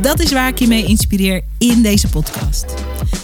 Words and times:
Dat 0.00 0.20
is 0.20 0.32
waar 0.32 0.48
ik 0.48 0.58
je 0.58 0.66
mee 0.66 0.84
inspireer 0.84 1.44
in 1.58 1.82
deze 1.82 2.08
podcast. 2.08 2.64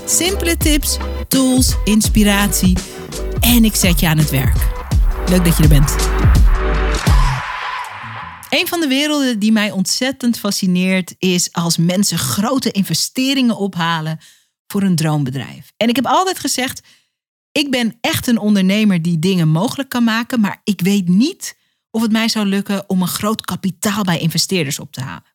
Simpele 0.06 0.56
tips, 0.56 0.96
tools, 1.28 1.76
inspiratie 1.84 2.76
en 3.40 3.64
ik 3.64 3.74
zet 3.74 4.00
je 4.00 4.08
aan 4.08 4.18
het 4.18 4.30
werk. 4.30 4.56
Leuk 5.28 5.44
dat 5.44 5.56
je 5.56 5.62
er 5.62 5.68
bent. 5.68 5.96
Een 8.50 8.68
van 8.68 8.80
de 8.80 8.86
werelden 8.88 9.38
die 9.38 9.52
mij 9.52 9.70
ontzettend 9.70 10.38
fascineert 10.38 11.14
is 11.18 11.52
als 11.52 11.76
mensen 11.76 12.18
grote 12.18 12.70
investeringen 12.70 13.56
ophalen 13.56 14.18
voor 14.66 14.82
een 14.82 14.96
droombedrijf. 14.96 15.72
En 15.76 15.88
ik 15.88 15.96
heb 15.96 16.06
altijd 16.06 16.38
gezegd, 16.38 16.82
ik 17.52 17.70
ben 17.70 17.96
echt 18.00 18.26
een 18.26 18.38
ondernemer 18.38 19.02
die 19.02 19.18
dingen 19.18 19.48
mogelijk 19.48 19.88
kan 19.88 20.04
maken, 20.04 20.40
maar 20.40 20.60
ik 20.64 20.80
weet 20.80 21.08
niet 21.08 21.56
of 21.90 22.02
het 22.02 22.12
mij 22.12 22.28
zou 22.28 22.46
lukken 22.46 22.88
om 22.88 23.02
een 23.02 23.08
groot 23.08 23.40
kapitaal 23.40 24.02
bij 24.02 24.18
investeerders 24.18 24.78
op 24.78 24.92
te 24.92 25.00
halen. 25.00 25.29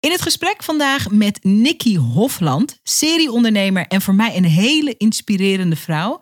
In 0.00 0.10
het 0.10 0.22
gesprek 0.22 0.62
vandaag 0.62 1.10
met 1.10 1.44
Nikki 1.44 1.98
Hofland, 1.98 2.78
serieondernemer 2.82 3.86
en 3.86 4.00
voor 4.00 4.14
mij 4.14 4.36
een 4.36 4.44
hele 4.44 4.96
inspirerende 4.96 5.76
vrouw, 5.76 6.20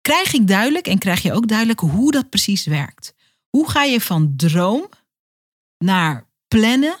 krijg 0.00 0.32
ik 0.32 0.48
duidelijk 0.48 0.86
en 0.86 0.98
krijg 0.98 1.22
je 1.22 1.32
ook 1.32 1.48
duidelijk 1.48 1.80
hoe 1.80 2.12
dat 2.12 2.30
precies 2.30 2.66
werkt. 2.66 3.14
Hoe 3.48 3.70
ga 3.70 3.82
je 3.82 4.00
van 4.00 4.34
droom 4.36 4.88
naar 5.78 6.28
plannen, 6.48 6.96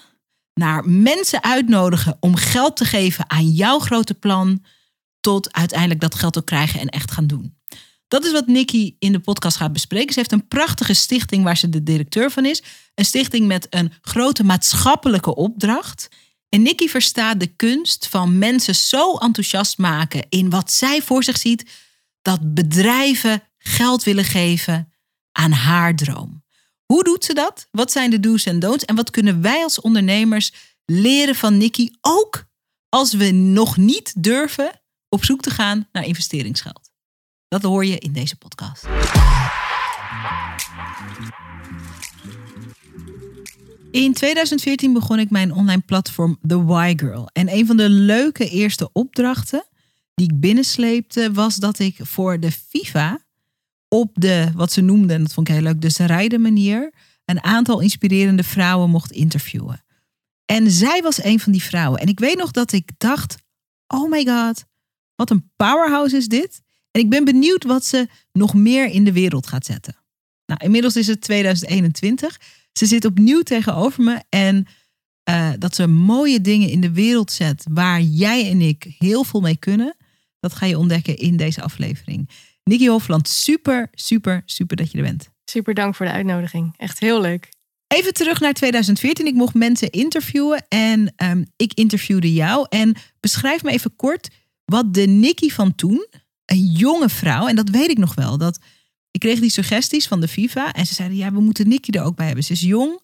naar 0.54 0.88
mensen 0.88 1.42
uitnodigen 1.42 2.16
om 2.20 2.34
geld 2.36 2.76
te 2.76 2.84
geven 2.84 3.30
aan 3.30 3.48
jouw 3.48 3.78
grote 3.78 4.14
plan, 4.14 4.64
tot 5.20 5.52
uiteindelijk 5.52 6.00
dat 6.00 6.14
geld 6.14 6.38
ook 6.38 6.46
krijgen 6.46 6.80
en 6.80 6.88
echt 6.88 7.10
gaan 7.10 7.26
doen. 7.26 7.53
Dat 8.14 8.24
is 8.24 8.32
wat 8.32 8.46
Nikki 8.46 8.96
in 8.98 9.12
de 9.12 9.20
podcast 9.20 9.56
gaat 9.56 9.72
bespreken. 9.72 10.12
Ze 10.12 10.18
heeft 10.18 10.32
een 10.32 10.48
prachtige 10.48 10.94
stichting 10.94 11.44
waar 11.44 11.56
ze 11.56 11.68
de 11.68 11.82
directeur 11.82 12.30
van 12.30 12.44
is. 12.44 12.62
Een 12.94 13.04
stichting 13.04 13.46
met 13.46 13.66
een 13.70 13.92
grote 14.00 14.44
maatschappelijke 14.44 15.34
opdracht. 15.34 16.08
En 16.48 16.62
Nikki 16.62 16.88
verstaat 16.88 17.40
de 17.40 17.46
kunst 17.46 18.08
van 18.08 18.38
mensen 18.38 18.74
zo 18.74 19.16
enthousiast 19.16 19.78
maken 19.78 20.26
in 20.28 20.50
wat 20.50 20.72
zij 20.72 21.02
voor 21.02 21.24
zich 21.24 21.36
ziet, 21.36 21.70
dat 22.22 22.54
bedrijven 22.54 23.42
geld 23.58 24.04
willen 24.04 24.24
geven 24.24 24.92
aan 25.32 25.52
haar 25.52 25.96
droom. 25.96 26.44
Hoe 26.84 27.04
doet 27.04 27.24
ze 27.24 27.32
dat? 27.32 27.68
Wat 27.70 27.92
zijn 27.92 28.10
de 28.10 28.20
do's 28.20 28.44
en 28.44 28.58
don'ts? 28.58 28.84
En 28.84 28.94
wat 28.94 29.10
kunnen 29.10 29.40
wij 29.42 29.62
als 29.62 29.80
ondernemers 29.80 30.52
leren 30.84 31.34
van 31.34 31.56
Nikki, 31.56 31.90
ook 32.00 32.44
als 32.88 33.12
we 33.12 33.30
nog 33.30 33.76
niet 33.76 34.12
durven 34.22 34.80
op 35.08 35.24
zoek 35.24 35.40
te 35.40 35.50
gaan 35.50 35.88
naar 35.92 36.04
investeringsgeld? 36.04 36.83
Dat 37.54 37.62
hoor 37.62 37.86
je 37.86 37.98
in 37.98 38.12
deze 38.12 38.36
podcast. 38.36 38.86
In 43.90 44.12
2014 44.12 44.92
begon 44.92 45.18
ik 45.18 45.30
mijn 45.30 45.52
online 45.52 45.80
platform 45.80 46.38
The 46.46 46.64
Why 46.64 46.94
Girl. 46.96 47.28
En 47.32 47.54
een 47.54 47.66
van 47.66 47.76
de 47.76 47.88
leuke 47.88 48.48
eerste 48.48 48.92
opdrachten 48.92 49.64
die 50.14 50.30
ik 50.32 50.40
binnensleepte 50.40 51.32
was 51.32 51.56
dat 51.56 51.78
ik 51.78 51.96
voor 52.00 52.40
de 52.40 52.50
FIFA 52.50 53.24
op 53.88 54.10
de, 54.14 54.50
wat 54.54 54.72
ze 54.72 54.80
noemden, 54.80 55.16
en 55.16 55.22
dat 55.22 55.32
vond 55.32 55.48
ik 55.48 55.54
heel 55.54 55.62
leuk, 55.62 55.80
de 55.80 56.06
rijden 56.06 56.40
manier, 56.40 56.92
een 57.24 57.42
aantal 57.42 57.80
inspirerende 57.80 58.44
vrouwen 58.44 58.90
mocht 58.90 59.10
interviewen. 59.10 59.84
En 60.44 60.70
zij 60.70 61.02
was 61.02 61.24
een 61.24 61.40
van 61.40 61.52
die 61.52 61.62
vrouwen. 61.62 62.00
En 62.00 62.08
ik 62.08 62.18
weet 62.18 62.38
nog 62.38 62.50
dat 62.50 62.72
ik 62.72 62.90
dacht, 62.98 63.36
oh 63.86 64.10
my 64.10 64.26
god, 64.26 64.64
wat 65.14 65.30
een 65.30 65.50
powerhouse 65.56 66.16
is 66.16 66.28
dit. 66.28 66.63
En 66.94 67.00
ik 67.00 67.10
ben 67.10 67.24
benieuwd 67.24 67.64
wat 67.64 67.84
ze 67.84 68.08
nog 68.32 68.54
meer 68.54 68.86
in 68.86 69.04
de 69.04 69.12
wereld 69.12 69.46
gaat 69.46 69.66
zetten. 69.66 69.96
Nou, 70.46 70.64
inmiddels 70.64 70.96
is 70.96 71.06
het 71.06 71.20
2021. 71.20 72.40
Ze 72.72 72.86
zit 72.86 73.04
opnieuw 73.04 73.42
tegenover 73.42 74.02
me 74.02 74.22
en 74.28 74.66
uh, 75.30 75.50
dat 75.58 75.74
ze 75.74 75.86
mooie 75.86 76.40
dingen 76.40 76.68
in 76.68 76.80
de 76.80 76.92
wereld 76.92 77.32
zet 77.32 77.64
waar 77.70 78.00
jij 78.00 78.50
en 78.50 78.60
ik 78.60 78.94
heel 78.98 79.24
veel 79.24 79.40
mee 79.40 79.56
kunnen. 79.56 79.96
Dat 80.40 80.54
ga 80.54 80.66
je 80.66 80.78
ontdekken 80.78 81.16
in 81.16 81.36
deze 81.36 81.62
aflevering. 81.62 82.28
Nikki 82.64 82.88
Hofland, 82.88 83.28
super, 83.28 83.88
super, 83.92 84.42
super 84.44 84.76
dat 84.76 84.90
je 84.90 84.98
er 84.98 85.04
bent. 85.04 85.30
Super 85.44 85.74
dank 85.74 85.94
voor 85.94 86.06
de 86.06 86.12
uitnodiging. 86.12 86.74
Echt 86.76 86.98
heel 86.98 87.20
leuk. 87.20 87.48
Even 87.86 88.14
terug 88.14 88.40
naar 88.40 88.52
2014. 88.52 89.26
Ik 89.26 89.34
mocht 89.34 89.54
mensen 89.54 89.90
interviewen 89.90 90.64
en 90.68 91.14
um, 91.16 91.46
ik 91.56 91.72
interviewde 91.74 92.32
jou. 92.32 92.66
En 92.68 92.94
beschrijf 93.20 93.62
me 93.62 93.70
even 93.70 93.96
kort 93.96 94.28
wat 94.64 94.94
de 94.94 95.06
Nikki 95.06 95.50
van 95.50 95.74
toen, 95.74 96.06
een 96.46 96.64
jonge 96.64 97.08
vrouw, 97.08 97.46
en 97.46 97.56
dat 97.56 97.68
weet 97.68 97.90
ik 97.90 97.98
nog 97.98 98.14
wel, 98.14 98.38
dat 98.38 98.58
ik 99.10 99.20
kreeg 99.20 99.40
die 99.40 99.50
suggesties 99.50 100.08
van 100.08 100.20
de 100.20 100.28
FIFA 100.28 100.72
en 100.72 100.86
ze 100.86 100.94
zeiden 100.94 101.16
ja, 101.16 101.32
we 101.32 101.40
moeten 101.40 101.68
Nikki 101.68 101.90
er 101.90 102.04
ook 102.04 102.16
bij 102.16 102.26
hebben. 102.26 102.44
Ze 102.44 102.52
is 102.52 102.60
jong, 102.60 103.00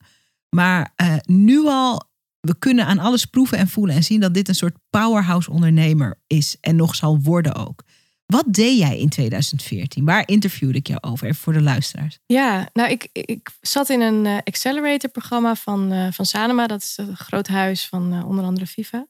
maar 0.49 0.93
uh, 1.03 1.17
nu 1.25 1.67
al, 1.67 2.03
we 2.41 2.59
kunnen 2.59 2.87
aan 2.87 2.99
alles 2.99 3.25
proeven 3.25 3.59
en 3.59 3.69
voelen 3.69 3.95
en 3.95 4.05
zien 4.05 4.21
dat 4.21 4.35
dit 4.35 4.49
een 4.49 4.55
soort 4.55 4.77
powerhouse 4.91 5.51
ondernemer 5.51 6.21
is 6.27 6.57
en 6.61 6.77
nog 6.77 6.95
zal 6.95 7.21
worden 7.21 7.55
ook. 7.55 7.83
Wat 8.27 8.45
deed 8.47 8.79
jij 8.79 8.99
in 8.99 9.09
2014? 9.09 10.05
Waar 10.05 10.29
interviewde 10.29 10.79
ik 10.79 10.87
jou 10.87 11.01
over? 11.03 11.27
Even 11.27 11.41
voor 11.41 11.53
de 11.53 11.63
luisteraars. 11.63 12.19
Ja, 12.27 12.69
nou, 12.73 12.91
ik, 12.91 13.09
ik 13.13 13.51
zat 13.61 13.89
in 13.89 14.01
een 14.01 14.25
uh, 14.25 14.39
accelerator-programma 14.45 15.55
van, 15.55 15.93
uh, 15.93 16.13
van 16.13 16.27
Sanema. 16.27 16.67
Dat 16.67 16.83
is 16.83 16.95
een 16.97 17.17
groot 17.17 17.49
huis 17.49 17.87
van 17.87 18.25
onder 18.25 18.45
andere 18.45 18.67
FIFA. 18.67 19.07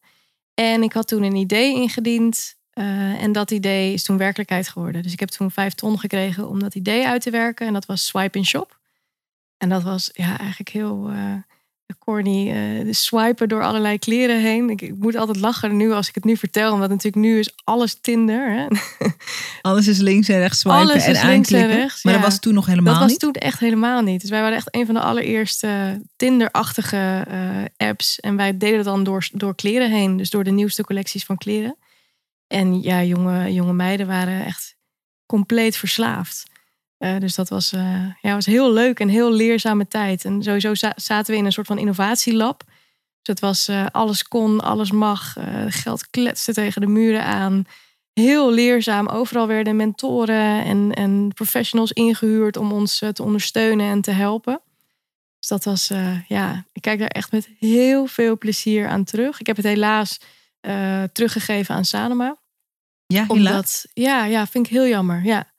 En 0.55 0.83
ik 0.83 0.93
had 0.93 1.09
toen 1.09 1.23
een 1.23 1.37
idee 1.37 1.75
ingediend. 1.75 2.59
En 3.19 3.33
dat 3.33 3.51
idee 3.51 3.93
is 3.93 4.03
toen 4.03 4.17
werkelijkheid 4.17 4.69
geworden. 4.69 5.03
Dus 5.03 5.13
ik 5.13 5.21
heb 5.21 5.29
toen 5.29 5.51
vijf 5.51 5.75
ton 5.75 5.99
gekregen 5.99 6.49
om 6.49 6.61
dat 6.61 6.75
idee 6.75 7.07
uit 7.07 7.23
te 7.23 7.31
werken. 7.31 7.67
En 7.67 7.73
dat 7.73 7.87
was 7.87 8.07
Swipe 8.07 8.39
in 8.39 8.47
Shop. 8.47 8.79
En 9.57 9.69
dat 9.69 9.83
was 9.83 10.11
ja, 10.13 10.39
eigenlijk 10.39 10.71
heel 10.71 11.11
corny 11.99 12.51
uh, 12.51 12.93
swipen 12.93 13.49
door 13.49 13.63
allerlei 13.63 13.99
kleren 13.99 14.41
heen. 14.41 14.71
Ik, 14.71 14.83
ik, 14.83 14.95
moet 14.99 15.17
altijd 15.17 15.39
lachen 15.39 15.77
nu 15.77 15.93
als 15.93 16.09
ik 16.09 16.15
het 16.15 16.25
nu 16.25 16.37
vertel. 16.37 16.73
Omdat 16.73 16.89
natuurlijk 16.89 17.25
nu 17.25 17.39
is 17.39 17.53
alles 17.65 17.99
Tinder. 18.01 18.53
Hè? 18.53 18.67
Alles 19.62 19.89
is 19.89 19.99
links 19.99 20.29
en 20.29 20.39
rechts 20.39 20.59
swipen 20.59 20.81
alles 20.81 21.05
en 21.05 21.17
aanklikken. 21.17 21.71
En 21.71 21.77
rechts, 21.77 22.05
maar 22.05 22.12
dat 22.12 22.23
was 22.23 22.39
toen 22.39 22.55
nog 22.55 22.67
helemaal 22.67 22.93
niet? 22.93 23.01
Dat 23.01 23.11
was 23.11 23.19
toen 23.19 23.33
echt 23.43 23.61
helemaal 23.61 24.03
niet. 24.03 24.21
Dus 24.21 24.31
wij 24.31 24.41
waren 24.41 24.57
echt 24.57 24.75
een 24.75 24.87
van 24.87 24.95
de 24.95 25.01
allereerste 25.01 26.01
Tinder-achtige 26.17 27.27
apps. 27.77 28.21
En 28.21 28.37
wij 28.37 28.57
deden 28.57 28.77
dat 28.77 28.85
dan 28.85 29.05
door, 29.05 29.29
door 29.33 29.55
kleren 29.55 29.91
heen. 29.91 30.17
Dus 30.17 30.31
door 30.31 30.45
de 30.45 30.51
nieuwste 30.51 30.85
collecties 30.85 31.25
van 31.25 31.37
kleren. 31.37 31.77
En 32.50 32.81
ja, 32.81 33.03
jonge, 33.03 33.53
jonge 33.53 33.72
meiden 33.72 34.06
waren 34.06 34.44
echt 34.44 34.77
compleet 35.27 35.77
verslaafd. 35.77 36.50
Uh, 36.99 37.19
dus 37.19 37.34
dat 37.34 37.49
was, 37.49 37.72
uh, 37.72 38.06
ja, 38.21 38.34
was 38.34 38.47
heel 38.47 38.72
leuk 38.72 39.00
en 39.00 39.09
heel 39.09 39.33
leerzame 39.33 39.88
tijd. 39.88 40.25
En 40.25 40.43
sowieso 40.43 40.75
zaten 40.94 41.27
we 41.27 41.37
in 41.37 41.44
een 41.44 41.53
soort 41.53 41.66
van 41.66 41.78
innovatielab. 41.78 42.65
Dus 42.66 42.75
het 43.22 43.41
was 43.41 43.69
uh, 43.69 43.87
alles 43.91 44.22
kon, 44.22 44.61
alles 44.61 44.91
mag. 44.91 45.37
geld 45.69 46.11
kletste 46.11 46.53
tegen 46.53 46.81
de 46.81 46.87
muren 46.87 47.25
aan. 47.25 47.65
Heel 48.12 48.53
leerzaam. 48.53 49.09
Overal 49.09 49.47
werden 49.47 49.77
mentoren 49.77 50.65
en, 50.65 50.93
en 50.94 51.31
professionals 51.34 51.93
ingehuurd 51.93 52.56
om 52.56 52.72
ons 52.72 52.99
te 53.12 53.22
ondersteunen 53.22 53.91
en 53.91 54.00
te 54.00 54.11
helpen. 54.11 54.61
Dus 55.38 55.49
dat 55.49 55.65
was, 55.65 55.91
ja, 56.28 56.65
ik 56.72 56.82
kijk 56.82 56.99
daar 56.99 57.09
echt 57.09 57.32
met 57.32 57.49
heel 57.59 58.06
veel 58.06 58.38
plezier 58.38 58.88
aan 58.88 59.05
terug. 59.05 59.41
Ik 59.41 59.47
heb 59.47 59.56
het 59.56 59.65
helaas 59.65 60.21
teruggegeven 61.12 61.75
aan 61.75 61.84
Sanoma. 61.84 62.40
Ja. 63.12 63.25
Omdat, 63.28 63.87
ja, 63.93 64.25
ja, 64.25 64.46
vind 64.46 64.67
ik 64.67 64.73
heel 64.73 64.87
jammer. 64.87 65.25
Ja. 65.25 65.52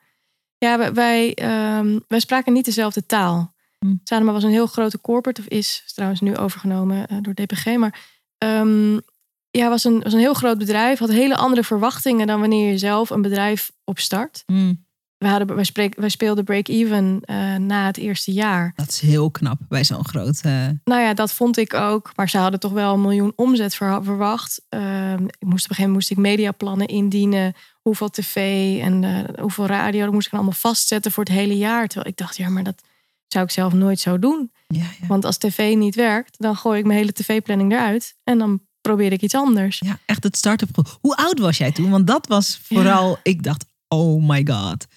Ja, 0.58 0.94
wij, 0.94 1.38
um, 1.78 2.04
wij 2.08 2.20
spraken 2.20 2.54
niet 2.54 2.66
dezelfde 2.66 3.06
taal. 3.06 3.54
Hm. 3.80 3.96
Sanoma 4.04 4.32
was 4.32 4.44
een 4.44 4.50
heel 4.50 4.68
grote 4.68 5.02
corporate, 5.02 5.42
of 5.42 5.48
is, 5.48 5.84
trouwens 5.94 6.22
nu 6.22 6.38
overgenomen 6.38 7.08
uh, 7.12 7.18
door 7.22 7.34
DPG. 7.34 7.66
Maar 7.66 8.00
um, 8.38 9.02
ja, 9.52 9.70
was 9.70 9.84
een, 9.84 10.00
was 10.00 10.14
een 10.14 10.20
heel 10.20 10.34
groot 10.34 10.58
bedrijf. 10.58 11.00
Had 11.00 11.10
hele 11.10 11.36
andere 11.36 11.64
verwachtingen 11.64 12.28
dan 12.28 12.40
wanneer 12.40 12.72
je 12.72 12.78
zelf 12.78 13.10
een 13.10 13.22
bedrijf 13.22 13.72
opstart. 13.84 14.44
Hm. 14.46 14.74
We 15.22 15.28
hadden, 15.28 15.56
wij, 15.56 15.64
spreek, 15.64 15.96
wij 15.96 16.10
speelden 16.10 16.44
break-even 16.44 17.22
uh, 17.26 17.56
na 17.56 17.86
het 17.86 17.98
eerste 17.98 18.32
jaar. 18.32 18.74
Dat 18.76 18.88
is 18.88 19.00
heel 19.00 19.32
knap 19.32 19.60
bij 19.70 19.84
zo'n 19.84 20.06
groot. 20.06 20.42
Uh... 20.46 20.68
Nou 20.84 21.02
ja, 21.02 21.14
dat 21.14 21.34
vond 21.34 21.58
ik 21.58 21.74
ook. 21.74 22.12
Maar 22.16 22.30
ze 22.30 22.38
hadden 22.38 22.60
toch 22.60 22.72
wel 22.72 22.94
een 22.94 23.02
miljoen 23.02 23.34
omzet 23.36 23.76
verwacht. 23.76 24.62
Uh, 24.70 25.14
ik 25.14 25.20
moest 25.20 25.30
op 25.40 25.40
een 25.40 25.50
gegeven 25.50 25.76
moment 25.76 25.94
moest 25.94 26.12
ik 26.12 26.18
mediaplannen 26.18 26.88
indienen 26.88 27.54
hoeveel 27.82 28.10
tv 28.10 28.36
en 28.82 29.04
uh, 29.04 29.20
hoeveel 29.40 29.66
radio. 29.66 30.04
Dat 30.04 30.14
moest 30.14 30.26
ik 30.26 30.32
dan 30.32 30.42
allemaal 30.42 30.60
vastzetten 30.60 31.12
voor 31.12 31.24
het 31.24 31.34
hele 31.34 31.58
jaar. 31.58 31.88
Terwijl 31.88 32.12
ik 32.12 32.18
dacht, 32.18 32.38
ja, 32.38 32.50
maar 32.50 32.64
dat 32.64 32.82
zou 33.28 33.46
ik 33.46 33.52
zelf 33.52 33.74
nooit 33.74 34.00
zo 34.00 34.20
doen. 34.20 34.52
Ja, 34.68 34.84
ja. 35.02 35.08
Want 35.08 35.26
als 35.26 35.38
tv 35.38 35.76
niet 35.76 35.96
werkt, 35.96 36.36
dan 36.40 36.56
gooi 36.56 36.80
ik 36.80 36.86
mijn 36.86 37.00
hele 37.00 37.14
tv-planning 37.14 37.72
eruit. 37.72 38.16
En 38.24 38.38
dan 38.38 38.62
probeerde 38.82 39.16
ik 39.16 39.22
iets 39.22 39.36
anders. 39.36 39.80
Ja, 39.86 40.00
echt 40.06 40.24
het 40.24 40.38
start-up. 40.38 40.98
Hoe 41.02 41.16
oud 41.16 41.40
was 41.40 41.58
jij 41.58 41.72
toen? 41.72 41.90
Want 41.90 42.08
dat 42.08 42.28
was 42.28 42.60
vooral, 42.64 43.18
ik 43.24 43.44
dacht, 43.44 43.66
oh 43.88 44.28
my 44.28 44.48
god. 44.48 44.88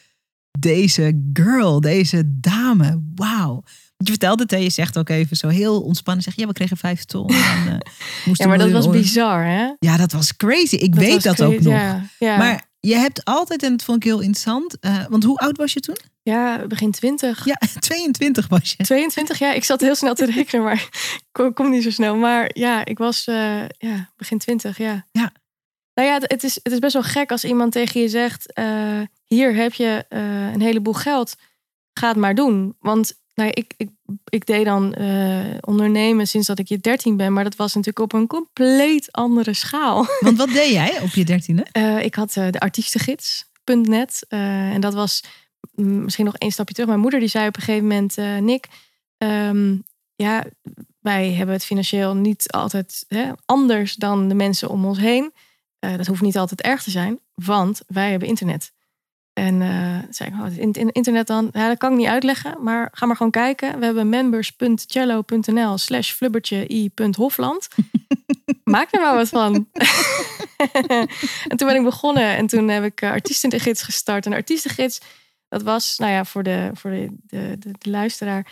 Deze 0.58 1.22
girl, 1.32 1.80
deze 1.80 2.22
dame, 2.40 3.02
wauw. 3.14 3.62
Je 3.96 4.10
vertelt 4.10 4.38
het 4.38 4.50
je 4.50 4.70
zegt 4.70 4.98
ook 4.98 5.08
even 5.08 5.36
zo 5.36 5.48
heel 5.48 5.80
ontspannen. 5.82 6.22
Zeg, 6.22 6.36
ja, 6.36 6.46
we 6.46 6.52
kregen 6.52 6.76
vijf 6.76 7.04
ton. 7.04 7.28
En, 7.28 7.78
moesten 8.24 8.50
Ja, 8.50 8.56
maar 8.56 8.58
dat 8.58 8.70
was 8.70 8.90
bizar, 8.90 9.44
hè? 9.44 9.72
Ja, 9.78 9.96
dat 9.96 10.12
was 10.12 10.36
crazy. 10.36 10.74
Ik 10.74 10.94
Dat 10.94 11.04
weet 11.04 11.22
dat 11.22 11.42
ook 11.42 11.60
nog. 11.60 11.72
Ja, 11.72 12.06
ja. 12.18 12.36
Maar 12.36 12.64
je 12.80 12.94
hebt 12.94 13.24
altijd, 13.24 13.62
en 13.62 13.70
dat 13.70 13.82
vond 13.82 13.96
ik 13.96 14.04
heel 14.04 14.20
interessant. 14.20 14.78
eh, 14.80 15.04
want 15.08 15.24
hoe 15.24 15.38
oud 15.38 15.56
was 15.56 15.72
je 15.72 15.80
toen? 15.80 15.96
ja 16.22 16.66
begin 16.66 16.90
20. 16.90 17.44
Ja, 17.44 17.58
22 17.78 18.48
was 18.48 18.74
je. 18.76 18.84
22, 18.84 19.38
ja. 19.38 19.52
Ik 19.52 19.64
zat 19.64 19.80
heel 19.80 19.94
snel 19.94 20.14
te 20.14 20.24
rekenen, 20.24 20.64
maar 20.64 20.74
ik 21.18 21.24
kom, 21.32 21.52
kom 21.52 21.70
niet 21.70 21.82
zo 21.82 21.90
snel. 21.90 22.16
Maar 22.16 22.50
ja, 22.52 22.84
ik 22.84 22.98
was 22.98 23.26
eh, 23.26 23.68
ja, 23.78 24.10
begin 24.16 24.38
20, 24.38 24.78
ja. 24.78 25.06
Ja. 25.12 25.32
Nou 25.94 26.08
ja, 26.08 26.18
het 26.20 26.44
is, 26.44 26.54
het 26.62 26.72
is 26.72 26.78
best 26.78 26.92
wel 26.92 27.02
gek 27.02 27.30
als 27.30 27.44
iemand 27.44 27.72
tegen 27.72 28.00
je 28.00 28.08
zegt... 28.08 28.52
eh, 28.52 29.00
hier 29.24 29.54
heb 29.54 29.72
je 29.72 30.04
eh, 30.08 30.52
een 30.52 30.60
heleboel 30.60 30.92
geld, 30.92 31.34
ga 31.92 32.08
het 32.08 32.16
maar 32.16 32.34
doen. 32.34 32.76
Want 32.80 33.22
nou 33.34 33.50
ik, 33.50 33.74
ik, 33.76 33.90
ik 34.28 34.46
deed 34.46 34.64
dan 34.64 34.94
eh, 34.94 35.54
ondernemen 35.60 36.26
sinds 36.26 36.46
dat 36.46 36.58
ik 36.58 36.68
je 36.68 36.78
13 36.78 37.16
ben... 37.16 37.32
maar 37.32 37.44
dat 37.44 37.56
was 37.56 37.74
natuurlijk 37.74 38.04
op 38.04 38.12
een 38.12 38.26
compleet 38.26 39.12
andere 39.12 39.54
schaal. 39.54 40.06
Want 40.20 40.38
wat 40.38 40.48
deed 40.48 40.70
jij 40.70 41.00
op 41.00 41.10
je 41.10 41.24
dertiende? 41.24 41.66
Ik 42.02 42.14
had 42.14 42.32
de 42.32 42.60
artiestengids.net. 42.60 44.24
en 44.28 44.80
dat 44.80 44.94
was 44.94 45.22
mm, 45.74 46.02
misschien 46.02 46.24
nog 46.24 46.36
één 46.36 46.50
stapje 46.52 46.74
terug. 46.74 46.88
Mijn 46.88 47.00
moeder 47.00 47.20
die 47.20 47.28
zei 47.28 47.48
op 47.48 47.56
een 47.56 47.62
gegeven 47.62 47.86
moment... 47.86 48.16
Nick, 48.40 48.66
ehm, 49.18 49.76
ja, 50.14 50.44
wij 51.00 51.32
hebben 51.32 51.54
het 51.54 51.64
financieel 51.64 52.14
niet 52.14 52.52
altijd 52.52 53.04
hè, 53.08 53.30
anders 53.44 53.94
dan 53.94 54.28
de 54.28 54.34
mensen 54.34 54.68
om 54.68 54.84
ons 54.84 54.98
heen. 54.98 55.32
Eh, 55.84 55.96
dat 55.96 56.06
hoeft 56.06 56.20
niet 56.22 56.36
altijd 56.38 56.60
erg 56.62 56.82
te 56.82 56.90
zijn, 56.90 57.18
want 57.34 57.80
wij 57.86 58.10
hebben 58.10 58.28
internet. 58.28 58.72
En 59.32 59.62
eh 59.62 59.98
zei 60.10 60.30
ik, 60.30 60.34
oh, 60.40 60.56
in, 60.58 60.72
in- 60.72 60.92
internet 60.92 61.26
dan? 61.26 61.48
Ja, 61.52 61.68
dat 61.68 61.78
kan 61.78 61.92
ik 61.92 61.98
niet 61.98 62.06
uitleggen, 62.06 62.62
maar 62.62 62.88
ga 62.92 63.06
maar 63.06 63.16
gewoon 63.16 63.32
kijken. 63.32 63.78
We 63.78 63.84
hebben 63.84 64.08
members.cello.nl 64.08 65.78
slash 65.78 66.10
flubbertje 66.12 66.68
i.hofland. 66.72 67.68
Maak 68.64 68.92
er 68.94 69.00
maar 69.00 69.14
wat 69.14 69.28
van. 69.28 69.68
en 71.48 71.56
toen 71.56 71.66
ben 71.68 71.76
ik 71.76 71.82
begonnen 71.82 72.36
en 72.36 72.46
toen 72.46 72.68
heb 72.68 72.84
ik 72.84 73.00
eh, 73.00 73.10
artiestengids 73.10 73.82
gestart. 73.82 74.26
En 74.26 74.32
artiestengids, 74.32 75.00
dat 75.48 75.62
was, 75.62 75.98
nou 75.98 76.12
ja, 76.12 76.24
voor 76.24 76.42
de, 76.42 76.70
voor 76.74 76.90
de, 76.90 77.08
de, 77.26 77.56
de, 77.58 77.70
de 77.78 77.90
luisteraar. 77.90 78.46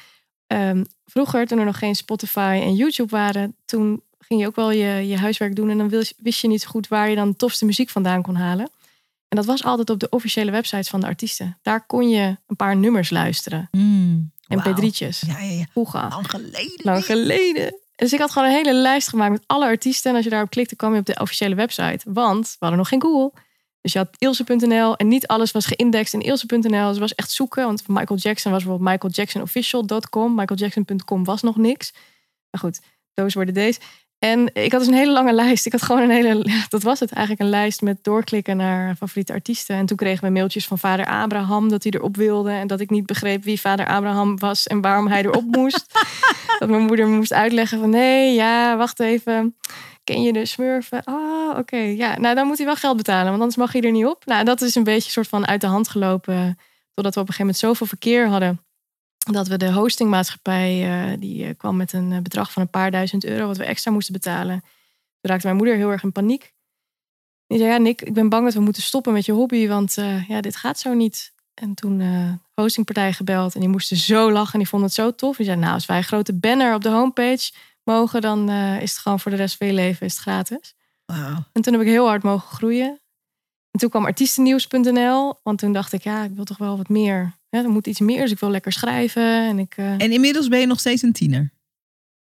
ehm, 0.46 0.84
vroeger, 1.04 1.46
toen 1.46 1.58
er 1.58 1.64
nog 1.64 1.78
geen 1.78 1.94
Spotify 1.94 2.60
en 2.62 2.74
YouTube 2.74 3.10
waren, 3.16 3.56
toen 3.64 4.02
ging 4.26 4.40
je 4.40 4.46
ook 4.46 4.56
wel 4.56 4.70
je, 4.70 5.08
je 5.08 5.16
huiswerk 5.18 5.56
doen. 5.56 5.70
En 5.70 5.78
dan 5.78 5.88
wist, 5.88 6.14
wist 6.16 6.40
je 6.40 6.48
niet 6.48 6.62
zo 6.62 6.68
goed 6.68 6.88
waar 6.88 7.08
je 7.08 7.14
dan 7.16 7.30
de 7.30 7.36
tofste 7.36 7.64
muziek 7.64 7.90
vandaan 7.90 8.22
kon 8.22 8.34
halen. 8.34 8.70
En 9.28 9.36
dat 9.36 9.46
was 9.46 9.64
altijd 9.64 9.90
op 9.90 10.00
de 10.00 10.08
officiële 10.08 10.50
websites 10.50 10.88
van 10.88 11.00
de 11.00 11.06
artiesten. 11.06 11.58
Daar 11.62 11.86
kon 11.86 12.08
je 12.08 12.36
een 12.46 12.56
paar 12.56 12.76
nummers 12.76 13.10
luisteren. 13.10 13.68
Mm, 13.70 14.32
En 14.48 14.62
wauw. 14.62 14.74
p3'tjes. 14.74 15.18
Ja, 15.26 15.38
ja, 15.38 15.52
ja. 15.52 15.64
Vroeger. 15.70 16.08
Lang 16.08 16.30
geleden. 16.30 16.72
Lang 16.76 17.04
geleden. 17.04 17.76
Dus 17.96 18.12
ik 18.12 18.18
had 18.18 18.30
gewoon 18.30 18.48
een 18.48 18.54
hele 18.54 18.74
lijst 18.74 19.08
gemaakt 19.08 19.30
met 19.32 19.42
alle 19.46 19.64
artiesten. 19.64 20.10
En 20.10 20.16
als 20.16 20.24
je 20.24 20.30
daarop 20.30 20.50
klikte, 20.50 20.76
kwam 20.76 20.92
je 20.92 20.98
op 21.00 21.06
de 21.06 21.18
officiële 21.20 21.54
website. 21.54 22.00
Want 22.12 22.46
we 22.46 22.56
hadden 22.58 22.78
nog 22.78 22.88
geen 22.88 23.02
Google. 23.02 23.32
Dus 23.80 23.92
je 23.92 23.98
had 23.98 24.08
Ilse.nl 24.18 24.96
en 24.96 25.08
niet 25.08 25.26
alles 25.26 25.50
was 25.52 25.66
geïndexed 25.66 26.12
in 26.20 26.28
Ilse.nl. 26.28 26.88
Dus 26.88 26.98
was 26.98 27.14
echt 27.14 27.30
zoeken. 27.30 27.64
Want 27.64 27.88
Michael 27.88 28.18
Jackson 28.18 28.52
was 28.52 28.62
bijvoorbeeld 28.64 28.90
michaeljacksonofficial.com. 28.90 30.34
Michaeljackson.com 30.34 31.24
was 31.24 31.42
nog 31.42 31.56
niks. 31.56 31.92
Maar 32.50 32.60
goed, 32.60 32.80
those 33.14 33.38
were 33.38 33.52
the 33.52 33.58
days. 33.60 33.78
En 34.22 34.50
ik 34.52 34.72
had 34.72 34.80
dus 34.80 34.90
een 34.90 34.96
hele 34.96 35.12
lange 35.12 35.32
lijst. 35.32 35.66
Ik 35.66 35.72
had 35.72 35.82
gewoon 35.82 36.02
een 36.02 36.10
hele, 36.10 36.40
ja, 36.42 36.64
dat 36.68 36.82
was 36.82 37.00
het 37.00 37.12
eigenlijk, 37.12 37.44
een 37.44 37.50
lijst 37.50 37.80
met 37.80 38.04
doorklikken 38.04 38.56
naar 38.56 38.94
favoriete 38.96 39.32
artiesten. 39.32 39.76
En 39.76 39.86
toen 39.86 39.96
kregen 39.96 40.24
we 40.24 40.30
mailtjes 40.30 40.66
van 40.66 40.78
vader 40.78 41.06
Abraham 41.06 41.68
dat 41.68 41.82
hij 41.82 41.92
erop 41.92 42.16
wilde. 42.16 42.50
En 42.50 42.66
dat 42.66 42.80
ik 42.80 42.90
niet 42.90 43.06
begreep 43.06 43.44
wie 43.44 43.60
vader 43.60 43.86
Abraham 43.86 44.38
was 44.38 44.66
en 44.66 44.80
waarom 44.80 45.06
hij 45.06 45.22
erop 45.22 45.44
moest. 45.56 45.86
dat 46.58 46.68
mijn 46.68 46.82
moeder 46.82 47.08
moest 47.08 47.32
uitleggen 47.32 47.78
van 47.78 47.90
nee, 47.90 48.34
ja, 48.34 48.76
wacht 48.76 49.00
even. 49.00 49.56
Ken 50.04 50.22
je 50.22 50.32
de 50.32 50.46
smurfen? 50.46 51.04
Ah, 51.04 51.58
oké. 51.58 51.76
Ja, 51.76 52.18
nou 52.18 52.34
dan 52.34 52.46
moet 52.46 52.56
hij 52.56 52.66
wel 52.66 52.76
geld 52.76 52.96
betalen, 52.96 53.28
want 53.28 53.40
anders 53.40 53.56
mag 53.56 53.72
hij 53.72 53.82
er 53.82 53.90
niet 53.90 54.06
op. 54.06 54.26
Nou, 54.26 54.44
dat 54.44 54.60
is 54.60 54.74
een 54.74 54.84
beetje 54.84 55.10
soort 55.10 55.28
van 55.28 55.46
uit 55.46 55.60
de 55.60 55.66
hand 55.66 55.88
gelopen. 55.88 56.58
Totdat 56.94 57.14
we 57.14 57.20
op 57.20 57.28
een 57.28 57.34
gegeven 57.34 57.38
moment 57.38 57.58
zoveel 57.58 57.86
verkeer 57.86 58.28
hadden. 58.28 58.60
Dat 59.30 59.48
we 59.48 59.56
de 59.56 59.72
hostingmaatschappij, 59.72 60.82
eh, 60.82 61.20
die 61.20 61.44
eh, 61.44 61.50
kwam 61.56 61.76
met 61.76 61.92
een 61.92 62.12
eh, 62.12 62.18
bedrag 62.18 62.52
van 62.52 62.62
een 62.62 62.70
paar 62.70 62.90
duizend 62.90 63.24
euro, 63.24 63.46
wat 63.46 63.56
we 63.56 63.64
extra 63.64 63.90
moesten 63.90 64.12
betalen. 64.12 64.60
Toen 64.60 65.30
raakte 65.30 65.46
mijn 65.46 65.58
moeder 65.58 65.76
heel 65.76 65.90
erg 65.90 66.02
in 66.02 66.12
paniek. 66.12 66.52
Die 67.46 67.58
zei, 67.58 67.70
ja 67.70 67.76
Nick, 67.76 68.02
ik 68.02 68.14
ben 68.14 68.28
bang 68.28 68.44
dat 68.44 68.54
we 68.54 68.60
moeten 68.60 68.82
stoppen 68.82 69.12
met 69.12 69.24
je 69.24 69.32
hobby, 69.32 69.68
want 69.68 69.94
ja, 70.28 70.40
dit 70.40 70.56
gaat 70.56 70.78
zo 70.78 70.94
niet. 70.94 71.32
En 71.54 71.74
toen 71.74 72.00
eh 72.00 72.32
hostingpartij 72.54 73.12
gebeld 73.12 73.54
en 73.54 73.60
die 73.60 73.68
moesten 73.68 73.96
zo 73.96 74.32
lachen 74.32 74.52
en 74.52 74.58
die 74.58 74.68
vonden 74.68 74.88
het 74.88 74.96
zo 74.96 75.14
tof. 75.14 75.36
Die 75.36 75.46
zei, 75.46 75.58
nou, 75.58 75.74
als 75.74 75.86
wij 75.86 75.96
een 75.96 76.04
grote 76.04 76.32
banner 76.32 76.74
op 76.74 76.82
de 76.82 76.88
homepage 76.88 77.52
mogen, 77.84 78.20
dan 78.20 78.50
is 78.80 78.90
het 78.90 79.00
gewoon 79.00 79.20
voor 79.20 79.30
de 79.30 79.36
rest 79.36 79.56
van 79.56 79.66
je 79.66 79.72
leven 79.72 80.06
is 80.06 80.12
het 80.12 80.22
gratis. 80.22 80.74
Wauw. 81.04 81.44
En 81.52 81.62
toen 81.62 81.72
heb 81.72 81.82
ik 81.82 81.88
heel 81.88 82.06
hard 82.06 82.22
mogen 82.22 82.56
groeien. 82.56 83.01
En 83.72 83.78
toen 83.80 83.90
kwam 83.90 84.04
artiestennieuws.nl, 84.04 85.34
want 85.42 85.58
toen 85.58 85.72
dacht 85.72 85.92
ik, 85.92 86.02
ja, 86.02 86.24
ik 86.24 86.30
wil 86.34 86.44
toch 86.44 86.58
wel 86.58 86.76
wat 86.76 86.88
meer. 86.88 87.32
Ja, 87.48 87.58
er 87.62 87.68
moet 87.70 87.86
iets 87.86 88.00
meer, 88.00 88.20
dus 88.20 88.30
ik 88.30 88.38
wil 88.38 88.50
lekker 88.50 88.72
schrijven. 88.72 89.46
En 89.48 89.58
ik, 89.58 89.74
eh, 89.76 89.90
En 89.92 90.12
inmiddels 90.12 90.48
ben 90.48 90.60
je 90.60 90.66
nog 90.66 90.80
steeds 90.80 91.02
een 91.02 91.12
tiener. 91.12 91.52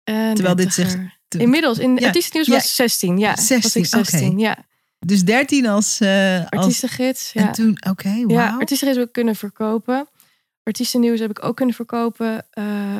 eh, 0.05 0.33
terwijl 0.33 0.56
dit 0.56 0.73
zegt- 0.75 0.99
Inmiddels, 1.39 1.79
in 1.79 1.97
Ja, 1.97 2.06
artiestennieuws 2.06 2.47
ja. 2.49 2.55
was 2.55 2.75
16, 2.75 3.19
ja. 3.19 3.37
16, 3.37 3.61
was 3.83 3.93
ik 3.93 4.06
16, 4.06 4.31
oké. 4.33 4.41
ja. 4.41 4.67
Dus 4.99 5.25
13 5.25 5.67
als... 5.67 6.00
als 6.00 6.50
Artiestengids, 6.50 7.33
ja. 7.33 7.47
En 7.47 7.53
toen, 7.53 7.79
oké, 7.91 8.09
Ja, 8.09 8.27
wauw. 8.27 8.59
artiestengids 8.59 8.99
heb 8.99 9.06
ik 9.06 9.12
kunnen 9.12 9.37
verkopen. 9.37 10.09
Artiestennieuws 10.62 11.21
heb 11.21 11.31
ik 11.31 11.45
ook 11.45 11.56
kunnen 11.56 11.75
verkopen 11.75 12.47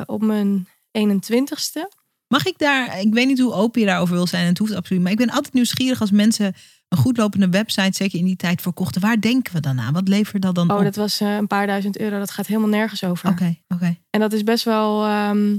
op 0.05 0.21
mijn 0.21 0.67
21ste. 0.91 1.89
Mag 2.33 2.45
ik 2.45 2.57
daar, 2.57 2.99
ik 2.99 3.13
weet 3.13 3.27
niet 3.27 3.39
hoe 3.39 3.53
open 3.53 3.81
je 3.81 3.87
daarover 3.87 4.15
wil 4.15 4.27
zijn, 4.27 4.41
en 4.41 4.47
het 4.49 4.57
hoeft 4.57 4.73
absoluut, 4.75 5.01
maar 5.01 5.11
ik 5.11 5.17
ben 5.17 5.29
altijd 5.29 5.53
nieuwsgierig 5.53 6.01
als 6.01 6.11
mensen 6.11 6.53
een 6.89 6.97
goed 6.97 7.17
lopende 7.17 7.49
website, 7.49 7.95
zeker 7.95 8.19
in 8.19 8.25
die 8.25 8.35
tijd, 8.35 8.61
verkochten. 8.61 9.01
Waar 9.01 9.21
denken 9.21 9.53
we 9.53 9.59
dan 9.59 9.79
aan? 9.79 9.93
Wat 9.93 10.07
levert 10.07 10.41
dat 10.41 10.55
dan 10.55 10.71
Oh, 10.71 10.77
op? 10.77 10.83
dat 10.83 10.95
was 10.95 11.19
eh, 11.19 11.35
een 11.35 11.47
paar 11.47 11.67
duizend 11.67 11.97
euro. 11.99 12.19
Dat 12.19 12.31
gaat 12.31 12.47
helemaal 12.47 12.69
nergens 12.69 13.03
over. 13.03 13.29
Oké, 13.29 13.55
oké. 13.67 13.97
En 14.09 14.19
dat 14.19 14.33
is 14.33 14.43
best 14.43 14.63
wel, 14.63 15.03
ehm, 15.05 15.57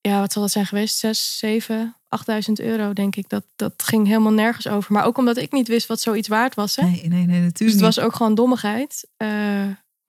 ja, 0.00 0.20
wat 0.20 0.32
zal 0.32 0.42
dat 0.42 0.50
zijn 0.50 0.66
geweest? 0.66 0.96
Zes, 0.98 1.38
zeven, 1.38 1.96
achtduizend 2.08 2.60
euro, 2.60 2.92
denk 2.92 3.16
ik. 3.16 3.28
Dat, 3.28 3.44
dat 3.56 3.72
ging 3.76 4.06
helemaal 4.06 4.32
nergens 4.32 4.66
over. 4.68 4.92
Maar 4.92 5.04
ook 5.04 5.18
omdat 5.18 5.36
ik 5.36 5.52
niet 5.52 5.68
wist 5.68 5.86
wat 5.86 6.00
zoiets 6.00 6.28
waard 6.28 6.54
was. 6.54 6.76
Hè? 6.76 6.82
Nee, 6.82 7.08
nee, 7.08 7.08
nee, 7.08 7.26
dus 7.26 7.44
natuurlijk 7.44 7.58
het 7.58 7.86
niet. 7.86 7.94
was 7.94 8.00
ook 8.00 8.14
gewoon 8.14 8.34
dommigheid. 8.34 9.08
Eh, 9.16 9.28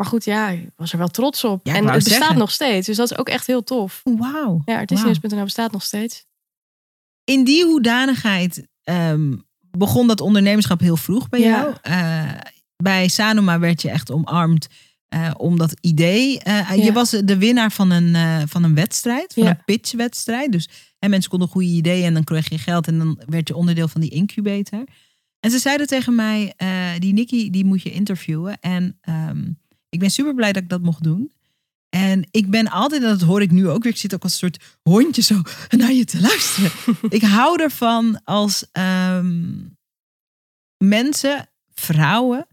maar 0.01 0.09
goed, 0.09 0.25
ja, 0.25 0.49
ik 0.49 0.69
was 0.75 0.91
er 0.91 0.97
wel 0.97 1.07
trots 1.07 1.43
op. 1.43 1.67
Ja, 1.67 1.75
en 1.75 1.83
het 1.85 1.93
bestaat 1.93 2.17
zeggen. 2.17 2.37
nog 2.37 2.51
steeds. 2.51 2.87
Dus 2.87 2.97
dat 2.97 3.11
is 3.11 3.17
ook 3.17 3.29
echt 3.29 3.47
heel 3.47 3.63
tof. 3.63 4.01
Wauw. 4.03 4.61
Ja, 4.65 4.77
artiestennieuws.nl 4.77 5.43
bestaat 5.43 5.71
nog 5.71 5.83
steeds. 5.83 6.25
In 7.23 7.43
die 7.43 7.65
hoedanigheid 7.65 8.67
ehm, 8.83 9.33
begon 9.77 10.07
dat 10.07 10.21
ondernemerschap 10.21 10.79
heel 10.79 10.97
vroeg 10.97 11.29
bij 11.29 11.39
Ja. 11.39 11.47
jou. 11.61 11.75
Eh, 11.81 12.31
bij 12.77 13.07
Sanoma 13.07 13.59
werd 13.59 13.81
je 13.81 13.89
echt 13.89 14.11
omarmd 14.11 14.67
eh, 15.07 15.31
om 15.37 15.57
dat 15.57 15.77
idee. 15.81 16.39
Eh, 16.39 16.75
Je 16.85 16.91
was 16.93 17.09
de 17.09 17.37
winnaar 17.37 17.71
van 17.71 17.91
een, 17.91 18.47
van 18.47 18.63
een 18.63 18.75
wedstrijd, 18.75 19.33
van 19.33 19.45
een 19.45 19.63
pitchwedstrijd. 19.65 20.51
Dus 20.51 20.69
hè, 20.99 21.07
mensen 21.09 21.29
konden 21.29 21.47
goede 21.47 21.67
ideeën 21.67 22.05
en 22.05 22.13
dan 22.13 22.23
kreeg 22.23 22.49
je 22.49 22.57
geld 22.57 22.87
en 22.87 22.97
dan 22.97 23.21
werd 23.25 23.47
je 23.47 23.55
onderdeel 23.55 23.87
van 23.87 24.01
die 24.01 24.09
incubator. 24.09 24.83
En 25.39 25.51
ze 25.51 25.59
zeiden 25.59 25.87
tegen 25.87 26.15
mij, 26.15 26.53
die 26.99 27.13
Nikki, 27.13 27.49
die 27.49 27.65
moet 27.65 27.81
je 27.81 27.91
interviewen. 27.91 28.59
En 28.59 28.97
ehm, 29.01 29.43
ik 29.91 29.99
ben 29.99 30.11
super 30.11 30.35
blij 30.35 30.53
dat 30.53 30.63
ik 30.63 30.69
dat 30.69 30.81
mocht 30.81 31.03
doen. 31.03 31.31
En 31.89 32.27
ik 32.31 32.49
ben 32.49 32.69
altijd, 32.69 33.01
en 33.01 33.09
dat 33.09 33.21
hoor 33.21 33.41
ik 33.41 33.51
nu 33.51 33.69
ook 33.69 33.83
weer, 33.83 33.91
ik 33.91 33.97
zit 33.97 34.13
ook 34.13 34.23
als 34.23 34.31
een 34.31 34.37
soort 34.37 34.77
hondje 34.81 35.21
zo 35.21 35.41
naar 35.77 35.91
je 35.91 36.05
te 36.05 36.21
luisteren. 36.21 36.71
ik 37.09 37.21
hou 37.21 37.61
ervan 37.61 38.23
als 38.23 38.65
ehm, 38.71 39.49
mensen, 40.77 41.49
vrouwen, 41.73 42.47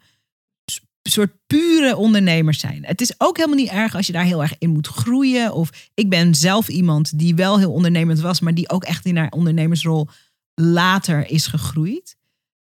soort 1.02 1.32
pure 1.46 1.96
ondernemers 1.96 2.60
zijn. 2.60 2.84
Het 2.84 3.00
is 3.00 3.14
ook 3.18 3.36
helemaal 3.36 3.58
niet 3.58 3.70
erg 3.70 3.94
als 3.94 4.06
je 4.06 4.12
daar 4.12 4.24
heel 4.24 4.42
erg 4.42 4.54
in 4.58 4.70
moet 4.70 4.86
groeien. 4.86 5.52
Of 5.52 5.70
ik 5.94 6.08
ben 6.08 6.34
zelf 6.34 6.68
iemand 6.68 7.18
die 7.18 7.34
wel 7.34 7.58
heel 7.58 7.72
ondernemend 7.72 8.20
was, 8.20 8.40
maar 8.40 8.54
die 8.54 8.70
ook 8.70 8.84
echt 8.84 9.06
in 9.06 9.16
haar 9.16 9.30
ondernemersrol 9.30 10.08
later 10.54 11.30
is 11.30 11.46
gegroeid. 11.46 12.16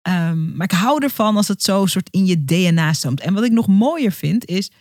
Ehm, 0.01 0.55
maar 0.55 0.65
ik 0.71 0.77
hou 0.77 1.03
ervan 1.03 1.35
als 1.35 1.47
het 1.47 1.63
zo 1.63 1.85
soort 1.85 2.07
in 2.11 2.25
je 2.25 2.45
DNA 2.45 2.93
stroomt. 2.93 3.19
En 3.21 3.33
wat 3.33 3.43
ik 3.43 3.51
nog 3.51 3.67
mooier 3.67 4.11
vind 4.11 4.45
is 4.45 4.71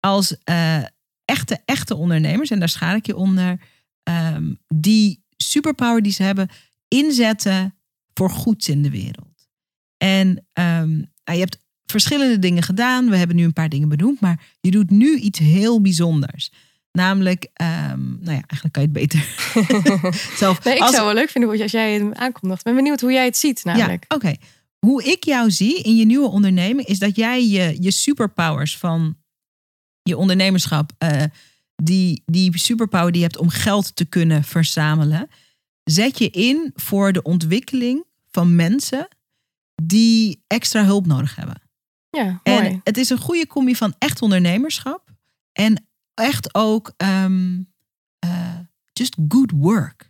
als 0.00 0.36
eh, 0.44 0.82
echte, 1.24 1.58
echte 1.64 1.94
ondernemers, 1.94 2.50
en 2.50 2.58
daar 2.58 2.68
schaar 2.68 2.96
ik 2.96 3.06
je 3.06 3.16
onder, 3.16 3.60
ehm, 4.02 4.54
die 4.74 5.24
superpower 5.36 6.02
die 6.02 6.12
ze 6.12 6.22
hebben, 6.22 6.48
inzetten 6.88 7.74
voor 8.14 8.30
goeds 8.30 8.68
in 8.68 8.82
de 8.82 8.90
wereld. 8.90 9.48
En 9.96 10.46
ehm, 10.52 10.88
nou, 10.96 11.06
je 11.24 11.38
hebt 11.38 11.58
verschillende 11.86 12.38
dingen 12.38 12.62
gedaan. 12.62 13.10
We 13.10 13.16
hebben 13.16 13.36
nu 13.36 13.44
een 13.44 13.52
paar 13.52 13.68
dingen 13.68 13.88
benoemd, 13.88 14.20
maar 14.20 14.40
je 14.60 14.70
doet 14.70 14.90
nu 14.90 15.16
iets 15.16 15.38
heel 15.38 15.80
bijzonders. 15.80 16.52
Namelijk, 16.92 17.48
nou 17.54 18.20
ja, 18.24 18.42
eigenlijk 18.46 18.72
kan 18.72 18.82
je 18.82 18.88
het 18.88 18.92
beter 18.92 19.24
zelf. 20.38 20.64
Nee, 20.64 20.74
ik 20.74 20.80
Als- 20.80 20.94
zou 20.94 21.04
wel 21.04 21.14
leuk 21.14 21.30
vinden 21.30 21.60
als 21.60 21.70
jij 21.70 21.92
het 21.92 22.14
aankondigt. 22.14 22.58
Ik 22.60 22.66
ben 22.66 22.74
benieuwd 22.74 23.00
hoe 23.00 23.12
jij 23.12 23.24
het 23.24 23.36
ziet 23.36 23.64
namelijk. 23.64 24.04
Ja, 24.08 24.16
oké. 24.16 24.34
Hoe 24.86 25.04
ik 25.04 25.24
jou 25.24 25.50
zie 25.50 25.82
in 25.82 25.96
je 25.96 26.04
nieuwe 26.04 26.28
onderneming 26.28 26.86
is 26.86 26.98
dat 26.98 27.16
jij 27.16 27.46
je, 27.46 27.76
je 27.80 27.90
superpowers 27.90 28.78
van 28.78 29.16
je 30.02 30.16
ondernemerschap, 30.16 30.92
eh, 30.98 31.22
die, 31.76 32.22
die 32.26 32.58
superpower 32.58 33.12
die 33.12 33.20
je 33.20 33.26
hebt 33.26 33.38
om 33.38 33.48
geld 33.48 33.96
te 33.96 34.04
kunnen 34.04 34.44
verzamelen, 34.44 35.28
zet 35.84 36.18
je 36.18 36.30
in 36.30 36.70
voor 36.74 37.12
de 37.12 37.22
ontwikkeling 37.22 38.04
van 38.30 38.54
mensen 38.56 39.08
die 39.82 40.44
extra 40.46 40.84
hulp 40.84 41.06
nodig 41.06 41.36
hebben. 41.36 41.62
Ja, 42.10 42.40
mooi. 42.44 42.58
En 42.58 42.80
het 42.84 42.96
is 42.96 43.10
een 43.10 43.18
goede 43.18 43.46
combi 43.46 43.76
van 43.76 43.94
echt 43.98 44.22
ondernemerschap 44.22 45.10
en 45.52 45.86
echt 46.14 46.54
ook 46.54 46.92
ehm, 46.96 47.62
eh, 48.18 48.58
just 48.92 49.16
good 49.28 49.50
work. 49.50 50.08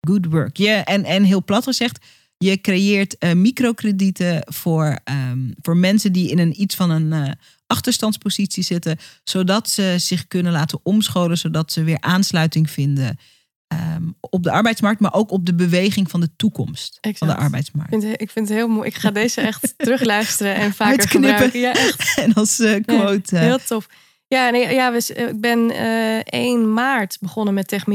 Good 0.00 0.26
work. 0.26 0.56
Je, 0.56 0.70
en, 0.70 1.04
en 1.04 1.22
heel 1.22 1.44
plat 1.44 1.64
gezegd, 1.64 2.04
je 2.44 2.60
creëert 2.60 3.18
eh, 3.18 3.32
microkredieten 3.32 4.42
voor, 4.52 4.98
ehm, 5.04 5.38
voor 5.62 5.76
mensen 5.76 6.12
die 6.12 6.30
in 6.30 6.38
een 6.38 6.60
iets 6.60 6.74
van 6.74 6.90
een 6.90 7.12
eh, 7.12 7.30
achterstandspositie 7.66 8.62
zitten, 8.62 8.98
zodat 9.24 9.68
ze 9.68 9.94
zich 9.98 10.26
kunnen 10.28 10.52
laten 10.52 10.80
omscholen, 10.82 11.38
zodat 11.38 11.72
ze 11.72 11.82
weer 11.84 12.00
aansluiting 12.00 12.70
vinden 12.70 13.18
ehm, 13.66 14.02
op 14.20 14.42
de 14.42 14.50
arbeidsmarkt, 14.50 15.00
maar 15.00 15.14
ook 15.14 15.30
op 15.30 15.46
de 15.46 15.54
beweging 15.54 16.10
van 16.10 16.20
de 16.20 16.30
toekomst 16.36 16.98
van 17.00 17.28
de 17.28 17.36
arbeidsmarkt. 17.36 17.92
Ik 17.92 18.00
vind, 18.00 18.12
het- 18.12 18.20
ik 18.22 18.30
vind 18.30 18.48
het 18.48 18.56
heel 18.56 18.68
mooi. 18.68 18.88
Ik 18.88 18.94
ga 18.94 19.10
deze 19.10 19.40
echt 19.40 19.74
terugluisteren 19.76 20.54
en 20.54 20.72
vaker 20.74 20.98
Uitknippen. 21.00 21.30
gebruiken. 21.50 21.60
Ja, 21.60 21.72
echt 21.72 22.18
En 22.24 22.34
als 22.34 22.60
eh, 22.60 22.82
quote. 22.86 23.38
heel 23.38 23.58
tof. 23.66 23.86
Ja, 24.28 24.50
nee, 24.50 24.74
ja 24.74 24.92
we, 24.92 25.14
ik 25.30 25.40
ben 25.40 25.70
eh 25.70 26.20
1 26.24 26.72
maart 26.72 27.16
begonnen 27.20 27.54
met 27.54 27.68
Tech 27.68 27.86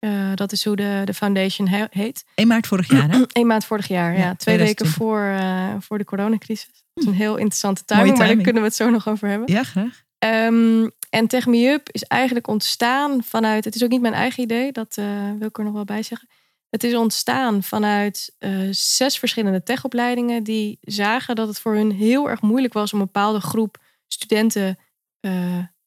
Eh, 0.00 0.30
dat 0.34 0.52
is 0.52 0.64
hoe 0.64 0.76
de, 0.76 1.02
de 1.04 1.14
foundation 1.14 1.68
he- 1.68 1.86
heet. 1.90 2.24
1 2.34 2.46
maart 2.46 2.66
vorig 2.66 2.90
jaar, 2.90 3.10
hè? 3.10 3.22
1 3.32 3.46
maand 3.46 3.64
vorig 3.64 3.88
jaar, 3.88 4.12
ja. 4.12 4.18
Ja, 4.18 4.34
Twee 4.34 4.56
weken 4.58 4.74
2020. 4.86 4.94
voor, 4.94 5.24
eh, 5.24 5.82
voor 5.82 5.98
de 5.98 6.04
coronacrisis. 6.04 6.70
Dat 6.94 7.04
is 7.04 7.10
een 7.10 7.16
heel 7.16 7.36
interessante 7.36 7.84
timing, 7.84 8.18
maar 8.18 8.26
daar 8.26 8.36
kunnen 8.36 8.62
we 8.62 8.68
het 8.68 8.76
zo 8.76 8.90
nog 8.90 9.08
over 9.08 9.28
hebben. 9.28 9.52
Ja, 9.52 9.62
graag. 9.62 10.02
Ehm, 10.18 10.88
en 11.10 11.26
Tech 11.26 11.46
Me 11.46 11.68
Up 11.68 11.88
is 11.90 12.02
eigenlijk 12.04 12.46
ontstaan 12.46 13.22
vanuit... 13.24 13.64
Het 13.64 13.74
is 13.74 13.84
ook 13.84 13.90
niet 13.90 14.00
mijn 14.00 14.14
eigen 14.14 14.42
idee, 14.42 14.72
dat 14.72 14.96
eh, 14.96 15.04
wil 15.38 15.48
ik 15.48 15.58
er 15.58 15.64
nog 15.64 15.72
wel 15.72 15.84
bij 15.84 16.02
zeggen. 16.02 16.28
Het 16.70 16.84
is 16.84 16.94
ontstaan 16.94 17.62
vanuit 17.62 18.34
zes 18.70 19.18
verschillende 19.18 19.62
techopleidingen... 19.62 20.42
die 20.42 20.78
zagen 20.80 21.34
dat 21.34 21.48
het 21.48 21.60
voor 21.60 21.74
hun 21.74 21.92
heel 21.92 22.30
erg 22.30 22.40
moeilijk 22.40 22.72
was... 22.72 22.92
om 22.92 22.98
een 22.98 23.04
bepaalde 23.04 23.40
groep 23.40 23.76
studenten 24.06 24.78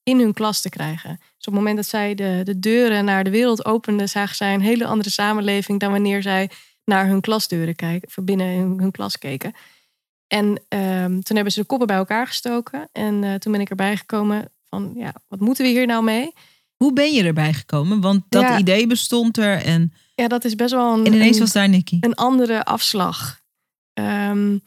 in 0.03 0.19
hun 0.19 0.33
klas 0.33 0.61
te 0.61 0.69
krijgen. 0.69 1.09
Dus 1.17 1.47
op 1.47 1.53
het 1.53 1.53
moment 1.53 1.75
dat 1.75 1.85
zij 1.85 2.15
de, 2.15 2.41
de 2.43 2.59
deuren 2.59 3.05
naar 3.05 3.23
de 3.23 3.29
wereld 3.29 3.65
openden... 3.65 4.09
zagen 4.09 4.35
zij 4.35 4.53
een 4.53 4.61
hele 4.61 4.85
andere 4.85 5.09
samenleving... 5.09 5.79
dan 5.79 5.91
wanneer 5.91 6.21
zij 6.21 6.49
naar 6.85 7.07
hun 7.07 7.21
klasdeuren 7.21 7.75
kijken, 7.75 8.07
of 8.07 8.23
binnen 8.23 8.47
hun, 8.47 8.79
hun 8.79 8.91
klas 8.91 9.17
keken. 9.17 9.53
En 10.27 10.61
ehm, 10.67 11.19
toen 11.19 11.35
hebben 11.35 11.53
ze 11.53 11.59
de 11.59 11.65
koppen 11.65 11.87
bij 11.87 11.95
elkaar 11.97 12.27
gestoken. 12.27 12.89
En 12.91 13.23
eh, 13.23 13.33
toen 13.33 13.51
ben 13.51 13.61
ik 13.61 13.69
erbij 13.69 13.97
gekomen 13.97 14.49
van, 14.69 14.91
ja, 14.95 15.13
wat 15.27 15.39
moeten 15.39 15.65
we 15.65 15.71
hier 15.71 15.85
nou 15.87 16.03
mee? 16.03 16.33
Hoe 16.75 16.93
ben 16.93 17.13
je 17.13 17.23
erbij 17.23 17.53
gekomen? 17.53 18.01
Want 18.01 18.23
dat 18.29 18.41
Ja. 18.41 18.57
idee 18.57 18.87
bestond 18.87 19.37
er 19.37 19.61
en, 19.61 19.93
Ja, 20.15 20.27
dat 20.27 20.45
is 20.45 20.55
best 20.55 20.71
wel 20.71 20.93
een, 20.93 21.05
en 21.05 21.13
ineens 21.13 21.35
een, 21.35 21.41
was 21.41 21.51
daar 21.51 21.69
Nicky. 21.69 21.97
een 22.01 22.15
andere 22.15 22.63
afslag. 22.65 23.39
Ehm, 23.93 24.57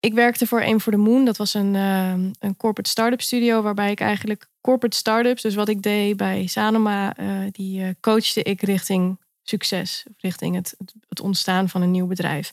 ik 0.00 0.14
werkte 0.14 0.46
voor 0.46 0.62
Aim 0.62 0.80
for 0.80 0.92
the 0.92 0.98
Moon. 0.98 1.24
Dat 1.24 1.36
was 1.36 1.54
een, 1.54 1.74
ehm, 1.74 2.30
een 2.38 2.56
corporate 2.56 2.90
startup 2.90 3.20
studio 3.20 3.62
waarbij 3.62 3.90
ik 3.90 4.00
eigenlijk 4.00 4.48
corporate 4.60 4.96
startups, 4.96 5.42
dus 5.42 5.54
wat 5.54 5.68
ik 5.68 5.82
deed 5.82 6.16
bij 6.16 6.46
Sanoma, 6.46 7.16
eh, 7.16 7.40
die 7.50 7.82
eh, 7.82 7.88
coachte 8.00 8.42
ik 8.42 8.62
richting 8.62 9.20
succes, 9.42 10.04
richting 10.16 10.54
het, 10.54 10.76
het, 11.08 11.20
ontstaan 11.20 11.68
van 11.68 11.82
een 11.82 11.90
nieuw 11.90 12.06
bedrijf. 12.06 12.52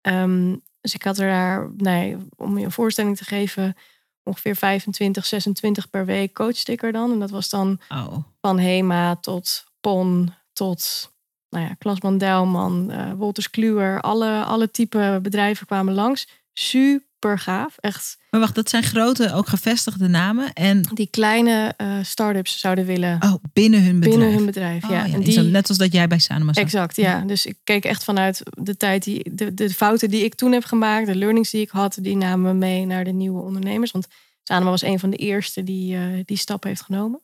Ehm, 0.00 0.56
dus 0.80 0.94
ik 0.94 1.02
had 1.02 1.18
er 1.18 1.30
daar, 1.30 1.70
nee, 1.76 2.16
om 2.36 2.58
je 2.58 2.64
een 2.64 2.72
voorstelling 2.72 3.16
te 3.16 3.24
geven, 3.24 3.76
ongeveer 4.22 4.56
25, 4.56 5.26
26 5.26 5.90
per 5.90 6.04
week 6.04 6.32
coachte 6.32 6.72
ik 6.72 6.82
er 6.82 6.92
dan. 6.92 7.12
En 7.12 7.18
dat 7.18 7.30
was 7.30 7.48
dan 7.50 7.80
Oh. 7.88 8.16
van 8.40 8.58
Hema 8.58 9.16
tot 9.16 9.64
Pon 9.80 10.34
tot 10.52 11.12
nou 11.48 11.64
ja, 11.64 11.74
Klasman 11.74 12.18
Delman, 12.18 12.90
eh 12.90 13.12
Wolters 13.12 13.50
Kluwer. 13.50 14.00
Alle, 14.00 14.44
alle 14.44 14.70
type 14.70 15.18
bedrijven 15.22 15.66
kwamen 15.66 15.94
langs. 15.94 16.28
Super 16.52 17.38
gaaf. 17.38 17.76
Echt 17.78 18.18
Maar 18.30 18.40
wacht, 18.40 18.54
dat 18.54 18.70
zijn 18.70 18.82
grote, 18.82 19.32
ook 19.32 19.48
gevestigde 19.48 20.08
namen. 20.08 20.52
En 20.52 20.82
die 20.94 21.10
kleine 21.10 21.74
eh 21.76 21.98
start-ups 22.02 22.58
zouden 22.60 22.86
willen 22.86 23.22
oh, 23.22 23.34
binnen 23.52 23.84
hun 23.84 24.00
bedrijf. 24.00 24.16
binnen 24.18 24.36
hun 24.36 24.46
bedrijf. 24.46 24.84
Oh, 24.84 24.90
ja. 24.90 25.04
En 25.04 25.20
die, 25.20 25.40
Net 25.40 25.68
als 25.68 25.78
dat 25.78 25.92
jij 25.92 26.08
bij 26.08 26.18
Sanoma 26.18 26.52
zat. 26.52 26.64
exact, 26.64 26.96
ja. 26.96 27.20
Dus 27.20 27.46
ik 27.46 27.58
keek 27.64 27.84
echt 27.84 28.04
vanuit 28.04 28.42
de 28.62 28.76
tijd, 28.76 29.04
die, 29.04 29.34
de, 29.34 29.54
de 29.54 29.70
fouten 29.70 30.10
die 30.10 30.24
ik 30.24 30.34
toen 30.34 30.52
heb 30.52 30.64
gemaakt, 30.64 31.06
de 31.06 31.14
learnings 31.14 31.50
die 31.50 31.60
ik 31.60 31.70
had, 31.70 31.98
die 32.00 32.16
namen 32.16 32.50
we 32.50 32.56
mee 32.56 32.86
naar 32.86 33.04
de 33.04 33.12
nieuwe 33.12 33.42
ondernemers. 33.42 33.90
Want 33.90 34.06
Sanoma 34.42 34.70
was 34.70 34.82
een 34.82 34.98
van 34.98 35.10
de 35.10 35.16
eerste 35.16 35.64
die 35.64 35.96
eh, 35.96 36.02
die 36.24 36.36
stap 36.36 36.64
heeft 36.64 36.82
genomen. 36.82 37.20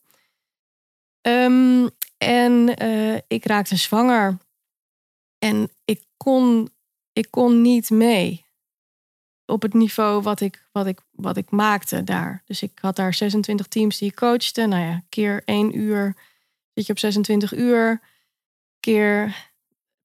Ehm, 1.21 1.89
en 2.19 2.77
eh, 2.77 3.21
ik 3.29 3.45
raakte 3.45 3.77
zwanger. 3.77 4.39
En 5.39 5.71
ik 5.85 6.03
kon, 6.17 6.71
ik 7.13 7.27
kon 7.31 7.61
niet 7.61 7.91
mee 7.91 8.46
op 9.47 9.63
het 9.63 9.75
niveau 9.75 10.23
wat 10.23 10.41
ik, 10.41 10.69
wat, 10.73 10.87
ik, 10.87 11.01
wat 11.11 11.37
ik 11.37 11.51
maakte 11.51 12.05
daar. 12.05 12.43
Dus 12.47 12.63
ik 12.63 12.79
had 12.81 12.97
daar 12.97 13.15
26 13.15 13.67
teams 13.67 13.99
die 13.99 14.09
ik 14.09 14.15
coachte. 14.15 14.67
Nou 14.67 14.83
ja, 14.83 15.03
keer 15.09 15.43
één 15.45 15.79
uur 15.79 16.17
zit 16.75 16.87
je 16.87 16.93
op 16.93 16.99
26 16.99 17.55
uur. 17.55 18.01
Keer 18.81 19.37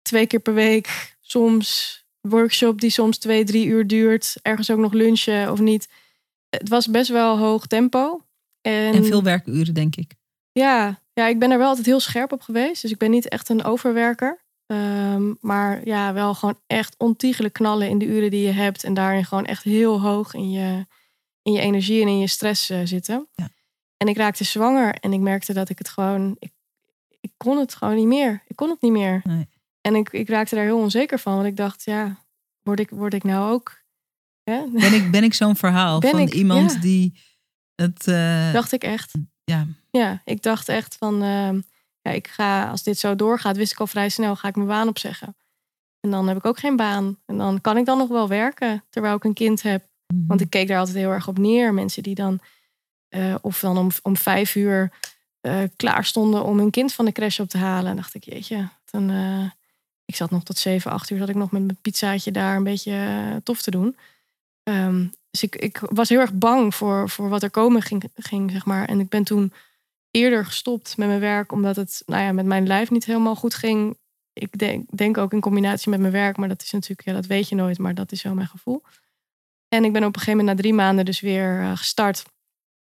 twee 0.03 0.27
keer 0.27 0.41
per 0.41 0.55
week. 0.55 1.17
Soms 1.21 2.05
workshop 2.21 2.81
die 2.81 2.91
soms 2.91 3.19
twee, 3.19 3.45
drie 3.45 3.67
uur 3.67 3.87
duurt. 3.87 4.37
Ergens 4.43 4.71
ook 4.71 4.79
nog 4.79 4.93
lunchen 4.93 5.53
of 5.53 5.59
niet. 5.61 5.89
Het 6.49 6.69
was 6.69 6.87
best 6.87 7.11
wel 7.11 7.39
hoog 7.39 7.67
tempo. 7.67 8.25
En, 8.61 8.95
En 8.95 9.05
veel 9.05 9.23
werkuren, 9.23 9.75
denk 9.75 9.97
ik. 9.97 10.13
ja, 10.53 11.01
ja, 11.13 11.27
ik 11.27 11.39
ben 11.39 11.51
er 11.51 11.59
wel 11.59 11.69
altijd 11.69 11.87
heel 11.87 12.01
scherp 12.01 12.33
op 12.33 12.41
geweest. 12.41 12.83
Dus 12.83 12.91
ik 12.91 12.99
ben 12.99 13.11
niet 13.11 13.29
echt 13.29 13.49
een 13.49 13.65
overwerker. 13.65 14.45
Ehm, 14.67 15.33
maar 15.41 15.87
ja, 15.87 16.13
wel 16.13 16.35
gewoon 16.35 16.59
echt 16.67 16.95
ontiegelijk 16.99 17.55
knallen 17.55 17.89
in 17.89 17.99
de 17.99 18.07
uren 18.07 18.31
die 18.31 18.47
je 18.47 18.53
hebt. 18.53 18.85
En 18.85 18.95
daarin 18.95 19.25
gewoon 19.25 19.45
echt 19.45 19.63
heel 19.63 20.01
hoog 20.01 20.35
in 20.35 20.51
je, 20.51 20.87
in 21.43 21.53
je 21.53 21.61
energie 21.61 22.03
en 22.03 22.09
in 22.09 22.19
je 22.19 22.27
stress 22.27 22.71
eh, 22.71 22.81
zitten. 22.85 23.29
Ja. 23.35 23.49
En 23.97 24.09
ik 24.09 24.17
raakte 24.17 24.45
zwanger 24.45 24.95
en 24.95 25.13
ik 25.13 25.21
merkte 25.21 25.53
dat 25.53 25.69
ik 25.69 25.79
het 25.79 25.89
gewoon... 25.89 26.37
Ik, 26.39 26.53
ik 27.21 27.33
kon 27.37 27.59
het 27.59 27.75
gewoon 27.75 27.97
niet 27.97 28.07
meer. 28.07 28.43
Ik 28.47 28.57
kon 28.57 28.71
het 28.71 28.81
niet 28.83 28.93
meer. 28.93 29.21
Nee. 29.25 29.49
En 29.81 29.95
ik, 29.95 30.09
ik 30.13 30.29
raakte 30.29 30.55
daar 30.55 30.65
heel 30.65 30.79
onzeker 30.79 31.19
van. 31.19 31.35
Want 31.35 31.47
ik 31.47 31.57
dacht, 31.57 31.85
ja, 31.85 32.25
word 32.63 32.81
ik, 32.81 32.91
word 32.91 33.15
ik 33.15 33.25
nou 33.25 33.53
ook... 33.53 33.85
Hè? 34.43 34.65
Ben 34.73 34.93
ik, 34.93 35.11
ben 35.11 35.25
ik 35.25 35.35
zo'n 35.35 35.57
verhaal 35.57 36.01
Ben 36.01 36.11
van 36.11 36.21
ik, 36.21 36.35
iemand 36.35 36.73
ja. 36.73 36.79
die 36.81 37.21
het... 37.75 38.07
eh, 38.07 38.53
dacht 38.53 38.73
ik 38.73 38.83
echt. 38.85 39.13
ja, 39.45 39.67
Ja, 39.91 40.23
ik 40.25 40.43
dacht 40.43 40.69
echt 40.69 40.97
van, 40.97 41.23
ehm, 41.23 41.61
ja, 42.07 42.13
ik 42.13 42.29
ga, 42.29 42.71
als 42.71 42.83
dit 42.83 42.99
zo 42.99 43.17
doorgaat, 43.17 43.57
wist 43.57 43.73
ik 43.73 43.81
al 43.81 43.87
vrij 43.87 44.09
snel, 44.09 44.37
ga 44.37 44.49
ik 44.49 44.57
mijn 44.57 44.69
baan 44.69 44.89
opzeggen. 44.89 45.37
En 46.01 46.11
dan 46.11 46.29
heb 46.29 46.37
ik 46.37 46.47
ook 46.47 46.59
geen 46.59 46.77
baan. 46.77 47.19
En 47.27 47.39
dan 47.39 47.61
kan 47.61 47.77
ik 47.77 47.85
dan 47.85 47.99
nog 47.99 48.09
wel 48.09 48.29
werken, 48.29 48.85
terwijl 48.91 49.17
ik 49.17 49.25
een 49.25 49.35
kind 49.35 49.63
heb. 49.63 49.89
mhm. 50.07 50.27
Want 50.27 50.41
ik 50.41 50.51
keek 50.51 50.69
daar 50.69 50.79
altijd 50.79 50.97
heel 50.97 51.11
erg 51.11 51.29
op 51.29 51.39
neer. 51.39 51.75
Mensen 51.75 52.03
die 52.03 52.15
dan, 52.15 52.41
eh, 53.09 53.35
of 53.41 53.61
dan 53.61 53.79
om, 53.79 53.91
om 54.03 54.17
vijf 54.17 54.55
uur 54.55 54.93
eh, 55.41 55.63
klaar 55.77 56.05
stonden 56.05 56.45
om 56.45 56.59
hun 56.59 56.71
kind 56.71 56.93
van 56.93 57.05
de 57.05 57.13
crash 57.13 57.41
op 57.41 57.49
te 57.49 57.59
halen. 57.59 57.91
En 57.91 57.97
dacht 57.97 58.15
ik, 58.15 58.25
jeetje, 58.25 58.69
dan, 58.85 59.11
eh, 59.11 59.51
ik 60.05 60.17
zat 60.17 60.31
nog 60.31 60.43
tot 60.43 60.59
zeven, 60.59 60.91
acht 60.91 61.11
uur, 61.11 61.19
zat 61.19 61.29
ik 61.29 61.35
nog 61.35 61.51
met 61.51 61.63
mijn 61.63 61.79
pizzaatje 61.83 62.31
daar 62.31 62.57
een 62.57 62.65
beetje 62.65 62.97
tof 63.43 63.63
te 63.63 63.71
doen. 63.71 63.97
Ehm, 64.63 65.07
dus 65.31 65.43
ik, 65.43 65.57
ik 65.57 65.79
was 65.79 66.09
heel 66.09 66.21
erg 66.21 66.33
bang 66.33 66.75
voor, 66.75 67.09
voor 67.09 67.29
wat 67.29 67.43
er 67.43 67.51
komen 67.51 67.83
ging, 67.83 68.05
ging, 68.15 68.51
zeg 68.51 68.65
maar. 68.65 68.89
En 68.89 69.01
ik 69.01 69.09
ben 69.09 69.25
toen 69.25 69.53
eerder 70.11 70.45
gestopt 70.45 70.97
met 70.97 71.09
mijn 71.09 71.21
werk, 71.21 71.53
omdat 71.53 71.77
het 71.77 72.03
nou 72.07 72.23
ja, 72.23 72.33
met 72.33 72.45
mijn 72.47 72.67
lijf 72.67 72.91
niet 72.91 73.05
helemaal 73.05 73.37
goed 73.37 73.55
ging. 73.55 73.97
Ik 74.33 74.59
denk, 74.59 74.97
denk 74.97 75.19
ook 75.19 75.33
in 75.33 75.41
combinatie 75.41 75.91
met 75.91 76.01
mijn 76.01 76.13
werk, 76.13 76.37
maar 76.37 76.49
dat 76.49 76.63
is 76.63 76.71
natuurlijk, 76.73 77.09
ja, 77.09 77.13
dat 77.15 77.27
weet 77.27 77.49
je 77.49 77.55
nooit, 77.55 77.79
maar 77.79 77.95
dat 77.95 78.13
is 78.13 78.23
wel 78.23 78.35
mijn 78.35 78.49
gevoel. 78.49 78.83
En 79.69 79.85
ik 79.85 79.93
ben 79.93 80.03
op 80.05 80.09
een 80.15 80.21
gegeven 80.21 80.39
moment 80.39 80.57
na 80.57 80.63
drie 80.63 80.75
maanden 80.75 81.05
dus 81.05 81.21
weer 81.21 81.61
eh, 81.61 81.77
gestart. 81.77 82.25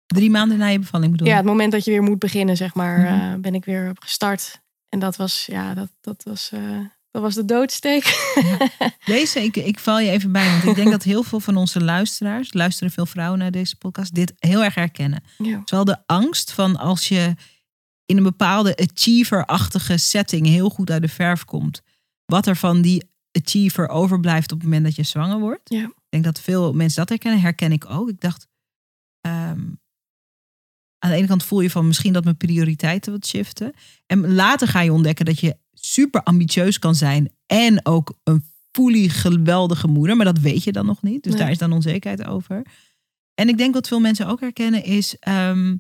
drie 0.06 0.30
maanden 0.30 0.58
na 0.58 0.66
je 0.66 0.78
bevalling 0.78 1.10
bedoel 1.10 1.26
je? 1.26 1.32
Ja, 1.32 1.38
het 1.38 1.48
moment 1.48 1.72
dat 1.72 1.84
je 1.84 1.90
weer 1.90 2.02
moet 2.02 2.18
beginnen, 2.18 2.56
zeg 2.56 2.74
maar, 2.74 2.98
Mhm. 2.98 3.32
eh, 3.32 3.34
ben 3.40 3.54
ik 3.54 3.64
weer 3.64 3.92
gestart. 3.94 4.60
En 4.88 4.98
dat 4.98 5.16
was, 5.16 5.46
ja, 5.46 5.74
dat, 5.74 5.90
dat 6.00 6.22
was, 6.22 6.50
eh, 6.52 6.78
dat 7.10 7.22
was 7.22 7.34
de 7.34 7.44
doodsteek. 7.44 8.34
Deze, 9.04 9.42
ik, 9.42 9.56
ik 9.56 9.78
val 9.78 10.00
je 10.00 10.10
even 10.10 10.32
bij, 10.32 10.50
want 10.50 10.64
ik 10.64 10.74
denk 10.74 10.90
dat 10.90 11.02
heel 11.02 11.22
veel 11.22 11.40
van 11.40 11.56
onze 11.56 11.80
luisteraars, 11.80 12.52
luisteren 12.52 12.92
veel 12.92 13.06
vrouwen 13.06 13.38
naar 13.38 13.50
deze 13.50 13.76
podcast, 13.76 14.14
dit 14.14 14.32
heel 14.38 14.64
erg 14.64 14.74
herkennen. 14.74 15.22
ja. 15.38 15.62
Terwijl 15.64 15.84
de 15.84 15.98
angst 16.06 16.52
van 16.52 16.76
als 16.76 17.08
je 17.08 17.34
in 18.06 18.16
een 18.16 18.22
bepaalde 18.22 18.76
achiever-achtige 18.76 19.96
setting 19.96 20.46
heel 20.46 20.70
goed 20.70 20.90
uit 20.90 21.02
de 21.02 21.08
verf 21.08 21.44
komt, 21.44 21.82
wat 22.24 22.46
er 22.46 22.56
van 22.56 22.82
die 22.82 23.08
achiever 23.32 23.88
overblijft 23.88 24.52
op 24.52 24.58
het 24.58 24.66
moment 24.66 24.84
dat 24.84 24.96
je 24.96 25.02
zwanger 25.02 25.38
wordt. 25.38 25.70
Ja. 25.70 25.84
Ik 25.84 26.08
denk 26.08 26.24
dat 26.24 26.40
veel 26.40 26.72
mensen 26.72 26.98
dat 26.98 27.08
herkennen, 27.08 27.40
herken 27.40 27.72
ik 27.72 27.90
ook. 27.90 28.08
Ik 28.08 28.20
dacht, 28.20 28.46
ehm, 29.20 29.60
aan 30.98 31.10
de 31.10 31.16
ene 31.16 31.26
kant 31.26 31.44
voel 31.44 31.60
je 31.60 31.70
van 31.70 31.86
misschien 31.86 32.12
dat 32.12 32.24
mijn 32.24 32.36
prioriteiten 32.36 33.12
wat 33.12 33.26
shiften. 33.26 33.72
En 34.06 34.34
later 34.34 34.68
ga 34.68 34.80
je 34.80 34.92
ontdekken 34.92 35.24
dat 35.24 35.40
je 35.40 35.56
super 35.80 36.22
ambitieus 36.22 36.78
kan 36.78 36.94
zijn. 36.94 37.32
En 37.46 37.86
ook 37.86 38.14
een 38.24 38.44
fully 38.72 39.08
geweldige 39.08 39.86
moeder. 39.88 40.16
Maar 40.16 40.26
dat 40.26 40.38
weet 40.38 40.64
je 40.64 40.72
dan 40.72 40.86
nog 40.86 41.02
niet. 41.02 41.22
Dus 41.22 41.32
Nee. 41.32 41.42
daar 41.42 41.50
is 41.50 41.58
dan 41.58 41.72
onzekerheid 41.72 42.24
over. 42.26 42.62
En 43.34 43.48
ik 43.48 43.58
denk 43.58 43.74
wat 43.74 43.88
veel 43.88 44.00
mensen 44.00 44.26
ook 44.26 44.40
herkennen 44.40 44.84
is 44.84 45.16
ehm, 45.18 45.76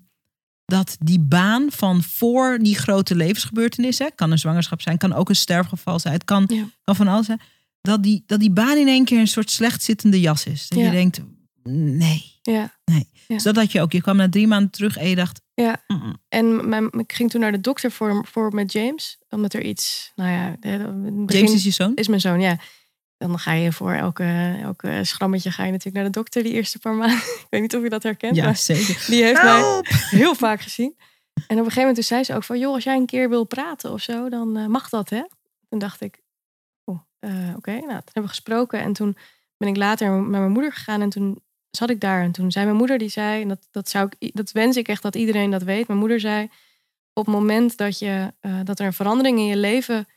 dat 0.64 0.96
die 1.00 1.20
baan 1.20 1.66
van 1.70 2.02
voor 2.02 2.58
die 2.62 2.74
grote 2.78 3.14
levensgebeurtenissen, 3.14 4.14
kan 4.14 4.30
een 4.30 4.38
zwangerschap 4.38 4.80
zijn, 4.80 4.98
kan 4.98 5.12
ook 5.12 5.28
een 5.28 5.36
sterfgeval 5.36 5.98
zijn, 5.98 6.14
het 6.14 6.24
kan, 6.24 6.44
Ja. 6.48 6.64
kan 6.84 6.96
van 6.96 7.08
alles 7.08 7.26
zijn, 7.26 7.40
dat 7.80 8.02
die, 8.02 8.22
dat 8.26 8.40
die 8.40 8.50
baan 8.50 8.76
in 8.76 8.88
één 8.88 9.04
keer 9.04 9.18
een 9.20 9.26
soort 9.28 9.50
slecht 9.50 9.82
zittende 9.82 10.20
jas 10.20 10.44
is. 10.46 10.68
Dat 10.68 10.78
je 10.78 10.90
denkt, 10.90 11.20
nee. 11.62 12.38
Ja. 12.42 12.78
Nee. 12.84 13.08
Ja. 13.30 13.36
Dus 13.36 13.44
dat 13.44 13.56
had 13.56 13.72
je 13.72 13.80
ook. 13.80 13.92
Je 13.92 14.00
kwam 14.00 14.16
na 14.16 14.28
drie 14.28 14.46
maanden 14.46 14.70
terug 14.70 14.96
en 14.96 15.08
je 15.08 15.16
dacht, 15.16 15.40
Ja. 15.54 15.84
En 16.28 16.68
mijn, 16.68 16.90
ik 16.90 17.12
ging 17.12 17.30
toen 17.30 17.40
naar 17.40 17.52
de 17.52 17.60
dokter 17.60 17.90
voor, 17.90 18.26
voor 18.30 18.54
met 18.54 18.72
James. 18.72 19.18
Omdat 19.28 19.52
er 19.52 19.62
iets, 19.62 20.12
nou 20.14 20.30
ja, 20.30 20.56
James 21.26 21.52
is 21.52 21.64
je 21.64 21.70
zoon? 21.70 21.94
is 21.94 22.08
mijn 22.08 22.20
zoon, 22.20 22.40
ja. 22.40 22.58
Dan 23.16 23.38
ga 23.38 23.52
je 23.52 23.72
voor 23.72 23.92
elke, 23.92 24.58
elke 24.62 25.00
schrammetje 25.04 25.50
ga 25.50 25.64
je 25.64 25.70
natuurlijk 25.70 25.96
naar 25.96 26.12
de 26.12 26.18
dokter 26.18 26.42
die 26.42 26.52
eerste 26.52 26.78
paar 26.78 26.94
maanden. 26.94 27.16
Ik 27.44 27.46
weet 27.50 27.60
niet 27.60 27.76
of 27.76 27.82
je 27.82 27.88
dat 27.88 28.02
herkent, 28.02 28.36
Ja, 28.36 28.44
maar 28.44 28.56
zeker. 28.56 29.04
die 29.12 29.22
heeft 29.22 29.42
mij 29.42 29.82
heel 30.20 30.34
vaak 30.34 30.60
gezien. 30.60 30.96
En 31.34 31.42
op 31.42 31.48
een 31.50 31.56
gegeven 31.56 31.82
moment 31.82 32.04
zei 32.04 32.24
ze 32.24 32.34
ook 32.34 32.44
van... 32.44 32.58
joh, 32.58 32.74
als 32.74 32.84
jij 32.84 32.96
een 32.96 33.06
keer 33.06 33.28
wil 33.28 33.44
praten 33.44 33.92
of 33.92 34.02
zo, 34.02 34.28
dan 34.28 34.56
eh, 34.56 34.66
mag 34.66 34.88
dat, 34.88 35.10
hè? 35.10 35.22
Toen 35.68 35.78
dacht 35.78 36.00
ik, 36.00 36.22
oh, 36.84 37.00
eh, 37.18 37.30
oké. 37.56 37.70
Nou, 37.70 37.86
toen 37.86 37.88
hebben 37.88 38.22
we 38.22 38.28
gesproken. 38.28 38.80
En 38.80 38.92
toen 38.92 39.16
ben 39.56 39.68
ik 39.68 39.76
later 39.76 40.08
naar 40.08 40.40
mijn 40.40 40.52
moeder 40.52 40.72
gegaan. 40.72 41.00
En 41.00 41.08
toen 41.08 41.42
zat 41.70 41.90
ik 41.90 42.00
daar. 42.00 42.22
En 42.22 42.32
toen 42.32 42.50
zei 42.50 42.64
mijn 42.64 42.76
moeder, 42.76 42.98
die 42.98 43.08
zei... 43.08 43.42
en 43.42 43.48
dat, 43.48 43.68
dat, 43.70 43.88
zou 43.88 44.10
ik, 44.18 44.30
dat 44.34 44.52
wens 44.52 44.76
ik 44.76 44.88
echt 44.88 45.02
dat 45.02 45.14
iedereen 45.16 45.50
dat 45.50 45.62
weet. 45.62 45.86
Mijn 45.86 45.98
moeder 45.98 46.20
zei, 46.20 46.48
op 47.12 47.26
het 47.26 47.34
moment 47.34 47.76
dat, 47.76 47.98
je, 47.98 48.32
eh, 48.40 48.60
dat 48.64 48.78
er 48.78 48.86
een 48.86 48.92
verandering 48.92 49.38
in 49.38 49.46
je 49.46 49.56
leven 49.56 50.08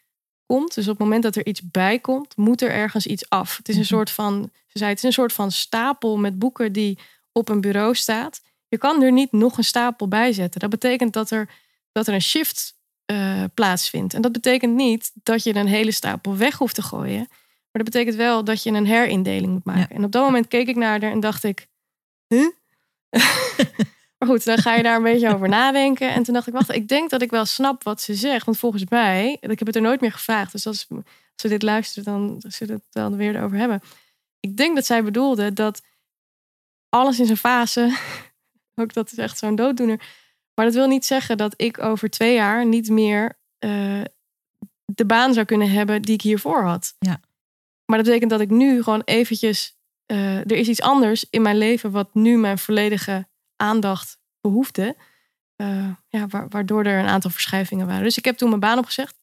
komt... 0.45 0.75
dus 0.75 0.83
op 0.83 0.91
het 0.91 1.00
moment 1.03 1.24
dat 1.24 1.36
er 1.36 1.45
iets 1.45 1.62
bij 1.72 2.00
komt, 2.00 2.38
moet 2.38 2.62
er 2.62 2.69
ergens 2.72 3.05
iets 3.07 3.29
af. 3.29 3.57
Het 3.57 3.69
is 3.69 3.75
een 3.75 3.81
Mhm. 3.81 3.89
soort 3.89 4.10
van... 4.12 4.50
Ze 4.67 4.77
zei, 4.77 4.89
het 4.89 4.98
is 5.00 5.03
een 5.05 5.13
soort 5.13 5.33
van 5.33 5.51
stapel 5.51 6.17
met 6.17 6.39
boeken 6.39 6.72
die 6.72 7.00
op 7.31 7.50
een 7.50 7.62
bureau 7.62 7.95
staat... 7.95 8.41
Je 8.67 8.79
kan 8.79 9.03
er 9.03 9.12
niet 9.12 9.31
nog 9.31 9.57
een 9.57 9.63
stapel 9.63 10.07
bij 10.07 10.31
zetten. 10.33 10.60
Dat 10.60 10.69
betekent 10.69 11.13
dat 11.13 11.29
er, 11.31 11.50
dat 11.91 12.07
er 12.07 12.13
een 12.13 12.22
shift 12.22 12.75
eh, 13.05 13.43
plaatsvindt. 13.53 14.13
En 14.13 14.22
dat 14.22 14.31
betekent 14.31 14.74
niet 14.75 15.12
dat 15.24 15.43
je 15.43 15.55
een 15.55 15.67
hele 15.67 15.91
stapel 15.91 16.38
weg 16.38 16.57
hoeft 16.57 16.75
te 16.75 16.81
gooien. 16.81 17.27
Maar 17.74 17.84
dat 17.84 17.94
betekent 17.94 18.15
wel 18.15 18.44
dat 18.44 18.63
je 18.63 18.72
een 18.72 18.86
herindeling 18.86 19.51
moet 19.51 19.65
maken. 19.65 19.96
En 19.96 20.03
op 20.03 20.12
dat 20.12 20.24
moment 20.24 20.48
keek 20.48 20.68
ik 20.68 20.75
naar 20.75 21.01
haar 21.01 21.12
en 21.12 21.20
dacht 21.20 21.44
ik... 21.44 21.68
Huh? 22.27 22.50
maar 24.18 24.27
goed, 24.27 24.46
dan 24.46 24.58
ga 24.58 24.74
je 24.74 24.84
daar 24.84 24.96
een 24.96 25.03
beetje 25.03 25.34
over 25.34 25.50
nadenken. 25.50 26.13
En 26.13 26.24
toen 26.24 26.34
dacht 26.34 26.48
ik, 26.48 26.53
wacht, 26.53 26.72
ik 26.72 26.88
denk 26.88 27.10
dat 27.10 27.22
ik 27.22 27.30
wel 27.30 27.46
snap 27.46 27.84
wat 27.84 28.01
ze 28.01 28.15
zegt. 28.15 28.46
Want 28.46 28.58
volgens 28.58 28.86
mij, 28.89 29.38
ik 29.39 29.60
heb 29.60 29.68
het 29.68 29.75
er 29.75 29.82
nooit 29.82 30.01
meer 30.01 30.12
gevraagd. 30.12 30.51
Dus 30.51 30.68
als, 30.68 30.86
als 30.89 31.01
ze 31.36 31.48
dit 31.48 31.62
luisteren, 31.62 32.03
dan 32.03 32.51
zullen 32.51 32.75
we 32.75 32.82
het 32.84 32.94
dan 32.94 33.15
weer 33.15 33.36
erover 33.36 33.58
hebben. 33.58 33.82
Ik 34.39 34.58
denk 34.58 34.75
dat 34.75 34.86
zij 34.86 35.03
bedoelde 35.03 35.53
dat 35.53 35.82
alles 36.89 37.20
in 37.20 37.25
zijn 37.25 37.38
fase 37.38 37.98
ook 38.75 38.94
dat 38.94 39.12
is 39.12 39.18
echt 39.18 39.38
zo'n 39.38 39.56
dooddoener. 39.56 40.01
Maar 40.53 40.65
dat 40.65 40.74
wil 40.74 40.88
niet 40.88 41.06
zeggen 41.06 41.38
dat 41.38 41.53
ik 41.58 41.80
over 41.80 42.10
twee 42.10 42.34
jaar 42.34 42.65
niet 42.65 42.89
meer 42.89 43.38
eh, 43.60 44.01
de 44.86 45.06
baan 45.06 45.34
zou 45.34 45.46
kunnen 45.46 45.72
hebben 45.72 46.01
die 46.01 46.13
ik 46.13 46.22
hiervoor 46.22 46.63
had. 46.63 46.96
Ja. 47.00 47.20
Maar 47.86 47.98
dat 47.98 48.06
betekent 48.06 48.30
dat 48.32 48.42
ik 48.42 48.50
nu 48.50 48.84
gewoon 48.84 49.02
eventjes. 49.06 49.78
eh, 50.06 50.38
er 50.38 50.52
is 50.52 50.68
iets 50.68 50.82
anders 50.82 51.25
in 51.30 51.42
mijn 51.42 51.58
leven 51.58 51.92
wat 51.92 52.13
nu 52.13 52.38
mijn 52.38 52.58
volledige 52.58 53.28
aandacht 53.56 54.18
behoefde. 54.42 54.96
Eh, 55.56 55.90
ja, 56.08 56.28
wa- 56.28 56.48
waardoor 56.50 56.84
er 56.86 57.00
een 57.00 57.08
aantal 57.10 57.32
verschuivingen 57.32 57.88
waren. 57.88 58.04
Dus 58.04 58.18
ik 58.18 58.25
heb 58.25 58.38
toen 58.38 58.48
mijn 58.50 58.60
baan 58.62 58.78
opgezegd. 58.78 59.20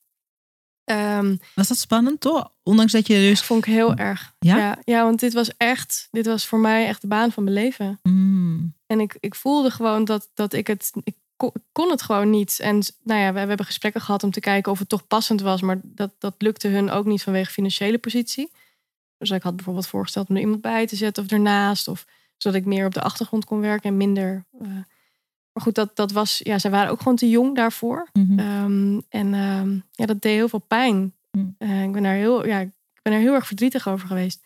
Ehm, 0.84 1.36
Was 1.54 1.68
dat 1.68 1.76
spannend, 1.78 2.20
toch? 2.20 2.52
Ondanks 2.62 2.92
dat 2.92 3.06
je 3.06 3.14
dus... 3.14 3.42
vond 3.42 3.66
ik 3.66 3.72
heel 3.72 3.94
erg. 3.94 4.34
Ja? 4.38 4.56
ja? 4.56 4.78
Ja, 4.84 5.02
want 5.04 5.20
dit 5.20 5.32
was 5.32 5.56
echt, 5.56 6.08
dit 6.10 6.26
was 6.26 6.46
voor 6.46 6.58
mij 6.58 6.86
echt 6.86 7.00
de 7.00 7.06
baan 7.06 7.32
van 7.32 7.44
mijn 7.44 7.54
leven. 7.56 7.98
Mm, 8.02 8.74
En 8.86 9.00
ik, 9.00 9.16
ik 9.20 9.34
voelde 9.34 9.70
gewoon 9.70 10.04
dat, 10.04 10.30
dat 10.34 10.52
ik 10.52 10.66
het. 10.66 10.90
Ik 11.04 11.16
kon, 11.72 11.90
het 11.90 12.02
gewoon 12.02 12.30
niet. 12.30 12.60
En 12.60 12.82
nou 13.02 13.20
ja, 13.20 13.26
we, 13.26 13.40
we 13.40 13.48
hebben 13.48 13.66
gesprekken 13.66 14.00
gehad 14.00 14.22
om 14.22 14.30
te 14.30 14.40
kijken 14.40 14.72
of 14.72 14.78
het 14.78 14.88
toch 14.88 15.06
passend 15.06 15.40
was. 15.40 15.60
Maar 15.60 15.80
dat, 15.82 16.12
dat 16.18 16.34
lukte 16.38 16.68
hun 16.68 16.90
ook 16.90 17.04
niet 17.04 17.22
vanwege 17.22 17.52
financiële 17.52 17.98
positie. 17.98 18.52
Dus 19.18 19.30
ik 19.30 19.42
had 19.42 19.56
bijvoorbeeld 19.56 19.86
voorgesteld 19.86 20.28
om 20.28 20.34
er 20.34 20.40
iemand 20.40 20.60
bij 20.60 20.86
te 20.86 20.96
zetten 20.96 21.24
of 21.24 21.30
ernaast. 21.30 21.88
Of 21.88 22.06
zodat 22.36 22.60
ik 22.60 22.66
meer 22.66 22.86
op 22.86 22.94
de 22.94 23.02
achtergrond 23.02 23.44
kon 23.44 23.60
werken 23.60 23.90
en 23.90 23.96
minder. 23.96 24.44
eh, 24.60 24.68
maar 25.52 25.62
goed, 25.62 25.74
dat, 25.74 25.96
dat 25.96 26.12
was. 26.12 26.40
Ja, 26.42 26.58
zij 26.58 26.70
waren 26.70 26.90
ook 26.90 26.98
gewoon 26.98 27.16
te 27.16 27.30
jong 27.30 27.56
daarvoor. 27.56 28.08
mhm. 28.12 28.38
Ehm, 28.38 29.00
en 29.08 29.34
ehm, 29.34 29.78
ja, 29.90 30.06
dat 30.06 30.22
deed 30.22 30.34
heel 30.34 30.48
veel 30.48 30.64
pijn. 30.66 31.14
Mm. 31.30 31.54
Eh, 31.58 31.82
ik 31.82 31.92
ben 31.92 32.02
daar 32.02 32.14
heel, 32.14 32.46
ja, 32.46 32.58
ik 32.60 32.70
ben 33.02 33.12
er 33.12 33.18
heel 33.18 33.34
erg 33.34 33.46
verdrietig 33.46 33.88
over 33.88 34.06
geweest. 34.06 34.42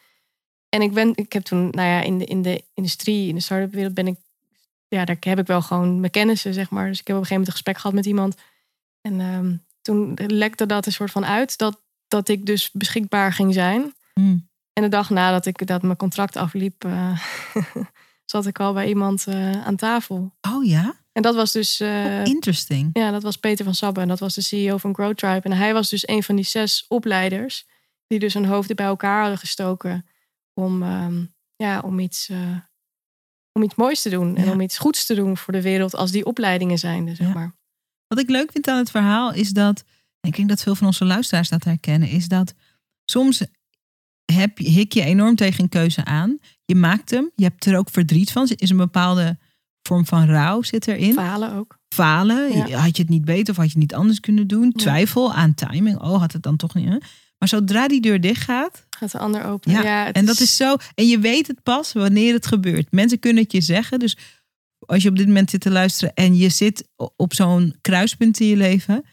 En 0.68 0.82
ik 0.82 0.92
ben, 0.92 1.12
ik 1.14 1.32
heb 1.32 1.42
toen, 1.42 1.70
nou 1.70 1.88
ja, 1.88 2.00
in 2.00 2.18
de, 2.18 2.24
in 2.24 2.42
de 2.42 2.64
industrie, 2.74 3.28
in 3.28 3.34
de 3.34 3.40
start-up 3.40 3.72
wereld 3.72 3.94
ben 3.94 4.06
ik, 4.06 4.18
ja, 4.94 5.04
daar 5.04 5.16
heb 5.20 5.38
ik 5.38 5.46
wel 5.46 5.62
gewoon 5.62 6.00
mijn 6.00 6.12
kennissen, 6.12 6.54
zeg 6.54 6.70
maar. 6.70 6.88
Dus 6.88 7.00
ik 7.00 7.06
heb 7.06 7.16
op 7.16 7.22
een 7.22 7.28
gegeven 7.28 7.34
moment 7.34 7.46
een 7.46 7.52
gesprek 7.52 7.76
gehad 7.76 7.96
met 7.96 8.06
iemand. 8.06 8.36
En 9.00 9.20
ehm, 9.20 9.56
toen 9.82 10.14
lekte 10.26 10.66
dat 10.66 10.86
een 10.86 10.92
soort 10.92 11.10
van 11.10 11.24
uit 11.24 11.58
dat, 11.58 11.82
dat 12.08 12.28
ik 12.28 12.46
dus 12.46 12.70
beschikbaar 12.72 13.32
ging 13.32 13.54
zijn. 13.54 13.94
Mm. 14.14 14.48
En 14.72 14.82
de 14.82 14.88
dag 14.88 15.10
nadat 15.10 15.46
ik 15.46 15.66
dat 15.66 15.82
mijn 15.82 15.96
contract 15.96 16.36
afliep, 16.36 16.84
eh, 16.84 17.18
zat 18.32 18.46
ik 18.46 18.60
al 18.60 18.72
bij 18.72 18.88
iemand 18.88 19.26
eh, 19.26 19.66
aan 19.66 19.76
tafel. 19.76 20.34
Oh 20.48 20.64
ja? 20.64 20.94
En 21.12 21.22
dat 21.22 21.34
was 21.34 21.52
dus. 21.52 21.80
eh, 21.80 22.24
Interesting. 22.24 22.90
ja, 22.92 23.10
dat 23.10 23.22
was 23.22 23.36
Peter 23.36 23.64
van 23.64 23.74
Sabbe. 23.74 24.00
En 24.00 24.08
dat 24.08 24.18
was 24.20 24.34
de 24.34 24.42
CEO 24.42 24.76
van 24.76 24.94
Grow 24.94 25.14
Tribe. 25.14 25.48
En 25.48 25.52
hij 25.52 25.72
was 25.72 25.88
dus 25.88 26.08
een 26.08 26.22
van 26.22 26.36
die 26.36 26.44
zes 26.44 26.84
opleiders. 26.88 27.66
Die 28.06 28.18
dus 28.18 28.34
hun 28.34 28.44
hoofden 28.44 28.76
bij 28.76 28.86
elkaar 28.86 29.20
hadden 29.20 29.38
gestoken. 29.38 30.06
Om, 30.54 30.82
ehm, 30.82 31.24
ja, 31.56 31.80
om, 31.80 31.98
iets, 31.98 32.30
om 33.54 33.62
iets 33.62 33.74
moois 33.74 34.02
te 34.02 34.10
doen. 34.10 34.36
En 34.36 34.44
Ja. 34.44 34.50
om 34.52 34.60
iets 34.60 34.78
goeds 34.78 35.06
te 35.06 35.14
doen 35.14 35.36
voor 35.36 35.52
de 35.52 35.62
wereld. 35.62 35.94
Als 35.94 36.10
die 36.10 36.24
opleidingen 36.26 36.78
zijn, 36.78 37.16
zeg 37.16 37.26
Ja. 37.26 37.32
maar. 37.32 37.54
Wat 38.06 38.18
ik 38.18 38.30
leuk 38.30 38.52
vind 38.52 38.68
aan 38.68 38.78
het 38.78 38.90
verhaal 38.90 39.32
is 39.32 39.50
dat, 39.50 39.84
en 40.20 40.28
ik 40.28 40.36
denk 40.36 40.48
dat 40.48 40.62
veel 40.62 40.74
van 40.74 40.86
onze 40.86 41.04
luisteraars 41.04 41.48
dat 41.48 41.64
herkennen, 41.64 42.08
is 42.08 42.28
dat 42.28 42.54
soms 43.04 43.42
heb, 44.32 44.58
je- 44.58 44.68
hik 44.68 44.92
je 44.92 45.02
enorm 45.02 45.36
tegen 45.36 45.62
een 45.62 45.68
keuze 45.68 46.04
aan. 46.04 46.38
Je 46.64 46.74
maakt 46.74 47.10
hem, 47.10 47.30
je 47.34 47.44
hebt 47.44 47.66
er 47.66 47.76
ook 47.78 47.90
verdriet 47.90 48.32
van. 48.32 48.42
Er 48.48 48.62
is 48.62 48.70
een 48.70 48.76
bepaalde 48.76 49.38
vorm 49.82 50.06
van 50.06 50.26
rouw 50.26 50.62
zit 50.62 50.88
erin. 50.88 51.12
Falen 51.12 51.52
ook. 51.52 51.78
Falen, 51.88 52.56
Ja. 52.68 52.78
had 52.78 52.96
je 52.96 53.02
het 53.02 53.10
niet 53.10 53.24
beter 53.24 53.50
of 53.50 53.56
had 53.56 53.64
je 53.66 53.70
het 53.72 53.80
niet 53.80 53.94
anders 53.94 54.20
kunnen 54.20 54.46
doen? 54.46 54.72
Twijfel 54.72 55.32
aan 55.32 55.54
timing, 55.54 55.98
oh 56.00 56.18
had 56.18 56.32
het 56.32 56.42
dan 56.42 56.56
toch 56.56 56.74
niet. 56.74 56.88
hè? 56.88 56.96
Maar 57.38 57.48
zodra 57.48 57.88
die 57.88 58.00
deur 58.00 58.20
dicht 58.20 58.42
gaat, 58.42 58.86
Gaat 58.98 59.12
de 59.12 59.18
ander 59.18 59.44
open. 59.44 59.72
Ja, 59.72 60.12
en 60.12 60.24
dat 60.26 60.40
is 60.40 60.56
zo. 60.56 60.76
En 60.94 61.06
je 61.06 61.18
weet 61.18 61.46
het 61.46 61.62
pas 61.62 61.92
wanneer 61.92 62.32
het 62.34 62.46
gebeurt. 62.46 62.92
Mensen 62.92 63.18
kunnen 63.18 63.42
het 63.42 63.52
je 63.52 63.60
zeggen. 63.60 63.98
Dus 63.98 64.16
als 64.78 65.02
je 65.02 65.08
op 65.08 65.16
dit 65.16 65.26
moment 65.26 65.50
zit 65.50 65.60
te 65.60 65.70
luisteren 65.70 66.14
en 66.14 66.36
je 66.36 66.48
zit 66.48 66.88
op 67.16 67.34
zo'n 67.34 67.74
kruispunt 67.80 68.40
in 68.40 68.46
je 68.46 68.56
leven. 68.56 69.04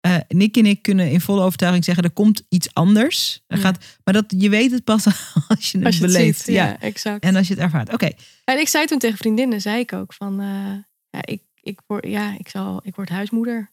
eh 0.00 0.16
Nick 0.28 0.56
en 0.56 0.66
ik 0.66 0.82
kunnen 0.82 1.10
in 1.10 1.20
volle 1.20 1.42
overtuiging 1.42 1.84
zeggen: 1.84 2.04
er 2.04 2.10
komt 2.10 2.42
iets 2.48 2.74
anders. 2.74 3.42
Er 3.46 3.56
Ja. 3.56 3.62
gaat, 3.62 3.84
maar 4.04 4.14
dat, 4.14 4.24
je 4.36 4.48
weet 4.48 4.70
het 4.70 4.84
pas 4.84 5.06
als 5.48 5.70
je 5.70 5.78
het 5.78 5.86
Als 5.86 5.96
je 5.98 6.02
het 6.04 6.12
beleeft. 6.12 6.38
ziet. 6.44 6.54
ja. 6.54 6.66
Ja, 6.66 6.80
exact. 6.80 7.24
En 7.24 7.36
als 7.36 7.48
je 7.48 7.54
het 7.54 7.62
ervaart. 7.62 7.92
Oké, 7.92 8.10
En 8.44 8.58
ik 8.60 8.68
zei 8.68 8.86
toen 8.86 8.98
tegen 8.98 9.18
vriendinnen, 9.18 9.60
zei 9.60 9.78
ik 9.80 9.92
ook 9.92 10.12
van, 10.12 10.40
eh, 10.40 10.74
ja, 11.10 11.20
ik, 11.24 11.42
ik, 11.60 11.80
word, 11.86 12.06
ja, 12.06 12.34
ik, 12.38 12.48
zal, 12.48 12.80
ik 12.84 12.94
word 12.94 13.08
huismoeder. 13.08 13.70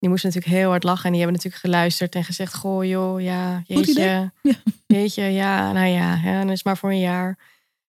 Die 0.00 0.08
moesten 0.08 0.28
natuurlijk 0.28 0.60
heel 0.60 0.70
hard 0.70 0.82
lachen 0.82 1.04
en 1.04 1.12
die 1.12 1.20
hebben 1.20 1.36
natuurlijk 1.36 1.64
geluisterd 1.64 2.14
en 2.14 2.24
gezegd, 2.24 2.54
goh 2.54 2.84
joh, 2.84 3.20
ja, 3.20 3.62
jeetje, 3.66 4.32
Ja. 4.42 4.54
jeetje, 4.86 5.22
ja, 5.22 5.72
nou 5.72 5.86
ja, 5.86 6.16
hè, 6.16 6.38
dan 6.38 6.50
is 6.50 6.62
maar 6.62 6.76
voor 6.76 6.90
een 6.90 7.00
jaar. 7.00 7.38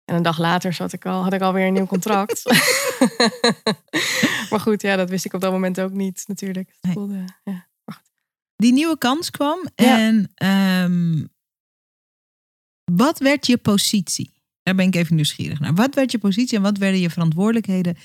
En 0.06 0.16
een 0.16 0.24
dag 0.24 0.38
later 0.38 0.74
zat 0.74 0.94
ik 0.94 1.06
al, 1.06 1.24
had 1.24 1.34
ik 1.34 1.42
alweer 1.42 1.68
een 1.68 1.74
nieuw 1.74 1.86
contract. 1.86 2.44
maar 4.50 4.60
goed, 4.60 4.82
ja, 4.82 4.96
dat 4.96 5.10
wist 5.10 5.26
ik 5.26 5.34
op 5.34 5.42
dat 5.42 5.52
moment 5.52 5.80
ook 5.80 5.92
niet 5.92 6.24
natuurlijk. 6.28 6.76
Het 6.82 6.92
voelde, 6.92 7.24
ja. 7.44 7.68
die 8.56 8.74
nieuwe 8.74 8.98
kans 8.98 9.30
kwam. 9.30 9.60
Ja. 9.76 9.98
En 10.00 10.32
ehm, 10.36 11.26
wat 12.92 13.20
werd 13.20 13.48
je 13.48 13.58
positie? 13.58 14.34
Daar 14.64 14.76
ben 14.76 14.88
ik 14.88 14.96
even 14.96 15.16
nieuwsgierig 15.16 15.60
naar. 15.60 15.74
Wat 15.74 15.96
werd 15.96 16.12
je 16.12 16.18
positie 16.18 16.58
en 16.58 16.64
wat 16.64 16.78
werden 16.78 17.00
je 17.00 17.10
verantwoordelijkheden 17.10 17.98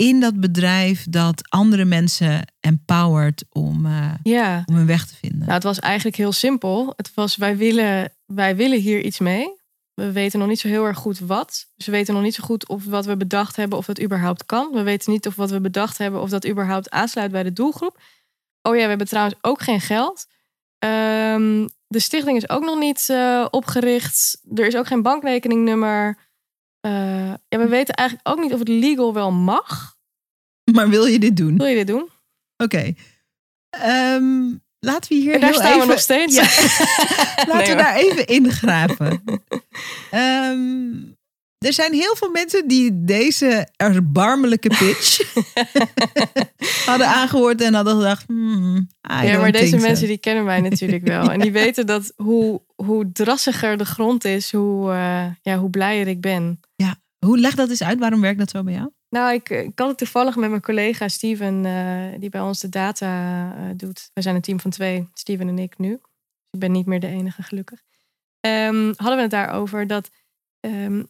in 0.00 0.20
dat 0.20 0.40
bedrijf 0.40 1.06
dat 1.10 1.42
andere 1.48 1.84
mensen 1.84 2.52
empowert 2.60 3.44
om, 3.50 3.86
eh, 3.86 4.12
ja, 4.22 4.62
om 4.66 4.74
hun 4.74 4.86
weg 4.86 5.06
te 5.06 5.14
vinden? 5.14 5.38
Nou, 5.38 5.52
het 5.52 5.62
was 5.62 5.78
eigenlijk 5.78 6.16
heel 6.16 6.32
simpel. 6.32 6.92
Het 6.96 7.14
was, 7.14 7.36
wij 7.36 7.56
willen, 7.56 8.12
wij 8.26 8.56
willen 8.56 8.80
hier 8.80 9.00
iets 9.00 9.18
mee. 9.18 9.58
We 9.94 10.12
weten 10.12 10.38
nog 10.38 10.48
niet 10.48 10.60
zo 10.60 10.68
heel 10.68 10.84
erg 10.84 10.98
goed 10.98 11.18
wat. 11.18 11.66
Dus 11.76 11.86
we 11.86 11.92
weten 11.92 12.14
nog 12.14 12.22
niet 12.22 12.34
zo 12.34 12.44
goed 12.44 12.68
of 12.68 12.84
wat 12.84 13.06
we 13.06 13.16
bedacht 13.16 13.56
hebben, 13.56 13.78
of 13.78 13.86
dat 13.86 14.00
überhaupt 14.00 14.46
kan. 14.46 14.72
We 14.72 14.82
weten 14.82 15.12
niet 15.12 15.26
of 15.26 15.36
wat 15.36 15.50
we 15.50 15.60
bedacht 15.60 15.98
hebben, 15.98 16.20
of 16.20 16.30
dat 16.30 16.46
überhaupt 16.46 16.90
aansluit 16.90 17.30
bij 17.30 17.42
de 17.42 17.52
doelgroep. 17.52 18.00
Oh 18.62 18.74
ja, 18.74 18.82
we 18.82 18.88
hebben 18.88 19.06
trouwens 19.06 19.36
ook 19.40 19.62
geen 19.62 19.80
geld. 19.80 20.26
Ehm, 20.78 21.66
de 21.86 22.00
stichting 22.00 22.36
is 22.36 22.48
ook 22.48 22.64
nog 22.64 22.78
niet 22.78 23.08
eh, 23.08 23.46
opgericht. 23.50 24.40
Er 24.54 24.66
is 24.66 24.76
ook 24.76 24.86
geen 24.86 25.02
bankrekeningnummer. 25.02 26.29
Eh, 26.80 27.32
ja, 27.48 27.58
we 27.58 27.66
weten 27.68 27.94
eigenlijk 27.94 28.28
ook 28.28 28.40
niet 28.40 28.52
of 28.52 28.58
het 28.58 28.68
legal 28.68 29.14
wel 29.14 29.30
mag. 29.32 29.96
Maar 30.72 30.88
wil 30.88 31.06
je 31.06 31.18
dit 31.18 31.36
doen? 31.36 31.56
Wil 31.56 31.66
je 31.66 31.74
dit 31.74 31.86
doen? 31.86 32.08
Oké. 32.56 32.92
Ehm, 33.70 34.54
laten 34.78 35.08
we 35.08 35.14
hier 35.14 35.34
En 35.34 35.40
daar 35.40 35.54
staan 35.54 35.66
even... 35.66 35.80
we 35.80 35.86
nog 35.86 36.00
steeds. 36.00 36.34
Ja. 36.34 36.42
Laten 37.36 37.56
Nee, 37.56 37.68
we 37.68 37.74
daar 37.74 37.96
even 37.96 38.26
ingraven. 38.26 39.22
Ehm, 40.10 40.92
er 41.66 41.72
zijn 41.72 41.92
heel 41.92 42.16
veel 42.16 42.30
mensen 42.30 42.68
die 42.68 43.04
deze 43.04 43.68
erbarmelijke 43.76 44.68
pitch 44.68 45.34
hadden 46.90 47.06
aangehoord 47.06 47.60
en 47.60 47.74
hadden 47.74 47.96
gedacht: 47.96 48.26
hmm, 48.26 48.88
Ja, 49.00 49.38
maar 49.38 49.52
deze 49.52 49.78
so. 49.78 49.86
mensen 49.86 50.06
die 50.06 50.18
kennen 50.18 50.44
mij 50.44 50.60
natuurlijk 50.60 51.06
wel. 51.06 51.30
En 51.32 51.40
die 51.40 51.52
weten 51.52 51.86
dat 51.86 52.12
hoe, 52.16 52.62
hoe 52.74 53.12
drassiger 53.12 53.76
de 53.76 53.84
grond 53.84 54.24
is, 54.24 54.52
hoe, 54.52 54.90
eh, 54.90 55.26
ja, 55.42 55.58
hoe 55.58 55.70
blijer 55.70 56.06
ik 56.06 56.20
ben. 56.20 56.60
Hoe 57.26 57.38
leg 57.38 57.54
dat 57.54 57.70
eens 57.70 57.82
uit? 57.82 57.98
Waarom 57.98 58.20
werkt 58.20 58.38
dat 58.38 58.50
zo 58.50 58.62
bij 58.62 58.72
jou? 58.72 58.90
Nou, 59.08 59.34
ik, 59.34 59.50
ik 59.50 59.78
had 59.78 59.88
het 59.88 59.98
toevallig 59.98 60.36
met 60.36 60.50
mijn 60.50 60.62
collega 60.62 61.08
Steven, 61.08 61.64
eh, 61.64 62.20
die 62.20 62.30
bij 62.30 62.40
ons 62.40 62.60
de 62.60 62.68
data 62.68 63.52
eh, 63.56 63.76
doet. 63.76 64.10
We 64.14 64.22
zijn 64.22 64.34
een 64.34 64.40
team 64.40 64.60
van 64.60 64.70
twee, 64.70 65.08
Steven 65.14 65.48
en 65.48 65.58
ik 65.58 65.78
nu. 65.78 65.92
Ik 66.50 66.58
ben 66.58 66.72
niet 66.72 66.86
meer 66.86 67.00
de 67.00 67.06
enige, 67.06 67.42
gelukkig. 67.42 67.82
Ehm, 68.40 68.92
hadden 68.96 69.16
we 69.16 69.22
het 69.22 69.30
daarover 69.30 69.86
dat 69.86 70.10
ehm, 70.60 71.02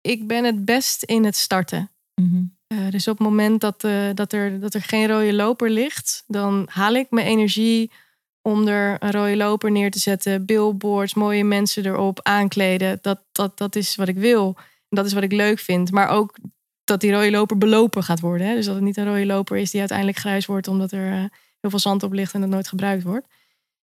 ik 0.00 0.26
ben 0.26 0.44
het 0.44 0.64
best 0.64 1.02
in 1.02 1.24
het 1.24 1.36
starten. 1.36 1.90
Mhm. 2.14 2.42
Eh, 2.66 2.90
dus 2.90 3.08
op 3.08 3.18
het 3.18 3.26
moment 3.26 3.60
dat, 3.60 3.84
eh, 3.84 4.08
dat, 4.14 4.32
er, 4.32 4.60
dat 4.60 4.74
er 4.74 4.82
geen 4.82 5.08
rode 5.08 5.32
loper 5.32 5.70
ligt, 5.70 6.24
dan 6.26 6.68
haal 6.70 6.94
ik 6.94 7.06
mijn 7.10 7.26
energie 7.26 7.90
om 8.42 8.66
er 8.66 8.96
een 9.00 9.10
rode 9.10 9.36
loper 9.36 9.70
neer 9.70 9.90
te 9.90 9.98
zetten. 9.98 10.46
Billboards, 10.46 11.14
mooie 11.14 11.44
mensen 11.44 11.86
erop, 11.86 12.20
aankleden. 12.22 12.98
Dat, 13.02 13.20
dat, 13.32 13.58
dat 13.58 13.76
is 13.76 13.96
wat 13.96 14.08
ik 14.08 14.16
wil. 14.16 14.54
En 14.56 14.96
dat 14.96 15.06
is 15.06 15.12
wat 15.12 15.22
ik 15.22 15.32
leuk 15.32 15.58
vind. 15.58 15.90
Maar 15.90 16.08
ook 16.08 16.36
dat 16.84 17.00
die 17.00 17.12
rode 17.12 17.30
loper 17.30 17.58
belopen 17.58 18.02
gaat 18.02 18.20
worden. 18.20 18.46
Hè? 18.46 18.54
Dus 18.54 18.66
dat 18.66 18.74
het 18.74 18.84
niet 18.84 18.96
een 18.96 19.04
rode 19.04 19.26
loper 19.26 19.56
is 19.56 19.70
die 19.70 19.80
uiteindelijk 19.80 20.18
grijs 20.18 20.46
wordt 20.46 20.68
omdat 20.68 20.92
er 20.92 21.12
eh, 21.12 21.24
heel 21.60 21.70
veel 21.70 21.78
zand 21.78 22.02
op 22.02 22.12
ligt 22.12 22.34
en 22.34 22.40
dat 22.40 22.50
nooit 22.50 22.68
gebruikt 22.68 23.02
wordt. 23.02 23.26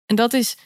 En 0.07 0.16
dat 0.16 0.33
is, 0.33 0.57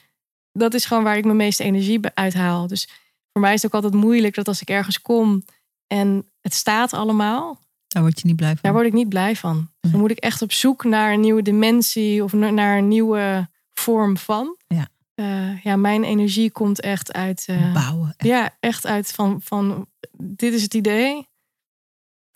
dat 0.51 0.73
is 0.73 0.85
gewoon 0.85 1.03
waar 1.03 1.17
ik 1.17 1.25
mijn 1.25 1.37
meeste 1.37 1.63
energie 1.63 1.99
uithaal. 2.13 2.67
Dus 2.67 2.89
voor 3.37 3.45
mij 3.45 3.55
is 3.55 3.61
het 3.61 3.75
ook 3.75 3.83
altijd 3.83 4.01
moeilijk 4.03 4.35
dat 4.35 4.47
als 4.47 4.61
ik 4.61 4.69
ergens 4.69 5.01
kom 5.01 5.43
en 5.87 6.25
het 6.41 6.53
staat 6.53 6.93
allemaal, 6.93 7.61
Daar 7.87 8.01
word 8.01 8.19
je 8.21 8.27
niet 8.27 8.35
blij 8.35 8.49
van. 8.51 8.59
daar 8.61 8.73
word 8.73 8.85
ik 8.85 8.93
niet 8.93 9.09
blij 9.09 9.35
van. 9.35 9.69
Dan 9.79 9.99
moet 9.99 10.11
ik 10.11 10.17
echt 10.17 10.41
op 10.41 10.51
zoek 10.51 10.83
naar 10.83 11.13
een 11.13 11.19
nieuwe 11.19 11.41
dimensie 11.41 12.23
of 12.23 12.33
na- 12.33 12.49
naar 12.49 12.77
een 12.77 12.87
nieuwe 12.87 13.49
vorm 13.73 14.17
van. 14.17 14.57
Ja. 14.67 14.87
Eh, 15.15 15.63
ja, 15.63 15.75
mijn 15.75 16.03
energie 16.03 16.51
komt 16.51 16.81
echt 16.81 17.13
uit. 17.13 17.43
eh, 17.47 17.73
Bouwen. 17.73 18.13
ja, 18.17 18.55
echt 18.59 18.85
uit 18.85 19.11
van, 19.11 19.41
van 19.43 19.87
dit 20.17 20.53
is 20.53 20.61
het 20.61 20.73
idee. 20.73 21.27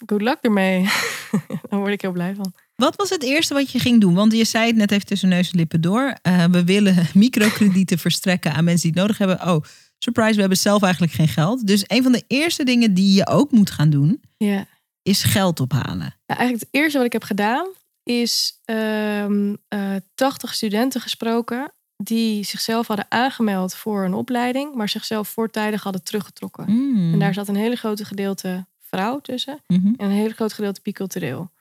Good 0.06 0.22
luck 0.22 0.38
ermee. 0.42 0.82
Daar 1.70 1.80
word 1.80 1.92
ik 1.94 2.02
heel 2.02 2.12
blij 2.12 2.36
van. 2.36 2.54
Wat 2.76 2.96
was 2.96 3.10
het 3.10 3.24
eerste 3.24 3.54
wat 3.54 3.72
je 3.72 3.80
ging 3.80 4.02
doen? 4.02 4.14
Want 4.14 4.34
je 4.34 4.44
zei 4.46 4.68
het 4.68 4.76
net 4.76 4.92
even 4.92 5.06
tussen 5.06 5.30
neus 5.30 5.52
en 5.52 5.58
lippen 5.58 5.82
door. 5.82 6.16
Eh, 6.22 6.46
we 6.46 6.64
willen 6.64 7.06
microkredieten 7.14 7.98
verstrekken 7.98 8.54
aan 8.54 8.64
mensen 8.64 8.82
die 8.82 8.92
het 8.92 9.00
nodig 9.02 9.18
hebben. 9.18 9.48
Oh, 9.56 9.64
surprise, 10.04 10.34
we 10.34 10.40
hebben 10.40 10.58
zelf 10.58 10.82
eigenlijk 10.84 11.14
geen 11.14 11.28
geld. 11.28 11.68
Dus 11.68 11.84
een 11.88 12.04
van 12.04 12.12
de 12.12 12.24
eerste 12.28 12.64
dingen 12.64 12.94
die 12.94 13.14
je 13.14 13.28
ook 13.28 13.52
moet 13.52 13.72
gaan 13.72 13.90
doen, 13.90 14.22
Ja. 14.38 14.66
is 15.02 15.24
geld 15.24 15.60
ophalen. 15.60 15.98
Nou, 16.26 16.40
eigenlijk 16.40 16.60
het 16.60 16.68
eerste 16.82 16.98
wat 16.98 17.06
ik 17.08 17.14
heb 17.14 17.24
gedaan 17.24 17.68
is 18.04 18.60
ehm, 18.66 19.56
eh 19.68 19.96
80 20.16 20.54
studenten 20.54 21.02
gesproken 21.02 21.72
die 22.04 22.44
zichzelf 22.44 22.88
hadden 22.88 23.06
aangemeld 23.10 23.76
voor 23.76 24.04
een 24.06 24.14
opleiding, 24.14 24.76
maar 24.76 24.90
zichzelf 24.90 25.28
voortijdig 25.30 25.84
hadden 25.84 26.04
teruggetrokken. 26.04 26.66
Mm. 26.72 27.14
En 27.14 27.20
daar 27.20 27.34
zat 27.34 27.48
een 27.48 27.56
hele 27.56 27.76
grote 27.76 28.06
gedeelte 28.06 28.66
vrouw 28.80 29.20
tussen 29.20 29.62
Mhm. 29.68 29.88
en 29.88 30.06
een 30.06 30.12
hele 30.12 30.34
groot 30.34 30.54
gedeelte 30.54 30.80
bicultureel. 30.84 31.52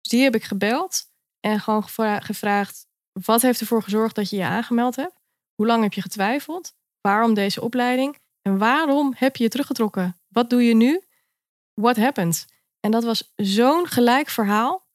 Dus 0.00 0.10
die 0.10 0.22
heb 0.22 0.34
ik 0.34 0.44
gebeld 0.44 1.02
en 1.40 1.60
gewoon 1.60 1.82
gevra- 1.82 2.20
gevraagd: 2.20 2.86
wat 3.12 3.42
heeft 3.42 3.60
ervoor 3.60 3.82
gezorgd 3.82 4.14
dat 4.14 4.30
je 4.30 4.36
je 4.36 4.44
aangemeld 4.44 4.96
hebt? 4.96 5.14
Hoe 5.54 5.66
lang 5.66 5.82
heb 5.82 5.92
je 5.92 6.02
getwijfeld? 6.02 6.74
Waarom 7.06 7.34
deze 7.34 7.60
opleiding? 7.60 8.16
En 8.42 8.58
waarom 8.58 9.12
heb 9.16 9.36
je 9.36 9.42
je 9.42 9.50
teruggetrokken? 9.50 10.16
Wat 10.28 10.50
doe 10.50 10.62
je 10.62 10.74
nu? 10.74 11.02
What 11.74 11.96
happened? 11.96 12.46
En 12.80 12.90
dat 12.90 13.04
was 13.04 13.32
zo'n 13.36 13.86
gelijk 13.86 14.28
verhaal. 14.28 14.86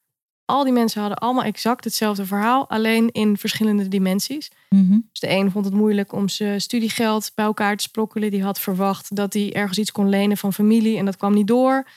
Al 0.45 0.63
die 0.63 0.73
mensen 0.73 1.01
hadden 1.01 1.19
allemaal 1.19 1.43
exact 1.43 1.83
hetzelfde 1.83 2.25
verhaal, 2.25 2.69
alleen 2.69 3.11
in 3.11 3.37
verschillende 3.37 3.87
dimensies. 3.87 4.51
Mhm. 4.69 4.99
Dus 5.11 5.19
de 5.19 5.29
een 5.29 5.51
vond 5.51 5.65
het 5.65 5.73
moeilijk 5.73 6.11
om 6.11 6.29
zijn 6.29 6.61
studiegeld 6.61 7.31
bij 7.35 7.45
elkaar 7.45 7.77
te 7.77 7.83
sprokkelen. 7.83 8.31
Die 8.31 8.43
had 8.43 8.59
verwacht 8.59 9.15
dat 9.15 9.33
hij 9.33 9.53
ergens 9.53 9.77
iets 9.77 9.91
kon 9.91 10.09
lenen 10.09 10.37
van 10.37 10.53
familie 10.53 10.97
en 10.97 11.05
dat 11.05 11.17
kwam 11.17 11.33
niet 11.33 11.47
door. 11.47 11.87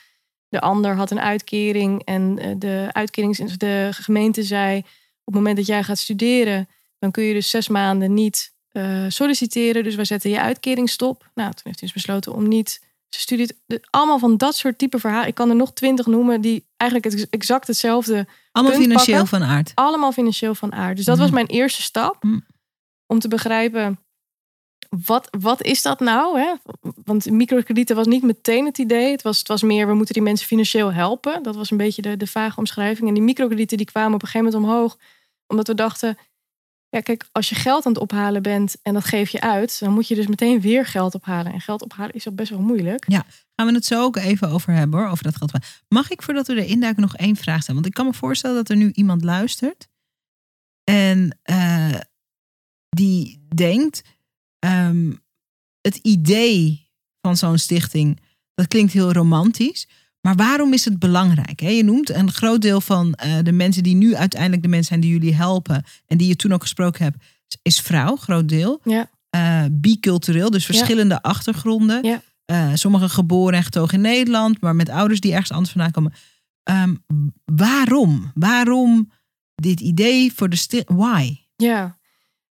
De 0.49 0.61
ander 0.61 0.95
had 0.95 1.11
een 1.11 1.21
uitkering 1.21 2.03
en 2.03 2.39
eh, 2.39 2.55
de 2.57 2.89
uitkerings 2.91 3.37
de 3.37 3.89
gemeente 3.91 4.43
zei: 4.43 4.77
op 4.77 4.85
het 5.25 5.35
moment 5.35 5.57
dat 5.57 5.65
jij 5.65 5.83
gaat 5.83 5.97
studeren, 5.97 6.69
dan 6.99 7.11
kun 7.11 7.23
je 7.23 7.33
dus 7.33 7.49
zes 7.49 7.67
maanden 7.67 8.13
niet 8.13 8.52
eh, 8.73 9.05
solliciteren. 9.07 9.83
Dus 9.83 9.95
wij 9.95 10.05
zetten 10.05 10.29
je 10.29 10.41
uitkering 10.41 10.89
stop. 10.89 11.17
Nou, 11.33 11.49
toen 11.51 11.61
heeft 11.63 11.79
hij 11.79 11.89
dus 11.89 11.93
besloten 11.93 12.33
om 12.33 12.47
niet 12.47 12.81
studie. 13.09 13.47
te- 13.47 13.55
de- 13.65 13.81
allemaal 13.89 14.19
van 14.19 14.37
dat 14.37 14.55
soort 14.55 14.77
type 14.77 14.99
verhalen. 14.99 15.27
Ik 15.27 15.35
kan 15.35 15.49
er 15.49 15.55
nog 15.55 15.73
twintig 15.73 16.05
noemen 16.05 16.41
die 16.41 16.65
eigenlijk 16.77 17.13
het, 17.15 17.29
exact 17.29 17.67
hetzelfde 17.67 18.27
Allemaal 18.51 18.79
financieel 18.79 19.21
pakken. 19.21 19.39
van 19.39 19.47
aard. 19.49 19.71
allemaal 19.75 20.11
financieel 20.11 20.55
van 20.55 20.73
aard. 20.73 20.95
Dus 20.95 21.05
dat 21.05 21.17
was 21.17 21.25
Mhm. 21.25 21.35
mijn 21.35 21.47
eerste 21.47 21.81
stap. 21.81 22.23
Mhm. 22.23 22.39
Om 23.07 23.19
te 23.19 23.27
begrijpen, 23.27 23.99
wat, 25.05 25.27
wat 25.39 25.61
is 25.63 25.81
dat 25.81 25.99
nou? 25.99 26.39
Hè? 26.39 26.53
Want 27.05 27.29
microkredieten 27.31 27.95
was 27.95 28.07
niet 28.07 28.23
meteen 28.23 28.65
het 28.65 28.77
idee. 28.77 29.11
Het 29.11 29.21
was, 29.21 29.37
het 29.37 29.47
was 29.47 29.61
meer, 29.61 29.87
we 29.87 29.93
moeten 29.93 30.13
die 30.13 30.23
mensen 30.23 30.47
financieel 30.47 30.93
helpen. 30.93 31.43
Dat 31.43 31.55
was 31.55 31.71
een 31.71 31.77
beetje 31.77 32.01
de, 32.01 32.17
de 32.17 32.27
vage 32.27 32.57
omschrijving. 32.59 33.07
En 33.07 33.13
die 33.13 33.23
microkredieten 33.23 33.77
die 33.77 33.85
kwamen 33.85 34.13
op 34.13 34.21
een 34.21 34.27
gegeven 34.27 34.51
moment 34.51 34.71
omhoog. 34.71 34.97
Omdat 35.47 35.67
we 35.67 35.73
dachten, 35.75 36.17
ja 36.93 37.01
kijk, 37.01 37.27
als 37.31 37.49
je 37.49 37.55
geld 37.55 37.85
aan 37.85 37.91
het 37.91 38.01
ophalen 38.01 38.41
bent 38.41 38.75
en 38.81 38.93
dat 38.93 39.05
geef 39.05 39.29
je 39.29 39.41
uit. 39.41 39.79
Dan 39.79 39.93
moet 39.93 40.07
je 40.07 40.15
dus 40.15 40.27
meteen 40.27 40.61
weer 40.61 40.85
geld 40.85 41.15
ophalen. 41.15 41.53
En 41.53 41.61
geld 41.61 41.81
ophalen 41.81 42.13
is 42.13 42.25
al 42.25 42.33
best 42.33 42.49
wel 42.49 42.59
moeilijk. 42.59 43.05
Gaan 43.55 43.67
we 43.67 43.73
het 43.73 43.85
zo 43.85 44.03
ook 44.03 44.15
even 44.15 44.49
over 44.49 44.73
hebben 44.73 44.99
hoor, 44.99 45.09
over 45.09 45.23
dat 45.23 45.35
geld. 45.35 45.51
Mag 45.87 46.11
ik 46.11 46.21
voordat 46.21 46.47
we 46.47 46.65
erin 46.65 46.79
duiken 46.79 47.01
nog 47.01 47.15
één 47.15 47.35
vraag 47.35 47.61
stellen? 47.61 47.81
Want 47.81 47.85
ik 47.85 47.93
kan 47.93 48.05
me 48.05 48.13
voorstellen 48.13 48.55
dat 48.55 48.69
er 48.69 48.75
nu 48.75 48.91
iemand 48.91 49.23
luistert 49.23 49.87
en 50.83 51.39
eh, 51.41 51.99
die 52.89 53.45
denkt, 53.55 54.01
ehm, 54.59 55.13
het 55.81 55.95
idee 55.95 56.89
van 57.21 57.37
zo'n 57.37 57.57
stichting, 57.57 58.19
dat 58.53 58.67
klinkt 58.67 58.93
heel 58.93 59.11
romantisch. 59.11 59.87
Maar 60.25 60.35
waarom 60.35 60.73
is 60.73 60.85
het 60.85 60.99
belangrijk? 60.99 61.59
Je 61.61 61.83
noemt 61.83 62.09
een 62.09 62.31
groot 62.31 62.61
deel 62.61 62.81
van 62.81 63.13
eh, 63.13 63.37
de 63.43 63.51
mensen 63.51 63.83
die 63.83 63.95
nu 63.95 64.15
uiteindelijk 64.15 64.61
de 64.61 64.67
mensen 64.67 64.87
zijn 64.87 64.99
die 64.99 65.11
jullie 65.11 65.35
helpen 65.35 65.83
en 66.07 66.17
die 66.17 66.27
je 66.27 66.35
toen 66.35 66.53
ook 66.53 66.61
gesproken 66.61 67.03
hebt, 67.03 67.17
is 67.61 67.79
vrouw, 67.79 68.15
groot 68.15 68.49
deel. 68.49 68.81
Ja. 68.83 69.09
Eh, 69.29 69.63
bicultureel, 69.71 70.49
dus 70.49 70.65
verschillende 70.65 71.21
achtergronden. 71.21 72.03
Ja. 72.03 72.21
Eh, 72.45 72.71
sommigen 72.73 73.09
geboren 73.09 73.57
en 73.57 73.63
getogen 73.63 73.93
in 73.93 74.01
Nederland, 74.01 74.61
maar 74.61 74.75
met 74.75 74.89
ouders 74.89 75.19
die 75.19 75.31
ergens 75.31 75.51
anders 75.51 75.71
vandaan 75.71 75.91
komen. 75.91 76.13
Ehm, 76.63 76.95
waarom? 77.45 78.31
Waarom 78.33 79.11
dit 79.55 79.79
idee 79.79 80.33
voor 80.33 80.49
de 80.49 80.55
stil? 80.55 80.83
Why? 80.85 81.37
Ja, 81.55 81.97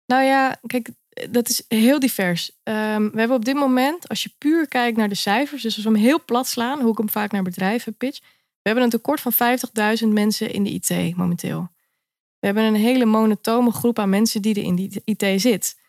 nou 0.05 0.23
ja, 0.23 0.59
kijk, 0.65 0.89
dat 1.29 1.49
is 1.49 1.63
heel 1.67 1.99
divers. 1.99 2.51
Ehm, 2.63 3.09
we 3.09 3.19
hebben 3.19 3.37
op 3.37 3.45
dit 3.45 3.55
moment, 3.55 4.09
als 4.09 4.23
je 4.23 4.31
puur 4.37 4.67
kijkt 4.67 4.97
naar 4.97 5.09
de 5.09 5.15
cijfers, 5.15 5.61
dus 5.61 5.75
als 5.75 5.85
we 5.85 5.91
hem 5.91 5.99
heel 5.99 6.23
plat 6.25 6.47
slaan, 6.47 6.81
hoe 6.81 6.91
ik 6.91 6.97
hem 6.97 7.09
vaak 7.09 7.31
naar 7.31 7.43
bedrijven 7.43 7.95
pitch, 7.95 8.19
we 8.61 8.73
hebben 8.73 8.83
een 8.83 8.89
tekort 8.89 9.21
van 9.21 9.33
50.000 9.33 10.07
mensen 10.07 10.53
in 10.53 10.63
de 10.63 10.69
IT 10.69 11.15
momenteel. 11.15 11.69
We 12.39 12.45
hebben 12.45 12.63
een 12.63 12.75
hele 12.75 13.05
monotone 13.05 13.71
groep 13.71 13.99
aan 13.99 14.09
mensen 14.09 14.41
die 14.41 14.55
er 14.55 14.63
in 14.63 14.75
die 14.75 15.01
IT 15.03 15.41
zit. 15.41 15.79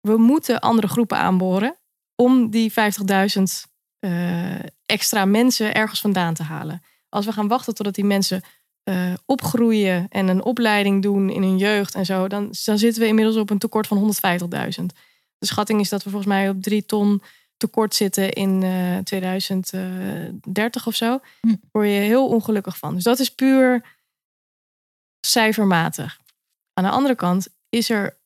We 0.00 0.16
moeten 0.16 0.60
andere 0.60 0.88
groepen 0.88 1.18
aanboren 1.18 1.76
om 2.14 2.50
die 2.50 2.72
50.000 2.72 3.66
eh, 3.98 4.58
extra 4.86 5.24
mensen 5.24 5.74
ergens 5.74 6.00
vandaan 6.00 6.34
te 6.34 6.42
halen. 6.42 6.82
Als 7.08 7.26
we 7.26 7.32
gaan 7.32 7.48
wachten 7.48 7.74
totdat 7.74 7.94
die 7.94 8.04
mensen 8.04 8.42
eh, 8.88 9.12
opgroeien 9.24 10.06
en 10.08 10.28
een 10.28 10.44
opleiding 10.44 11.02
doen 11.02 11.30
in 11.30 11.42
hun 11.42 11.58
jeugd 11.58 11.94
en 11.94 12.06
zo, 12.06 12.28
dan, 12.28 12.54
dan 12.64 12.78
zitten 12.78 13.02
we 13.02 13.08
inmiddels 13.08 13.36
op 13.36 13.50
een 13.50 13.58
tekort 13.58 13.86
van 13.86 14.14
150.000. 14.78 14.84
De 15.38 15.46
schatting 15.46 15.80
is 15.80 15.88
dat 15.88 16.02
we 16.02 16.10
volgens 16.10 16.32
mij 16.32 16.48
op 16.48 16.62
drie 16.62 16.86
ton 16.86 17.22
tekort 17.56 17.94
zitten 17.94 18.32
in 18.32 18.62
eh 18.62 18.98
2030 18.98 20.86
of 20.86 20.94
zo. 20.94 21.20
Hm. 21.40 21.54
Word 21.72 21.86
je 21.86 21.92
heel 21.92 22.28
ongelukkig 22.28 22.78
van. 22.78 22.94
Dus 22.94 23.04
dat 23.04 23.18
is 23.18 23.34
puur 23.34 23.84
cijfermatig. 25.26 26.20
Aan 26.72 26.84
de 26.84 26.90
andere 26.90 27.14
kant 27.14 27.48
is 27.68 27.90
er, 27.90 28.18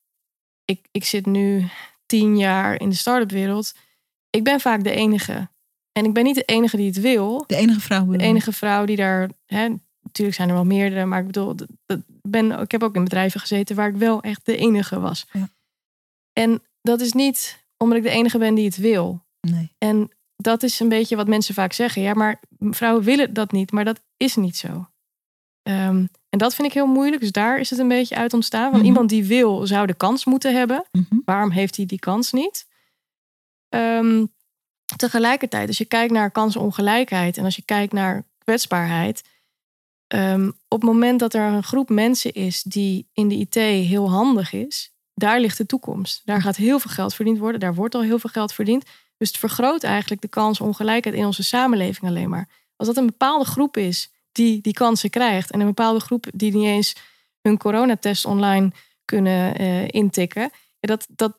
ik, 0.65 0.87
ik 0.91 1.05
zit 1.05 1.25
nu 1.25 1.69
tien 2.05 2.37
jaar 2.37 2.81
in 2.81 2.89
de 2.89 2.95
start-up 2.95 3.31
wereld. 3.31 3.73
Ik 4.29 4.43
ben 4.43 4.59
vaak 4.59 4.83
de 4.83 4.91
enige. 4.91 5.49
En 5.91 6.05
ik 6.05 6.13
ben 6.13 6.23
niet 6.23 6.35
de 6.35 6.43
enige 6.45 6.77
die 6.77 6.87
het 6.87 6.99
wil 6.99 7.43
De 7.47 7.55
enige 7.55 7.79
vrouw. 7.79 8.05
de 8.05 8.17
enige 8.17 8.51
vrouw 8.51 8.85
die 8.85 8.95
daar. 8.95 9.29
Hè, 9.45 9.73
natuurlijk 10.13 10.37
zijn 10.37 10.49
er 10.49 10.55
wel 10.55 10.65
meerdere, 10.65 11.05
maar 11.05 11.19
ik 11.19 11.25
bedoel, 11.25 11.55
dat, 11.55 11.67
ben, 12.21 12.51
ik 12.51 12.71
heb 12.71 12.83
ook 12.83 12.95
in 12.95 13.03
bedrijven 13.03 13.39
gezeten 13.39 13.75
waar 13.75 13.89
ik 13.89 13.95
wel 13.95 14.21
echt 14.21 14.45
de 14.45 14.57
enige 14.57 14.99
was. 14.99 15.25
Ja. 15.31 15.49
En 16.33 16.61
dat 16.81 17.01
is 17.01 17.13
niet 17.13 17.65
omdat 17.77 17.97
ik 17.97 18.03
de 18.03 18.09
enige 18.09 18.37
ben 18.37 18.55
die 18.55 18.65
het 18.65 18.77
wil. 18.77 19.21
Nee. 19.41 19.71
En 19.77 20.11
dat 20.35 20.63
is 20.63 20.79
een 20.79 20.89
beetje 20.89 21.15
wat 21.15 21.27
mensen 21.27 21.53
vaak 21.53 21.73
zeggen. 21.73 22.01
Ja, 22.01 22.13
maar 22.13 22.39
vrouwen 22.59 23.03
willen 23.03 23.33
dat 23.33 23.51
niet, 23.51 23.71
maar 23.71 23.85
dat 23.85 24.01
is 24.17 24.35
niet 24.35 24.57
zo. 24.57 24.87
Ehm, 25.63 26.05
en 26.29 26.37
dat 26.39 26.55
vind 26.55 26.67
ik 26.67 26.73
heel 26.73 26.85
moeilijk. 26.87 27.21
Dus 27.21 27.31
daar 27.31 27.59
is 27.59 27.69
het 27.69 27.79
een 27.79 27.87
beetje 27.87 28.15
uit 28.15 28.33
ontstaan. 28.33 28.69
Van 28.69 28.79
Mhm. 28.79 28.87
iemand 28.87 29.09
die 29.09 29.25
wil, 29.25 29.67
zou 29.67 29.87
de 29.87 29.93
kans 29.93 30.25
moeten 30.25 30.55
hebben. 30.55 30.85
Mhm. 30.91 31.15
Waarom 31.25 31.51
heeft 31.51 31.75
hij 31.75 31.85
die 31.85 31.99
kans 31.99 32.31
niet? 32.31 32.67
Ehm, 33.69 34.25
tegelijkertijd, 34.95 35.67
als 35.67 35.77
je 35.77 35.85
kijkt 35.85 36.13
naar 36.13 36.31
kansenongelijkheid 36.31 37.37
en 37.37 37.43
als 37.45 37.55
je 37.55 37.61
kijkt 37.65 37.93
naar 37.93 38.23
kwetsbaarheid. 38.37 39.23
Ehm, 40.13 40.47
op 40.67 40.81
het 40.81 40.89
moment 40.89 41.19
dat 41.19 41.33
er 41.33 41.41
een 41.41 41.63
groep 41.63 41.89
mensen 41.89 42.33
is 42.33 42.63
die 42.63 43.07
in 43.13 43.27
de 43.27 43.35
IT 43.35 43.53
heel 43.55 44.09
handig 44.09 44.53
is, 44.53 44.91
daar 45.13 45.39
ligt 45.39 45.57
de 45.57 45.65
toekomst. 45.65 46.21
Daar 46.25 46.41
gaat 46.41 46.55
heel 46.55 46.79
veel 46.79 46.91
geld 46.91 47.13
verdiend 47.13 47.37
worden. 47.37 47.59
Daar 47.59 47.75
wordt 47.75 47.95
al 47.95 48.01
heel 48.01 48.19
veel 48.19 48.29
geld 48.29 48.53
verdiend. 48.53 48.85
Dus 49.17 49.27
het 49.27 49.37
vergroot 49.37 49.83
eigenlijk 49.83 50.21
de 50.21 50.27
kansongelijkheid 50.27 51.15
in 51.15 51.25
onze 51.25 51.43
samenleving 51.43 52.11
alleen 52.11 52.29
maar. 52.29 52.49
Als 52.75 52.87
dat 52.87 52.97
een 52.97 53.05
bepaalde 53.05 53.45
groep 53.45 53.77
is 53.77 54.11
die 54.31 54.61
die 54.61 54.73
kansen 54.73 55.09
krijgt 55.09 55.51
en 55.51 55.59
een 55.59 55.65
bepaalde 55.65 55.99
groep 55.99 56.25
die 56.33 56.53
niet 56.53 56.65
eens 56.65 56.95
hun 57.41 57.57
coronatest 57.57 58.25
online 58.25 58.71
kunnen 59.05 59.55
eh, 59.55 59.87
intikken, 59.87 60.51
dat, 60.79 61.07
dat, 61.09 61.37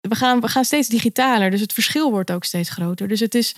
we, 0.00 0.14
gaan, 0.14 0.40
we 0.40 0.48
gaan 0.48 0.64
steeds 0.64 0.88
digitaler. 0.88 1.50
Dus 1.50 1.60
het 1.60 1.72
verschil 1.72 2.10
wordt 2.10 2.30
ook 2.30 2.44
steeds 2.44 2.70
groter. 2.70 3.08
Dus 3.08 3.20
het 3.20 3.34
is 3.34 3.54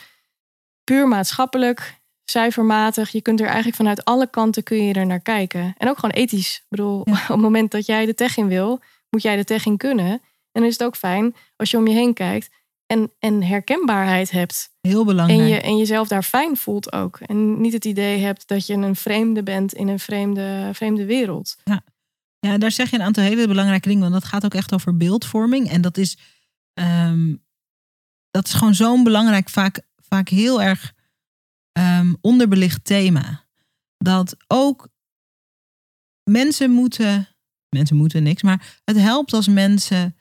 puur 0.85 1.09
maatschappelijk, 1.09 1.98
cijfermatig. 2.31 3.11
Je 3.11 3.23
kunt 3.23 3.41
er 3.41 3.47
eigenlijk 3.47 3.77
vanuit 3.77 4.05
alle 4.05 4.31
kanten 4.31 4.63
kun 4.63 4.85
je 4.85 4.93
er 4.93 5.07
naar 5.07 5.21
kijken. 5.21 5.75
En 5.79 5.89
ook 5.89 5.99
gewoon 5.99 6.15
ethisch. 6.15 6.57
Ik 6.57 6.67
bedoel, 6.69 7.03
Ja. 7.05 7.13
op 7.23 7.29
het 7.29 7.37
moment 7.37 7.71
dat 7.71 7.87
jij 7.87 8.07
de 8.07 8.15
tech 8.15 8.37
in 8.37 8.49
wil, 8.49 8.81
moet 9.11 9.23
jij 9.23 9.37
de 9.37 9.45
tech 9.45 9.67
in 9.67 9.77
kunnen. 9.77 10.11
En 10.53 10.61
dan 10.61 10.65
is 10.65 10.73
het 10.73 10.85
ook 10.85 10.97
fijn 10.97 11.35
als 11.57 11.71
je 11.71 11.77
om 11.77 11.87
je 11.87 11.95
heen 11.95 12.15
kijkt 12.15 12.51
en, 12.87 13.13
en 13.19 13.43
herkenbaarheid 13.43 14.31
hebt. 14.31 14.71
Heel 14.81 15.05
belangrijk. 15.05 15.41
En, 15.41 15.47
je, 15.47 15.61
en 15.61 15.79
jezelf 15.79 16.09
daar 16.09 16.23
fijn 16.23 16.57
voelt 16.57 16.93
ook. 16.93 17.19
En 17.21 17.61
niet 17.61 17.73
het 17.73 17.85
idee 17.85 18.19
hebt 18.19 18.49
dat 18.49 18.67
je 18.67 18.75
een 18.75 18.97
vreemde 18.97 19.43
bent 19.43 19.73
in 19.73 19.89
een 19.89 19.99
vreemde, 19.99 20.71
vreemde 20.73 21.05
wereld. 21.05 21.57
Ja, 22.41 22.59
daar 22.59 22.71
zeg 22.71 22.91
je 22.91 22.97
een 22.97 23.03
aantal 23.03 23.25
hele 23.25 23.49
belangrijke 23.49 23.89
dingen. 23.89 24.03
Want 24.03 24.13
dat 24.13 24.25
gaat 24.25 24.45
ook 24.45 24.55
echt 24.55 24.75
over 24.75 24.97
beeldvorming. 24.97 25.71
En 25.71 25.81
dat 25.81 25.97
is, 25.97 26.19
ehm, 26.75 27.35
dat 28.31 28.47
is 28.47 28.53
gewoon 28.53 28.75
zo'n 28.75 29.05
belangrijk, 29.05 29.49
vaak, 29.49 29.81
vaak 29.97 30.29
heel 30.29 30.63
erg 30.63 30.93
ehm, 31.79 32.15
onderbelicht 32.21 32.85
thema. 32.85 33.47
Dat 33.97 34.37
ook 34.47 34.89
mensen 36.31 36.71
moeten, 36.71 37.29
mensen 37.69 37.97
moeten 37.97 38.23
niks, 38.23 38.43
maar 38.43 38.79
het 38.85 38.97
helpt 38.97 39.33
als 39.33 39.49
mensen, 39.49 40.17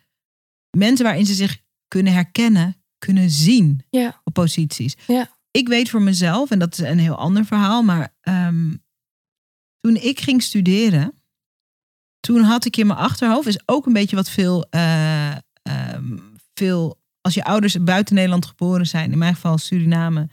mensen 0.77 1.05
waarin 1.05 1.25
ze 1.25 1.33
zich 1.33 1.57
kunnen 1.87 2.13
herkennen, 2.13 2.75
kunnen 2.97 3.29
zien 3.29 3.85
Ja. 3.89 4.21
op 4.23 4.33
posities. 4.33 4.95
Ja. 5.07 5.35
Ik 5.51 5.67
weet 5.67 5.89
voor 5.89 6.01
mezelf, 6.01 6.51
en 6.51 6.59
dat 6.59 6.73
is 6.77 6.79
een 6.79 6.99
heel 6.99 7.15
ander 7.17 7.45
verhaal, 7.45 7.83
maar 7.83 8.15
ehm, 8.21 8.75
toen 9.79 9.95
ik 9.95 10.19
ging 10.19 10.43
studeren, 10.43 11.21
toen 12.19 12.41
had 12.41 12.65
ik 12.65 12.77
in 12.77 12.87
mijn 12.87 12.99
achterhoofd, 12.99 13.47
is 13.47 13.61
ook 13.67 13.85
een 13.85 13.93
beetje 13.93 14.15
wat 14.15 14.29
veel, 14.29 14.69
eh, 14.69 15.35
ehm, 15.61 16.17
veel 16.53 17.01
als 17.21 17.33
je 17.33 17.43
ouders 17.43 17.83
buiten 17.83 18.15
Nederland 18.15 18.45
geboren 18.45 18.87
zijn, 18.87 19.11
in 19.11 19.17
mijn 19.17 19.33
geval 19.35 19.57
Suriname, 19.57 20.29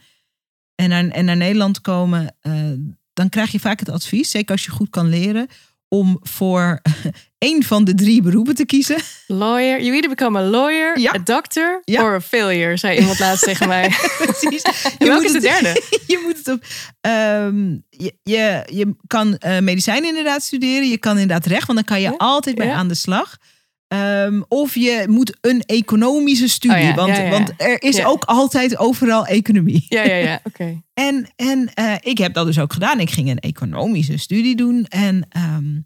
en 0.75 0.89
naar, 0.89 1.07
en 1.07 1.25
naar 1.25 1.37
Nederland 1.37 1.81
komen, 1.81 2.35
eh, 2.41 2.53
dan 3.13 3.29
krijg 3.29 3.51
je 3.51 3.59
vaak 3.59 3.79
het 3.79 3.89
advies, 3.89 4.29
zeker 4.31 4.51
als 4.51 4.65
je 4.65 4.71
goed 4.71 4.89
kan 4.89 5.09
leren, 5.09 5.47
om 5.87 6.19
voor 6.21 6.81
één 7.37 7.63
van 7.63 7.83
de 7.83 7.93
drie 7.95 8.21
beroepen 8.21 8.55
te 8.55 8.65
kiezen. 8.65 8.97
Lawyer. 9.27 9.81
You 9.81 9.93
either 9.93 10.09
become 10.09 10.39
a 10.39 10.41
lawyer, 10.43 10.99
Ja. 10.99 11.13
a 11.15 11.19
doctor 11.23 11.81
Ja. 11.83 12.03
or 12.03 12.13
a 12.15 12.21
failure, 12.21 12.77
zei 12.77 12.99
iemand 12.99 13.19
laatst 13.19 13.43
tegen 13.51 13.67
mij. 13.67 13.89
Precies. 14.17 14.61
Welke 14.97 15.13
moet 15.13 15.23
is 15.23 15.31
de 15.41 15.49
het- 15.49 15.61
derde? 15.63 15.81
je 16.07 16.19
moet 16.23 16.37
het 16.37 16.47
op. 16.47 16.63
ehm, 17.01 17.69
je, 17.89 18.13
je, 18.23 18.63
je 18.71 18.95
kan 19.07 19.37
eh 19.37 19.59
medicijn 19.59 20.05
inderdaad 20.05 20.43
studeren. 20.43 20.89
Je 20.89 20.97
kan 20.97 21.17
inderdaad 21.17 21.45
recht, 21.45 21.65
want 21.67 21.77
dan 21.79 21.87
kan 21.87 22.01
je 22.01 22.09
Ja. 22.09 22.13
altijd 22.17 22.57
mee 22.57 22.67
Ja. 22.67 22.73
aan 22.73 22.87
de 22.87 22.95
slag. 22.95 23.37
Ehm, 23.87 24.41
of 24.47 24.75
je 24.75 25.05
moet 25.09 25.37
een 25.41 25.61
economische 25.61 26.47
studie. 26.49 26.77
Oh 26.77 26.83
ja, 26.83 26.93
want, 26.95 27.15
ja, 27.15 27.21
ja. 27.23 27.29
want 27.29 27.51
er 27.57 27.81
is 27.83 28.05
ook 28.05 28.23
altijd 28.23 28.77
overal 28.77 29.25
economie. 29.25 29.85
Ja, 29.89 30.03
ja, 30.03 30.15
ja. 30.15 30.39
Oké. 30.49 30.81
En, 30.93 31.27
en 31.35 31.73
eh, 31.73 31.93
ik 32.01 32.17
heb 32.17 32.33
dat 32.33 32.45
dus 32.45 32.59
ook 32.59 32.73
gedaan. 32.73 32.99
Ik 32.99 33.09
ging 33.09 33.29
een 33.29 33.39
economische 33.39 34.17
studie 34.17 34.55
doen. 34.55 34.85
En 34.85 35.25
ehm, 35.29 35.79